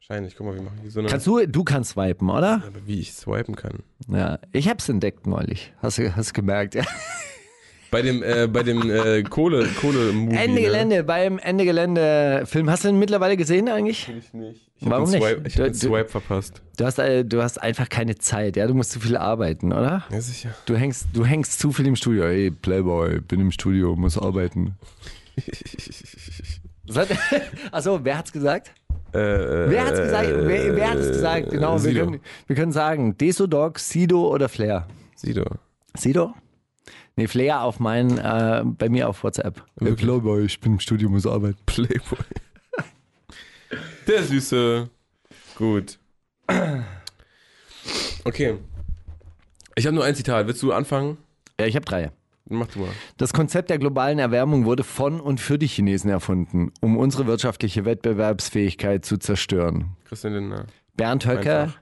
Wahrscheinlich. 0.00 0.34
Guck 0.34 0.46
mal, 0.48 0.56
wir 0.56 0.62
machen 0.62 0.78
hier 0.82 0.90
so 0.90 0.98
eine. 0.98 1.08
Kannst 1.08 1.28
du, 1.28 1.46
du 1.46 1.62
kannst 1.62 1.92
swipen, 1.92 2.28
oder? 2.30 2.62
aber 2.66 2.84
wie 2.84 2.98
ich 2.98 3.12
swipen 3.12 3.54
kann. 3.54 3.84
Ja. 4.08 4.40
Ich 4.50 4.68
hab's 4.68 4.88
entdeckt 4.88 5.28
neulich. 5.28 5.72
Hast 5.78 5.98
du, 5.98 6.16
hast 6.16 6.30
du 6.30 6.32
gemerkt? 6.32 6.74
Ja. 6.74 6.82
Bei 7.90 8.02
dem, 8.02 8.22
äh, 8.22 8.46
bei 8.48 8.62
dem 8.62 8.90
äh, 8.90 9.22
Kohle, 9.22 9.66
Kohle 9.80 10.12
Movie. 10.12 10.36
Ende 10.36 10.54
ne? 10.56 10.60
Gelände, 10.66 11.04
beim 11.04 11.38
Ende 11.38 11.64
Gelände 11.64 12.42
Film. 12.46 12.68
Hast 12.68 12.84
du 12.84 12.88
den 12.88 12.98
mittlerweile 12.98 13.36
gesehen 13.36 13.68
eigentlich? 13.68 14.08
Ich 14.08 14.32
nicht. 14.34 14.60
Ich 14.78 14.84
hab 14.84 14.90
Warum 14.90 15.10
den 15.10 15.20
nicht? 15.20 15.28
Swipe, 15.28 15.48
ich 15.48 15.54
hab 15.54 15.64
Du- 15.66 15.70
den 15.70 15.74
Swipe 15.74 16.08
verpasst. 16.08 16.62
Du 16.76 16.84
hast, 16.84 16.98
äh, 16.98 17.24
du 17.24 17.42
hast 17.42 17.62
einfach 17.62 17.88
keine 17.88 18.16
Zeit, 18.16 18.56
ja? 18.56 18.66
Du 18.66 18.74
musst 18.74 18.90
zu 18.90 19.00
viel 19.00 19.16
arbeiten, 19.16 19.72
oder? 19.72 20.04
Ja, 20.10 20.20
sicher. 20.20 20.50
Du 20.66 20.74
hängst, 20.76 21.06
du 21.14 21.24
hängst 21.24 21.58
zu 21.58 21.72
viel 21.72 21.86
im 21.86 21.96
Studio. 21.96 22.24
Hey, 22.24 22.50
Playboy, 22.50 23.20
bin 23.20 23.40
im 23.40 23.50
Studio, 23.52 23.94
muss 23.96 24.18
arbeiten. 24.18 24.74
Achso, 27.72 28.00
wer 28.04 28.18
hat's 28.18 28.32
gesagt? 28.32 28.72
Äh, 29.12 29.18
Wer 29.18 29.86
hat's 29.86 29.98
gesagt? 30.00 30.28
Wer, 30.28 30.76
wer 30.76 30.90
hat's 30.90 31.08
gesagt? 31.08 31.50
Genau, 31.50 31.72
wir 31.74 31.78
Sido. 31.80 32.04
können, 32.04 32.20
wir 32.46 32.56
können 32.56 32.72
sagen, 32.72 33.16
Desodog, 33.16 33.78
Sido 33.78 34.28
oder 34.32 34.48
Flair? 34.48 34.86
Sido. 35.14 35.44
Sido? 35.96 36.34
Nee, 37.16 37.28
Flair 37.28 37.62
auf 37.62 37.80
mein, 37.80 38.18
äh, 38.18 38.62
bei 38.64 38.90
mir 38.90 39.08
auf 39.08 39.24
WhatsApp. 39.24 39.64
Ja, 39.80 39.94
klar, 39.94 40.20
boy, 40.20 40.44
ich 40.44 40.60
bin 40.60 40.74
im 40.74 40.80
Studio, 40.80 41.08
muss 41.08 41.26
arbeiten. 41.26 41.58
Playboy. 41.64 42.18
Der 44.06 44.22
Süße. 44.22 44.90
Gut. 45.56 45.98
Okay. 48.24 48.58
Ich 49.74 49.86
habe 49.86 49.94
nur 49.94 50.04
ein 50.04 50.14
Zitat. 50.14 50.46
Willst 50.46 50.62
du 50.62 50.72
anfangen? 50.72 51.16
Ja, 51.58 51.66
ich 51.66 51.74
habe 51.74 51.86
drei. 51.86 52.10
Mach 52.48 52.66
du 52.68 52.80
mal. 52.80 52.90
Das 53.16 53.32
Konzept 53.32 53.70
der 53.70 53.78
globalen 53.78 54.18
Erwärmung 54.18 54.66
wurde 54.66 54.84
von 54.84 55.20
und 55.20 55.40
für 55.40 55.58
die 55.58 55.66
Chinesen 55.66 56.10
erfunden, 56.10 56.70
um 56.80 56.96
unsere 56.96 57.26
wirtschaftliche 57.26 57.84
Wettbewerbsfähigkeit 57.84 59.04
zu 59.04 59.16
zerstören. 59.16 59.96
Christian 60.04 60.34
Lindner. 60.34 60.66
Bernd 60.94 61.26
Höcker. 61.26 61.62
Einfach. 61.62 61.80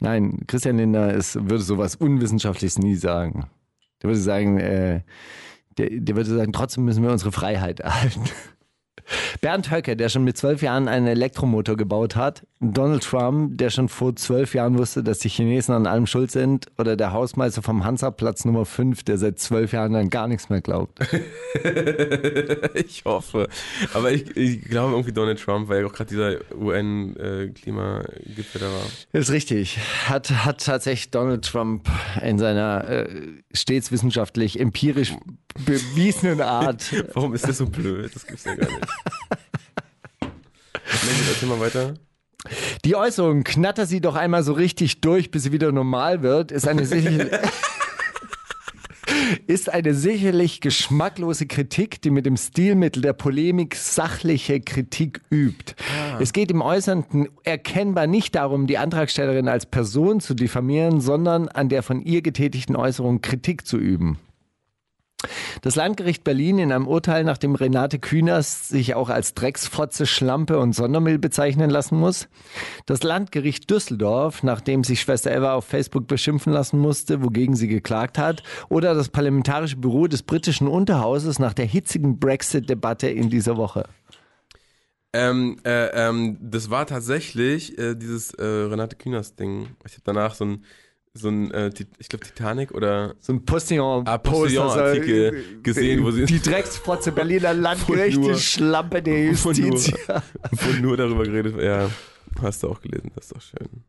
Nein, 0.00 0.40
Christian 0.46 0.76
Lindner 0.76 1.14
ist, 1.14 1.34
würde 1.36 1.62
sowas 1.62 1.96
Unwissenschaftliches 1.96 2.78
nie 2.78 2.94
sagen. 2.94 3.48
Der 4.04 4.10
würde 4.10 4.20
sagen, 4.20 4.58
äh, 4.58 5.00
der, 5.78 5.88
der 5.90 6.14
würde 6.14 6.28
sagen, 6.28 6.52
trotzdem 6.52 6.84
müssen 6.84 7.02
wir 7.02 7.10
unsere 7.10 7.32
Freiheit 7.32 7.80
erhalten. 7.80 8.20
Bernd 9.40 9.70
Höcke, 9.70 9.96
der 9.96 10.08
schon 10.08 10.24
mit 10.24 10.36
zwölf 10.36 10.62
Jahren 10.62 10.88
einen 10.88 11.06
Elektromotor 11.06 11.76
gebaut 11.76 12.16
hat. 12.16 12.46
Donald 12.60 13.02
Trump, 13.02 13.58
der 13.58 13.70
schon 13.70 13.88
vor 13.88 14.16
zwölf 14.16 14.54
Jahren 14.54 14.78
wusste, 14.78 15.02
dass 15.02 15.18
die 15.18 15.28
Chinesen 15.28 15.74
an 15.74 15.86
allem 15.86 16.06
schuld 16.06 16.30
sind. 16.30 16.66
Oder 16.78 16.96
der 16.96 17.12
Hausmeister 17.12 17.62
vom 17.62 17.84
Hansaplatz 17.84 18.44
Nummer 18.44 18.64
5, 18.64 19.02
der 19.02 19.18
seit 19.18 19.38
zwölf 19.38 19.72
Jahren 19.72 19.94
an 19.94 20.08
gar 20.08 20.28
nichts 20.28 20.48
mehr 20.48 20.60
glaubt. 20.60 21.00
ich 22.74 23.04
hoffe. 23.04 23.48
Aber 23.92 24.12
ich, 24.12 24.36
ich 24.36 24.62
glaube 24.62 24.92
irgendwie 24.92 25.12
Donald 25.12 25.40
Trump, 25.40 25.68
weil 25.68 25.82
ja 25.82 25.86
auch 25.86 25.92
gerade 25.92 26.08
dieser 26.08 26.36
UN-Klimagipfel 26.54 28.60
da 28.60 28.66
war. 28.66 28.86
Ist 29.12 29.30
richtig. 29.30 29.78
Hat, 30.08 30.30
hat 30.30 30.64
tatsächlich 30.64 31.10
Donald 31.10 31.44
Trump 31.44 31.88
in 32.22 32.38
seiner 32.38 32.88
äh, 32.88 33.08
stets 33.52 33.92
wissenschaftlich, 33.92 34.58
empirisch 34.58 35.12
bewiesenen 35.64 36.40
Art. 36.40 36.92
Warum 37.14 37.34
ist 37.34 37.46
das 37.46 37.58
so 37.58 37.66
blöd? 37.66 38.14
Das 38.14 38.26
gibt's 38.26 38.44
ja 38.44 38.54
gar 38.54 38.70
nicht. 38.70 38.86
Nee, 40.20 41.28
erzähl 41.28 41.48
mal 41.48 41.60
weiter. 41.60 41.94
Die 42.84 42.96
Äußerung, 42.96 43.44
knatter 43.44 43.86
sie 43.86 44.00
doch 44.00 44.14
einmal 44.14 44.42
so 44.42 44.52
richtig 44.52 45.00
durch, 45.00 45.30
bis 45.30 45.44
sie 45.44 45.52
wieder 45.52 45.72
normal 45.72 46.22
wird, 46.22 46.52
ist 46.52 46.68
eine 46.68 46.84
sicherlich, 46.84 47.32
ist 49.46 49.72
eine 49.72 49.94
sicherlich 49.94 50.60
geschmacklose 50.60 51.46
Kritik, 51.46 52.02
die 52.02 52.10
mit 52.10 52.26
dem 52.26 52.36
Stilmittel 52.36 53.02
der 53.02 53.14
Polemik 53.14 53.74
sachliche 53.74 54.60
Kritik 54.60 55.22
übt. 55.30 55.74
Es 56.20 56.32
geht 56.32 56.50
im 56.50 56.60
Äußernden 56.60 57.28
erkennbar 57.44 58.06
nicht 58.06 58.34
darum, 58.34 58.66
die 58.66 58.78
Antragstellerin 58.78 59.48
als 59.48 59.66
Person 59.66 60.20
zu 60.20 60.34
diffamieren, 60.34 61.00
sondern 61.00 61.48
an 61.48 61.68
der 61.68 61.82
von 61.82 62.02
ihr 62.02 62.20
getätigten 62.20 62.76
Äußerung 62.76 63.22
Kritik 63.22 63.66
zu 63.66 63.78
üben. 63.78 64.18
Das 65.62 65.76
Landgericht 65.76 66.24
Berlin 66.24 66.58
in 66.58 66.72
einem 66.72 66.86
Urteil, 66.86 67.24
nachdem 67.24 67.54
Renate 67.54 67.98
Künast 67.98 68.68
sich 68.68 68.94
auch 68.94 69.08
als 69.08 69.34
Drecksfotze, 69.34 70.06
Schlampe 70.06 70.58
und 70.58 70.74
Sondermüll 70.74 71.18
bezeichnen 71.18 71.70
lassen 71.70 71.98
muss. 71.98 72.28
Das 72.86 73.02
Landgericht 73.02 73.70
Düsseldorf, 73.70 74.42
nachdem 74.42 74.84
sich 74.84 75.00
Schwester 75.00 75.34
Eva 75.34 75.54
auf 75.54 75.64
Facebook 75.64 76.06
beschimpfen 76.06 76.52
lassen 76.52 76.78
musste, 76.78 77.22
wogegen 77.22 77.56
sie 77.56 77.68
geklagt 77.68 78.18
hat. 78.18 78.42
Oder 78.68 78.94
das 78.94 79.08
Parlamentarische 79.08 79.76
Büro 79.76 80.06
des 80.06 80.22
britischen 80.22 80.68
Unterhauses 80.68 81.38
nach 81.38 81.54
der 81.54 81.66
hitzigen 81.66 82.18
Brexit-Debatte 82.18 83.08
in 83.08 83.30
dieser 83.30 83.56
Woche. 83.56 83.84
Ähm, 85.14 85.58
äh, 85.64 86.08
ähm, 86.08 86.38
das 86.40 86.70
war 86.70 86.86
tatsächlich 86.86 87.78
äh, 87.78 87.94
dieses 87.94 88.34
äh, 88.34 88.44
Renate 88.44 88.96
Künast-Ding. 88.96 89.68
Ich 89.86 89.92
habe 89.92 90.02
danach 90.02 90.34
so 90.34 90.44
ein, 90.44 90.64
so 91.16 91.28
ein 91.28 91.50
äh, 91.52 91.70
ich 91.98 92.08
glaube 92.08 92.24
Titanic 92.26 92.72
oder 92.72 93.14
So 93.20 93.32
ein 93.32 93.44
Postillon-Poster. 93.44 94.12
Ah, 94.12 94.18
Postillon-Artikel 94.18 95.60
gesehen, 95.62 96.02
wo 96.04 96.10
sie- 96.10 96.24
Die 96.26 96.40
Drecksfotze 96.40 97.12
Berliner 97.12 97.54
Landgericht, 97.54 98.18
die 98.22 98.34
Schlampe 98.34 99.00
der 99.00 99.28
wo 99.44 99.50
Justiz. 99.52 99.92
wo 100.50 100.72
nur 100.82 100.96
darüber 100.96 101.22
geredet 101.24 101.56
Ja, 101.62 101.88
hast 102.42 102.62
du 102.64 102.68
auch 102.70 102.80
gelesen, 102.80 103.12
das 103.14 103.26
ist 103.26 103.36
doch 103.36 103.40
schön. 103.40 103.84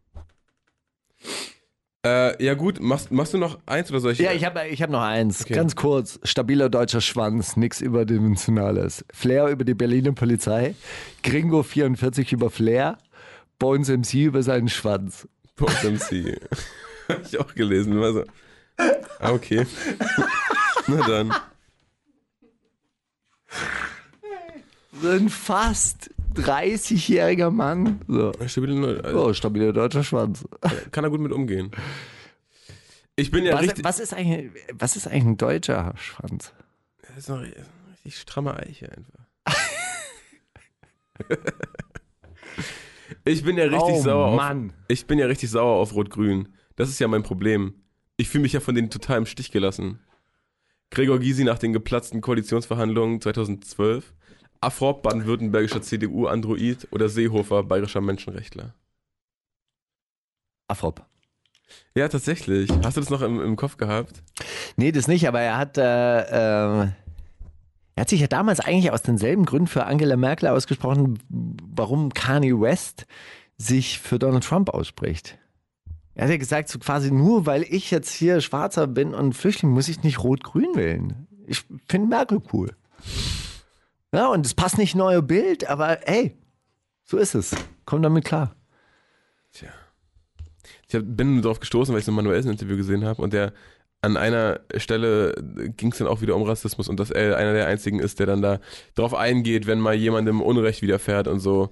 Äh, 2.05 2.43
ja 2.43 2.53
gut, 2.53 2.79
machst, 2.79 3.09
machst 3.11 3.33
du 3.33 3.39
noch 3.39 3.57
eins 3.65 3.89
oder 3.89 3.99
soll 3.99 4.11
ich? 4.11 4.19
Ja, 4.19 4.31
ich 4.31 4.45
habe 4.45 4.67
ich 4.67 4.83
hab 4.83 4.91
noch 4.91 5.01
eins. 5.01 5.41
Okay. 5.41 5.55
Ganz 5.55 5.75
kurz. 5.75 6.19
Stabiler 6.23 6.69
deutscher 6.69 7.01
Schwanz, 7.01 7.57
nix 7.57 7.81
Überdimensionales. 7.81 9.03
Flair 9.11 9.47
über 9.47 9.63
die 9.65 9.73
Berliner 9.73 10.11
Polizei. 10.11 10.75
Gringo 11.23 11.63
44 11.63 12.31
über 12.33 12.51
Flair. 12.51 12.99
Bones 13.57 13.89
MC 13.89 14.13
über 14.25 14.43
seinen 14.43 14.69
Schwanz. 14.69 15.27
Post 15.55 15.83
MC. 15.83 16.37
Hab 17.09 17.25
ich 17.25 17.37
auch 17.39 17.53
gelesen. 17.55 17.93
So. 17.93 18.23
Ah, 19.19 19.31
okay. 19.31 19.65
Na 20.87 21.07
dann. 21.07 21.33
So 25.01 25.09
ein 25.09 25.29
fast 25.29 26.09
30-jähriger 26.35 27.49
Mann. 27.51 28.01
So. 28.07 28.31
Stabile, 28.47 29.03
also, 29.03 29.25
Oh, 29.27 29.33
stabiler 29.33 29.73
deutscher 29.73 30.03
Schwanz. 30.03 30.45
kann 30.91 31.03
er 31.03 31.09
gut 31.09 31.21
mit 31.21 31.31
umgehen. 31.31 31.71
Ich 33.15 33.31
bin 33.31 33.45
ja 33.45 33.53
Was, 33.53 33.61
richtig. 33.61 33.83
was, 33.85 33.99
ist 33.99 34.13
eigentlich, 34.13 34.51
was 34.73 34.95
ist 34.97 35.07
eigentlich 35.07 35.23
ein 35.25 35.37
deutscher 35.37 35.93
Schwanz? 35.97 36.51
Das 37.07 37.17
ist 37.17 37.29
noch 37.29 37.37
eine 37.37 37.53
richtig 37.93 38.17
stramme 38.19 38.57
Eiche 38.57 38.89
einfach. 38.91 39.25
ich 43.23 43.43
bin 43.43 43.57
ja 43.57 43.63
richtig 43.65 43.95
Oh, 43.95 44.01
sauer 44.01 44.25
auf, 44.27 44.35
Mann. 44.35 44.73
Ich 44.89 45.05
bin 45.07 45.17
ja 45.19 45.27
richtig 45.27 45.49
sauer 45.49 45.77
auf 45.79 45.93
Rot-Grün. 45.93 46.49
Das 46.75 46.89
ist 46.89 46.99
ja 46.99 47.07
mein 47.07 47.23
Problem. 47.23 47.73
Ich 48.17 48.29
fühle 48.29 48.43
mich 48.43 48.53
ja 48.53 48.59
von 48.59 48.75
denen 48.75 48.89
total 48.89 49.19
im 49.19 49.25
Stich 49.25 49.51
gelassen. 49.51 49.99
Gregor 50.91 51.19
Gysi 51.19 51.43
nach 51.43 51.59
den 51.59 51.73
geplatzten 51.73 52.21
Koalitionsverhandlungen 52.21 53.21
2012, 53.21 54.13
Afrop, 54.61 55.03
baden-württembergischer 55.03 55.81
CDU-Android 55.81 56.87
oder 56.91 57.09
Seehofer, 57.09 57.63
bayerischer 57.63 58.01
Menschenrechtler. 58.01 58.73
Afrop. 60.67 61.05
Ja, 61.95 62.07
tatsächlich. 62.07 62.69
Hast 62.83 62.97
du 62.97 63.01
das 63.01 63.09
noch 63.09 63.21
im, 63.21 63.41
im 63.41 63.55
Kopf 63.55 63.77
gehabt? 63.77 64.23
Nee, 64.75 64.91
das 64.91 65.07
nicht, 65.07 65.27
aber 65.27 65.41
er 65.41 65.57
hat, 65.57 65.77
äh, 65.77 65.81
äh, 65.81 66.87
er 67.95 68.01
hat 68.01 68.09
sich 68.09 68.21
ja 68.21 68.27
damals 68.27 68.59
eigentlich 68.59 68.91
aus 68.91 69.01
denselben 69.01 69.45
Gründen 69.45 69.67
für 69.67 69.85
Angela 69.85 70.17
Merkel 70.17 70.49
ausgesprochen, 70.49 71.19
warum 71.29 72.13
Kanye 72.13 72.59
West 72.59 73.05
sich 73.57 73.99
für 73.99 74.19
Donald 74.19 74.43
Trump 74.43 74.69
ausspricht. 74.69 75.37
Er 76.15 76.23
hat 76.23 76.31
ja 76.31 76.37
gesagt, 76.37 76.69
so 76.69 76.79
quasi 76.79 77.11
nur 77.11 77.45
weil 77.45 77.63
ich 77.63 77.91
jetzt 77.91 78.11
hier 78.11 78.39
Schwarzer 78.41 78.87
bin 78.87 79.13
und 79.13 79.33
Flüchtling, 79.33 79.71
muss 79.71 79.89
ich 79.89 80.01
nicht 80.01 80.23
Rot-Grün 80.23 80.75
wählen. 80.75 81.27
Ich 81.45 81.63
finde 81.87 82.07
Merkel 82.07 82.41
cool. 82.53 82.71
Ja, 84.13 84.27
und 84.27 84.45
es 84.45 84.53
passt 84.53 84.77
nicht 84.77 84.95
in 84.95 85.01
euer 85.01 85.21
Bild, 85.21 85.69
aber 85.69 85.99
hey, 86.05 86.37
so 87.03 87.17
ist 87.17 87.35
es. 87.35 87.55
Komm 87.85 88.01
damit 88.01 88.23
klar. 88.23 88.55
Tja. 89.51 89.69
Ich 90.87 90.97
bin 91.03 91.41
darauf 91.41 91.59
gestoßen, 91.59 91.93
weil 91.93 91.99
ich 91.99 92.05
so 92.05 92.11
ein 92.11 92.15
manuelles 92.15 92.45
Interview 92.45 92.77
gesehen 92.77 93.03
habe 93.03 93.21
und 93.21 93.33
der 93.33 93.53
an 94.01 94.17
einer 94.17 94.59
Stelle 94.77 95.33
ging 95.75 95.91
es 95.91 95.97
dann 95.97 96.07
auch 96.07 96.21
wieder 96.21 96.35
um 96.35 96.43
Rassismus 96.43 96.87
und 96.87 96.99
dass 96.99 97.09
er 97.09 97.37
einer 97.37 97.53
der 97.53 97.67
einzigen 97.67 97.99
ist, 97.99 98.19
der 98.19 98.27
dann 98.27 98.41
da 98.41 98.59
drauf 98.93 99.15
eingeht, 99.15 99.65
wenn 99.65 99.79
mal 99.79 99.95
jemandem 99.95 100.41
Unrecht 100.41 100.81
widerfährt 100.81 101.27
und 101.27 101.39
so. 101.39 101.71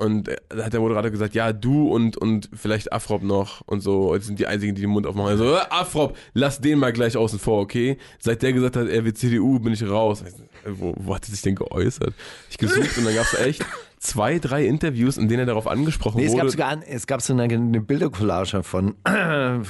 Und 0.00 0.30
da 0.48 0.64
hat 0.64 0.72
der 0.72 0.78
Moderator 0.78 1.10
gesagt, 1.10 1.34
ja, 1.34 1.52
du 1.52 1.88
und, 1.92 2.16
und 2.16 2.48
vielleicht 2.54 2.92
Afrop 2.92 3.20
noch 3.24 3.62
und 3.66 3.80
so, 3.80 4.14
das 4.14 4.26
sind 4.26 4.38
die 4.38 4.46
einzigen, 4.46 4.76
die 4.76 4.82
den 4.82 4.90
Mund 4.90 5.08
aufmachen. 5.08 5.30
Also, 5.30 5.56
äh, 5.56 5.60
Afrop, 5.70 6.16
lass 6.34 6.60
den 6.60 6.78
mal 6.78 6.92
gleich 6.92 7.16
außen 7.16 7.40
vor, 7.40 7.60
okay? 7.60 7.98
Seit 8.20 8.42
der 8.42 8.52
gesagt 8.52 8.76
hat, 8.76 8.86
er 8.86 9.04
wird 9.04 9.18
CDU, 9.18 9.58
bin 9.58 9.72
ich 9.72 9.82
raus. 9.82 10.22
Wo, 10.64 10.94
wo 10.96 11.16
hat 11.16 11.24
er 11.24 11.32
sich 11.32 11.42
denn 11.42 11.56
geäußert? 11.56 12.14
Ich 12.48 12.58
gesucht 12.58 12.96
und 12.96 13.06
dann 13.06 13.14
gab 13.14 13.24
es 13.24 13.34
echt 13.40 13.66
zwei, 13.98 14.38
drei 14.38 14.66
Interviews, 14.66 15.16
in 15.16 15.26
denen 15.26 15.40
er 15.40 15.46
darauf 15.46 15.66
angesprochen 15.66 16.18
Nee, 16.18 16.26
es 16.26 16.32
wurde. 16.32 16.42
gab 16.42 16.50
sogar 16.52 16.78
es 16.86 17.06
gab 17.08 17.20
so 17.20 17.32
eine, 17.32 17.42
eine 17.42 17.80
Bildercollage 17.80 18.62
von 18.62 18.94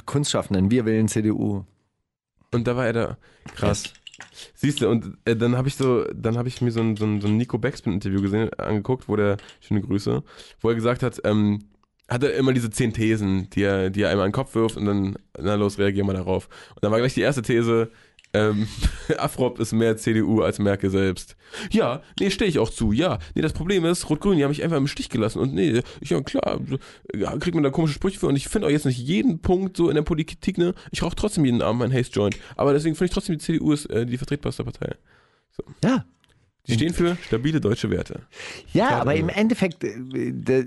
Kunstschaffenden. 0.05 0.71
Wir 0.71 0.85
wählen 0.85 1.09
CDU. 1.09 1.65
Und 2.53 2.67
da 2.67 2.77
war 2.77 2.85
er 2.87 2.93
da. 2.93 3.19
Krass. 3.55 3.85
Siehst 4.55 4.81
du, 4.81 4.89
und 4.89 5.17
äh, 5.25 5.37
dann 5.37 5.57
habe 5.57 5.69
ich 5.69 5.77
so, 5.77 6.05
dann 6.13 6.37
habe 6.37 6.49
ich 6.49 6.61
mir 6.61 6.71
so 6.71 6.81
ein, 6.81 6.97
so 6.97 7.05
ein, 7.05 7.21
so 7.21 7.29
ein 7.29 7.37
Nico 7.37 7.59
Backspin-Interview 7.59 8.21
gesehen, 8.21 8.53
angeguckt, 8.55 9.09
wo 9.09 9.17
der, 9.17 9.37
schöne 9.61 9.81
Grüße, 9.81 10.23
wo 10.61 10.69
er 10.69 10.75
gesagt 10.75 11.03
hat, 11.03 11.21
ähm, 11.25 11.61
hat 12.09 12.23
er 12.23 12.35
immer 12.35 12.53
diese 12.53 12.71
zehn 12.71 12.93
Thesen, 12.93 13.51
die 13.51 13.63
er, 13.63 13.91
die 13.91 14.03
er 14.03 14.11
einmal 14.11 14.27
in 14.27 14.31
den 14.31 14.35
Kopf 14.35 14.55
wirft 14.55 14.77
und 14.77 14.87
dann, 14.87 15.19
na 15.39 15.55
los, 15.55 15.79
reagier 15.79 16.05
mal 16.05 16.15
darauf. 16.15 16.49
Und 16.75 16.83
dann 16.83 16.91
war 16.91 16.99
gleich 16.99 17.15
die 17.15 17.21
erste 17.21 17.43
These, 17.43 17.91
ähm, 18.35 18.69
Afrop 19.19 19.59
ist 19.59 19.73
mehr 19.73 19.97
CDU 19.97 20.43
als 20.43 20.59
Merkel 20.59 20.91
selbst. 20.91 21.37
Ja, 21.71 22.03
nee, 22.21 22.31
stehe 22.31 22.49
ich 22.49 22.59
auch 22.59 22.71
zu, 22.71 22.93
ja. 22.93 23.19
Nee, 23.35 23.43
das 23.43 23.53
Problem 23.53 23.85
ist, 23.85 24.09
Rot-Grün, 24.11 24.37
die 24.37 24.45
haben 24.45 24.51
mich 24.51 24.63
einfach 24.63 24.77
im 24.77 24.87
Stich 24.87 25.09
gelassen 25.09 25.39
und 25.39 25.55
nee, 25.55 25.83
ich, 26.01 26.11
ja 26.11 26.21
klar, 26.21 26.61
ja, 27.15 27.37
kriegt 27.39 27.55
man 27.55 27.65
da 27.65 27.71
komische 27.71 27.95
Sprüche 27.95 28.19
für 28.19 28.27
und 28.27 28.37
ich 28.37 28.49
finde 28.49 28.67
auch 28.67 28.71
jetzt 28.71 28.87
nicht 28.87 28.99
jeden 28.99 29.41
Punkt 29.41 29.77
so 29.77 29.89
in 29.89 29.95
der 29.95 30.03
Politik, 30.03 30.59
ne, 30.59 30.75
ich 30.91 31.03
rauche 31.03 31.17
trotzdem 31.17 31.45
jeden 31.45 31.63
Abend 31.63 31.81
meinen 31.81 31.93
Haze 31.93 32.11
Joint. 32.11 32.37
Aber 32.57 32.73
deswegen 32.73 32.97
finde 32.97 33.07
ich 33.07 33.15
trotzdem, 33.15 33.39
die 33.39 33.45
CDU 33.45 33.73
ist 33.73 33.87
äh, 33.87 34.05
die 34.05 34.19
vertretbarste 34.19 34.65
Partei. 34.65 34.95
Ja. 35.83 36.05
Die 36.67 36.75
stehen 36.75 36.93
für 36.93 37.17
stabile 37.27 37.61
deutsche 37.61 37.91
Werte. 37.91 38.27
Ja, 38.75 38.89
Klar, 38.89 39.01
aber 39.01 39.11
also. 39.13 39.23
im 39.23 39.29
Endeffekt, 39.31 39.83
äh, 39.85 40.67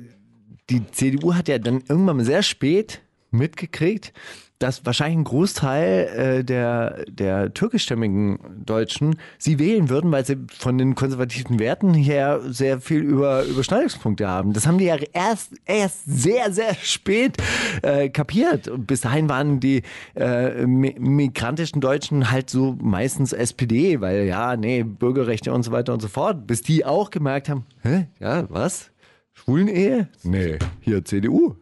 die 0.70 0.92
CDU 0.92 1.36
hat 1.36 1.48
ja 1.48 1.60
dann 1.60 1.84
irgendwann 1.88 2.24
sehr 2.24 2.42
spät 2.42 3.02
mitgekriegt, 3.30 4.14
dass 4.62 4.86
wahrscheinlich 4.86 5.18
ein 5.20 5.24
Großteil 5.24 6.40
äh, 6.40 6.44
der, 6.44 7.06
der 7.10 7.54
türkischstämmigen 7.54 8.40
Deutschen 8.66 9.16
sie 9.38 9.60
wählen 9.60 9.90
würden, 9.90 10.12
weil 10.12 10.26
sie 10.26 10.38
von 10.58 10.78
den 10.78 10.96
konservativen 10.96 11.60
Werten 11.60 11.94
her 11.94 12.40
sehr 12.50 12.80
viel 12.82 13.00
über 13.02 13.44
Überschneidungspunkte 13.46 14.28
haben. 14.28 14.54
Das 14.54 14.68
haben 14.68 14.78
die 14.78 14.86
ja 14.86 14.98
erst, 15.14 15.54
erst 15.66 16.04
sehr, 16.06 16.52
sehr 16.52 16.76
spät 16.76 17.38
äh, 17.82 18.10
kapiert. 18.10 18.68
Und 18.68 18.88
bis 18.88 19.02
dahin 19.02 19.30
waren 19.30 19.60
die 19.60 19.82
äh, 20.16 20.66
mi- 20.66 20.96
migrantischen 21.00 21.82
Deutschen 21.82 22.30
halt 22.32 22.50
so 22.50 22.78
meistens 22.82 23.34
SPD, 23.34 24.02
weil 24.02 24.26
ja, 24.26 24.56
nee, 24.58 24.84
Bürgerrechte 24.84 25.52
und 25.54 25.64
so 25.64 25.72
weiter 25.72 25.94
und 25.94 26.02
so 26.02 26.08
fort. 26.08 26.48
Bis 26.48 26.62
die 26.62 26.86
auch 26.86 27.10
gemerkt 27.10 27.50
haben, 27.50 27.66
hä, 27.82 28.08
ja, 28.20 28.46
was? 28.50 28.92
Schwulenehe? 29.34 30.08
Nee, 30.24 30.60
hier 30.82 31.04
CDU. 31.04 31.56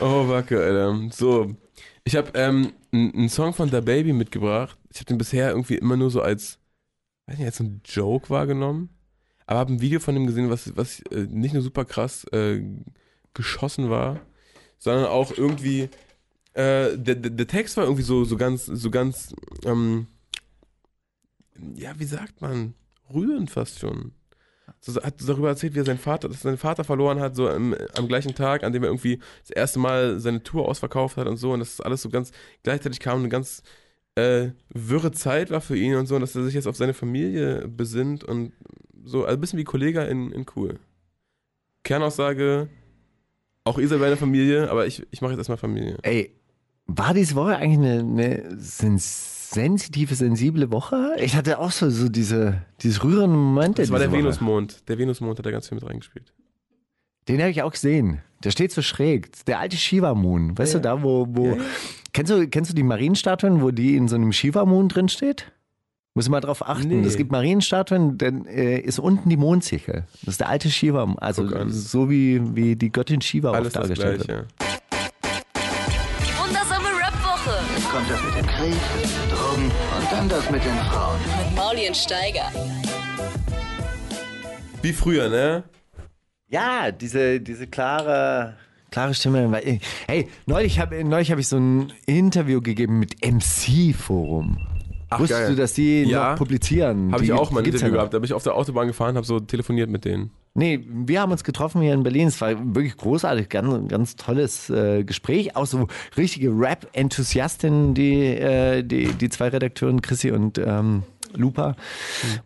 Oh, 0.00 0.28
Wacke, 0.28 0.60
Alter. 0.60 1.08
So, 1.12 1.54
ich 2.04 2.16
habe 2.16 2.30
ähm, 2.34 2.72
einen 2.92 3.28
Song 3.28 3.52
von 3.52 3.70
Da 3.70 3.80
Baby 3.80 4.12
mitgebracht. 4.12 4.78
Ich 4.90 4.98
habe 4.98 5.06
den 5.06 5.18
bisher 5.18 5.50
irgendwie 5.50 5.76
immer 5.76 5.96
nur 5.96 6.10
so 6.10 6.20
als, 6.22 6.58
weiß 7.26 7.38
nicht, 7.38 7.46
als 7.46 7.60
ein 7.60 7.80
Joke 7.84 8.30
wahrgenommen. 8.30 8.90
Aber 9.46 9.60
habe 9.60 9.72
ein 9.72 9.80
Video 9.80 10.00
von 10.00 10.14
dem 10.14 10.26
gesehen, 10.26 10.50
was, 10.50 10.76
was 10.76 11.00
äh, 11.10 11.26
nicht 11.30 11.54
nur 11.54 11.62
super 11.62 11.84
krass 11.84 12.24
äh, 12.32 12.62
geschossen 13.34 13.88
war, 13.88 14.20
sondern 14.78 15.06
auch 15.06 15.32
irgendwie, 15.36 15.88
äh, 16.54 16.96
der, 16.96 17.14
der, 17.14 17.30
der 17.30 17.46
Text 17.46 17.76
war 17.76 17.84
irgendwie 17.84 18.02
so, 18.02 18.24
so 18.24 18.36
ganz, 18.36 18.66
so 18.66 18.90
ganz, 18.90 19.34
ähm, 19.64 20.06
ja, 21.74 21.98
wie 21.98 22.04
sagt 22.04 22.40
man, 22.40 22.74
rührend 23.12 23.50
fast 23.50 23.78
schon. 23.78 24.12
So, 24.80 25.02
hat 25.02 25.14
darüber 25.26 25.48
erzählt, 25.48 25.74
wie 25.74 25.80
er 25.80 25.84
seinen 25.84 25.98
Vater, 25.98 26.28
dass 26.28 26.42
seinen 26.42 26.56
Vater 26.56 26.84
verloren 26.84 27.20
hat, 27.20 27.34
so 27.34 27.48
im, 27.48 27.74
am 27.96 28.08
gleichen 28.08 28.34
Tag, 28.34 28.62
an 28.62 28.72
dem 28.72 28.84
er 28.84 28.90
irgendwie 28.90 29.18
das 29.40 29.50
erste 29.50 29.78
Mal 29.78 30.20
seine 30.20 30.42
Tour 30.42 30.68
ausverkauft 30.68 31.16
hat 31.16 31.26
und 31.26 31.36
so. 31.36 31.52
Und 31.52 31.60
das 31.60 31.80
alles 31.80 32.02
so 32.02 32.08
ganz, 32.08 32.30
gleichzeitig 32.62 33.00
kam 33.00 33.18
eine 33.18 33.28
ganz 33.28 33.62
äh, 34.18 34.50
wirre 34.70 35.12
Zeit 35.12 35.50
war 35.50 35.60
für 35.60 35.76
ihn 35.76 35.94
und 35.94 36.06
so, 36.06 36.16
und 36.16 36.20
dass 36.20 36.34
er 36.34 36.44
sich 36.44 36.54
jetzt 36.54 36.66
auf 36.66 36.76
seine 36.76 36.94
Familie 36.94 37.68
besinnt 37.68 38.24
und 38.24 38.52
so, 39.04 39.24
also 39.24 39.36
ein 39.36 39.40
bisschen 39.40 39.58
wie 39.58 39.64
Kollege 39.64 40.02
in, 40.04 40.32
in 40.32 40.44
cool. 40.56 40.78
Kernaussage, 41.84 42.68
auch 43.64 43.78
ihr 43.78 43.88
seid 43.88 44.00
meine 44.00 44.16
Familie, 44.16 44.70
aber 44.70 44.86
ich, 44.86 45.06
ich 45.10 45.20
mache 45.20 45.32
jetzt 45.32 45.38
erstmal 45.38 45.58
Familie. 45.58 45.98
Ey, 46.02 46.34
war 46.86 47.14
diese 47.14 47.34
Woche 47.36 47.56
eigentlich 47.56 47.78
eine, 47.78 48.00
eine 48.00 48.60
sens 48.60 49.37
sensitive, 49.52 50.14
sensible 50.14 50.70
Woche? 50.70 51.16
Ich 51.18 51.34
hatte 51.34 51.58
auch 51.58 51.70
so, 51.70 51.90
so 51.90 52.08
diese, 52.08 52.62
diese 52.80 53.02
rührenden 53.02 53.38
Momente. 53.38 53.82
Das 53.82 53.90
war 53.90 53.98
der 53.98 54.10
Woche. 54.10 54.18
Venusmond. 54.18 54.88
Der 54.88 54.98
Venusmond 54.98 55.38
hat 55.38 55.46
da 55.46 55.50
ganz 55.50 55.68
viel 55.68 55.76
mit 55.76 55.86
reingespielt. 55.86 56.32
Den 57.28 57.40
habe 57.40 57.50
ich 57.50 57.62
auch 57.62 57.72
gesehen. 57.72 58.20
Der 58.44 58.50
steht 58.50 58.72
so 58.72 58.82
schräg. 58.82 59.44
Der 59.46 59.58
alte 59.58 59.76
Shiva 59.76 60.14
Moon. 60.14 60.56
Weißt 60.56 60.74
du, 60.74 60.80
da, 60.80 61.02
wo. 61.02 61.26
wo 61.28 61.58
kennst, 62.12 62.32
du, 62.32 62.48
kennst 62.48 62.70
du 62.70 62.74
die 62.74 62.82
Marienstatuen, 62.82 63.60
wo 63.60 63.70
die 63.70 63.96
in 63.96 64.08
so 64.08 64.16
einem 64.16 64.32
Shiva 64.32 64.64
Moon 64.64 64.88
drin 64.88 65.08
steht? 65.08 65.50
Muss 66.14 66.28
mal 66.28 66.40
drauf 66.40 66.66
achten. 66.66 67.00
Nee. 67.00 67.06
Es 67.06 67.16
gibt 67.16 67.30
Marienstatuen, 67.30 68.18
dann 68.18 68.46
äh, 68.46 68.80
ist 68.80 68.98
unten 68.98 69.28
die 69.28 69.36
Mondsichel. 69.36 70.04
Das 70.22 70.34
ist 70.34 70.40
der 70.40 70.48
alte 70.48 70.70
Shiva. 70.70 71.06
Moon. 71.06 71.18
Also 71.18 71.46
so 71.68 72.10
wie, 72.10 72.56
wie 72.56 72.76
die 72.76 72.90
Göttin 72.90 73.20
Shiva 73.20 73.52
Alles 73.52 73.72
dargestellt 73.72 74.26
wird. 74.26 74.46
Gleiche. 74.58 74.77
Das 78.08 78.22
mit 78.24 78.34
dem 78.36 78.46
Krieg, 78.46 78.74
Drogen 79.30 79.64
und 79.66 80.12
dann 80.12 80.28
das 80.28 80.50
mit 80.50 80.64
den 80.64 80.76
Frauen. 80.76 81.18
mit 81.20 81.56
Mauli 81.56 81.88
und 81.88 81.96
Steiger. 81.96 82.50
Wie 84.82 84.92
früher, 84.92 85.28
ne? 85.28 85.64
Ja, 86.48 86.90
diese, 86.92 87.40
diese 87.40 87.66
klare, 87.66 88.54
klare 88.90 89.12
Stimme. 89.14 89.50
weil- 89.50 89.80
Hey, 90.06 90.28
neulich 90.46 90.78
habe 90.80 91.02
neulich 91.04 91.30
hab 91.30 91.38
ich 91.38 91.48
so 91.48 91.58
ein 91.58 91.92
Interview 92.06 92.60
gegeben 92.60 92.98
mit 92.98 93.16
MC 93.24 93.92
Forum. 93.94 94.58
Ach, 95.10 95.20
Wusstest 95.20 95.40
geil. 95.40 95.50
du, 95.50 95.56
dass 95.56 95.72
die 95.74 96.02
Ja, 96.04 96.30
noch 96.30 96.38
publizieren? 96.38 97.12
Habe 97.12 97.24
ich 97.24 97.32
auch 97.32 97.50
mal 97.50 97.60
ein 97.60 97.66
ja 97.66 97.72
Interview 97.72 97.94
gehabt. 97.94 98.14
Da 98.14 98.18
bin 98.18 98.24
ich 98.26 98.34
auf 98.34 98.42
der 98.42 98.54
Autobahn 98.54 98.86
gefahren, 98.86 99.16
habe 99.16 99.26
so 99.26 99.40
telefoniert 99.40 99.88
mit 99.90 100.04
denen. 100.04 100.30
Nee, 100.58 100.84
wir 100.88 101.20
haben 101.20 101.30
uns 101.30 101.44
getroffen 101.44 101.82
hier 101.82 101.94
in 101.94 102.02
Berlin. 102.02 102.26
Es 102.26 102.40
war 102.40 102.50
wirklich 102.74 102.96
großartig, 102.96 103.48
ganz, 103.48 103.88
ganz 103.88 104.16
tolles 104.16 104.68
äh, 104.70 105.04
Gespräch. 105.04 105.54
Auch 105.54 105.66
so 105.66 105.86
richtige 106.16 106.50
Rap-Enthusiastinnen, 106.50 107.94
die, 107.94 108.24
äh, 108.26 108.82
die, 108.82 109.12
die 109.12 109.28
zwei 109.28 109.48
Redakteuren, 109.48 110.02
Chrissy 110.02 110.32
und 110.32 110.58
ähm, 110.58 111.04
Lupa. 111.34 111.76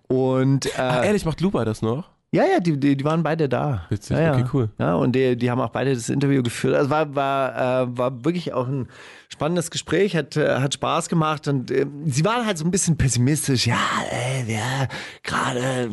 Und 0.08 0.66
äh, 0.66 0.78
Ah, 0.78 1.04
ehrlich, 1.04 1.24
macht 1.24 1.40
Lupa 1.40 1.64
das 1.64 1.80
noch? 1.80 2.10
Ja, 2.34 2.44
ja, 2.46 2.60
die, 2.60 2.80
die, 2.80 2.96
die 2.96 3.04
waren 3.04 3.22
beide 3.22 3.46
da. 3.46 3.84
Witzig, 3.90 4.16
ja, 4.16 4.32
okay, 4.32 4.46
cool. 4.54 4.70
Ja, 4.78 4.94
und 4.94 5.12
die, 5.12 5.36
die 5.36 5.50
haben 5.50 5.60
auch 5.60 5.68
beide 5.68 5.92
das 5.92 6.08
Interview 6.08 6.42
geführt. 6.42 6.74
Also 6.74 6.88
war, 6.88 7.14
war, 7.14 7.82
äh, 7.82 7.98
war 7.98 8.24
wirklich 8.24 8.54
auch 8.54 8.66
ein 8.66 8.88
spannendes 9.28 9.70
Gespräch, 9.70 10.16
hat, 10.16 10.38
äh, 10.38 10.56
hat 10.56 10.72
Spaß 10.72 11.10
gemacht 11.10 11.46
und 11.46 11.70
äh, 11.70 11.84
sie 12.06 12.24
waren 12.24 12.46
halt 12.46 12.56
so 12.56 12.64
ein 12.64 12.70
bisschen 12.70 12.96
pessimistisch. 12.96 13.66
Ja, 13.66 13.76
äh, 14.10 14.50
ja 14.50 14.88
gerade, 15.22 15.90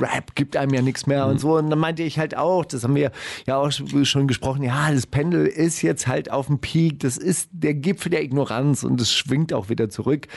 Rap 0.00 0.36
gibt 0.36 0.56
einem 0.56 0.72
ja 0.74 0.82
nichts 0.82 1.08
mehr 1.08 1.26
und 1.26 1.40
so. 1.40 1.56
Und 1.56 1.70
dann 1.70 1.80
meinte 1.80 2.04
ich 2.04 2.20
halt 2.20 2.36
auch, 2.36 2.64
das 2.64 2.84
haben 2.84 2.94
wir 2.94 3.10
ja 3.48 3.56
auch 3.56 3.72
schon 3.72 4.28
gesprochen, 4.28 4.62
ja, 4.62 4.92
das 4.92 5.08
Pendel 5.08 5.46
ist 5.46 5.82
jetzt 5.82 6.06
halt 6.06 6.30
auf 6.30 6.46
dem 6.46 6.60
Peak, 6.60 7.00
das 7.00 7.16
ist 7.16 7.48
der 7.50 7.74
Gipfel 7.74 8.10
der 8.10 8.22
Ignoranz 8.22 8.84
und 8.84 9.00
es 9.00 9.12
schwingt 9.12 9.52
auch 9.52 9.70
wieder 9.70 9.90
zurück. 9.90 10.28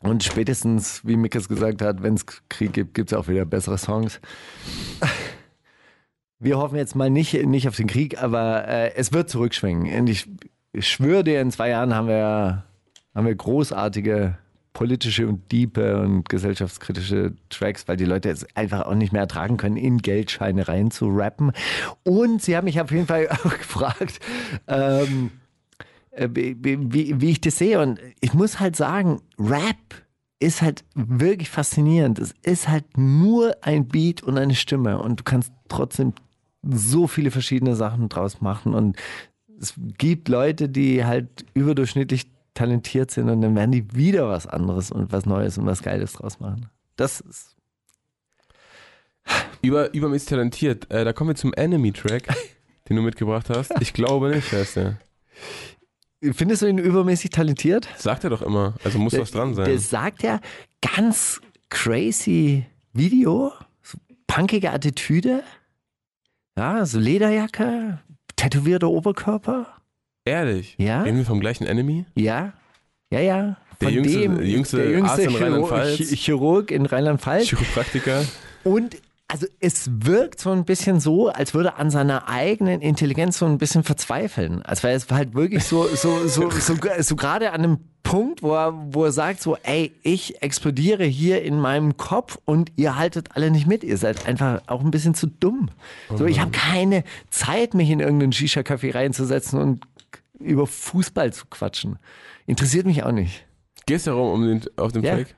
Und 0.00 0.24
spätestens, 0.24 1.04
wie 1.04 1.16
Mickes 1.16 1.48
gesagt 1.48 1.82
hat, 1.82 2.02
wenn 2.02 2.14
es 2.14 2.26
Krieg 2.48 2.72
gibt, 2.72 2.94
gibt 2.94 3.12
es 3.12 3.18
auch 3.18 3.28
wieder 3.28 3.44
bessere 3.44 3.78
Songs. 3.78 4.20
Wir 6.38 6.58
hoffen 6.58 6.76
jetzt 6.76 6.94
mal 6.94 7.08
nicht, 7.08 7.32
nicht 7.46 7.66
auf 7.66 7.76
den 7.76 7.86
Krieg, 7.86 8.22
aber 8.22 8.68
äh, 8.68 8.94
es 8.94 9.12
wird 9.12 9.30
zurückschwingen. 9.30 10.00
Und 10.00 10.06
ich, 10.08 10.28
ich 10.72 10.86
schwöre 10.86 11.24
dir, 11.24 11.40
in 11.40 11.50
zwei 11.50 11.70
Jahren 11.70 11.94
haben 11.94 12.08
wir, 12.08 12.64
haben 13.14 13.26
wir 13.26 13.34
großartige 13.34 14.36
politische 14.76 15.26
und 15.26 15.50
diepe 15.50 16.02
und 16.02 16.28
gesellschaftskritische 16.28 17.32
Tracks, 17.48 17.88
weil 17.88 17.96
die 17.96 18.04
Leute 18.04 18.28
es 18.28 18.46
einfach 18.54 18.84
auch 18.84 18.94
nicht 18.94 19.10
mehr 19.10 19.22
ertragen 19.22 19.56
können, 19.56 19.78
in 19.78 20.02
Geldscheine 20.02 20.68
rein 20.68 20.90
zu 20.90 21.08
rappen. 21.08 21.52
Und 22.04 22.42
sie 22.42 22.54
haben 22.54 22.66
mich 22.66 22.78
auf 22.78 22.90
jeden 22.90 23.06
Fall 23.06 23.26
auch 23.30 23.56
gefragt, 23.56 24.20
ähm, 24.68 25.30
äh, 25.32 25.45
wie, 26.16 26.56
wie, 26.62 27.20
wie 27.20 27.30
ich 27.30 27.40
das 27.40 27.58
sehe. 27.58 27.80
Und 27.80 28.00
ich 28.20 28.34
muss 28.34 28.60
halt 28.60 28.76
sagen, 28.76 29.20
Rap 29.38 29.76
ist 30.38 30.62
halt 30.62 30.84
wirklich 30.94 31.50
faszinierend. 31.50 32.18
Es 32.18 32.34
ist 32.42 32.68
halt 32.68 32.96
nur 32.96 33.56
ein 33.62 33.88
Beat 33.88 34.22
und 34.22 34.38
eine 34.38 34.54
Stimme 34.54 34.98
und 34.98 35.20
du 35.20 35.24
kannst 35.24 35.52
trotzdem 35.68 36.12
so 36.62 37.06
viele 37.06 37.30
verschiedene 37.30 37.76
Sachen 37.76 38.08
draus 38.08 38.40
machen. 38.40 38.74
Und 38.74 38.96
es 39.60 39.74
gibt 39.98 40.28
Leute, 40.28 40.68
die 40.68 41.04
halt 41.04 41.46
überdurchschnittlich 41.54 42.30
talentiert 42.54 43.10
sind 43.10 43.28
und 43.28 43.42
dann 43.42 43.54
werden 43.54 43.72
die 43.72 43.94
wieder 43.94 44.28
was 44.28 44.46
anderes 44.46 44.90
und 44.90 45.12
was 45.12 45.26
Neues 45.26 45.58
und 45.58 45.66
was 45.66 45.82
Geiles 45.82 46.14
draus 46.14 46.40
machen. 46.40 46.68
Das 46.96 47.20
ist. 47.20 47.54
Über, 49.62 49.92
übermäßig 49.92 50.28
talentiert. 50.28 50.90
Äh, 50.90 51.04
da 51.04 51.12
kommen 51.12 51.30
wir 51.30 51.34
zum 51.34 51.52
Enemy-Track, 51.52 52.28
den 52.88 52.96
du 52.96 53.02
mitgebracht 53.02 53.50
hast. 53.50 53.72
Ich 53.80 53.92
glaube 53.92 54.30
nicht, 54.30 54.52
heißt 54.52 54.76
der. 54.76 54.98
Findest 56.34 56.62
du 56.62 56.66
ihn 56.66 56.78
übermäßig 56.78 57.30
talentiert? 57.30 57.88
Sagt 57.96 58.24
er 58.24 58.30
doch 58.30 58.42
immer. 58.42 58.74
Also 58.84 58.98
muss 58.98 59.18
was 59.18 59.30
dran 59.30 59.54
sein. 59.54 59.66
Der 59.66 59.78
sagt 59.78 60.22
ja 60.22 60.40
ganz 60.96 61.40
crazy 61.68 62.64
Video, 62.92 63.52
so 63.82 63.98
punkige 64.26 64.70
Attitüde, 64.72 65.42
ja, 66.58 66.84
so 66.86 66.98
Lederjacke, 66.98 67.98
tätowierter 68.36 68.88
Oberkörper, 68.88 69.66
Ehrlich? 70.24 70.74
Ja? 70.78 71.02
Reden 71.02 71.18
wir 71.18 71.24
vom 71.24 71.38
gleichen 71.40 71.66
Enemy? 71.66 72.04
ja, 72.16 72.52
ja, 73.10 73.20
ja. 73.20 73.56
Der 73.80 73.88
Von 73.88 73.94
jüngste- 73.94 74.20
dem, 74.20 74.42
jüngste 74.42 74.76
der 74.78 74.90
jüngste 74.90 75.10
Arzt 75.12 75.24
in 75.24 75.30
Chirurg- 75.30 75.40
Rheinland-Pfalz. 75.42 75.98
Ch- 76.00 76.16
Chirurg 76.16 76.70
in 76.70 76.86
Rheinland-Pfalz. 76.86 77.44
Chiropraktiker? 77.48 78.24
Und 78.64 78.96
also 79.28 79.46
es 79.60 79.90
wirkt 79.92 80.40
so 80.40 80.50
ein 80.52 80.64
bisschen 80.64 81.00
so, 81.00 81.28
als 81.28 81.52
würde 81.52 81.70
er 81.70 81.78
an 81.78 81.90
seiner 81.90 82.28
eigenen 82.28 82.80
Intelligenz 82.80 83.38
so 83.38 83.46
ein 83.46 83.58
bisschen 83.58 83.82
verzweifeln. 83.82 84.62
Als 84.62 84.82
wäre 84.82 84.94
es 84.94 85.10
halt 85.10 85.34
wirklich 85.34 85.64
so, 85.64 85.86
so, 85.88 86.26
so, 86.28 86.50
so, 86.50 86.74
so 87.00 87.16
gerade 87.16 87.50
an 87.50 87.64
einem 87.64 87.78
Punkt, 88.04 88.44
wo 88.44 88.54
er, 88.54 88.72
wo 88.94 89.04
er 89.04 89.10
sagt 89.10 89.42
so, 89.42 89.56
ey, 89.64 89.92
ich 90.04 90.40
explodiere 90.42 91.02
hier 91.04 91.42
in 91.42 91.58
meinem 91.58 91.96
Kopf 91.96 92.38
und 92.44 92.70
ihr 92.76 92.96
haltet 92.96 93.30
alle 93.34 93.50
nicht 93.50 93.66
mit. 93.66 93.82
Ihr 93.82 93.98
seid 93.98 94.26
einfach 94.28 94.62
auch 94.68 94.80
ein 94.80 94.92
bisschen 94.92 95.14
zu 95.14 95.26
dumm. 95.26 95.70
So, 96.14 96.24
ich 96.24 96.38
habe 96.38 96.52
keine 96.52 97.02
Zeit, 97.30 97.74
mich 97.74 97.90
in 97.90 97.98
irgendeinen 97.98 98.32
Shisha-Café 98.32 98.94
reinzusetzen 98.94 99.60
und 99.60 99.84
über 100.38 100.68
Fußball 100.68 101.32
zu 101.32 101.46
quatschen. 101.46 101.98
Interessiert 102.46 102.86
mich 102.86 103.02
auch 103.02 103.10
nicht. 103.10 103.44
Gehst 103.86 104.06
du 104.06 104.12
darum 104.12 104.32
um 104.34 104.46
den, 104.46 104.62
auf 104.76 104.92
den 104.92 105.02
Ja. 105.02 105.16
Track? 105.16 105.34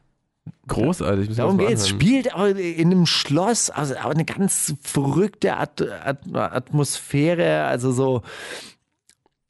Großartig. 0.66 1.34
Darum 1.36 1.58
geht's. 1.58 1.84
anhören. 1.84 2.00
Spielt 2.00 2.26
in 2.58 2.90
einem 2.92 3.06
Schloss, 3.06 3.70
also 3.70 3.94
eine 3.94 4.24
ganz 4.24 4.74
verrückte 4.82 5.56
At 5.56 5.82
At 5.82 6.18
Atmosphäre, 6.34 7.64
also 7.64 7.92
so, 7.92 8.22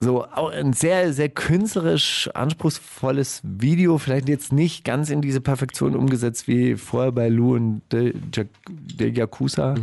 so 0.00 0.24
ein 0.24 0.72
sehr, 0.72 1.12
sehr 1.12 1.28
künstlerisch 1.28 2.30
anspruchsvolles 2.34 3.40
Video, 3.42 3.98
vielleicht 3.98 4.28
jetzt 4.28 4.52
nicht 4.52 4.84
ganz 4.84 5.10
in 5.10 5.20
diese 5.22 5.40
Perfektion 5.40 5.96
umgesetzt 5.96 6.46
wie 6.48 6.76
vorher 6.76 7.12
bei 7.12 7.28
Lou 7.28 7.56
und 7.56 7.82
der 7.90 8.12
de 8.68 9.12
Yakuza. 9.12 9.74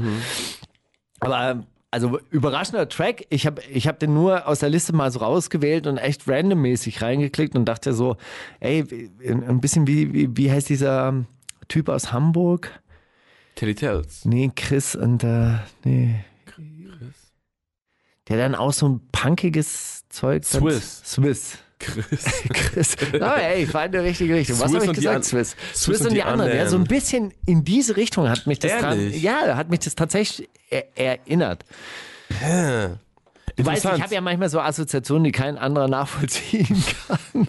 Aber 1.20 1.66
also 1.96 2.20
überraschender 2.30 2.90
Track. 2.90 3.26
Ich 3.30 3.46
habe 3.46 3.62
ich 3.72 3.88
hab 3.88 4.00
den 4.00 4.14
nur 4.14 4.50
aus 4.50 4.60
der 4.60 4.68
Liste 4.68 4.92
mal 4.92 5.10
so 5.12 5.20
rausgewählt 5.20 5.88
und 5.88 5.98
echt 5.98 6.28
randommäßig 6.28 7.02
reingeklickt 7.02 7.56
und 7.56 7.64
dachte 7.64 7.94
so, 7.94 8.18
ey, 8.60 9.10
ein 9.24 9.62
bisschen 9.62 9.88
wie, 9.88 10.14
wie, 10.14 10.36
wie 10.36 10.52
heißt 10.52 10.68
dieser 10.68 11.24
Typ 11.70 11.88
aus 11.88 12.12
Hamburg? 12.12 12.70
Teddy 13.56 13.76
Tells. 13.76 14.26
Nee, 14.26 14.52
Chris 14.54 14.96
und 14.96 15.24
äh, 15.24 15.54
nee. 15.86 16.26
Der 18.28 18.38
dann 18.38 18.56
auch 18.56 18.74
so 18.74 18.90
ein 18.90 19.02
punkiges 19.14 20.04
Zeug. 20.10 20.44
Swiss. 20.44 21.02
Swiss. 21.06 21.60
Chris. 21.80 22.26
Chris. 22.54 22.96
Aber 23.14 23.42
ey, 23.42 23.64
ich 23.64 23.74
war 23.74 23.86
in 23.86 23.92
der 23.92 24.04
richtigen 24.04 24.34
Richtung. 24.34 24.60
Was 24.60 24.74
habe 24.74 24.86
ich 24.86 24.92
die 24.92 24.96
gesagt? 24.98 25.26
Swiss. 25.26 25.56
Swiss 25.74 25.82
Swiss 25.84 26.00
und 26.02 26.08
und 26.08 26.14
die 26.14 26.16
die 26.16 26.24
anderen. 26.24 26.52
Ja, 26.52 26.64
anderen. 26.64 26.70
so 26.70 26.78
ein 26.78 26.84
bisschen 26.86 27.34
in 27.46 27.64
diese 27.64 27.98
Richtung 27.98 28.30
hat 28.30 28.48
mich 28.48 28.60
das 28.60 28.80
dran, 28.80 29.12
ja, 29.12 29.56
hat 29.56 29.70
mich 29.70 29.80
das 29.80 29.96
tatsächlich 29.96 30.50
er 30.70 30.86
erinnert. 30.98 31.66
Du 33.56 33.66
weißt, 33.66 33.86
ich 33.86 34.02
habe 34.02 34.14
ja 34.14 34.22
manchmal 34.22 34.50
so 34.50 34.60
Assoziationen, 34.60 35.24
die 35.24 35.32
kein 35.32 35.58
anderer 35.58 35.88
nachvollziehen 35.88 36.68
kann. 37.08 37.48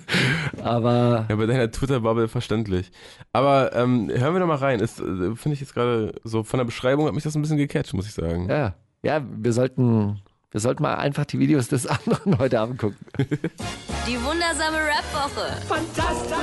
Aber 0.63 1.27
Ja, 1.29 1.35
bei 1.37 1.47
deiner 1.47 1.71
Twitter-Bubble 1.71 2.29
verständlich. 2.29 2.93
Aber 3.33 3.75
ähm, 3.75 4.09
hören 4.15 4.35
wir 4.35 4.41
doch 4.41 4.47
mal 4.47 4.57
rein. 4.57 4.81
Äh, 4.81 4.87
Finde 4.87 5.53
ich 5.53 5.61
jetzt 5.61 5.75
gerade 5.75 6.15
so 6.23 6.45
von 6.45 6.59
der 6.59 6.65
Beschreibung 6.65 7.07
hat 7.07 7.15
mich 7.15 7.25
das 7.25 7.35
ein 7.35 7.43
bisschen 7.43 7.57
gecatcht, 7.57 7.93
muss 7.95 8.07
ich 8.07 8.15
sagen. 8.15 8.49
ja, 8.49 8.75
ja, 9.03 9.23
wir 9.25 9.53
sollten, 9.53 10.21
wir 10.53 10.61
sollten 10.61 10.83
mal 10.83 10.95
einfach 10.95 11.25
die 11.25 11.39
Videos 11.39 11.69
des 11.69 11.87
anderen 11.87 12.39
heute 12.39 12.61
Abend 12.61 12.79
gucken. 12.79 12.99
Die 13.19 14.17
wundersame 14.23 14.79
Rap-Woche. 14.79 15.61
Fantastisch. 15.67 16.37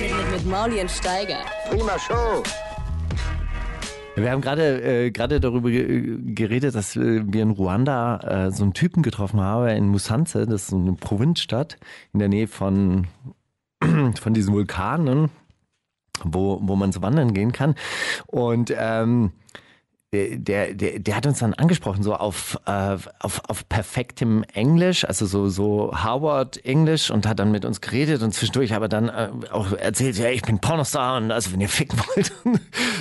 Mit, 0.00 0.16
mit, 0.16 0.30
mit 0.30 0.46
Mauli 0.46 0.80
und 0.80 0.90
Steiger. 0.90 1.40
Prima 1.68 1.98
Show. 1.98 2.42
Wir 4.14 4.30
haben 4.30 4.42
gerade 4.42 5.06
äh, 5.06 5.10
gerade 5.10 5.40
darüber 5.40 5.70
ge 5.70 6.18
geredet, 6.34 6.74
dass 6.74 6.96
äh, 6.96 7.22
wir 7.26 7.42
in 7.42 7.50
Ruanda 7.50 8.18
äh, 8.46 8.50
so 8.52 8.62
einen 8.62 8.74
Typen 8.74 9.02
getroffen 9.02 9.40
haben 9.40 9.68
in 9.68 9.88
Musanze, 9.88 10.44
das 10.46 10.62
ist 10.62 10.68
so 10.68 10.76
eine 10.76 10.92
Provinzstadt 10.92 11.78
in 12.12 12.18
der 12.18 12.28
Nähe 12.28 12.46
von 12.46 13.06
von 13.80 14.34
diesen 14.34 14.52
Vulkanen, 14.52 15.30
wo 16.22 16.58
wo 16.62 16.76
man 16.76 16.92
so 16.92 17.00
wandern 17.00 17.32
gehen 17.32 17.52
kann 17.52 17.74
und 18.26 18.72
ähm, 18.76 19.32
der, 20.12 20.74
der, 20.74 20.98
der 20.98 21.16
hat 21.16 21.26
uns 21.26 21.38
dann 21.38 21.54
angesprochen, 21.54 22.02
so 22.02 22.14
auf, 22.14 22.58
äh, 22.66 22.98
auf, 23.18 23.40
auf 23.48 23.66
perfektem 23.70 24.44
Englisch, 24.52 25.06
also 25.06 25.24
so, 25.24 25.48
so 25.48 25.90
Harvard-Englisch 25.94 27.10
und 27.10 27.26
hat 27.26 27.38
dann 27.38 27.50
mit 27.50 27.64
uns 27.64 27.80
geredet 27.80 28.22
und 28.22 28.34
zwischendurch 28.34 28.74
aber 28.74 28.88
dann 28.88 29.08
äh, 29.08 29.30
auch 29.50 29.72
erzählt, 29.72 30.18
ja, 30.18 30.28
ich 30.28 30.42
bin 30.42 30.58
Pornostar 30.58 31.16
und 31.16 31.30
also 31.30 31.52
wenn 31.52 31.62
ihr 31.62 31.70
ficken 31.70 31.98
wollt. 31.98 32.30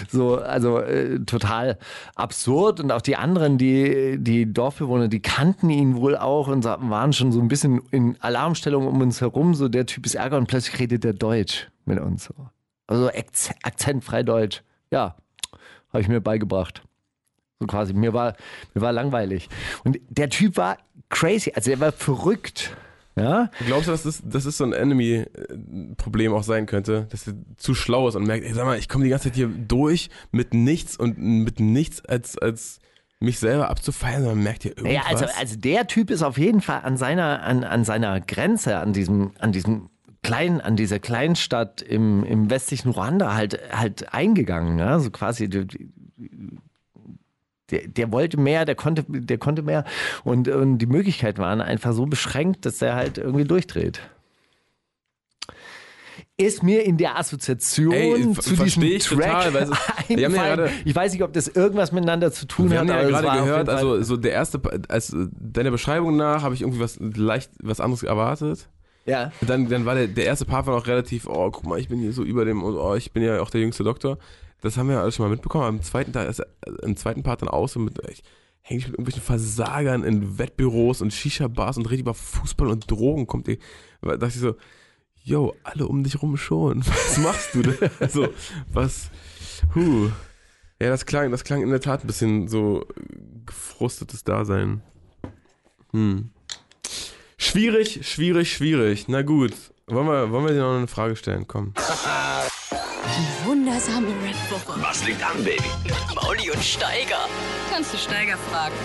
so, 0.09 0.37
also 0.37 0.79
äh, 0.79 1.19
total 1.25 1.77
absurd 2.15 2.79
und 2.79 2.93
auch 2.93 3.01
die 3.01 3.17
anderen, 3.17 3.57
die, 3.57 4.15
die 4.17 4.51
Dorfbewohner, 4.51 5.09
die 5.09 5.21
kannten 5.21 5.69
ihn 5.69 5.97
wohl 5.97 6.15
auch 6.15 6.47
und 6.47 6.63
waren 6.63 7.11
schon 7.11 7.33
so 7.33 7.41
ein 7.41 7.49
bisschen 7.49 7.81
in 7.91 8.15
Alarmstellung 8.21 8.87
um 8.87 9.01
uns 9.01 9.19
herum, 9.19 9.53
so 9.53 9.67
der 9.67 9.85
Typ 9.85 10.05
ist 10.05 10.15
Ärger 10.15 10.37
und 10.37 10.47
plötzlich 10.47 10.79
redet 10.79 11.03
der 11.03 11.13
Deutsch 11.13 11.67
mit 11.83 11.99
uns. 11.99 12.23
So. 12.23 12.33
Also 12.87 13.09
akz- 13.09 13.53
akzentfrei 13.63 14.23
Deutsch. 14.23 14.63
Ja, 14.91 15.17
habe 15.91 16.01
ich 16.01 16.07
mir 16.07 16.21
beigebracht. 16.21 16.83
So 17.61 17.67
quasi. 17.67 17.93
Mir 17.93 18.11
war, 18.11 18.35
mir 18.73 18.81
war 18.81 18.91
langweilig. 18.91 19.47
Und 19.83 19.99
der 20.09 20.29
Typ 20.29 20.57
war 20.57 20.79
crazy, 21.09 21.51
also 21.55 21.69
er 21.69 21.79
war 21.79 21.91
verrückt. 21.91 22.75
Ja? 23.15 23.51
Glaubst 23.67 23.87
du, 23.87 23.91
dass 23.91 24.01
das, 24.01 24.23
das 24.25 24.45
ist 24.45 24.57
so 24.57 24.63
ein 24.63 24.73
Enemy-Problem 24.73 26.33
auch 26.33 26.41
sein 26.41 26.65
könnte, 26.65 27.05
dass 27.11 27.27
er 27.27 27.35
zu 27.57 27.75
schlau 27.75 28.07
ist 28.07 28.15
und 28.15 28.25
merkt, 28.25 28.45
ey, 28.45 28.53
sag 28.53 28.65
mal, 28.65 28.79
ich 28.79 28.89
komme 28.89 29.03
die 29.03 29.11
ganze 29.11 29.25
Zeit 29.25 29.35
hier 29.35 29.47
durch 29.47 30.09
mit 30.31 30.55
nichts 30.55 30.97
und 30.97 31.19
mit 31.19 31.59
nichts 31.59 32.03
als, 32.03 32.35
als 32.39 32.79
mich 33.19 33.37
selber 33.37 33.69
abzufeiern, 33.69 34.25
man 34.25 34.41
merkt 34.41 34.63
hier 34.63 34.75
irgendwas. 34.75 34.95
Ja, 34.95 35.03
also, 35.07 35.25
also 35.37 35.55
der 35.55 35.85
Typ 35.85 36.09
ist 36.09 36.23
auf 36.23 36.39
jeden 36.39 36.61
Fall 36.61 36.81
an 36.81 36.97
seiner, 36.97 37.43
an, 37.43 37.63
an 37.63 37.83
seiner 37.83 38.19
Grenze, 38.21 38.77
an 38.77 38.91
diesem, 38.91 39.33
an 39.37 39.51
diesem 39.51 39.91
kleinen, 40.23 40.61
an 40.61 40.75
dieser 40.75 40.97
Kleinstadt 40.97 41.83
im, 41.83 42.23
im 42.23 42.49
westlichen 42.49 42.89
Ruanda 42.89 43.35
halt, 43.35 43.59
halt 43.71 44.13
eingegangen. 44.13 44.79
Ja? 44.79 44.99
So 44.99 45.11
quasi, 45.11 45.47
der, 47.71 47.79
der, 47.81 47.87
der 47.87 48.11
wollte 48.11 48.39
mehr, 48.39 48.65
der 48.65 48.75
konnte, 48.75 49.03
der 49.07 49.37
konnte 49.37 49.61
mehr 49.61 49.83
und, 50.23 50.47
und 50.47 50.77
die 50.79 50.85
Möglichkeiten 50.87 51.41
waren 51.41 51.61
einfach 51.61 51.93
so 51.93 52.05
beschränkt, 52.05 52.65
dass 52.65 52.81
er 52.81 52.95
halt 52.95 53.17
irgendwie 53.17 53.45
durchdreht. 53.45 54.01
ist 56.37 56.63
mir 56.63 56.83
in 56.83 56.97
der 56.97 57.17
Assoziation 57.19 57.93
Ey, 57.93 58.31
zu 58.33 58.55
diesem 58.55 58.83
ich 58.83 59.05
Track 59.05 59.19
total, 59.19 59.53
weil 59.53 59.63
es- 59.63 59.69
wir 60.09 60.29
ja 60.29 60.67
ich 60.85 60.95
weiß 60.95 61.13
nicht, 61.13 61.21
ob 61.23 61.33
das 61.33 61.47
irgendwas 61.47 61.91
miteinander 61.91 62.31
zu 62.31 62.45
tun 62.47 62.69
Wir 62.71 62.79
hat. 62.79 62.89
haben 62.89 62.95
ja 63.11 63.19
gerade 63.21 63.39
gehört, 63.43 63.69
also 63.69 64.01
so 64.01 64.17
der 64.17 64.31
erste, 64.31 64.59
Pa- 64.59 64.71
als 64.89 65.13
äh, 65.13 65.27
deiner 65.39 65.71
Beschreibung 65.71 66.15
nach 66.17 66.41
habe 66.43 66.55
ich 66.55 66.61
irgendwie 66.61 66.79
was 66.79 66.97
leicht 66.99 67.51
was 67.61 67.79
anderes 67.79 68.03
erwartet. 68.03 68.67
ja. 69.05 69.31
Dann, 69.41 69.69
dann 69.69 69.85
war 69.85 69.93
der, 69.95 70.07
der 70.07 70.25
erste 70.25 70.45
Part 70.45 70.65
war 70.65 70.75
noch 70.75 70.87
relativ, 70.87 71.27
oh, 71.27 71.51
guck 71.51 71.65
mal, 71.65 71.79
ich 71.79 71.89
bin 71.89 71.99
hier 71.99 72.11
so 72.13 72.23
über 72.23 72.43
dem, 72.43 72.63
oh, 72.63 72.95
ich 72.95 73.11
bin 73.11 73.21
ja 73.23 73.39
auch 73.41 73.49
der 73.51 73.61
jüngste 73.61 73.83
Doktor. 73.83 74.17
Das 74.61 74.77
haben 74.77 74.89
wir 74.89 74.99
alles 75.01 75.15
schon 75.15 75.25
mal 75.25 75.31
mitbekommen. 75.31 75.63
Aber 75.65 75.75
im 75.75 75.81
zweiten, 75.83 76.13
Teil, 76.13 76.27
er- 76.27 76.83
im 76.83 76.95
zweiten 76.95 77.23
Part 77.23 77.41
dann 77.41 77.49
aus 77.49 77.75
und 77.75 77.85
mit, 77.85 77.99
ich 78.09 78.23
hänge 78.61 78.79
ich 78.79 78.85
mit 78.85 78.93
irgendwelchen 78.93 79.23
Versagern 79.23 80.03
in 80.03 80.37
Wettbüros 80.37 81.01
und 81.01 81.11
Shisha-Bars 81.11 81.77
und 81.77 81.89
rede 81.89 82.01
über 82.01 82.13
Fußball 82.13 82.67
und 82.69 82.89
Drogen. 82.89 83.25
Kommt 83.27 83.47
ihr, 83.47 83.57
da 84.01 84.11
dachte 84.17 84.33
ich 84.35 84.39
so, 84.39 84.55
yo, 85.23 85.55
alle 85.63 85.87
um 85.87 86.03
dich 86.03 86.21
rum 86.21 86.37
schon. 86.37 86.85
Was 86.85 87.17
machst 87.17 87.55
du 87.55 87.63
denn? 87.63 87.89
Also, 87.99 88.29
was, 88.71 89.09
huh. 89.75 90.09
Ja, 90.79 90.89
das 90.89 91.05
klang, 91.05 91.29
das 91.31 91.43
klang 91.43 91.61
in 91.61 91.69
der 91.69 91.79
Tat 91.81 92.03
ein 92.03 92.07
bisschen 92.07 92.47
so 92.47 92.85
gefrustetes 93.45 94.23
Dasein. 94.23 94.81
Hm. 95.91 96.31
Schwierig, 97.37 98.07
schwierig, 98.07 98.51
schwierig. 98.53 99.07
Na 99.07 99.21
gut. 99.23 99.53
Wollen 99.87 100.07
wir, 100.07 100.31
wollen 100.31 100.45
wir 100.45 100.53
dir 100.53 100.61
noch 100.61 100.77
eine 100.77 100.87
Frage 100.87 101.15
stellen? 101.15 101.47
Komm. 101.47 101.73
Wundersame 103.71 104.07
Red 104.21 104.35
Booker. 104.49 104.81
Was 104.83 105.07
liegt 105.07 105.23
an, 105.23 105.41
Baby? 105.45 105.63
Mauli 106.13 106.51
und 106.51 106.61
Steiger. 106.61 107.29
Kannst 107.71 107.93
du 107.93 107.97
Steiger 107.97 108.35
fragen? 108.49 108.75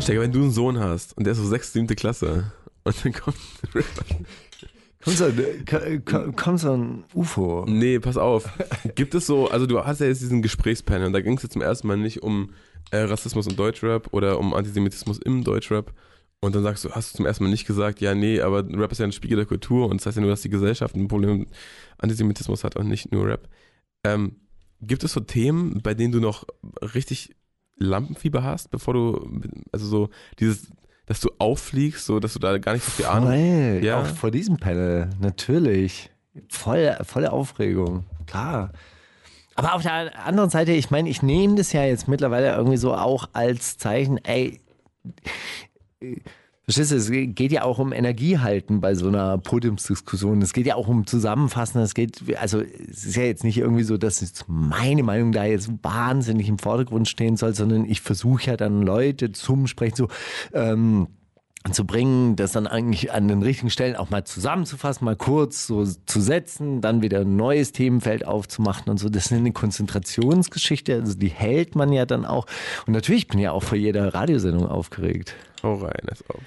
Steiger, 0.00 0.20
wenn 0.20 0.30
du 0.30 0.42
einen 0.42 0.52
Sohn 0.52 0.78
hast 0.78 1.18
und 1.18 1.24
der 1.24 1.32
ist 1.32 1.38
so 1.38 1.46
sechste, 1.48 1.72
siebte 1.80 1.96
Klasse 1.96 2.52
und 2.84 3.04
dann 3.04 3.12
kommt 3.12 3.36
Kommt 5.02 5.16
so, 5.18 5.24
ein- 5.24 5.64
ko- 6.04 6.30
kommt 6.36 6.60
so 6.60 6.72
ein 6.76 7.02
UFO. 7.12 7.64
Nee, 7.66 7.98
pass 7.98 8.16
auf. 8.16 8.48
Gibt 8.94 9.16
es 9.16 9.26
so, 9.26 9.50
also 9.50 9.66
du 9.66 9.84
hast 9.84 9.98
ja 10.00 10.06
jetzt 10.06 10.20
diesen 10.22 10.42
Gesprächspanel 10.42 11.08
und 11.08 11.12
da 11.12 11.20
ging 11.22 11.36
es 11.36 11.42
jetzt 11.42 11.54
zum 11.54 11.62
ersten 11.62 11.88
Mal 11.88 11.96
nicht 11.96 12.22
um 12.22 12.50
äh, 12.92 12.98
Rassismus 12.98 13.48
im 13.48 13.56
Deutschrap 13.56 14.12
oder 14.14 14.38
um 14.38 14.54
Antisemitismus 14.54 15.18
im 15.18 15.42
Deutschrap. 15.42 15.92
Und 16.38 16.54
dann 16.54 16.62
sagst 16.62 16.84
du, 16.84 16.92
hast 16.92 17.12
du 17.12 17.16
zum 17.16 17.26
ersten 17.26 17.42
Mal 17.42 17.50
nicht 17.50 17.66
gesagt, 17.66 18.00
ja, 18.00 18.14
nee, 18.14 18.40
aber 18.40 18.58
Rap 18.78 18.92
ist 18.92 18.98
ja 18.98 19.06
ein 19.06 19.10
Spiegel 19.12 19.38
der 19.38 19.46
Kultur 19.46 19.88
und 19.88 20.00
das 20.00 20.06
heißt 20.06 20.16
ja 20.18 20.20
nur, 20.20 20.30
dass 20.30 20.42
die 20.42 20.50
Gesellschaft 20.50 20.94
ein 20.94 21.08
Problem 21.08 21.38
mit 21.40 21.48
Antisemitismus 21.98 22.62
hat 22.62 22.76
und 22.76 22.86
nicht 22.86 23.10
nur 23.10 23.26
Rap. 23.26 23.48
Ähm, 24.14 24.36
gibt 24.80 25.04
es 25.04 25.12
so 25.12 25.20
Themen, 25.20 25.80
bei 25.82 25.94
denen 25.94 26.12
du 26.12 26.20
noch 26.20 26.44
richtig 26.94 27.34
Lampenfieber 27.78 28.42
hast, 28.42 28.70
bevor 28.70 28.94
du, 28.94 29.40
also 29.72 29.86
so 29.86 30.08
dieses, 30.38 30.70
dass 31.06 31.20
du 31.20 31.30
auffliegst, 31.38 32.04
so 32.06 32.20
dass 32.20 32.32
du 32.34 32.38
da 32.38 32.58
gar 32.58 32.72
nicht 32.74 32.84
so 32.84 32.90
viel 32.90 33.06
Ahnung 33.06 33.30
Voll, 33.30 33.80
Ja. 33.84 34.00
auch 34.00 34.06
vor 34.06 34.30
diesem 34.30 34.56
Panel, 34.58 35.10
natürlich. 35.20 36.10
Voll, 36.48 36.96
volle 37.02 37.32
Aufregung, 37.32 38.04
klar. 38.26 38.72
Aber 39.54 39.74
auf 39.74 39.82
der 39.82 40.26
anderen 40.26 40.50
Seite, 40.50 40.72
ich 40.72 40.90
meine, 40.90 41.08
ich 41.08 41.22
nehme 41.22 41.54
das 41.54 41.72
ja 41.72 41.82
jetzt 41.84 42.08
mittlerweile 42.08 42.54
irgendwie 42.54 42.76
so 42.76 42.94
auch 42.94 43.30
als 43.32 43.78
Zeichen, 43.78 44.18
ey, 44.24 44.60
verstehst 46.66 46.90
du, 46.90 46.96
es 46.96 47.34
geht 47.34 47.52
ja 47.52 47.62
auch 47.62 47.78
um 47.78 47.92
Energiehalten 47.92 48.80
bei 48.80 48.96
so 48.96 49.06
einer 49.06 49.38
Podiumsdiskussion. 49.38 50.42
Es 50.42 50.52
geht 50.52 50.66
ja 50.66 50.74
auch 50.74 50.88
um 50.88 51.06
Zusammenfassen. 51.06 51.80
Es 51.80 51.94
geht, 51.94 52.22
also 52.38 52.60
es 52.60 53.04
ist 53.04 53.16
ja 53.16 53.22
jetzt 53.22 53.44
nicht 53.44 53.58
irgendwie 53.58 53.84
so, 53.84 53.96
dass 53.96 54.44
meine 54.48 55.04
Meinung 55.04 55.30
da 55.30 55.44
jetzt 55.44 55.70
wahnsinnig 55.82 56.48
im 56.48 56.58
Vordergrund 56.58 57.08
stehen 57.08 57.36
soll, 57.36 57.54
sondern 57.54 57.84
ich 57.84 58.00
versuche 58.00 58.46
ja 58.46 58.56
dann 58.56 58.82
Leute 58.82 59.30
zum 59.30 59.68
Sprechen 59.68 59.94
so, 59.94 60.08
ähm, 60.52 61.06
zu 61.72 61.84
bringen, 61.84 62.36
das 62.36 62.52
dann 62.52 62.66
eigentlich 62.66 63.12
an 63.12 63.28
den 63.28 63.42
richtigen 63.42 63.70
Stellen 63.70 63.96
auch 63.96 64.10
mal 64.10 64.24
zusammenzufassen, 64.24 65.04
mal 65.04 65.16
kurz 65.16 65.66
so 65.66 65.84
zu 65.84 66.20
setzen, 66.20 66.80
dann 66.80 67.02
wieder 67.02 67.20
ein 67.20 67.36
neues 67.36 67.72
Themenfeld 67.72 68.26
aufzumachen 68.26 68.90
und 68.90 68.98
so. 68.98 69.08
Das 69.08 69.26
ist 69.26 69.32
eine 69.32 69.52
Konzentrationsgeschichte, 69.52 70.94
also 70.94 71.14
die 71.14 71.28
hält 71.28 71.74
man 71.74 71.92
ja 71.92 72.06
dann 72.06 72.24
auch. 72.24 72.46
Und 72.86 72.92
natürlich 72.92 73.28
bin 73.28 73.38
ich 73.38 73.44
ja 73.44 73.52
auch 73.52 73.62
vor 73.62 73.78
jeder 73.78 74.14
Radiosendung 74.14 74.66
aufgeregt. 74.66 75.34
Hau 75.62 75.74
rein, 75.74 76.02
als 76.08 76.24
ob. 76.28 76.40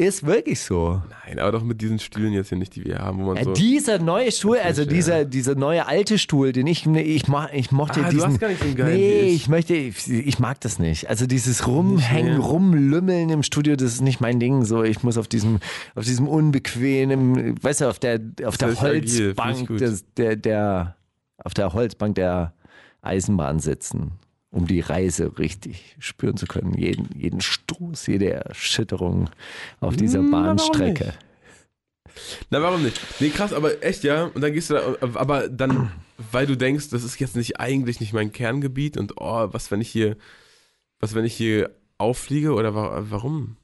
Ist 0.00 0.24
wirklich 0.24 0.60
so. 0.60 1.02
Nein, 1.26 1.38
aber 1.38 1.52
doch 1.52 1.62
mit 1.62 1.82
diesen 1.82 1.98
Stühlen 1.98 2.32
jetzt 2.32 2.48
hier 2.48 2.56
nicht, 2.56 2.74
die 2.74 2.84
wir 2.86 3.00
haben, 3.00 3.18
wo 3.18 3.26
man 3.26 3.36
Ja, 3.36 3.44
so. 3.44 3.52
dieser 3.52 3.98
neue 3.98 4.32
Stuhl, 4.32 4.56
also 4.58 4.82
ja. 4.82 4.88
dieser, 4.88 5.24
dieser 5.26 5.54
neue 5.56 5.86
alte 5.86 6.16
Stuhl, 6.16 6.52
den 6.52 6.66
ich, 6.66 6.86
ich, 6.86 7.28
mach, 7.28 7.52
ich 7.52 7.70
mochte 7.70 8.00
Ah, 8.00 8.04
du 8.04 8.10
diesen. 8.14 8.28
hast 8.30 8.40
gar 8.40 8.48
nicht 8.48 8.62
einen 8.62 8.76
geilen 8.76 8.96
nee, 8.96 9.20
ich. 9.28 9.48
möchte, 9.48 9.74
ich, 9.74 10.08
ich 10.08 10.38
mag 10.38 10.58
das 10.62 10.78
nicht. 10.78 11.10
Also 11.10 11.26
dieses 11.26 11.66
Rumhängen? 11.66 12.38
Rumlümmeln 12.40 13.28
im 13.28 13.42
Studio, 13.42 13.76
das 13.76 13.92
ist 13.92 14.00
nicht 14.00 14.22
mein 14.22 14.40
Ding. 14.40 14.64
So, 14.64 14.82
ich 14.82 15.02
muss 15.02 15.18
auf 15.18 15.28
diesem, 15.28 15.58
auf 15.94 16.04
diesem 16.04 16.26
unbequemen, 16.28 17.62
weißt 17.62 17.82
du, 17.82 17.88
auf 17.90 17.98
der, 17.98 18.20
auf 18.44 18.56
der 18.56 18.68
agil, 18.68 18.76
find 18.76 19.04
ich 19.04 19.20
Holzbank, 19.20 19.76
des, 19.78 20.04
der, 20.16 20.36
der, 20.36 20.96
auf 21.44 21.52
der 21.52 21.72
Holzbank 21.74 22.14
der 22.14 22.54
Eisenbahn 23.02 23.60
sitzen, 23.60 24.12
um 24.50 24.66
die 24.66 24.80
Reise 24.80 25.38
richtig 25.38 25.96
spüren 25.98 26.36
zu 26.36 26.46
können. 26.46 26.74
Jeden, 26.74 27.08
jeden 27.16 27.40
Stoß, 27.40 28.06
jede 28.06 28.32
Erschütterung 28.32 29.30
auf 29.80 29.96
dieser 29.96 30.18
Hm, 30.18 30.32
warum 30.32 30.44
Bahnstrecke. 30.46 31.14
Na, 32.50 32.60
warum 32.60 32.82
nicht? 32.82 33.00
Nee, 33.20 33.30
krass, 33.30 33.52
aber 33.52 33.82
echt, 33.82 34.02
ja. 34.02 34.24
Und 34.24 34.40
dann 34.40 34.52
gehst 34.52 34.70
du 34.70 34.74
da, 34.74 34.96
aber 35.14 35.48
dann, 35.48 35.92
weil 36.32 36.46
du 36.46 36.56
denkst, 36.56 36.90
das 36.90 37.04
ist 37.04 37.18
jetzt 37.20 37.36
nicht 37.36 37.60
eigentlich 37.60 38.00
nicht 38.00 38.12
mein 38.12 38.32
Kerngebiet 38.32 38.96
und 38.96 39.14
oh, 39.16 39.48
was, 39.52 39.70
wenn 39.70 39.80
ich 39.80 39.90
hier, 39.90 40.16
was, 40.98 41.14
wenn 41.14 41.24
ich 41.24 41.34
hier 41.34 41.70
auffliege 41.98 42.52
oder 42.52 42.74
wa 42.74 43.04
warum? 43.08 43.56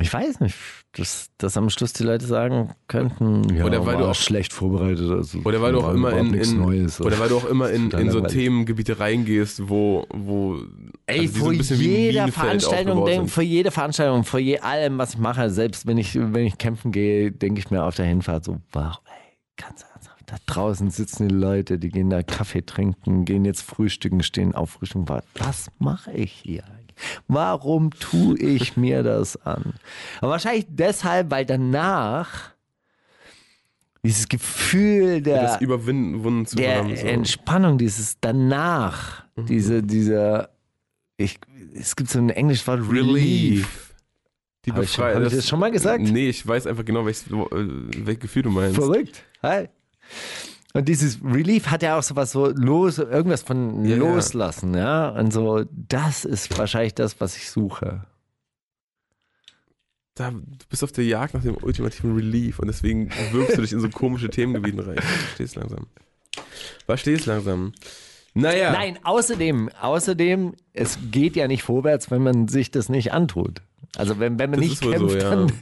Ich 0.00 0.12
weiß 0.12 0.40
nicht, 0.40 0.56
dass, 0.92 1.28
dass 1.38 1.56
am 1.56 1.68
Schluss 1.70 1.92
die 1.92 2.02
Leute 2.02 2.26
sagen 2.26 2.74
könnten, 2.88 3.54
ja, 3.54 3.64
Oder 3.66 3.84
weil 3.84 3.98
du 3.98 4.06
auch- 4.06 4.14
schlecht 4.14 4.52
vorbereitet. 4.52 5.10
Also 5.10 5.40
Oder 5.44 5.60
weil 5.60 5.72
du 5.72 5.80
auch 5.80 5.92
immer 5.92 6.12
in, 6.16 6.32
in 6.34 6.58
Neues. 6.58 7.00
oder 7.00 7.18
weil 7.18 7.28
du 7.28 7.36
auch 7.36 7.44
immer 7.44 7.70
in, 7.70 7.90
in 7.90 8.10
so. 8.10 8.20
Themengebiete 8.20 8.98
reingehst, 8.98 9.68
wo, 9.68 10.06
wo 10.10 10.58
Ey, 11.06 11.20
also 11.20 11.32
so 11.34 11.40
vor 11.44 11.50
ein 11.52 11.60
jeder 11.80 12.28
Veranstaltung, 12.28 13.04
denk, 13.04 13.30
vor 13.30 13.42
jeder 13.42 13.70
Veranstaltung, 13.70 14.24
vor 14.24 14.40
je 14.40 14.58
allem, 14.60 14.98
was 14.98 15.14
ich 15.14 15.18
mache, 15.18 15.50
selbst 15.50 15.86
wenn 15.86 15.98
ich, 15.98 16.14
wenn 16.14 16.46
ich 16.46 16.58
kämpfen 16.58 16.90
gehe, 16.90 17.30
denke 17.32 17.60
ich 17.60 17.70
mir 17.70 17.84
auf 17.84 17.94
der 17.94 18.06
Hinfahrt 18.06 18.44
so, 18.44 18.58
wow, 18.72 18.98
ey, 19.04 19.36
ganz 19.56 19.82
ernsthaft, 19.82 20.18
da 20.26 20.36
draußen 20.46 20.90
sitzen 20.90 21.28
die 21.28 21.34
Leute, 21.34 21.78
die 21.78 21.90
gehen 21.90 22.10
da 22.10 22.22
Kaffee 22.22 22.62
trinken, 22.64 23.24
gehen 23.24 23.44
jetzt 23.44 23.62
frühstücken, 23.62 24.22
stehen 24.22 24.54
auf 24.54 24.70
Frühstück, 24.70 25.02
was 25.38 25.70
mache 25.78 26.12
ich 26.12 26.32
hier? 26.32 26.64
Warum 27.28 27.90
tue 27.90 28.38
ich 28.38 28.76
mir 28.76 29.02
das 29.02 29.36
an? 29.44 29.74
Aber 30.20 30.32
wahrscheinlich 30.32 30.66
deshalb, 30.68 31.30
weil 31.30 31.44
danach 31.46 32.50
dieses 34.04 34.28
Gefühl 34.28 35.20
der, 35.20 35.42
das 35.42 35.60
überwinden 35.60 36.46
zu 36.46 36.56
der 36.56 36.78
haben. 36.78 36.96
So. 36.96 37.06
Entspannung, 37.06 37.78
dieses 37.78 38.16
danach, 38.20 39.24
Mhm. 39.36 39.46
diese, 39.46 39.82
dieser, 39.82 40.50
ich, 41.16 41.38
es 41.74 41.94
gibt 41.96 42.10
so 42.10 42.18
ein 42.18 42.30
englisches 42.30 42.66
Wort, 42.66 42.80
Relief. 42.90 43.94
Die 44.64 44.72
Hab 44.72 44.82
ich, 44.82 44.92
schon- 44.92 45.04
hab 45.04 45.22
ich 45.22 45.32
das 45.34 45.48
schon 45.48 45.60
mal 45.60 45.70
gesagt? 45.70 46.00
Nee, 46.02 46.28
ich 46.30 46.46
weiß 46.46 46.66
einfach 46.66 46.84
genau, 46.84 47.04
welches, 47.06 47.26
äh, 47.28 47.30
welches 47.30 48.20
Gefühl 48.20 48.42
du 48.42 48.50
meinst. 48.50 48.76
Verrückt. 48.76 49.22
Hi. 49.42 49.68
Und 50.74 50.86
dieses 50.86 51.18
Relief 51.24 51.68
hat 51.68 51.82
ja 51.82 51.98
auch 51.98 52.02
sowas 52.02 52.30
so 52.30 52.48
los, 52.48 52.98
irgendwas 52.98 53.42
von 53.42 53.84
ja. 53.84 53.96
loslassen, 53.96 54.74
ja. 54.74 55.08
Und 55.08 55.32
so, 55.32 55.64
das 55.70 56.24
ist 56.24 56.56
wahrscheinlich 56.58 56.94
das, 56.94 57.20
was 57.20 57.36
ich 57.36 57.50
suche. 57.50 58.04
Da, 60.14 60.30
du 60.30 60.66
bist 60.68 60.84
auf 60.84 60.92
der 60.92 61.04
Jagd 61.04 61.34
nach 61.34 61.42
dem 61.42 61.56
ultimativen 61.56 62.14
Relief 62.14 62.58
und 62.58 62.66
deswegen 62.66 63.10
wirkst 63.32 63.56
du 63.56 63.62
dich 63.62 63.72
in 63.72 63.80
so 63.80 63.88
komische 63.88 64.28
Themengebieten 64.28 64.80
rein. 64.80 64.98
Verstehst 64.98 65.56
langsam. 65.56 65.86
Verstehst 66.84 67.26
langsam. 67.26 67.72
Naja. 68.34 68.72
Nein, 68.72 68.98
außerdem, 69.04 69.70
außerdem, 69.80 70.54
es 70.72 70.98
geht 71.10 71.34
ja 71.34 71.48
nicht 71.48 71.62
vorwärts, 71.62 72.10
wenn 72.10 72.22
man 72.22 72.48
sich 72.48 72.70
das 72.70 72.88
nicht 72.88 73.12
antut. 73.12 73.62
Also 73.96 74.18
wenn, 74.18 74.38
wenn 74.38 74.50
man 74.50 74.60
Das 74.60 74.68
nicht 74.68 74.82
kämpft, 74.82 75.10
so, 75.10 75.16
ja. 75.16 75.30
dann, 75.30 75.52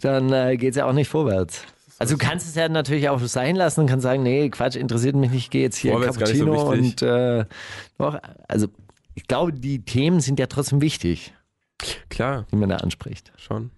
dann 0.00 0.32
äh, 0.32 0.56
geht 0.56 0.70
es 0.70 0.76
ja 0.76 0.86
auch 0.86 0.92
nicht 0.92 1.08
vorwärts. 1.08 1.64
Also 2.00 2.16
du 2.16 2.18
kannst 2.18 2.48
es 2.48 2.54
ja 2.54 2.66
natürlich 2.70 3.10
auch 3.10 3.20
sein 3.20 3.56
lassen 3.56 3.80
und 3.82 3.86
kannst 3.86 4.04
sagen, 4.04 4.22
nee, 4.22 4.48
Quatsch, 4.48 4.74
interessiert 4.74 5.14
mich 5.16 5.30
nicht, 5.30 5.44
ich 5.44 5.50
gehe 5.50 5.60
jetzt 5.60 5.76
hier 5.76 5.92
gar 5.92 6.00
nicht 6.00 6.14
so 6.14 6.20
Cappuccino 6.20 6.70
und 6.70 7.02
äh, 7.02 7.44
doch, 7.98 8.18
also 8.48 8.68
ich 9.14 9.26
glaube, 9.28 9.52
die 9.52 9.84
Themen 9.84 10.20
sind 10.20 10.40
ja 10.40 10.46
trotzdem 10.46 10.80
wichtig, 10.80 11.34
Klar, 12.08 12.46
die 12.50 12.56
man 12.56 12.70
da 12.70 12.76
anspricht. 12.76 13.32
schon. 13.36 13.70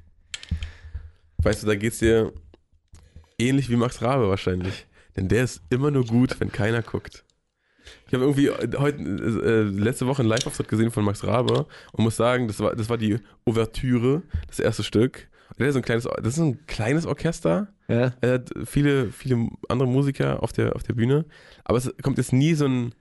Weißt 1.38 1.64
du, 1.64 1.66
da 1.66 1.74
geht's 1.74 1.98
dir 1.98 2.32
ähnlich 3.38 3.68
wie 3.70 3.76
Max 3.76 4.00
Rabe 4.02 4.28
wahrscheinlich. 4.28 4.86
Denn 5.16 5.26
der 5.26 5.42
ist 5.42 5.60
immer 5.68 5.90
nur 5.90 6.04
gut, 6.04 6.38
wenn 6.38 6.52
keiner 6.52 6.80
guckt. 6.80 7.24
Ich 8.06 8.14
habe 8.14 8.22
irgendwie 8.22 8.50
heute, 8.78 8.98
äh, 8.98 9.62
letzte 9.62 10.06
Woche 10.06 10.22
einen 10.22 10.28
Live-Auftritt 10.28 10.68
gesehen 10.68 10.92
von 10.92 11.04
Max 11.04 11.24
Rabe 11.24 11.66
und 11.90 12.04
muss 12.04 12.14
sagen, 12.14 12.46
das 12.46 12.60
war, 12.60 12.76
das 12.76 12.88
war 12.88 12.98
die 12.98 13.18
Ouvertüre, 13.44 14.22
das 14.46 14.60
erste 14.60 14.84
Stück. 14.84 15.28
Der 15.58 15.66
ist 15.66 15.74
so 15.74 15.80
ein 15.80 15.84
kleines, 15.84 16.04
das 16.22 16.34
ist 16.34 16.38
ein 16.38 16.66
kleines 16.66 17.04
Orchester. 17.04 17.68
Ja? 17.93 18.12
Er 18.20 18.32
hat 18.35 18.51
viele, 18.64 19.10
viele 19.12 19.48
andere 19.69 19.89
Musiker 19.89 20.43
auf 20.43 20.52
der, 20.52 20.74
auf 20.77 20.82
der 20.82 20.94
Bühne, 20.94 21.24
aber 21.64 21.78
es 21.78 21.93
kommt 22.02 22.19
jetzt 22.19 22.32
nie 22.32 22.55
so 22.55 22.66
ein, 22.66 22.94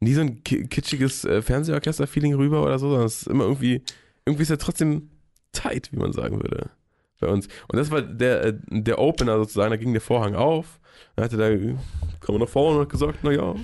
nie 0.00 0.14
so 0.14 0.20
ein 0.22 0.42
ki- 0.44 0.66
kitschiges 0.66 1.24
äh, 1.24 1.42
Fernsehorchester-Feeling 1.42 2.34
rüber 2.34 2.62
oder 2.62 2.78
so, 2.78 2.88
sondern 2.88 3.06
es 3.06 3.22
ist 3.22 3.28
immer 3.28 3.44
irgendwie, 3.44 3.82
irgendwie 4.24 4.42
ist 4.42 4.50
er 4.50 4.58
trotzdem 4.58 5.10
tight, 5.52 5.92
wie 5.92 5.96
man 5.98 6.12
sagen 6.12 6.36
würde. 6.42 6.70
bei 7.20 7.28
uns. 7.28 7.46
Und 7.68 7.76
das 7.76 7.90
war 7.90 8.00
der, 8.02 8.44
äh, 8.44 8.58
der 8.68 8.98
Opener 8.98 9.36
sozusagen, 9.38 9.70
da 9.70 9.76
ging 9.76 9.92
der 9.92 10.00
Vorhang 10.00 10.34
auf. 10.34 10.80
Dann 11.16 11.24
hatte 11.24 11.36
der, 11.36 11.58
kam 12.20 12.34
er 12.36 12.38
nach 12.38 12.48
vorne 12.48 12.78
und 12.78 12.82
hat 12.84 12.90
gesagt, 12.90 13.24
naja, 13.24 13.54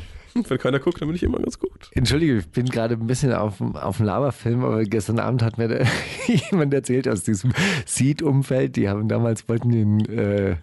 wenn 0.48 0.58
keiner 0.58 0.78
guckt, 0.78 1.00
dann 1.00 1.08
bin 1.08 1.16
ich 1.16 1.22
immer 1.22 1.38
ganz 1.38 1.58
gut. 1.58 1.90
Entschuldige, 1.92 2.36
ich 2.38 2.48
bin 2.48 2.66
gerade 2.66 2.94
ein 2.94 3.06
bisschen 3.06 3.32
auf, 3.32 3.58
dem- 3.58 3.76
auf 3.76 3.96
dem 3.98 4.06
Laberfilm, 4.06 4.64
aber 4.64 4.82
gestern 4.84 5.18
Abend 5.18 5.42
hat 5.42 5.58
mir 5.58 5.84
jemand 6.26 6.72
erzählt 6.74 7.08
aus 7.08 7.22
diesem 7.22 7.52
Seed-Umfeld, 7.86 8.76
die 8.76 8.88
haben 8.88 9.08
damals, 9.08 9.48
wollten 9.48 9.70
den 9.70 10.00
äh, 10.06 10.56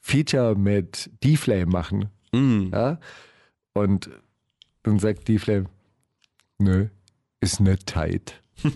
Feature 0.00 0.54
mit 0.56 1.10
D-Flame 1.22 1.66
machen. 1.66 2.08
Mm. 2.32 2.68
Ja? 2.72 2.98
Und 3.74 4.10
dann 4.82 4.98
sagt 4.98 5.28
D-Flame, 5.28 5.66
nö, 6.58 6.88
ist 7.40 7.60
nicht 7.60 7.86
tight. 7.86 8.40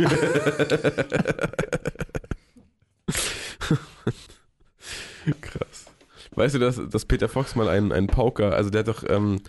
Krass. 5.41 5.87
Weißt 6.33 6.55
du, 6.55 6.59
dass, 6.59 6.81
dass 6.91 7.05
Peter 7.05 7.29
Fox 7.29 7.55
mal 7.57 7.69
einen, 7.69 7.93
einen 7.93 8.07
Pauker, 8.07 8.55
also 8.55 8.71
der 8.71 8.81
hat 8.81 8.89
doch, 8.89 9.05
ähm, 9.09 9.37
äh, 9.37 9.41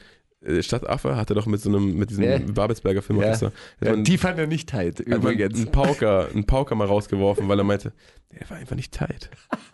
Stadtaffe 0.61 1.15
hatte 1.15 1.33
doch 1.33 1.45
mit 1.45 1.59
so 1.61 1.69
einem, 1.69 1.95
mit 1.97 2.09
diesem 2.09 2.23
Ja. 2.23 2.37
Babelsberger 2.39 3.01
Filmorchester, 3.01 3.47
hat 3.47 3.53
Ja, 3.81 3.91
man- 3.91 4.03
die 4.03 4.17
fand 4.17 4.39
er 4.39 4.47
nicht 4.47 4.69
tight, 4.69 4.99
übrigens. 4.99 5.55
einen 5.55 5.71
Pauker, 5.71 6.29
einen 6.33 6.45
Pauker 6.45 6.75
mal 6.75 6.87
rausgeworfen, 6.87 7.47
weil 7.47 7.59
er 7.59 7.63
meinte, 7.63 7.93
der 8.31 8.49
war 8.49 8.57
einfach 8.57 8.75
nicht 8.75 8.93
tight. 8.93 9.29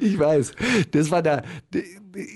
Ich 0.00 0.18
weiß. 0.18 0.52
Das 0.92 1.10
war 1.10 1.20
der, 1.20 1.42
der, 1.74 1.82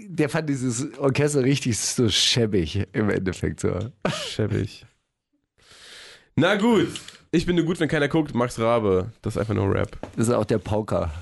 der 0.08 0.28
fand 0.28 0.50
dieses 0.50 0.98
Orchester 0.98 1.42
richtig 1.44 1.78
so 1.78 2.08
schäbig 2.10 2.86
im 2.92 3.08
Endeffekt 3.08 3.60
so. 3.60 3.70
Schäbig. 4.28 4.84
Na 6.36 6.56
gut, 6.56 6.88
ich 7.30 7.46
bin 7.46 7.56
nur 7.56 7.64
gut, 7.64 7.78
wenn 7.80 7.88
keiner 7.88 8.08
guckt. 8.08 8.34
Max 8.34 8.58
Rabe, 8.58 9.12
das 9.22 9.36
ist 9.36 9.40
einfach 9.40 9.54
nur 9.54 9.72
Rap. 9.72 9.96
Das 10.16 10.28
ist 10.28 10.34
auch 10.34 10.44
der 10.44 10.58
Pauker. 10.58 11.12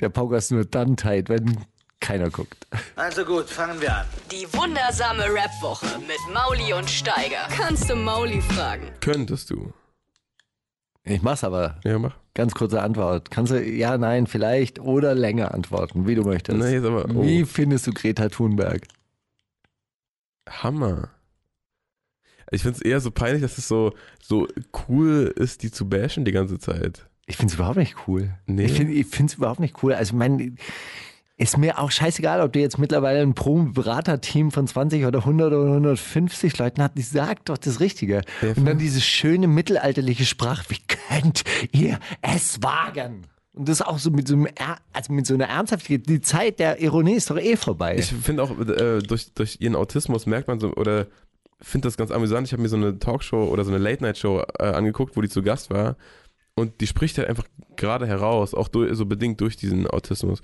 Der 0.00 0.08
Pauker 0.08 0.36
ist 0.38 0.52
nur 0.52 0.64
dann 0.64 0.96
tight, 0.96 1.28
wenn 1.28 1.58
keiner 2.02 2.28
guckt. 2.28 2.66
Also 2.96 3.24
gut, 3.24 3.48
fangen 3.48 3.80
wir 3.80 3.96
an. 3.96 4.06
Die 4.30 4.46
wundersame 4.52 5.24
Rap-Woche 5.24 5.86
mit 6.00 6.18
Mauli 6.34 6.74
und 6.74 6.90
Steiger. 6.90 7.48
Kannst 7.56 7.88
du 7.88 7.96
Mauli 7.96 8.42
fragen? 8.42 8.90
Könntest 9.00 9.48
du. 9.50 9.72
Ich 11.04 11.22
mach's 11.22 11.42
aber. 11.42 11.80
Ja, 11.84 11.98
mach. 11.98 12.16
Ganz 12.34 12.54
kurze 12.54 12.82
Antwort. 12.82 13.30
Kannst 13.30 13.52
du 13.52 13.62
ja, 13.62 13.96
nein, 13.98 14.26
vielleicht 14.26 14.78
oder 14.78 15.14
länger 15.14 15.54
antworten, 15.54 16.06
wie 16.06 16.14
du 16.14 16.22
möchtest. 16.22 16.58
Na, 16.58 16.68
jetzt 16.68 16.84
aber, 16.84 17.06
oh. 17.14 17.22
Wie 17.22 17.44
findest 17.44 17.86
du 17.86 17.92
Greta 17.92 18.28
Thunberg? 18.28 18.82
Hammer. 20.48 21.10
Ich 22.50 22.62
finde 22.62 22.76
es 22.76 22.82
eher 22.82 23.00
so 23.00 23.10
peinlich, 23.10 23.42
dass 23.42 23.58
es 23.58 23.68
so, 23.68 23.94
so 24.20 24.46
cool 24.88 25.32
ist, 25.36 25.62
die 25.62 25.70
zu 25.70 25.88
bashen 25.88 26.24
die 26.24 26.32
ganze 26.32 26.58
Zeit. 26.58 27.06
Ich 27.26 27.36
find's 27.36 27.54
überhaupt 27.54 27.78
nicht 27.78 27.96
cool. 28.06 28.34
Nee. 28.46 28.64
Ich 28.64 29.06
finde 29.06 29.32
es 29.32 29.34
überhaupt 29.34 29.60
nicht 29.60 29.82
cool. 29.82 29.94
Also, 29.94 30.16
mein, 30.16 30.58
ist 31.42 31.58
mir 31.58 31.78
auch 31.78 31.90
scheißegal, 31.90 32.40
ob 32.40 32.52
du 32.52 32.60
jetzt 32.60 32.78
mittlerweile 32.78 33.20
ein 33.20 33.34
Pro-Berater-Team 33.34 34.52
von 34.52 34.66
20 34.66 35.04
oder 35.06 35.20
100 35.20 35.52
oder 35.52 35.72
150 35.72 36.56
Leuten 36.58 36.82
hast. 36.82 36.96
Die 36.96 37.02
sagt 37.02 37.48
doch 37.48 37.58
das 37.58 37.80
Richtige. 37.80 38.22
Und 38.56 38.64
dann 38.64 38.78
diese 38.78 39.00
schöne 39.00 39.48
mittelalterliche 39.48 40.24
Sprache. 40.24 40.64
Wie 40.68 40.78
könnt 40.86 41.42
ihr 41.72 41.98
es 42.20 42.62
wagen? 42.62 43.26
Und 43.54 43.68
das 43.68 43.82
auch 43.82 43.98
so 43.98 44.10
mit 44.10 44.28
so, 44.28 44.34
einem, 44.34 44.48
also 44.92 45.12
mit 45.12 45.26
so 45.26 45.34
einer 45.34 45.46
Ernsthaftigkeit. 45.46 46.08
Die 46.08 46.20
Zeit 46.20 46.58
der 46.58 46.80
Ironie 46.80 47.14
ist 47.14 47.28
doch 47.28 47.38
eh 47.38 47.56
vorbei. 47.56 47.96
Ich 47.98 48.12
finde 48.12 48.44
auch, 48.44 48.58
äh, 48.58 49.00
durch, 49.00 49.34
durch 49.34 49.58
ihren 49.60 49.74
Autismus 49.74 50.26
merkt 50.26 50.48
man 50.48 50.60
so, 50.60 50.72
oder 50.74 51.06
finde 51.60 51.88
das 51.88 51.96
ganz 51.96 52.12
amüsant. 52.12 52.46
Ich 52.46 52.52
habe 52.52 52.62
mir 52.62 52.68
so 52.68 52.76
eine 52.76 52.98
Talkshow 52.98 53.44
oder 53.44 53.64
so 53.64 53.70
eine 53.70 53.78
Late-Night-Show 53.78 54.42
äh, 54.58 54.64
angeguckt, 54.64 55.16
wo 55.16 55.20
die 55.20 55.28
zu 55.28 55.42
Gast 55.42 55.70
war. 55.70 55.96
Und 56.54 56.80
die 56.80 56.86
spricht 56.86 57.18
halt 57.18 57.28
einfach 57.28 57.46
gerade 57.76 58.06
heraus, 58.06 58.54
auch 58.54 58.68
durch, 58.68 58.94
so 58.96 59.06
bedingt 59.06 59.40
durch 59.40 59.56
diesen 59.56 59.86
Autismus. 59.86 60.40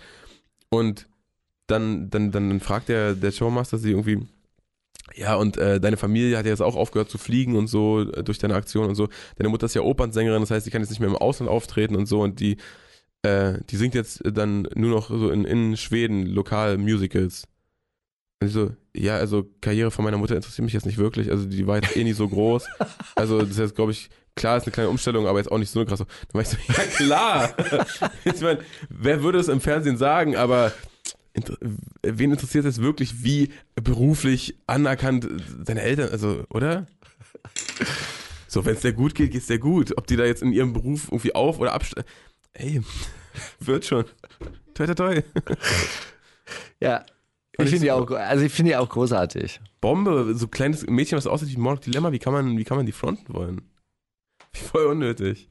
Und 0.70 1.08
dann, 1.66 2.10
dann, 2.10 2.30
dann 2.30 2.60
fragt 2.60 2.88
der, 2.88 3.14
der 3.14 3.30
Showmaster 3.30 3.78
sie 3.78 3.90
irgendwie, 3.90 4.26
ja, 5.14 5.36
und 5.36 5.56
äh, 5.56 5.80
deine 5.80 5.96
Familie 5.96 6.36
hat 6.36 6.46
ja 6.46 6.50
jetzt 6.50 6.62
auch 6.62 6.76
aufgehört 6.76 7.10
zu 7.10 7.18
fliegen 7.18 7.56
und 7.56 7.66
so 7.66 8.00
äh, 8.00 8.22
durch 8.22 8.38
deine 8.38 8.54
Aktion 8.54 8.88
und 8.88 8.94
so. 8.94 9.08
Deine 9.36 9.48
Mutter 9.48 9.66
ist 9.66 9.74
ja 9.74 9.82
Opernsängerin, 9.82 10.40
das 10.40 10.50
heißt, 10.50 10.64
sie 10.64 10.70
kann 10.70 10.82
jetzt 10.82 10.90
nicht 10.90 11.00
mehr 11.00 11.08
im 11.08 11.16
Ausland 11.16 11.50
auftreten 11.50 11.96
und 11.96 12.06
so. 12.06 12.20
Und 12.20 12.40
die, 12.40 12.56
äh, 13.22 13.54
die 13.70 13.76
singt 13.76 13.94
jetzt 13.94 14.22
dann 14.24 14.68
nur 14.74 14.90
noch 14.90 15.08
so 15.08 15.30
in, 15.30 15.44
in 15.44 15.76
Schweden 15.76 16.26
lokal 16.26 16.78
Musicals. 16.78 17.44
Und 18.40 18.48
ich 18.48 18.52
so, 18.54 18.70
ja, 18.94 19.16
also 19.16 19.48
Karriere 19.60 19.90
von 19.90 20.04
meiner 20.04 20.18
Mutter 20.18 20.36
interessiert 20.36 20.64
mich 20.64 20.74
jetzt 20.74 20.86
nicht 20.86 20.98
wirklich. 20.98 21.30
Also 21.30 21.46
die 21.46 21.66
war 21.66 21.76
jetzt 21.76 21.96
eh 21.96 22.04
nicht 22.04 22.16
so 22.16 22.28
groß. 22.28 22.66
Also 23.14 23.42
das 23.42 23.58
jetzt, 23.58 23.74
glaube 23.74 23.92
ich, 23.92 24.10
klar 24.38 24.56
ist 24.56 24.64
eine 24.64 24.72
kleine 24.72 24.90
Umstellung, 24.90 25.26
aber 25.26 25.38
jetzt 25.38 25.50
auch 25.50 25.58
nicht 25.58 25.70
so 25.70 25.84
krass. 25.84 25.98
Dann 25.98 26.08
war 26.32 26.42
ich 26.42 26.48
so, 26.48 26.56
ja 26.68 26.82
klar. 26.84 27.54
ich 28.24 28.40
meine, 28.40 28.60
wer 28.88 29.22
würde 29.22 29.38
es 29.38 29.48
im 29.48 29.60
Fernsehen 29.60 29.96
sagen, 29.96 30.36
aber 30.36 30.72
wen 32.02 32.32
interessiert 32.32 32.64
es 32.64 32.80
wirklich, 32.80 33.22
wie 33.22 33.50
beruflich 33.74 34.56
anerkannt 34.66 35.28
deine 35.64 35.82
Eltern, 35.82 36.10
also, 36.10 36.44
oder? 36.50 36.86
So, 38.46 38.64
wenn 38.64 38.74
es 38.74 38.80
dir 38.80 38.92
gut 38.92 39.14
geht, 39.14 39.30
geht's 39.30 39.46
dir 39.46 39.58
gut. 39.58 39.96
Ob 39.98 40.06
die 40.06 40.16
da 40.16 40.24
jetzt 40.24 40.42
in 40.42 40.52
ihrem 40.52 40.72
Beruf 40.72 41.08
irgendwie 41.08 41.34
auf- 41.34 41.58
oder 41.60 41.74
absteigen. 41.74 42.08
Ey, 42.54 42.82
wird 43.60 43.84
schon. 43.84 44.04
Toi, 44.74 44.86
toi, 44.86 44.94
toi. 44.94 45.22
ja. 46.80 47.04
Ich 47.60 47.70
finde 47.70 47.84
die 47.86 47.92
auch, 47.92 48.08
also 48.10 48.44
ich 48.44 48.52
finde 48.52 48.70
die 48.70 48.76
auch 48.76 48.88
großartig. 48.88 49.60
Bombe, 49.80 50.32
so 50.34 50.46
kleines 50.46 50.86
Mädchen, 50.86 51.18
was 51.18 51.26
aussieht 51.26 51.50
wie 51.50 51.56
Monarch 51.56 51.80
Dilemma, 51.80 52.12
wie 52.12 52.20
kann 52.20 52.32
man, 52.32 52.56
wie 52.56 52.64
kann 52.64 52.76
man 52.76 52.86
die 52.86 52.92
fronten 52.92 53.34
wollen? 53.34 53.62
Voll 54.72 54.86
unnötig. 54.86 55.50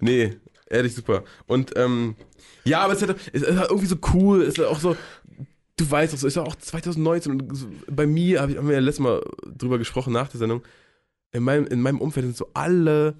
Nee, 0.00 0.36
ehrlich 0.68 0.94
super. 0.94 1.24
Und 1.46 1.72
ähm, 1.76 2.16
ja, 2.64 2.80
aber 2.80 2.92
es 2.92 3.02
ist, 3.02 3.08
halt, 3.08 3.18
es 3.32 3.42
ist 3.42 3.56
halt 3.56 3.70
irgendwie 3.70 3.86
so 3.88 3.96
cool, 4.12 4.42
es 4.42 4.58
ist 4.58 4.64
auch 4.64 4.80
so, 4.80 4.96
du 5.76 5.90
weißt 5.90 6.14
auch 6.14 6.18
so, 6.18 6.26
ist 6.26 6.38
auch 6.38 6.56
2019 6.56 7.32
und 7.32 7.56
so, 7.56 7.68
bei 7.88 8.06
mir, 8.06 8.42
hab 8.42 8.50
ich, 8.50 8.56
haben 8.56 8.68
wir 8.68 8.74
ja 8.74 8.80
letztes 8.80 9.02
Mal 9.02 9.22
drüber 9.46 9.78
gesprochen 9.78 10.12
nach 10.12 10.28
der 10.28 10.38
Sendung, 10.38 10.62
in 11.32 11.42
meinem, 11.42 11.66
in 11.66 11.80
meinem 11.80 12.00
Umfeld 12.00 12.26
sind 12.26 12.36
so 12.36 12.48
alle, 12.54 13.16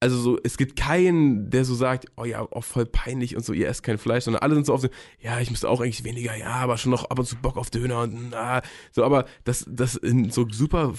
also 0.00 0.16
so, 0.16 0.38
es 0.44 0.56
gibt 0.56 0.76
keinen, 0.76 1.50
der 1.50 1.64
so 1.64 1.74
sagt, 1.74 2.06
oh 2.16 2.24
ja, 2.24 2.40
auch 2.40 2.64
voll 2.64 2.86
peinlich 2.86 3.36
und 3.36 3.44
so, 3.44 3.52
ihr 3.52 3.68
esst 3.68 3.82
kein 3.82 3.98
Fleisch, 3.98 4.24
sondern 4.24 4.42
alle 4.42 4.54
sind 4.54 4.66
so 4.66 4.74
auf 4.74 4.80
so, 4.80 4.88
ja, 5.20 5.40
ich 5.40 5.50
müsste 5.50 5.68
auch 5.68 5.80
eigentlich 5.80 6.04
weniger, 6.04 6.36
ja, 6.36 6.50
aber 6.50 6.78
schon 6.78 6.90
noch 6.90 7.10
ab 7.10 7.18
und 7.18 7.24
zu 7.24 7.36
Bock 7.36 7.56
auf 7.56 7.70
Döner 7.70 8.02
und 8.02 8.30
na, 8.30 8.62
so, 8.92 9.04
aber 9.04 9.26
das, 9.44 9.64
das 9.68 9.96
in 9.96 10.30
so 10.30 10.46
super 10.48 10.94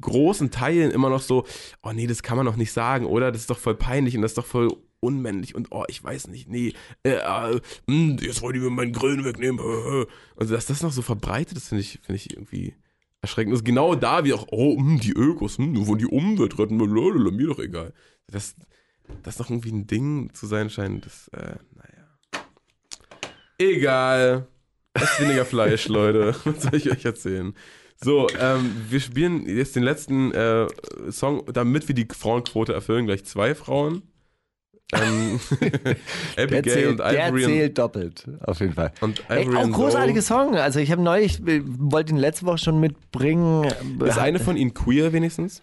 großen 0.00 0.50
Teilen 0.50 0.90
immer 0.90 1.08
noch 1.08 1.22
so, 1.22 1.46
oh 1.82 1.92
nee, 1.92 2.06
das 2.06 2.22
kann 2.22 2.36
man 2.36 2.46
doch 2.46 2.56
nicht 2.56 2.72
sagen, 2.72 3.06
oder? 3.06 3.32
Das 3.32 3.42
ist 3.42 3.50
doch 3.50 3.58
voll 3.58 3.74
peinlich 3.74 4.16
und 4.16 4.22
das 4.22 4.32
ist 4.32 4.38
doch 4.38 4.46
voll 4.46 4.68
unmännlich 5.00 5.54
und 5.54 5.68
oh, 5.70 5.84
ich 5.88 6.04
weiß 6.04 6.28
nicht, 6.28 6.46
nee, 6.46 6.74
äh, 7.02 7.12
äh, 7.12 7.60
mh, 7.86 8.18
jetzt 8.20 8.42
wollen 8.42 8.52
die 8.54 8.60
mir 8.60 8.68
meinen 8.68 8.92
Grillen 8.92 9.24
wegnehmen, 9.24 9.58
äh, 9.58 10.00
äh. 10.02 10.06
also 10.36 10.54
dass 10.54 10.66
das 10.66 10.82
noch 10.82 10.92
so 10.92 11.00
verbreitet 11.00 11.56
ist, 11.56 11.68
finde 11.68 11.80
ich, 11.80 12.00
finde 12.02 12.16
ich 12.16 12.32
irgendwie 12.34 12.74
erschreckend. 13.22 13.54
Ist 13.54 13.64
genau 13.64 13.94
da 13.94 14.24
wie 14.24 14.32
auch, 14.32 14.46
oh, 14.50 14.76
mh, 14.78 15.00
die 15.00 15.12
Ökos, 15.12 15.58
mh, 15.58 15.66
nur 15.66 15.86
wollen 15.86 15.98
die 15.98 16.06
Umwelt 16.06 16.58
retten, 16.58 16.78
blablabla, 16.78 17.30
mir 17.30 17.48
doch 17.48 17.58
egal. 17.58 17.92
Das, 18.26 18.54
das 19.22 19.36
doch 19.36 19.50
irgendwie 19.50 19.72
ein 19.72 19.86
Ding 19.86 20.32
zu 20.34 20.46
sein 20.46 20.70
scheint, 20.70 21.06
das, 21.06 21.28
äh, 21.28 21.56
naja. 21.74 22.46
Egal. 23.58 24.46
Esst 24.94 25.20
weniger 25.20 25.44
Fleisch, 25.44 25.88
Leute. 25.88 26.34
Was 26.44 26.62
soll 26.62 26.74
ich 26.74 26.90
euch 26.90 27.04
erzählen? 27.04 27.54
So, 28.02 28.28
ähm, 28.38 28.74
wir 28.88 29.00
spielen 29.00 29.46
jetzt 29.46 29.76
den 29.76 29.82
letzten 29.82 30.32
äh, 30.32 30.66
Song, 31.10 31.44
damit 31.52 31.86
wir 31.86 31.94
die 31.94 32.08
Frauenquote 32.10 32.72
erfüllen, 32.72 33.04
gleich 33.04 33.24
zwei 33.24 33.54
Frauen. 33.54 34.02
Ähm, 34.92 35.38
Der 36.36 36.44
Abigail 36.44 36.62
zählt, 36.64 36.88
und 36.90 36.98
der 36.98 37.28
Ivory 37.28 37.44
und, 37.44 37.50
zählt 37.50 37.78
doppelt, 37.78 38.24
auf 38.42 38.60
jeden 38.60 38.72
Fall. 38.72 38.92
und 39.00 39.22
Ey, 39.28 39.44
Ivory 39.44 39.56
auch 39.56 39.62
and 39.62 39.72
großartige. 39.74 40.22
Song. 40.22 40.56
Also 40.56 40.80
ich 40.80 40.90
habe 40.90 41.02
neulich, 41.02 41.40
äh, 41.46 41.62
wollte 41.64 42.12
ihn 42.12 42.18
letzte 42.18 42.46
Woche 42.46 42.58
schon 42.58 42.80
mitbringen. 42.80 43.68
Ist 44.04 44.18
eine 44.18 44.38
von 44.40 44.56
ihnen 44.56 44.74
queer 44.74 45.12
wenigstens? 45.12 45.62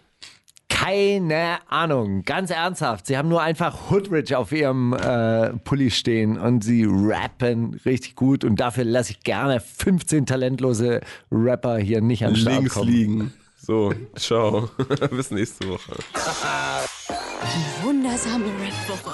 Keine 0.70 1.58
Ahnung, 1.68 2.22
ganz 2.22 2.50
ernsthaft. 2.50 3.06
Sie 3.06 3.18
haben 3.18 3.28
nur 3.28 3.42
einfach 3.42 3.90
Hoodrich 3.90 4.34
auf 4.36 4.52
ihrem 4.52 4.92
äh, 4.92 5.50
Pulli 5.64 5.90
stehen 5.90 6.38
und 6.38 6.62
sie 6.62 6.86
rappen 6.88 7.80
richtig 7.84 8.14
gut 8.14 8.44
und 8.44 8.60
dafür 8.60 8.84
lasse 8.84 9.10
ich 9.12 9.20
gerne 9.20 9.60
15 9.60 10.24
talentlose 10.26 11.00
Rapper 11.32 11.78
hier 11.78 12.00
nicht 12.00 12.24
an 12.24 12.34
den 12.34 12.40
Start 12.40 12.56
Links 12.58 12.74
kommen. 12.74 12.90
liegen. 12.90 13.32
So, 13.60 13.92
ciao. 14.16 14.70
Bis 15.10 15.30
nächste 15.30 15.68
Woche. 15.68 15.92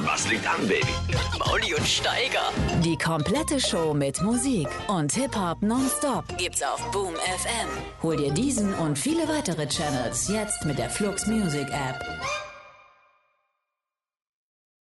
Was 0.06 0.28
liegt 0.30 0.46
an, 0.46 0.66
Baby? 0.66 0.86
mit 1.08 1.38
Mauli 1.38 1.74
und 1.74 1.86
Steiger. 1.86 2.40
Die 2.82 2.96
komplette 2.96 3.60
Show 3.60 3.92
mit 3.92 4.22
Musik 4.22 4.68
und 4.88 5.12
Hip-Hop 5.12 5.60
nonstop 5.60 6.24
Gibt's 6.38 6.62
auf 6.62 6.80
Boom 6.90 7.14
FM. 7.14 7.68
Hol 8.02 8.16
dir 8.16 8.32
diesen 8.32 8.72
und 8.72 8.98
viele 8.98 9.28
weitere 9.28 9.66
Channels 9.68 10.28
jetzt 10.28 10.64
mit 10.64 10.78
der 10.78 10.88
Flux 10.88 11.26
Music 11.26 11.68
App. 11.68 12.02